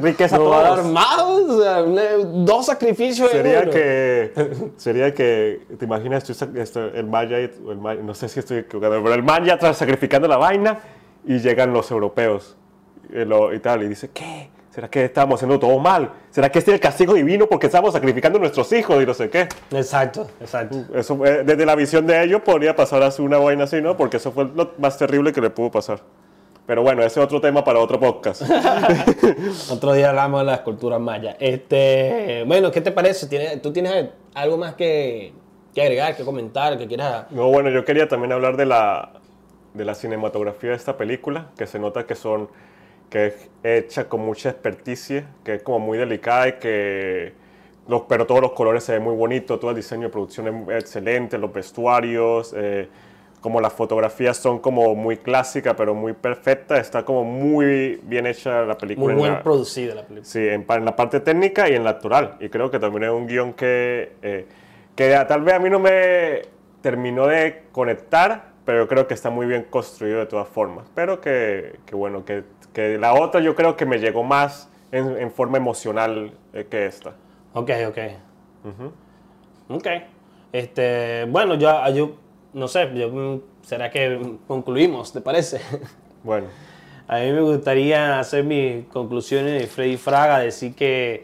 riqueza 0.02 0.36
todos. 0.36 0.52
va 0.52 0.60
a 0.60 0.76
dar 0.76 0.84
más, 0.86 1.22
o 1.22 1.62
sea, 1.62 1.82
dos 1.82 2.66
sacrificios. 2.66 3.32
Sería 3.32 3.70
que, 3.70 4.34
sería 4.78 5.14
que, 5.14 5.62
te 5.78 5.86
imaginas, 5.86 6.26
tú, 6.26 6.34
el 6.94 7.06
maya, 7.06 7.38
el 7.38 7.78
maya, 7.78 8.02
no 8.02 8.14
sé 8.14 8.28
si 8.28 8.40
estoy 8.50 8.58
equivocado, 8.60 9.02
pero 9.04 9.16
el 9.16 9.24
maya 9.24 9.54
está 9.54 9.74
sacrificando 9.74 10.28
la 10.28 10.38
vaina 10.38 10.80
y 11.26 11.40
llegan 11.40 11.72
los 11.72 11.92
europeos 11.92 12.56
y 13.12 13.60
tal, 13.60 13.84
y 13.84 13.88
dice, 13.88 14.10
¿qué? 14.14 14.50
¿Será 14.72 14.88
que 14.88 15.06
estamos 15.06 15.36
haciendo 15.36 15.60
todo 15.60 15.80
mal? 15.80 16.12
¿Será 16.30 16.52
que 16.52 16.60
este 16.60 16.72
es 16.72 16.76
el 16.76 16.80
castigo 16.80 17.14
divino 17.16 17.48
porque 17.48 17.66
estamos 17.66 17.94
sacrificando 17.94 18.38
a 18.38 18.42
nuestros 18.42 18.72
hijos 18.72 19.02
y 19.02 19.06
no 19.06 19.14
sé 19.14 19.30
qué? 19.30 19.50
Exacto, 19.72 20.28
exacto. 20.40 20.86
Eso, 20.94 21.26
eh, 21.26 21.44
desde 21.44 21.66
la 21.66 21.76
visión 21.76 22.06
de 22.06 22.24
ellos 22.24 22.42
podría 22.42 22.76
pasar 22.76 23.02
así 23.02 23.22
una 23.22 23.38
vaina 23.40 23.64
así, 23.64 23.82
¿no? 23.82 23.98
Porque 23.98 24.18
eso 24.18 24.32
fue 24.32 24.46
lo 24.46 24.74
más 24.78 24.98
terrible 24.98 25.34
que 25.34 25.42
le 25.42 25.50
pudo 25.50 25.72
pasar. 25.72 26.02
Pero 26.68 26.84
bueno, 26.84 27.02
ese 27.02 27.20
es 27.20 27.26
otro 27.26 27.42
tema 27.42 27.64
para 27.64 27.80
otro 27.80 28.00
podcast. 28.00 28.44
otro 29.72 29.94
día 29.94 30.10
hablamos 30.10 30.42
de 30.42 30.46
las 30.46 30.60
culturas 30.60 31.00
mayas. 31.00 31.36
Este, 31.40 32.44
bueno, 32.46 32.72
¿qué 32.72 32.82
te 32.82 32.92
parece? 32.92 33.58
¿Tú 33.58 33.74
tienes 33.74 34.10
algo 34.36 34.58
más 34.58 34.76
que, 34.76 35.34
que 35.74 35.82
agregar, 35.82 36.16
que 36.16 36.24
comentar, 36.24 36.78
que 36.78 36.88
quieras...? 36.88 37.32
No, 37.32 37.48
bueno, 37.50 37.70
yo 37.70 37.86
quería 37.86 38.08
también 38.08 38.32
hablar 38.32 38.58
de 38.58 38.66
la, 38.66 39.12
de 39.74 39.86
la 39.86 39.96
cinematografía 39.96 40.72
de 40.72 40.76
esta 40.76 40.98
película, 40.98 41.50
que 41.58 41.68
se 41.68 41.80
nota 41.80 42.06
que 42.06 42.16
son 42.16 42.50
que 43.10 43.26
es 43.28 43.50
hecha 43.64 44.08
con 44.08 44.22
mucha 44.22 44.50
experticia, 44.50 45.26
que 45.44 45.56
es 45.56 45.64
como 45.64 45.80
muy 45.80 45.98
delicada 45.98 46.48
y 46.48 46.54
que 46.54 47.34
los, 47.88 48.04
pero 48.04 48.26
todos 48.26 48.42
los 48.42 48.52
colores 48.52 48.84
se 48.84 48.94
ven 48.94 49.04
muy 49.04 49.16
bonitos, 49.16 49.60
todo 49.60 49.72
el 49.72 49.78
diseño 49.78 50.04
de 50.04 50.10
producción 50.10 50.70
es 50.70 50.80
excelente, 50.84 51.38
los 51.38 51.52
vestuarios, 51.52 52.54
eh, 52.56 52.88
como 53.42 53.62
las 53.62 53.74
fotografías 53.74 54.38
son 54.38 54.60
como 54.60 54.94
muy 54.96 55.18
clásicas 55.18 55.74
pero 55.76 55.96
muy 55.96 56.14
perfectas, 56.14 56.80
está 56.80 57.04
como 57.04 57.24
muy 57.24 58.00
bien 58.04 58.28
hecha 58.28 58.64
la 58.64 58.78
película. 58.78 59.16
Muy 59.16 59.24
bien 59.24 59.42
producida 59.42 59.96
la 59.96 60.04
película. 60.04 60.26
Sí, 60.26 60.40
en, 60.48 60.66
la 60.68 60.96
parte 60.96 61.20
técnica 61.20 61.70
y 61.70 61.74
en 61.74 61.84
la 61.84 61.92
actual. 61.92 62.36
Y 62.40 62.50
creo 62.50 62.70
que 62.70 62.80
también 62.80 63.06
es 63.06 63.12
un 63.12 63.28
guion 63.28 63.54
que, 63.54 64.14
eh, 64.22 64.46
que 65.00 65.26
tal 65.28 65.44
vez 65.44 65.56
a 65.56 65.60
mí 65.60 65.70
no 65.70 65.80
me 65.80 66.42
terminó 66.82 67.26
de 67.26 67.64
conectar, 67.72 68.50
pero 68.66 68.88
creo 68.88 69.08
que 69.08 69.14
está 69.14 69.30
muy 69.30 69.48
bien 69.48 69.64
construido 69.70 70.20
de 70.20 70.26
todas 70.26 70.50
formas. 70.50 70.88
Pero 70.94 71.22
que, 71.22 71.80
que 71.86 71.96
bueno, 71.96 72.26
que 72.26 72.44
que 72.74 72.98
la 72.98 73.14
otra 73.14 73.42
yo 73.42 73.56
creo 73.56 73.76
que 73.76 73.86
me 73.86 74.00
llegó 74.00 74.24
más 74.24 74.70
en, 74.92 75.32
forma 75.32 75.58
emocional 75.58 76.34
eh, 76.54 76.68
que 76.70 76.86
esta. 76.86 77.14
Ok, 77.54 77.72
ok. 77.88 77.98
Ok. 79.70 79.88
Este, 80.52 81.26
bueno, 81.26 81.56
yo, 81.56 81.88
yo 81.94 82.12
no 82.54 82.68
sé, 82.68 82.90
yo, 82.96 83.42
¿será 83.62 83.90
que 83.90 84.38
concluimos, 84.48 85.14
te 85.14 85.22
parece? 85.22 85.62
Bueno. 86.22 86.48
A 87.08 87.20
mí 87.20 87.32
me 87.32 87.40
gustaría 87.40 88.20
hacer 88.20 88.44
mis 88.44 88.86
conclusiones 88.88 89.62
de 89.62 89.68
Freddy 89.68 89.96
Fraga, 89.96 90.40
decir 90.40 90.76
que 90.76 91.24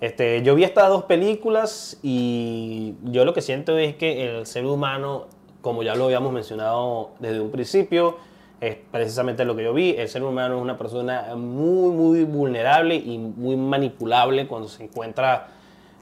este, 0.00 0.42
yo 0.42 0.54
vi 0.54 0.64
estas 0.64 0.88
dos 0.88 1.04
películas 1.04 1.98
y 2.02 2.94
yo 3.04 3.24
lo 3.24 3.32
que 3.32 3.40
siento 3.40 3.78
es 3.78 3.96
que 3.96 4.38
el 4.38 4.46
ser 4.46 4.66
humano, 4.66 5.26
como 5.62 5.82
ya 5.82 5.94
lo 5.94 6.04
habíamos 6.04 6.32
mencionado 6.32 7.10
desde 7.18 7.40
un 7.40 7.50
principio, 7.50 8.18
es 8.60 8.76
precisamente 8.90 9.44
lo 9.44 9.56
que 9.56 9.64
yo 9.64 9.72
vi. 9.72 9.94
El 9.96 10.08
ser 10.08 10.22
humano 10.22 10.56
es 10.56 10.62
una 10.62 10.76
persona 10.76 11.34
muy, 11.34 11.92
muy 11.92 12.24
vulnerable 12.24 12.94
y 12.96 13.18
muy 13.18 13.56
manipulable 13.56 14.46
cuando 14.46 14.68
se 14.68 14.84
encuentra 14.84 15.48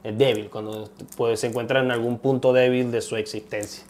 eh, 0.03 0.13
débil, 0.15 0.49
cuando 0.49 0.89
pues, 1.15 1.39
se 1.39 1.47
encuentra 1.47 1.79
en 1.79 1.91
algún 1.91 2.19
punto 2.19 2.53
débil 2.53 2.91
de 2.91 3.01
su 3.01 3.15
existencia. 3.15 3.85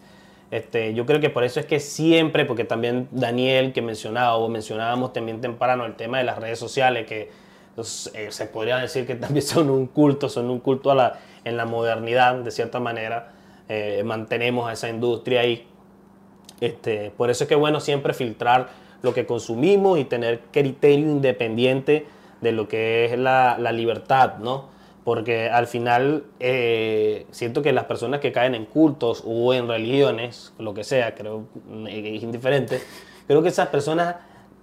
Este, 0.52 0.94
yo 0.94 1.06
creo 1.06 1.20
que 1.20 1.32
por 1.32 1.44
eso 1.44 1.60
es 1.60 1.66
que 1.66 1.80
siempre, 1.80 2.46
porque 2.46 2.64
también 2.64 3.08
Daniel 3.12 3.74
que 3.74 3.82
mencionaba 3.82 4.36
o 4.36 4.48
mencionábamos 4.48 5.14
también 5.14 5.42
temprano 5.42 5.86
el 5.86 5.96
tema 5.96 6.20
de 6.20 6.24
las 6.24 6.38
redes 6.38 6.60
sociales, 6.60 7.08
que 7.08 7.30
eh, 7.78 8.28
se 8.30 8.46
podría 8.48 8.78
decir 8.78 9.06
que 9.06 9.16
también 9.16 9.46
son 9.46 9.70
un 9.70 9.88
culto, 9.88 10.30
son 10.30 10.50
un 10.50 10.60
culto 10.60 10.92
a 10.92 10.96
la, 10.96 11.20
en 11.44 11.58
la 11.58 11.66
modernidad, 11.66 12.36
de 12.36 12.52
cierta 12.52 12.80
manera, 12.80 13.32
eh, 13.70 14.04
mantenemos 14.06 14.70
a 14.70 14.74
esa 14.74 14.90
industria 14.90 15.42
ahí. 15.42 15.68
Este, 16.62 17.12
por 17.12 17.30
eso 17.30 17.44
es 17.44 17.50
que 17.50 17.56
bueno 17.56 17.82
siempre 17.82 18.14
filtrar 18.14 18.70
lo 19.02 19.14
que 19.14 19.26
consumimos 19.26 20.00
y 20.00 20.06
tener 20.06 20.40
criterio 20.52 21.06
independiente 21.12 22.06
de 22.40 22.52
lo 22.54 22.68
que 22.68 23.06
es 23.06 23.20
la, 23.20 23.58
la 23.60 23.72
libertad, 23.72 24.38
¿no? 24.38 24.76
porque 25.06 25.50
al 25.50 25.68
final 25.68 26.24
eh, 26.40 27.28
siento 27.30 27.62
que 27.62 27.72
las 27.72 27.86
personas 27.86 28.20
que 28.20 28.32
caen 28.32 28.56
en 28.56 28.66
cultos 28.66 29.24
o 29.26 29.54
en 29.54 29.68
religiones, 29.68 30.52
lo 30.58 30.74
que 30.74 30.84
sea, 30.84 31.14
creo 31.14 31.46
es 31.88 32.24
indiferente, 32.24 32.82
creo 33.28 33.44
que 33.44 33.50
esas 33.50 33.68
personas, 33.68 34.16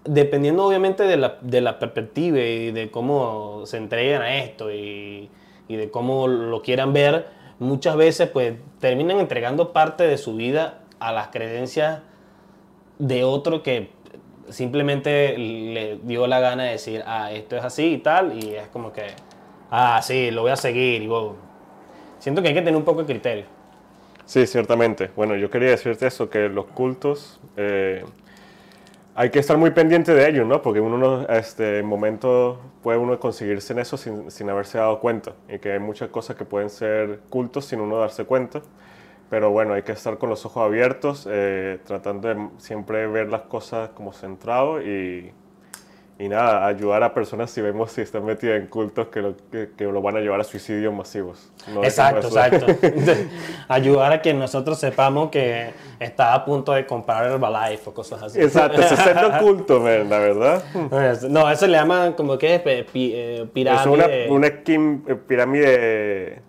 dependiendo 0.05 0.67
obviamente 0.67 1.05
de 1.05 1.17
la, 1.17 1.39
de 1.41 1.61
la 1.61 1.79
perspectiva 1.79 2.39
y 2.39 2.73
de 2.73 2.91
cómo 2.91 3.63
se 3.67 3.77
entregan 3.77 4.23
a 4.23 4.37
esto 4.37 4.73
y, 4.73 5.31
y, 5.69 5.77
de 5.77 5.91
cómo 5.91 6.29
lo 6.29 6.63
quieran 6.63 6.93
ver, 6.93 7.27
muchas 7.59 7.97
veces 7.97 8.29
pues 8.29 8.55
terminan 8.81 9.19
entregando 9.21 9.73
parte 9.73 10.05
de 10.05 10.19
su 10.19 10.35
vida 10.35 10.81
a 10.99 11.13
las 11.13 11.29
creencias 11.29 12.01
de 12.99 13.25
otro 13.25 13.63
que 13.63 13.91
simplemente 14.49 15.37
le 15.39 15.99
dio 16.03 16.27
la 16.27 16.41
gana 16.41 16.65
de 16.65 16.73
decir, 16.73 17.03
ah, 17.07 17.33
esto 17.33 17.57
es 17.57 17.65
así 17.65 17.95
y 17.95 17.99
tal, 17.99 18.43
y 18.43 18.55
es 18.55 18.69
como 18.69 18.93
que 18.93 19.07
ah, 19.73 20.01
sí, 20.03 20.31
lo 20.31 20.43
voy 20.43 20.53
a 20.53 20.57
seguir. 20.57 21.03
Y 21.03 21.11
siento 22.19 22.43
que 22.43 22.49
hay 22.49 22.55
que 22.55 22.61
tener 22.61 22.77
un 22.77 22.85
poco 22.85 23.01
de 23.01 23.07
criterio. 23.07 23.45
Sí, 24.25 24.47
ciertamente. 24.47 25.11
Bueno, 25.17 25.35
yo 25.35 25.51
quería 25.51 25.71
decirte 25.71 26.07
eso, 26.07 26.31
que 26.31 26.49
los 26.49 26.67
cultos 26.67 27.41
eh, 27.57 28.05
hay 29.15 29.31
que 29.31 29.39
estar 29.39 29.59
muy 29.59 29.71
pendiente 29.73 30.15
de 30.15 30.29
ellos, 30.29 30.47
¿no? 30.47 30.63
Porque 30.63 30.81
uno, 30.81 31.27
este, 31.29 31.81
en 31.81 31.87
momento 31.87 32.61
puede 32.83 32.99
uno 32.99 33.19
conseguirse 33.19 33.73
en 33.73 33.81
eso 33.81 33.97
sin, 33.97 34.31
sin, 34.31 34.49
haberse 34.49 34.79
dado 34.79 35.01
cuenta. 35.01 35.33
Y 35.49 35.59
que 35.59 35.73
hay 35.73 35.79
muchas 35.79 36.09
cosas 36.09 36.37
que 36.37 36.45
pueden 36.45 36.71
ser 36.71 37.21
cultos 37.29 37.67
sin 37.67 37.81
uno 37.81 37.99
darse 37.99 38.25
cuenta. 38.25 38.63
Pero 39.29 39.51
bueno, 39.51 39.75
hay 39.75 39.83
que 39.83 39.93
estar 39.93 40.19
con 40.19 40.29
los 40.29 40.45
ojos 40.45 40.63
abiertos, 40.63 41.27
eh, 41.31 41.79
tratando 41.85 42.29
de 42.29 42.49
siempre 42.59 43.07
ver 43.07 43.29
las 43.31 43.43
cosas 43.43 43.91
como 43.91 44.13
centrado 44.13 44.83
y 44.83 45.33
y 46.19 46.29
nada, 46.29 46.67
ayudar 46.67 47.03
a 47.03 47.13
personas 47.13 47.51
si 47.51 47.61
vemos 47.61 47.91
si 47.91 48.03
están 48.03 48.25
metidas 48.25 48.61
en 48.61 48.67
cultos 48.69 49.09
que 49.09 49.21
lo, 49.21 49.35
que, 49.51 49.85
lo 49.85 50.01
van 50.01 50.17
a 50.17 50.21
llevar 50.21 50.41
a 50.41 50.45
suicidios 50.45 50.93
masivos. 50.95 51.51
exacto, 51.83 52.29
exacto. 52.29 52.67
ayudar 53.69 54.13
a 54.13 54.21
quien 54.21 54.39
nosotros 54.39 54.79
sepamos 54.79 55.31
que 55.31 55.71
está 55.99 56.35
a 56.35 56.45
punto 56.45 56.73
de 56.73 56.87
comprar 56.87 57.27
Herbalife 57.27 57.91
o 57.91 57.95
cosas 57.95 58.23
así. 58.23 58.41
Exacto, 58.41 58.81
es 58.81 58.89
ser 58.99 59.19
oculto, 59.25 59.79
la 59.81 60.19
verdad. 60.19 60.63
No, 61.29 61.51
eso 61.51 61.67
le 61.67 61.79
llaman 61.79 62.13
como 62.13 62.39
que 62.39 62.55
es 62.57 62.61
pirámide. 63.51 63.81
Es 63.81 63.87
una, 63.87 64.07
una 64.29 64.47
eh, 64.47 65.17
pirámide 65.27 66.43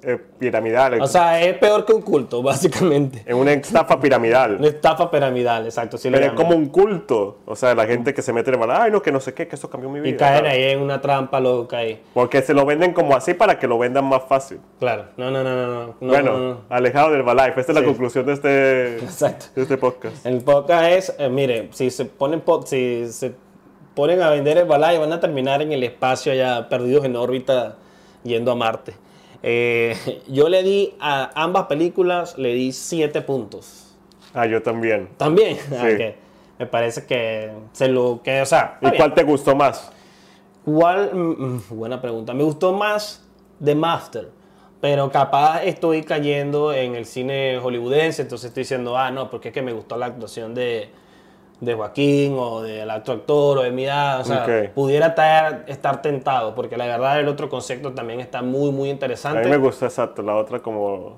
eh, 0.00 0.16
piramidal. 0.38 1.00
O 1.00 1.06
sea, 1.08 1.42
es 1.42 1.58
peor 1.58 1.84
que 1.84 1.92
un 1.92 2.02
culto, 2.02 2.42
básicamente. 2.44 3.22
Es 3.26 3.34
una 3.34 3.52
estafa 3.52 4.00
piramidal. 4.00 4.56
una 4.56 4.68
estafa 4.68 5.10
piramidal, 5.10 5.64
exacto. 5.64 5.96
Pero 6.00 6.18
es 6.18 6.32
como 6.32 6.54
un 6.54 6.66
culto. 6.66 7.38
O 7.46 7.56
sea, 7.56 7.74
la 7.74 7.86
gente 7.86 8.14
que 8.14 8.22
se 8.22 8.32
mete 8.32 8.50
en 8.52 8.62
el 8.62 8.70
ay, 8.70 8.92
no, 8.92 9.02
que 9.02 9.10
no 9.10 9.18
sé 9.18 9.34
qué, 9.34 9.48
que 9.48 9.56
eso 9.56 9.68
cambió 9.68 9.90
mi 9.90 10.00
vida. 10.00 10.14
Y 10.14 10.16
caen 10.16 10.46
ahí 10.46 10.62
en 10.70 10.80
una 10.80 11.00
trampa 11.00 11.40
loca 11.40 11.78
ahí. 11.78 12.00
Porque 12.14 12.42
se 12.42 12.54
lo 12.54 12.64
venden 12.64 12.92
como 12.92 13.16
así 13.16 13.34
para 13.34 13.58
que 13.58 13.66
lo 13.66 13.78
vendan 13.78 14.04
más 14.04 14.22
fácil. 14.28 14.60
Claro, 14.78 15.06
no, 15.16 15.30
no, 15.30 15.42
no, 15.42 15.86
no. 15.86 15.94
bueno, 16.00 16.60
alejado 16.68 17.10
del 17.10 17.20
Herbalife. 17.20 17.60
Esta 17.60 17.72
es 17.72 17.78
la 17.78 17.84
conclusión 17.84 18.24
de 18.26 18.32
este, 18.34 18.48
de 19.56 19.62
este 19.62 19.76
podcast. 19.78 20.24
El 20.24 20.42
podcast 20.42 20.84
es, 20.90 21.14
eh, 21.18 21.28
mire, 21.28 21.70
si 21.72 21.90
se 21.90 22.04
ponen, 22.04 22.42
si 22.66 23.10
se 23.10 23.34
ponen 23.94 24.22
a 24.22 24.30
vender 24.30 24.58
el 24.58 24.62
Herbalife, 24.64 24.98
van 24.98 25.12
a 25.12 25.18
terminar 25.18 25.60
en 25.60 25.72
el 25.72 25.82
espacio 25.82 26.30
allá, 26.30 26.68
perdidos 26.68 27.04
en 27.04 27.16
órbita, 27.16 27.76
yendo 28.22 28.52
a 28.52 28.54
Marte. 28.54 29.07
Eh, 29.42 30.22
yo 30.28 30.48
le 30.48 30.62
di 30.62 30.94
a 31.00 31.30
ambas 31.34 31.66
películas, 31.66 32.38
le 32.38 32.54
di 32.54 32.72
7 32.72 33.22
puntos. 33.22 33.96
Ah, 34.34 34.46
yo 34.46 34.62
también. 34.62 35.08
También. 35.16 35.56
Sí. 35.56 36.14
Me 36.58 36.66
parece 36.66 37.06
que 37.06 37.52
se 37.72 37.88
lo 37.88 38.20
que, 38.22 38.40
o 38.40 38.46
sea. 38.46 38.78
¿Y 38.80 38.90
cuál 38.96 39.14
te 39.14 39.22
gustó 39.22 39.54
más? 39.54 39.90
¿Cuál? 40.64 41.14
Mm, 41.14 41.44
mm, 41.44 41.62
buena 41.70 42.00
pregunta. 42.00 42.34
Me 42.34 42.42
gustó 42.42 42.72
más 42.72 43.24
The 43.62 43.74
Master. 43.74 44.30
Pero 44.80 45.10
capaz 45.10 45.64
estoy 45.64 46.02
cayendo 46.02 46.72
en 46.72 46.94
el 46.94 47.04
cine 47.04 47.58
hollywoodense, 47.58 48.22
entonces 48.22 48.48
estoy 48.48 48.62
diciendo, 48.62 48.96
ah, 48.96 49.10
no, 49.10 49.28
porque 49.28 49.48
es 49.48 49.54
que 49.54 49.62
me 49.62 49.72
gustó 49.72 49.96
la 49.96 50.06
actuación 50.06 50.54
de, 50.54 50.90
de 51.60 51.74
Joaquín 51.74 52.36
o 52.38 52.62
del 52.62 52.88
otro 52.90 53.14
actor 53.14 53.58
o 53.58 53.62
de 53.62 53.70
mi 53.70 53.84
edad, 53.84 54.20
o 54.20 54.24
sea, 54.24 54.72
pudiera 54.74 55.08
estar, 55.08 55.64
estar, 55.66 56.02
tentado, 56.02 56.54
porque 56.54 56.76
la 56.76 56.86
verdad 56.86 57.18
el 57.18 57.28
otro 57.28 57.48
concepto 57.48 57.92
también 57.92 58.20
está 58.20 58.42
muy, 58.42 58.70
muy 58.70 58.90
interesante. 58.90 59.40
A 59.40 59.42
mí 59.42 59.50
me 59.50 59.56
gusta 59.56 59.86
exacto, 59.86 60.22
la 60.22 60.36
otra 60.36 60.60
como, 60.60 61.16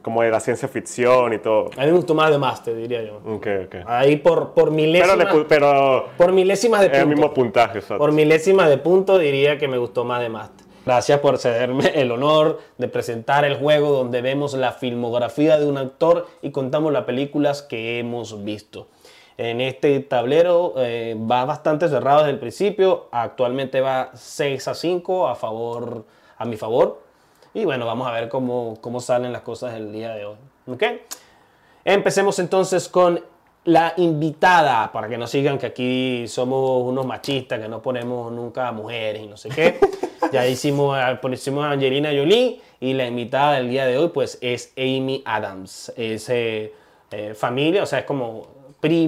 como 0.00 0.22
de 0.22 0.30
la 0.30 0.38
ciencia 0.38 0.68
ficción 0.68 1.32
y 1.32 1.38
todo. 1.38 1.70
A 1.76 1.80
mí 1.80 1.86
me 1.86 1.92
gustó 1.92 2.14
más 2.14 2.30
de 2.30 2.38
Master, 2.38 2.76
diría 2.76 3.02
yo. 3.02 3.20
Okay, 3.36 3.64
okay. 3.64 3.82
Ahí 3.86 4.16
por, 4.16 4.52
por 4.52 4.70
milésimas... 4.70 5.16
Pero, 5.16 5.48
pero 5.48 6.06
por 6.16 6.32
milésimas 6.32 6.80
de 6.80 6.90
punto. 6.90 7.02
el 7.02 7.08
mismo 7.08 7.34
puntaje, 7.34 7.78
exacto. 7.78 7.98
Por 7.98 8.12
milésimas 8.12 8.68
de 8.68 8.78
punto 8.78 9.18
diría 9.18 9.58
que 9.58 9.66
me 9.66 9.78
gustó 9.78 10.04
más 10.04 10.20
de 10.20 10.28
Master. 10.28 10.64
Gracias 10.86 11.18
por 11.18 11.38
cederme 11.38 11.92
el 12.00 12.12
honor 12.12 12.60
de 12.78 12.88
presentar 12.88 13.44
el 13.44 13.56
juego 13.56 13.90
donde 13.90 14.20
vemos 14.20 14.54
la 14.54 14.70
filmografía 14.70 15.58
de 15.58 15.66
un 15.66 15.78
actor 15.78 16.26
y 16.42 16.50
contamos 16.50 16.92
las 16.92 17.04
películas 17.04 17.62
que 17.62 17.98
hemos 17.98 18.44
visto 18.44 18.86
en 19.36 19.60
este 19.60 20.00
tablero 20.00 20.74
eh, 20.76 21.16
va 21.18 21.44
bastante 21.44 21.88
cerrado 21.88 22.20
desde 22.20 22.32
el 22.32 22.38
principio. 22.38 23.08
Actualmente 23.10 23.80
va 23.80 24.10
6 24.14 24.68
a 24.68 24.74
5 24.74 25.28
a, 25.28 25.34
favor, 25.34 26.04
a 26.38 26.44
mi 26.44 26.56
favor. 26.56 27.02
Y 27.52 27.64
bueno, 27.64 27.86
vamos 27.86 28.06
a 28.06 28.12
ver 28.12 28.28
cómo, 28.28 28.78
cómo 28.80 29.00
salen 29.00 29.32
las 29.32 29.42
cosas 29.42 29.74
el 29.74 29.92
día 29.92 30.14
de 30.14 30.24
hoy. 30.24 30.36
¿Okay? 30.66 31.02
Empecemos 31.84 32.38
entonces 32.38 32.88
con 32.88 33.22
la 33.64 33.94
invitada, 33.96 34.92
para 34.92 35.08
que 35.08 35.16
no 35.16 35.26
sigan 35.26 35.58
que 35.58 35.66
aquí 35.66 36.24
somos 36.28 36.82
unos 36.82 37.06
machistas, 37.06 37.58
que 37.58 37.68
no 37.68 37.80
ponemos 37.80 38.30
nunca 38.30 38.68
a 38.68 38.72
mujeres 38.72 39.22
y 39.22 39.26
no 39.26 39.36
sé 39.36 39.48
qué. 39.48 39.78
ya 40.32 40.46
hicimos, 40.46 40.98
hicimos 41.32 41.64
a 41.64 41.70
Angelina 41.70 42.10
Jolie 42.10 42.60
y 42.80 42.92
la 42.92 43.06
invitada 43.06 43.54
del 43.54 43.70
día 43.70 43.86
de 43.86 43.98
hoy 43.98 44.08
pues 44.08 44.38
es 44.40 44.72
Amy 44.76 45.22
Adams. 45.24 45.92
Es 45.96 46.28
eh, 46.28 46.72
eh, 47.10 47.34
familia, 47.34 47.82
o 47.82 47.86
sea, 47.86 48.00
es 48.00 48.04
como 48.04 48.53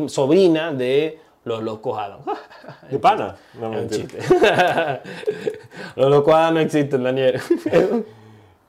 sobrina 0.09 0.73
de 0.73 1.21
los 1.45 1.63
locos 1.63 1.99
Adam. 1.99 2.21
¿De 2.91 2.99
pana? 2.99 3.37
No 3.59 3.71
me 3.71 3.87
chiste. 3.89 4.19
los 5.97 6.11
locos 6.11 6.35
Adam 6.35 6.55
no 6.55 6.61
existen, 6.61 7.03
Daniel. 7.03 7.41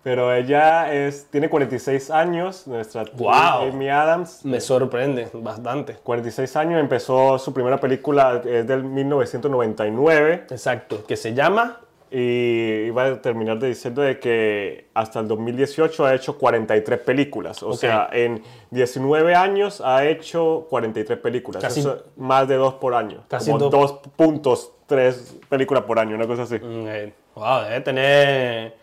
Pero 0.03 0.33
ella 0.33 0.93
es, 0.93 1.25
tiene 1.29 1.49
46 1.49 2.11
años, 2.11 2.65
nuestra 2.65 3.03
wow. 3.15 3.67
Amy 3.69 3.89
Adams. 3.89 4.45
Me 4.45 4.61
sorprende 4.61 5.27
bastante. 5.33 5.95
46 5.95 6.55
años, 6.55 6.79
empezó 6.79 7.37
su 7.37 7.53
primera 7.53 7.77
película, 7.77 8.41
es 8.45 8.65
del 8.65 8.85
1999. 8.85 10.45
Exacto, 10.49 11.03
que 11.05 11.17
se 11.17 11.33
llama 11.33 11.81
y 12.09 12.85
iba 12.87 13.05
a 13.05 13.21
terminar 13.21 13.59
de 13.59 13.67
diciendo 13.67 14.01
de 14.01 14.19
que 14.19 14.87
hasta 14.93 15.19
el 15.19 15.27
2018 15.27 16.05
ha 16.05 16.15
hecho 16.15 16.37
43 16.37 16.99
películas. 16.99 17.61
O 17.63 17.73
sea, 17.73 18.09
en 18.11 18.41
19 18.71 19.35
años 19.35 19.81
ha 19.81 20.05
hecho 20.05 20.67
43 20.69 21.19
películas. 21.19 21.61
Casi, 21.61 21.85
más 22.15 22.47
de 22.47 22.55
dos 22.55 22.75
por 22.75 22.93
año. 22.93 23.23
Casi 23.27 23.51
como 23.51 23.69
2.3 23.69 25.47
películas 25.49 25.83
por 25.83 25.99
año, 25.99 26.15
una 26.15 26.27
cosa 26.27 26.43
así. 26.43 26.55
Mm, 26.55 27.11
wow, 27.35 27.63
debe 27.63 27.81
tener... 27.81 28.75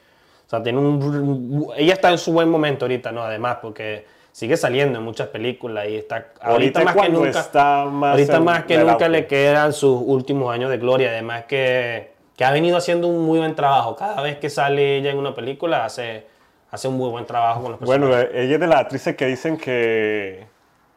O 0.46 0.50
sea, 0.50 0.62
tiene 0.62 0.78
un... 0.78 1.72
Ella 1.76 1.94
está 1.94 2.10
en 2.10 2.18
su 2.18 2.32
buen 2.32 2.50
momento 2.50 2.84
ahorita, 2.84 3.10
¿no? 3.10 3.22
Además, 3.22 3.58
porque 3.62 4.04
sigue 4.32 4.56
saliendo 4.58 4.98
en 4.98 5.04
muchas 5.04 5.28
películas 5.28 5.88
y 5.88 5.96
está 5.96 6.32
ahorita, 6.40 6.84
más 6.84 6.96
que 6.96 7.08
nunca 7.08 7.40
está 7.40 7.84
más 7.84 8.10
ahorita 8.10 8.40
más 8.40 8.64
que 8.64 8.78
nunca 8.78 9.08
le 9.08 9.28
quedan 9.28 9.72
sus 9.72 9.96
últimos 10.04 10.52
años 10.52 10.70
de 10.70 10.78
gloria 10.78 11.10
además 11.10 11.44
que 11.44 12.13
que 12.36 12.44
ha 12.44 12.50
venido 12.50 12.76
haciendo 12.76 13.08
un 13.08 13.24
muy 13.24 13.38
buen 13.38 13.54
trabajo. 13.54 13.96
Cada 13.96 14.20
vez 14.22 14.38
que 14.38 14.50
sale 14.50 14.98
ella 14.98 15.10
en 15.10 15.18
una 15.18 15.34
película 15.34 15.84
hace, 15.84 16.26
hace 16.70 16.88
un 16.88 16.96
muy 16.96 17.10
buen 17.10 17.26
trabajo 17.26 17.62
con 17.62 17.72
los 17.72 17.80
personajes. 17.80 18.08
Bueno, 18.08 18.28
ella 18.32 18.54
es 18.54 18.60
de 18.60 18.66
las 18.66 18.80
actrices 18.80 19.16
que 19.16 19.26
dicen 19.26 19.56
que, 19.56 20.46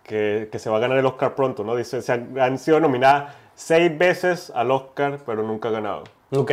que, 0.04 0.50
que, 0.52 0.60
se 0.60 0.70
va 0.70 0.78
a 0.78 0.80
ganar 0.80 0.98
el 0.98 1.06
Oscar 1.06 1.36
pronto, 1.36 1.64
¿no? 1.64 1.76
Dice, 1.76 2.02
se 2.02 2.12
han, 2.12 2.58
sido 2.58 2.80
nominadas 2.80 3.36
seis 3.54 3.96
veces 3.98 4.52
al 4.56 4.72
Oscar, 4.72 5.20
pero 5.26 5.44
nunca 5.44 5.70
ha 5.70 5.72
ganado. 5.72 6.04
Ok. 6.32 6.52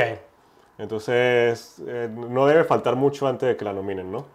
Entonces, 0.77 1.81
eh, 1.87 2.09
no 2.13 2.47
debe 2.47 2.65
faltar 2.65 2.97
mucho 2.97 3.27
antes 3.27 3.49
de 3.49 3.57
que 3.57 3.65
la 3.65 3.73
nominen, 3.73 4.11
¿no? 4.11 4.27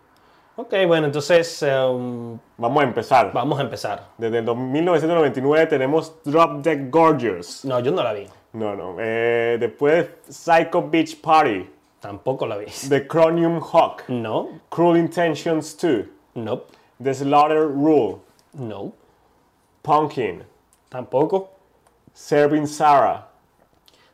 Ok, 0.56 0.74
bueno, 0.88 1.06
entonces... 1.06 1.62
Um, 1.64 2.38
vamos 2.58 2.82
a 2.82 2.86
empezar. 2.86 3.32
Vamos 3.34 3.60
a 3.60 3.62
empezar. 3.62 4.08
Desde 4.18 4.40
el 4.40 4.56
1999 4.56 5.68
tenemos 5.68 6.16
Drop 6.26 6.62
Dead 6.62 6.90
Gorgeous. 6.90 7.64
No, 7.64 7.80
yo 7.80 7.92
no 7.92 8.04
la 8.04 8.14
vi. 8.14 8.28
No, 8.54 8.76
no. 8.76 8.96
Eh, 9.00 9.58
después 9.60 10.08
Psycho 10.28 10.82
Beach 10.82 11.22
Party. 11.22 11.70
Tampoco 12.00 12.48
la 12.48 12.58
vi. 12.58 12.66
The 12.88 13.08
Chromium 13.08 13.60
Hawk. 13.62 14.04
No. 14.08 14.62
Cruel 14.70 14.98
Intentions 14.98 15.76
2. 15.78 16.06
No. 16.36 16.64
The 17.02 17.14
Slaughter 17.14 17.68
Rule. 17.68 18.20
No. 18.54 18.94
Pumpkin. 19.84 20.44
Tampoco. 20.90 21.50
Serving 22.14 22.68
Sarah. 22.68 23.28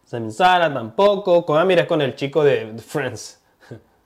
Serving 0.05 0.31
Sarah 0.31 0.73
tampoco. 0.73 1.45
Como 1.45 1.59
ah, 1.59 1.65
mira 1.65 1.87
con 1.87 2.01
el 2.01 2.15
chico 2.15 2.43
de 2.43 2.77
Friends. 2.79 3.41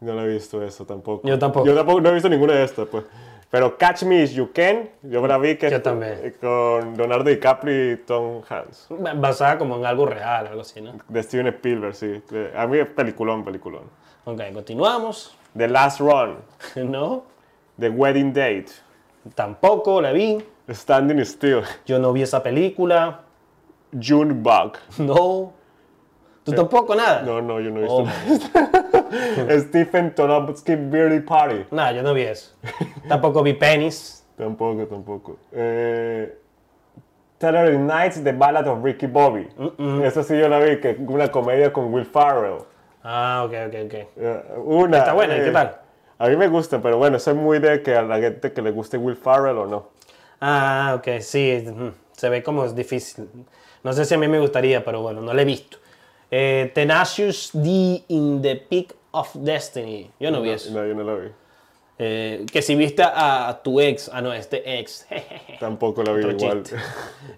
No 0.01 0.13
lo 0.13 0.21
he 0.23 0.27
visto 0.27 0.63
eso 0.63 0.85
tampoco. 0.85 1.27
Yo 1.27 1.37
tampoco. 1.37 1.65
Yo 1.65 1.75
tampoco 1.75 1.99
no 1.99 2.09
he 2.09 2.13
visto 2.13 2.29
ninguna 2.29 2.53
de 2.53 2.63
estas, 2.63 2.87
pues. 2.87 3.03
Pero 3.49 3.77
Catch 3.77 4.03
Me 4.03 4.23
If 4.23 4.33
You 4.33 4.51
Can, 4.53 4.89
yo 5.01 5.25
la 5.25 5.37
vi 5.39 5.55
que 5.55 5.71
yo 5.71 5.81
también. 5.81 6.35
con 6.39 6.95
Leonardo 6.95 7.29
DiCaprio 7.29 7.93
y 7.93 7.97
Tom 7.97 8.43
Hanks. 8.47 8.87
Basada 9.15 9.57
como 9.57 9.77
en 9.77 9.85
algo 9.85 10.05
real, 10.05 10.45
algo 10.47 10.61
así, 10.61 10.81
¿no? 10.81 10.93
De 11.07 11.23
Steven 11.23 11.47
Spielberg, 11.47 11.95
sí. 11.95 12.21
A 12.55 12.67
mí 12.67 12.77
es 12.77 12.87
peliculón, 12.87 13.43
peliculón. 13.43 13.83
Ok, 14.25 14.41
continuamos. 14.53 15.35
The 15.57 15.67
Last 15.67 15.99
Run. 15.99 16.37
no. 16.75 17.23
The 17.79 17.89
Wedding 17.89 18.33
Date. 18.33 18.67
Tampoco 19.33 19.99
la 19.99 20.11
vi. 20.11 20.37
Standing 20.69 21.25
Still. 21.25 21.63
Yo 21.87 21.97
no 21.97 22.13
vi 22.13 22.21
esa 22.21 22.43
película. 22.43 23.21
June 23.99 24.33
Bug. 24.33 24.73
No. 24.99 25.53
¿Tú 26.49 26.55
tampoco 26.55 26.95
nada? 26.95 27.21
No, 27.21 27.41
no, 27.41 27.59
yo 27.59 27.71
no 27.71 27.77
he 27.77 27.81
visto. 27.81 28.03
Oh. 28.03 29.59
Stephen 29.59 30.13
Tonovsky 30.13 30.75
Beauty 30.75 31.21
Party. 31.21 31.65
No, 31.71 31.91
yo 31.91 32.03
no 32.03 32.13
vi 32.13 32.23
eso. 32.23 32.55
tampoco 33.07 33.43
vi 33.43 33.53
Pennies. 33.53 34.17
Tampoco, 34.39 34.85
tampoco. 34.85 35.37
Eh, 35.51 36.33
Nights, 37.41 38.23
The 38.23 38.31
Ballad 38.31 38.69
of 38.69 38.81
Ricky 38.81 39.05
Bobby. 39.05 39.49
Eso 40.01 40.23
sí 40.23 40.37
yo 40.39 40.47
la 40.47 40.59
vi, 40.59 40.79
que 40.79 40.91
es 40.91 40.97
una 40.97 41.29
comedia 41.29 41.73
con 41.73 41.93
Will 41.93 42.05
Farrell. 42.05 42.59
Ah, 43.03 43.43
ok, 43.45 43.53
ok, 43.67 43.75
ok. 43.85 43.93
Eh, 43.93 44.43
una, 44.63 44.99
Está 44.99 45.11
buena, 45.13 45.35
¿qué 45.35 45.49
eh, 45.49 45.51
tal? 45.51 45.77
A 46.17 46.27
mí 46.29 46.37
me 46.37 46.47
gusta, 46.47 46.81
pero 46.81 46.97
bueno, 46.97 47.19
soy 47.19 47.33
muy 47.33 47.59
de 47.59 47.81
que 47.81 47.95
a 47.95 48.01
la 48.01 48.19
gente 48.19 48.51
que 48.51 48.61
le 48.61 48.71
guste 48.71 48.97
Will 48.97 49.15
Farrell 49.15 49.57
o 49.57 49.67
no. 49.67 49.89
Ah, 50.41 50.93
ok, 50.97 51.19
sí, 51.19 51.65
se 52.13 52.29
ve 52.29 52.43
como 52.43 52.65
es 52.65 52.75
difícil. 52.75 53.27
No 53.83 53.93
sé 53.93 54.05
si 54.05 54.13
a 54.13 54.17
mí 54.17 54.27
me 54.27 54.39
gustaría, 54.39 54.83
pero 54.83 55.01
bueno, 55.01 55.21
no 55.21 55.33
la 55.33 55.41
he 55.41 55.45
visto. 55.45 55.77
Eh, 56.31 56.71
Tenacious 56.73 57.51
D 57.53 58.03
in 58.07 58.41
the 58.41 58.55
Peak 58.55 58.93
of 59.11 59.33
Destiny. 59.35 60.11
Yo 60.19 60.31
no, 60.31 60.41
vi 60.41 60.51
eso. 60.51 60.71
No, 60.71 60.85
yo 60.85 60.93
no 60.93 61.03
lo 61.03 61.19
vi. 61.19 61.29
Eh, 62.01 62.45
que 62.51 62.61
si 62.61 62.75
viste 62.75 63.03
a, 63.03 63.59
tu 63.61 63.81
ex, 63.81 64.09
ah 64.13 64.21
no, 64.21 64.31
este 64.31 64.79
ex. 64.79 65.05
Tampoco 65.59 66.01
lo 66.01 66.15
vi 66.15 66.25
igual. 66.25 66.63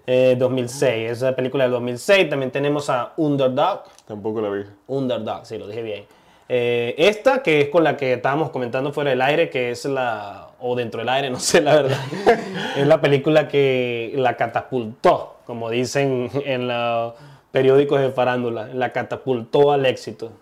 Eh, 0.06 0.36
2006, 0.38 1.10
esa 1.10 1.34
película 1.34 1.64
del 1.64 1.72
2006. 1.72 2.28
También 2.30 2.52
tenemos 2.52 2.88
a 2.88 3.12
Underdog. 3.16 3.84
Tampoco 4.06 4.40
la 4.40 4.50
vi. 4.50 4.64
Underdog, 4.86 5.46
sí, 5.46 5.58
lo 5.58 5.66
dije 5.66 5.82
bien. 5.82 6.04
Eh, 6.48 6.94
esta, 6.98 7.42
que 7.42 7.62
es 7.62 7.68
con 7.70 7.82
la 7.82 7.96
que 7.96 8.12
estábamos 8.12 8.50
comentando 8.50 8.92
fuera 8.92 9.10
del 9.10 9.22
aire, 9.22 9.48
que 9.48 9.70
es 9.70 9.84
la, 9.86 10.50
o 10.60 10.76
dentro 10.76 11.00
del 11.00 11.08
aire, 11.08 11.30
no 11.30 11.40
sé 11.40 11.60
la 11.60 11.76
verdad, 11.76 11.98
es 12.76 12.86
la 12.86 13.00
película 13.00 13.48
que 13.48 14.12
la 14.16 14.36
catapultó, 14.36 15.36
como 15.46 15.70
dicen 15.70 16.30
en 16.44 16.68
la 16.68 17.14
periódicos 17.52 18.00
de 18.00 18.10
farándula, 18.10 18.66
la 18.66 18.92
catapultó 18.92 19.70
al 19.70 19.86
éxito. 19.86 20.32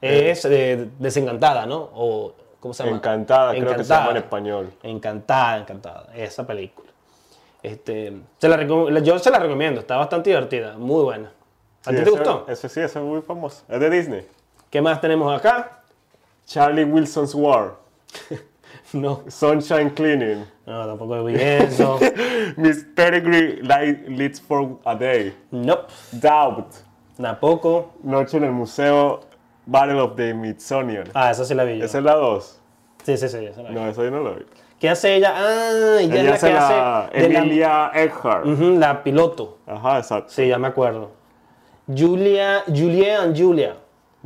Es 0.00 0.44
eh, 0.46 0.88
desencantada, 0.98 1.66
¿no? 1.66 1.90
O, 1.94 2.34
¿Cómo 2.58 2.74
se 2.74 2.82
llama? 2.84 2.96
Encantada, 2.96 3.52
creo 3.52 3.76
que 3.76 3.84
se 3.84 3.94
llama 3.94 4.10
en 4.10 4.16
español. 4.16 4.72
Encantada, 4.82 5.58
encantada, 5.58 6.06
esa 6.16 6.44
película. 6.46 6.90
Este, 7.62 8.12
se 8.38 8.48
la 8.48 8.60
yo 8.64 9.18
se 9.20 9.30
la 9.30 9.38
recomiendo, 9.38 9.80
está 9.80 9.96
bastante 9.96 10.30
divertida, 10.30 10.76
muy 10.76 11.04
buena. 11.04 11.30
¿A 11.84 11.90
ti 11.90 11.96
te 12.02 12.10
gustó? 12.10 12.44
Ese 12.48 12.68
sí, 12.68 12.80
ese 12.80 12.98
es 12.98 13.04
muy 13.04 13.22
famoso. 13.22 13.62
Es 13.68 13.78
de 13.78 13.90
Disney. 13.90 14.26
¿Qué 14.70 14.80
más 14.80 15.00
tenemos 15.00 15.32
acá? 15.36 15.82
Charlie 16.46 16.84
Wilson's 16.84 17.34
War. 17.34 17.74
No. 18.92 19.22
Sunshine 19.28 19.90
Cleaning. 19.90 20.44
No, 20.66 20.86
tampoco 20.86 21.24
vi 21.24 21.34
eso. 21.34 21.98
Miss 22.56 22.84
Peregrine 22.94 23.62
Light 23.62 24.08
Leads 24.08 24.40
for 24.40 24.78
a 24.84 24.94
Day. 24.94 25.34
Nope. 25.50 25.90
Doubt. 26.12 26.74
Tampoco. 27.20 27.92
Noche 28.02 28.36
en 28.36 28.44
el 28.44 28.52
Museo 28.52 29.20
Battle 29.66 30.00
of 30.00 30.16
the 30.16 30.32
Smithsonian. 30.32 31.04
Ah, 31.14 31.30
esa 31.30 31.44
sí 31.44 31.54
la 31.54 31.64
vi 31.64 31.78
yo. 31.78 31.84
Esa 31.84 31.98
es 31.98 32.04
la 32.04 32.14
2. 32.14 32.60
Sí, 33.04 33.16
sí, 33.16 33.28
sí. 33.28 33.44
Esa 33.46 33.62
la 33.62 33.68
vi. 33.70 33.74
No, 33.74 33.88
esa 33.88 34.02
yo 34.02 34.10
no 34.10 34.22
la 34.22 34.30
vi. 34.32 34.44
¿Qué 34.78 34.88
hace 34.90 35.14
ella? 35.14 35.32
Ah, 35.36 36.00
ella, 36.00 36.20
ella 36.20 36.34
es 36.34 36.42
la 36.42 36.48
que 36.48 36.56
hace. 36.56 37.24
Emilia 37.38 37.90
Earhart. 37.94 38.44
la 38.46 39.02
piloto. 39.02 39.58
Ajá, 39.66 39.98
exacto. 39.98 40.32
Sí, 40.32 40.48
ya 40.48 40.58
me 40.58 40.68
acuerdo. 40.68 41.12
Julia, 41.86 42.64
Julia 42.66 43.22
and 43.22 43.38
Julia. 43.38 43.76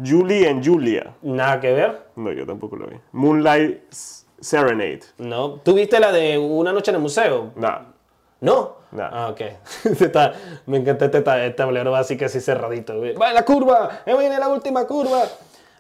Julie 0.03 0.49
and 0.49 0.65
Julia. 0.65 1.15
Nada 1.23 1.61
que 1.61 1.73
ver. 1.73 2.07
No, 2.17 2.33
yo 2.33 2.47
tampoco 2.47 2.77
la 2.77 2.87
vi. 2.87 2.97
Moonlight 3.13 3.93
Serenade. 4.41 5.01
No. 5.19 5.61
¿Tú 5.63 5.75
viste 5.75 5.99
la 5.99 6.13
de 6.13 6.39
Una 6.39 6.73
noche 6.73 6.91
en 6.91 6.97
el 6.97 7.03
museo? 7.03 7.53
No. 7.57 7.97
¿No? 8.41 8.77
No. 8.93 9.03
Ah, 9.03 9.29
ok. 9.31 9.41
me 10.67 10.79
encanta 10.79 11.07
este, 11.07 11.19
este 11.19 11.51
tablero 11.51 11.95
así 11.97 12.17
que 12.17 12.27
así 12.27 12.41
cerradito. 12.41 12.95
¡Va 13.21 13.29
en 13.29 13.35
la 13.35 13.45
curva! 13.45 14.03
¡Viene 14.07 14.39
la 14.39 14.49
última 14.49 14.87
curva! 14.87 15.25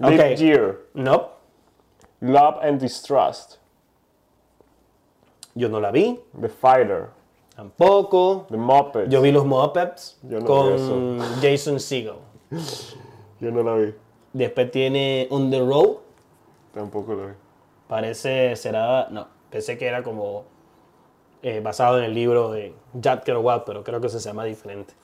Okay. 0.00 0.36
Year. 0.36 0.80
No. 0.94 1.30
Love 2.20 2.58
and 2.62 2.80
Distrust. 2.80 3.58
Yo 5.54 5.68
no 5.68 5.80
la 5.80 5.90
vi. 5.90 6.18
The 6.38 6.48
Fighter. 6.48 7.10
Tampoco. 7.54 8.46
The 8.50 8.56
Muppets. 8.58 9.10
Yo 9.10 9.22
vi 9.22 9.32
los 9.32 9.46
Muppets 9.46 10.18
Yo 10.22 10.40
no 10.40 10.46
con 10.46 11.18
Jason 11.40 11.80
Segel. 11.80 12.16
Yo 13.40 13.50
no 13.50 13.62
la 13.62 13.74
vi. 13.76 13.94
Después 14.34 14.70
tiene 14.70 15.26
On 15.30 15.50
the 15.50 15.60
Road. 15.60 15.96
Tampoco 16.74 17.14
la 17.14 17.26
vi. 17.26 17.32
Parece, 17.88 18.56
será, 18.56 19.08
no, 19.10 19.28
pensé 19.50 19.78
que 19.78 19.86
era 19.86 20.02
como 20.02 20.44
eh, 21.42 21.60
basado 21.60 21.98
en 21.98 22.04
el 22.04 22.14
libro 22.14 22.50
de 22.50 22.74
Jack 22.94 23.24
Kerouac, 23.24 23.64
pero 23.64 23.84
creo 23.84 24.00
que 24.00 24.08
se 24.08 24.18
llama 24.18 24.44
diferente. 24.44 24.94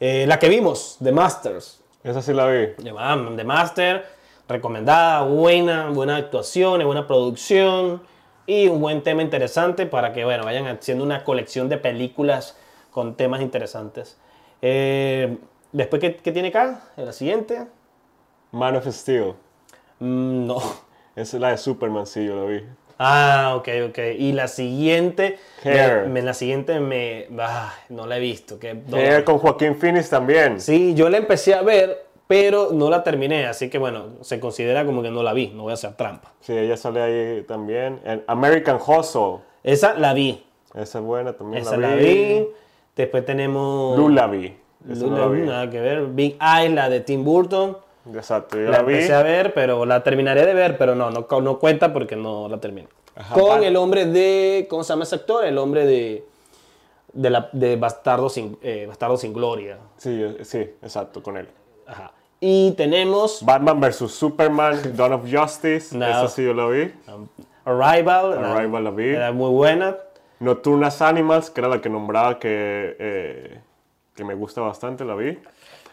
Eh, 0.00 0.26
la 0.26 0.38
que 0.38 0.48
vimos, 0.48 0.98
The 1.02 1.12
Masters. 1.12 1.82
Esa 2.02 2.20
sí 2.20 2.32
la 2.32 2.46
vi. 2.46 2.74
The 2.76 3.44
Master, 3.44 4.04
recomendada, 4.48 5.22
buena, 5.22 5.88
buena 5.90 6.16
actuación, 6.16 6.84
buena 6.84 7.06
producción 7.06 8.02
y 8.46 8.68
un 8.68 8.80
buen 8.80 9.02
tema 9.02 9.22
interesante 9.22 9.86
para 9.86 10.12
que, 10.12 10.24
bueno, 10.24 10.44
vayan 10.44 10.66
haciendo 10.66 11.04
una 11.04 11.24
colección 11.24 11.68
de 11.68 11.78
películas 11.78 12.58
con 12.90 13.14
temas 13.14 13.40
interesantes. 13.40 14.18
Eh, 14.60 15.38
después, 15.72 16.00
¿qué, 16.00 16.16
¿qué, 16.16 16.32
tiene 16.32 16.48
acá? 16.48 16.82
La 16.96 17.12
siguiente. 17.12 17.66
Man 18.52 18.76
of 18.76 18.86
Steel. 18.86 19.34
Mm, 20.00 20.46
no. 20.46 20.83
Esa 21.16 21.36
es 21.36 21.40
la 21.40 21.50
de 21.50 21.58
Superman, 21.58 22.06
sí, 22.06 22.24
yo 22.24 22.36
la 22.36 22.44
vi. 22.44 22.62
Ah, 22.98 23.54
ok, 23.56 23.68
ok. 23.88 23.98
Y 24.18 24.32
la 24.32 24.48
siguiente. 24.48 25.38
Hair. 25.62 26.08
Me, 26.08 26.22
la 26.22 26.34
siguiente 26.34 26.78
me. 26.80 27.26
Ah, 27.38 27.74
no 27.88 28.06
la 28.06 28.18
he 28.18 28.20
visto. 28.20 28.58
Que, 28.58 28.82
Hair 28.92 29.24
con 29.24 29.38
Joaquín 29.38 29.76
Phoenix 29.76 30.08
también. 30.10 30.60
Sí, 30.60 30.94
yo 30.94 31.08
la 31.08 31.18
empecé 31.18 31.54
a 31.54 31.62
ver, 31.62 32.06
pero 32.26 32.70
no 32.72 32.90
la 32.90 33.02
terminé. 33.02 33.46
Así 33.46 33.68
que 33.68 33.78
bueno, 33.78 34.06
se 34.20 34.38
considera 34.38 34.84
como 34.86 35.02
que 35.02 35.10
no 35.10 35.22
la 35.22 35.32
vi. 35.32 35.48
No 35.48 35.64
voy 35.64 35.72
a 35.72 35.74
hacer 35.74 35.94
trampa. 35.94 36.32
Sí, 36.40 36.52
ella 36.52 36.76
sale 36.76 37.02
ahí 37.02 37.42
también. 37.42 38.00
American 38.26 38.78
Hustle. 38.84 39.38
Esa 39.62 39.94
la 39.94 40.14
vi. 40.14 40.44
Esa 40.74 40.98
es 40.98 41.04
buena 41.04 41.32
también. 41.32 41.62
Esa 41.62 41.76
la 41.76 41.94
vi. 41.94 42.46
Después 42.94 43.24
tenemos. 43.24 43.98
Lula 43.98 44.26
vi. 44.28 44.56
Lula, 44.86 45.26
vi. 45.28 45.40
Nada 45.40 45.70
que 45.70 45.80
ver. 45.80 46.06
Big 46.06 46.36
Eye, 46.40 46.68
la 46.68 46.88
de 46.88 47.00
Tim 47.00 47.24
Burton. 47.24 47.78
Exacto, 48.12 48.56
yo 48.56 48.64
la, 48.64 48.78
la 48.78 48.82
vi. 48.82 48.94
empecé 48.94 49.14
a 49.14 49.22
ver, 49.22 49.54
pero 49.54 49.86
la 49.86 50.02
terminaré 50.02 50.44
de 50.44 50.54
ver, 50.54 50.76
pero 50.76 50.94
no, 50.94 51.10
no, 51.10 51.26
no 51.40 51.58
cuenta 51.58 51.92
porque 51.92 52.16
no 52.16 52.48
la 52.48 52.58
terminé. 52.58 52.88
Con 53.32 53.62
el 53.62 53.76
hombre 53.76 54.06
de, 54.06 54.66
¿cómo 54.68 54.82
se 54.82 54.92
llama 54.92 55.04
ese 55.04 55.14
actor? 55.14 55.44
El 55.44 55.56
hombre 55.58 55.86
de, 55.86 56.24
de, 57.12 57.30
la, 57.30 57.48
de 57.52 57.76
Bastardo, 57.76 58.28
sin, 58.28 58.58
eh, 58.60 58.86
Bastardo 58.88 59.16
sin 59.16 59.32
Gloria. 59.32 59.78
Sí, 59.96 60.36
sí, 60.42 60.58
exacto, 60.82 61.22
con 61.22 61.36
él. 61.36 61.48
Ajá. 61.86 62.12
Y 62.40 62.72
tenemos... 62.72 63.42
Batman 63.44 63.80
vs. 63.80 64.10
Superman, 64.10 64.80
Dawn 64.96 65.12
of 65.12 65.22
Justice, 65.30 65.96
no. 65.96 66.06
esa 66.06 66.28
sí 66.28 66.44
yo 66.44 66.52
la 66.52 66.66
vi. 66.66 66.92
Um, 67.08 67.26
Arrival. 67.64 68.44
Arrival 68.44 68.84
la, 68.84 68.90
vi. 68.90 69.08
Era 69.08 69.32
muy 69.32 69.50
buena. 69.50 69.96
Nocturnas 70.40 71.00
Animals, 71.00 71.50
que 71.50 71.60
era 71.60 71.68
la 71.68 71.80
que 71.80 71.88
nombraba 71.88 72.38
que, 72.38 72.96
eh, 72.98 73.60
que 74.14 74.24
me 74.24 74.34
gusta 74.34 74.60
bastante, 74.60 75.04
la 75.04 75.14
vi. 75.14 75.38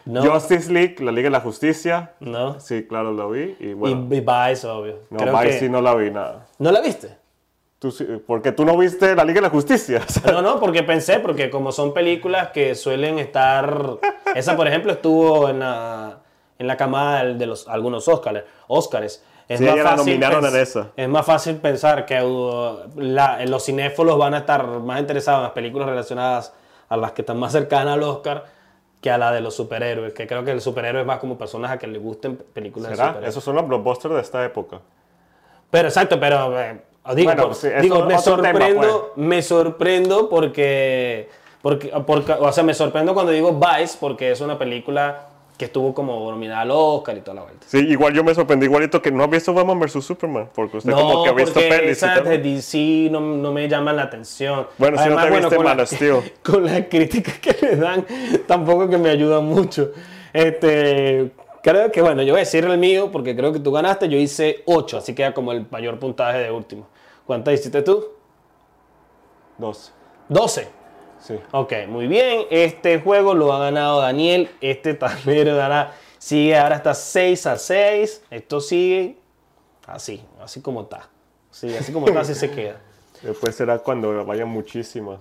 Justice 0.04 0.72
League, 0.72 0.96
la 1.00 1.12
Liga 1.12 1.26
de 1.26 1.32
la 1.32 1.40
Justicia. 1.40 2.12
No. 2.20 2.58
Sí, 2.60 2.86
claro, 2.86 3.12
lo 3.12 3.30
vi. 3.30 3.56
Y, 3.60 3.72
bueno, 3.74 4.08
y, 4.10 4.20
Vice, 4.20 4.66
obvio. 4.66 5.00
No, 5.10 5.38
Vice 5.38 5.60
sí 5.60 5.68
no 5.68 5.80
la 5.80 5.94
vi 5.94 6.10
nada. 6.10 6.46
¿No 6.58 6.72
la 6.72 6.80
viste? 6.80 7.16
¿Tú, 7.78 7.92
porque 8.26 8.52
tú 8.52 8.64
no 8.64 8.76
viste 8.76 9.14
la 9.14 9.24
Liga 9.24 9.36
de 9.36 9.42
la 9.42 9.50
Justicia. 9.50 10.02
No, 10.32 10.42
no, 10.42 10.60
porque 10.60 10.82
pensé, 10.82 11.20
porque 11.20 11.50
como 11.50 11.72
son 11.72 11.92
películas 11.92 12.48
que 12.48 12.74
suelen 12.74 13.18
estar... 13.18 13.98
Esa, 14.34 14.56
por 14.56 14.66
ejemplo, 14.66 14.92
estuvo 14.92 15.48
en 15.48 15.60
la, 15.60 16.18
en 16.58 16.66
la 16.66 16.76
camada 16.76 17.24
de 17.24 17.46
los, 17.46 17.68
algunos 17.68 18.06
Oscars. 18.08 18.44
Oscars. 18.68 19.24
Es, 19.48 19.60
más 19.60 19.80
fácil 19.80 20.22
es 20.96 21.08
más 21.08 21.26
fácil 21.26 21.56
pensar 21.56 22.06
que 22.06 22.20
los 22.20 23.64
cinéfilos 23.64 24.16
van 24.16 24.34
a 24.34 24.38
estar 24.38 24.64
más 24.64 25.00
interesados 25.00 25.40
en 25.40 25.42
las 25.42 25.52
películas 25.52 25.88
relacionadas 25.88 26.54
a 26.88 26.96
las 26.96 27.12
que 27.12 27.22
están 27.22 27.38
más 27.38 27.52
cercanas 27.52 27.94
al 27.94 28.02
Oscar 28.02 28.44
que 29.02 29.10
a 29.10 29.18
la 29.18 29.32
de 29.32 29.40
los 29.40 29.54
superhéroes, 29.54 30.14
que 30.14 30.28
creo 30.28 30.44
que 30.44 30.52
el 30.52 30.60
superhéroe 30.60 31.00
es 31.00 31.06
más 31.06 31.18
como 31.18 31.36
personas 31.36 31.72
a 31.72 31.78
que 31.78 31.88
les 31.88 32.00
gusten 32.00 32.36
películas 32.36 32.92
de 32.92 32.96
superhéroes. 32.96 33.28
Esos 33.28 33.42
son 33.42 33.56
los 33.56 33.66
blockbusters 33.66 34.14
de 34.14 34.20
esta 34.20 34.44
época. 34.44 34.78
Pero 35.70 35.88
exacto, 35.88 36.20
pero 36.20 36.58
eh, 36.58 36.80
digo, 37.16 37.32
digo 37.80 38.04
me 38.06 38.18
sorprendo, 38.18 39.12
pues. 39.14 39.26
me 39.26 39.42
sorprendo 39.42 40.28
porque, 40.28 41.28
porque, 41.62 41.92
porque, 42.06 42.32
o 42.32 42.52
sea, 42.52 42.62
me 42.62 42.74
sorprendo 42.74 43.12
cuando 43.12 43.32
digo 43.32 43.58
Vice 43.58 43.96
porque 43.98 44.30
es 44.30 44.40
una 44.40 44.56
película 44.56 45.31
que 45.56 45.66
estuvo 45.66 45.94
como 45.94 46.30
nominada 46.30 46.62
al 46.62 46.70
Oscar 46.70 47.16
y 47.16 47.20
toda 47.20 47.36
la 47.36 47.42
vuelta. 47.42 47.66
Sí, 47.68 47.78
igual 47.78 48.14
yo 48.14 48.24
me 48.24 48.34
sorprendí 48.34 48.66
igualito 48.66 49.00
que 49.00 49.10
no 49.10 49.22
ha 49.22 49.26
visto 49.26 49.52
Batman 49.52 49.78
vs 49.78 50.04
Superman, 50.04 50.48
porque 50.54 50.78
usted 50.78 50.92
como 50.92 51.22
que 51.22 51.30
ha 51.30 51.32
visto 51.32 51.52
porque 51.54 51.90
esas 51.90 52.24
de 52.24 52.38
DC 52.38 53.08
no, 53.10 53.20
no, 53.20 53.52
me 53.52 53.68
llaman 53.68 53.96
la 53.96 54.04
atención. 54.04 54.66
Bueno, 54.78 54.98
si 55.02 55.08
no 55.08 55.16
te 55.16 55.30
viste 55.30 55.56
con, 55.56 55.64
la, 55.64 55.76
con 56.42 56.64
las 56.64 56.80
críticas 56.88 57.38
que 57.38 57.56
le 57.60 57.76
dan, 57.76 58.06
tampoco 58.46 58.88
que 58.88 58.98
me 58.98 59.10
ayudan 59.10 59.44
mucho. 59.44 59.92
Este, 60.32 61.30
creo 61.62 61.92
que, 61.92 62.02
bueno, 62.02 62.22
yo 62.22 62.32
voy 62.32 62.40
a 62.40 62.44
decir 62.44 62.64
el 62.64 62.78
mío, 62.78 63.10
porque 63.12 63.36
creo 63.36 63.52
que 63.52 63.60
tú 63.60 63.70
ganaste, 63.72 64.08
yo 64.08 64.18
hice 64.18 64.62
8, 64.66 64.98
así 64.98 65.14
queda 65.14 65.34
como 65.34 65.52
el 65.52 65.66
mayor 65.70 65.98
puntaje 65.98 66.38
de 66.38 66.50
último. 66.50 66.88
¿Cuántas 67.26 67.54
hiciste 67.54 67.82
tú? 67.82 68.04
12. 69.58 69.92
12. 70.28 70.81
Sí. 71.22 71.38
Ok, 71.52 71.72
muy 71.88 72.08
bien. 72.08 72.46
Este 72.50 73.00
juego 73.00 73.34
lo 73.34 73.52
ha 73.52 73.60
ganado 73.60 74.00
Daniel. 74.00 74.50
Este 74.60 74.94
tablero 74.94 75.54
dará, 75.56 75.94
sigue 76.18 76.56
ahora 76.58 76.76
está 76.76 76.94
6 76.94 77.46
a 77.46 77.56
6. 77.56 78.24
Esto 78.30 78.60
sigue 78.60 79.18
así, 79.86 80.24
así 80.42 80.60
como 80.60 80.82
está. 80.82 81.08
Sí, 81.50 81.74
así 81.76 81.92
como 81.92 82.08
está, 82.08 82.20
así 82.20 82.34
se 82.34 82.50
queda. 82.54 82.80
Después 83.22 83.54
será 83.54 83.78
cuando 83.78 84.24
vayan 84.24 84.48
muchísimas. 84.48 85.20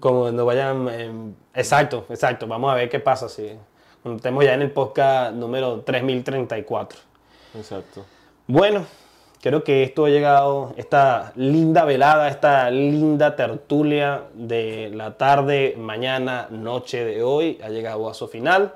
Como 0.00 0.22
cuando 0.22 0.46
vayan. 0.46 0.88
Em, 0.88 1.34
exacto, 1.54 2.06
exacto. 2.08 2.46
Vamos 2.46 2.72
a 2.72 2.74
ver 2.74 2.88
qué 2.88 3.00
pasa 3.00 3.28
si. 3.28 3.52
Cuando 4.02 4.16
estemos 4.16 4.44
ya 4.44 4.54
en 4.54 4.62
el 4.62 4.70
podcast 4.70 5.34
número 5.34 5.80
3034. 5.80 6.98
Exacto. 7.54 8.04
Bueno, 8.46 8.86
Creo 9.40 9.62
que 9.62 9.84
esto 9.84 10.06
ha 10.06 10.08
llegado, 10.08 10.74
esta 10.76 11.32
linda 11.36 11.84
velada, 11.84 12.26
esta 12.26 12.68
linda 12.72 13.36
tertulia 13.36 14.24
de 14.34 14.90
la 14.92 15.16
tarde, 15.16 15.76
mañana, 15.78 16.48
noche 16.50 17.04
de 17.04 17.22
hoy, 17.22 17.60
ha 17.62 17.68
llegado 17.68 18.10
a 18.10 18.14
su 18.14 18.26
final. 18.26 18.74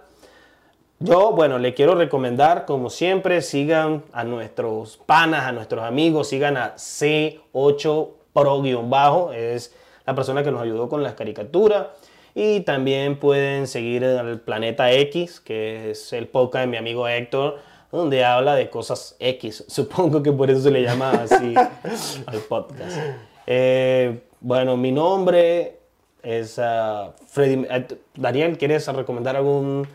Yo, 1.00 1.32
bueno, 1.32 1.58
le 1.58 1.74
quiero 1.74 1.96
recomendar, 1.96 2.64
como 2.64 2.90
siempre, 2.90 3.42
sigan 3.42 4.04
a 4.12 4.22
nuestros 4.22 4.98
panas, 4.98 5.46
a 5.46 5.52
nuestros 5.52 5.82
amigos, 5.82 6.28
sigan 6.28 6.56
a 6.56 6.76
C8 6.76 8.10
Pro-bajo, 8.32 9.32
es 9.32 9.74
la 10.06 10.14
persona 10.14 10.44
que 10.44 10.52
nos 10.52 10.62
ayudó 10.62 10.88
con 10.88 11.02
las 11.02 11.14
caricaturas. 11.14 11.88
Y 12.36 12.60
también 12.60 13.18
pueden 13.18 13.66
seguir 13.66 14.04
al 14.04 14.38
Planeta 14.38 14.92
X, 14.92 15.40
que 15.40 15.90
es 15.90 16.12
el 16.12 16.28
podcast 16.28 16.66
de 16.66 16.70
mi 16.70 16.76
amigo 16.76 17.08
Héctor 17.08 17.71
donde 17.92 18.24
habla 18.24 18.54
de 18.54 18.70
cosas 18.70 19.16
X. 19.20 19.64
Supongo 19.68 20.22
que 20.22 20.32
por 20.32 20.50
eso 20.50 20.62
se 20.62 20.70
le 20.70 20.82
llama 20.82 21.10
así 21.10 21.54
al 22.26 22.38
podcast. 22.40 22.98
Eh, 23.46 24.22
bueno, 24.40 24.76
mi 24.76 24.90
nombre 24.90 25.78
es 26.22 26.58
uh, 26.58 27.12
Freddy. 27.28 27.66
Eh, 27.70 27.86
Daniel, 28.14 28.58
¿quieres 28.58 28.86
recomendar 28.88 29.36
algún, 29.36 29.86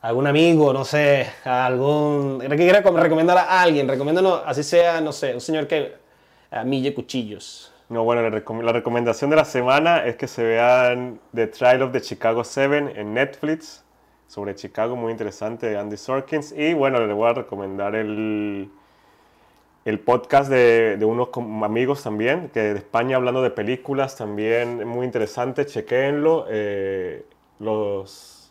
algún 0.00 0.26
amigo, 0.26 0.72
no 0.72 0.84
sé, 0.84 1.28
algún... 1.44 2.40
¿Quieres 2.40 2.82
recomendar 2.82 3.38
a 3.38 3.62
alguien? 3.62 3.86
Recomiéndanos, 3.86 4.42
así 4.46 4.62
sea, 4.62 5.00
no 5.00 5.12
sé, 5.12 5.34
un 5.34 5.40
señor 5.40 5.66
que 5.66 5.92
mille 6.64 6.92
cuchillos. 6.94 7.72
No, 7.88 8.04
bueno, 8.04 8.22
la, 8.22 8.72
recomendación 8.72 9.28
de 9.28 9.36
la 9.36 9.44
semana 9.44 10.06
es 10.06 10.16
que 10.16 10.26
se 10.26 10.42
vean 10.42 11.20
The 11.34 11.48
Trial 11.48 11.82
of 11.82 11.92
the 11.92 12.00
Chicago 12.00 12.42
7 12.42 12.94
en 12.96 13.12
Netflix 13.12 13.84
sobre 14.32 14.54
Chicago, 14.54 14.96
muy 14.96 15.12
interesante, 15.12 15.66
de 15.66 15.76
Andy 15.76 15.98
Sorkins. 15.98 16.52
Y 16.56 16.72
bueno, 16.72 17.06
le 17.06 17.12
voy 17.12 17.28
a 17.28 17.34
recomendar 17.34 17.94
el, 17.94 18.70
el 19.84 20.00
podcast 20.00 20.50
de, 20.50 20.96
de 20.96 21.04
unos 21.04 21.28
amigos 21.62 22.02
también, 22.02 22.48
que 22.48 22.60
de 22.60 22.78
España 22.78 23.16
hablando 23.16 23.42
de 23.42 23.50
películas, 23.50 24.16
también 24.16 24.88
muy 24.88 25.04
interesante, 25.04 25.66
chequéenlo. 25.66 26.46
Eh, 26.48 27.26
los 27.58 28.50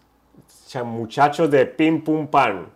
muchachos 0.86 1.50
de 1.50 1.66
Pim 1.66 2.04
Pum 2.04 2.28
Pan. 2.28 2.68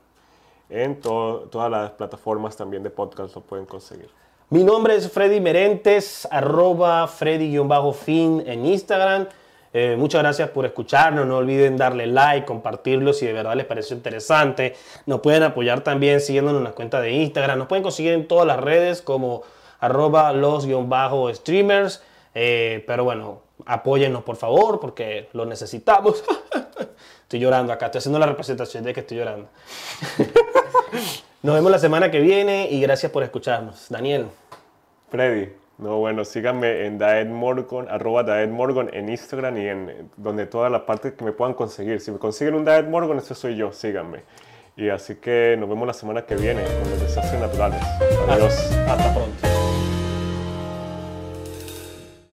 En 0.72 1.00
todas 1.00 1.70
las 1.70 1.92
plataformas 1.92 2.58
también 2.58 2.82
de 2.82 2.90
podcast 2.90 3.36
lo 3.36 3.42
pueden 3.42 3.68
conseguir. 3.68 4.10
Mi 4.50 4.64
nombre 4.64 4.96
es 4.96 5.12
Freddy 5.12 5.40
Merentes, 5.40 6.28
arroba 6.32 7.08
Freddy-fin 7.08 8.44
en 8.48 8.66
Instagram. 8.66 9.28
Eh, 9.78 9.98
muchas 9.98 10.22
gracias 10.22 10.50
por 10.52 10.66
escucharnos. 10.66 11.28
No 11.28 11.36
olviden 11.36 11.76
darle 11.76 12.08
like, 12.08 12.46
compartirlo 12.46 13.12
si 13.12 13.26
de 13.26 13.34
verdad 13.34 13.56
les 13.56 13.66
pareció 13.66 13.94
interesante. 13.94 14.74
Nos 15.06 15.20
pueden 15.20 15.44
apoyar 15.44 15.82
también 15.82 16.22
siguiéndonos 16.22 16.60
en 16.60 16.64
las 16.64 16.72
cuentas 16.72 17.02
de 17.02 17.12
Instagram. 17.12 17.60
Nos 17.60 17.68
pueden 17.68 17.84
conseguir 17.84 18.14
en 18.14 18.26
todas 18.26 18.48
las 18.48 18.58
redes 18.58 19.02
como 19.02 19.44
arroba 19.82 20.32
los-streamers. 20.32 22.02
Eh, 22.34 22.86
pero 22.88 23.04
bueno, 23.04 23.42
apóyennos 23.66 24.24
por 24.24 24.38
favor 24.38 24.80
porque 24.80 25.28
lo 25.34 25.46
necesitamos. 25.46 26.24
estoy 27.24 27.42
llorando 27.42 27.74
acá, 27.74 27.88
estoy 27.88 28.00
haciendo 28.00 28.20
la 28.20 28.28
representación 28.28 28.82
de 28.86 28.94
que 28.94 29.02
estoy 29.02 29.18
llorando. 29.18 29.50
Nos 31.44 31.54
vemos 31.54 31.70
la 31.70 31.80
semana 31.80 32.10
que 32.10 32.22
viene 32.22 32.70
y 32.72 32.80
gracias 32.80 33.12
por 33.12 33.24
escucharnos. 33.24 33.88
Daniel. 33.90 34.28
Freddy. 35.12 35.65
No, 35.78 35.98
bueno, 35.98 36.24
síganme 36.24 36.86
en 36.86 36.98
Daed 36.98 37.28
Morgan, 37.28 37.88
arroba 37.90 38.24
Daed 38.24 38.50
Morgan 38.50 38.90
en 38.94 39.10
Instagram 39.10 39.58
y 39.58 39.68
en 39.68 40.10
donde 40.16 40.46
todas 40.46 40.72
las 40.72 40.82
partes 40.82 41.14
que 41.14 41.26
me 41.26 41.34
puedan 41.34 41.54
conseguir. 41.54 42.00
Si 42.00 42.12
me 42.12 42.18
consiguen 42.18 42.56
un 42.56 42.64
Daed 42.64 42.88
Morgan, 42.88 43.18
ese 43.18 43.36
soy 43.36 43.58
yo, 43.58 43.74
síganme. 43.74 44.24
Y 44.78 44.90
así 44.90 45.16
que 45.16 45.56
nos 45.60 45.70
vemos 45.70 45.88
la 45.88 45.94
semana 45.94 46.22
que 46.24 46.36
viene 46.36 46.64
con 46.64 46.90
los 46.90 47.02
desastres 47.02 47.42
naturales. 47.42 47.82
Adiós. 48.30 48.72
hasta 48.88 49.14
pronto. 49.14 49.55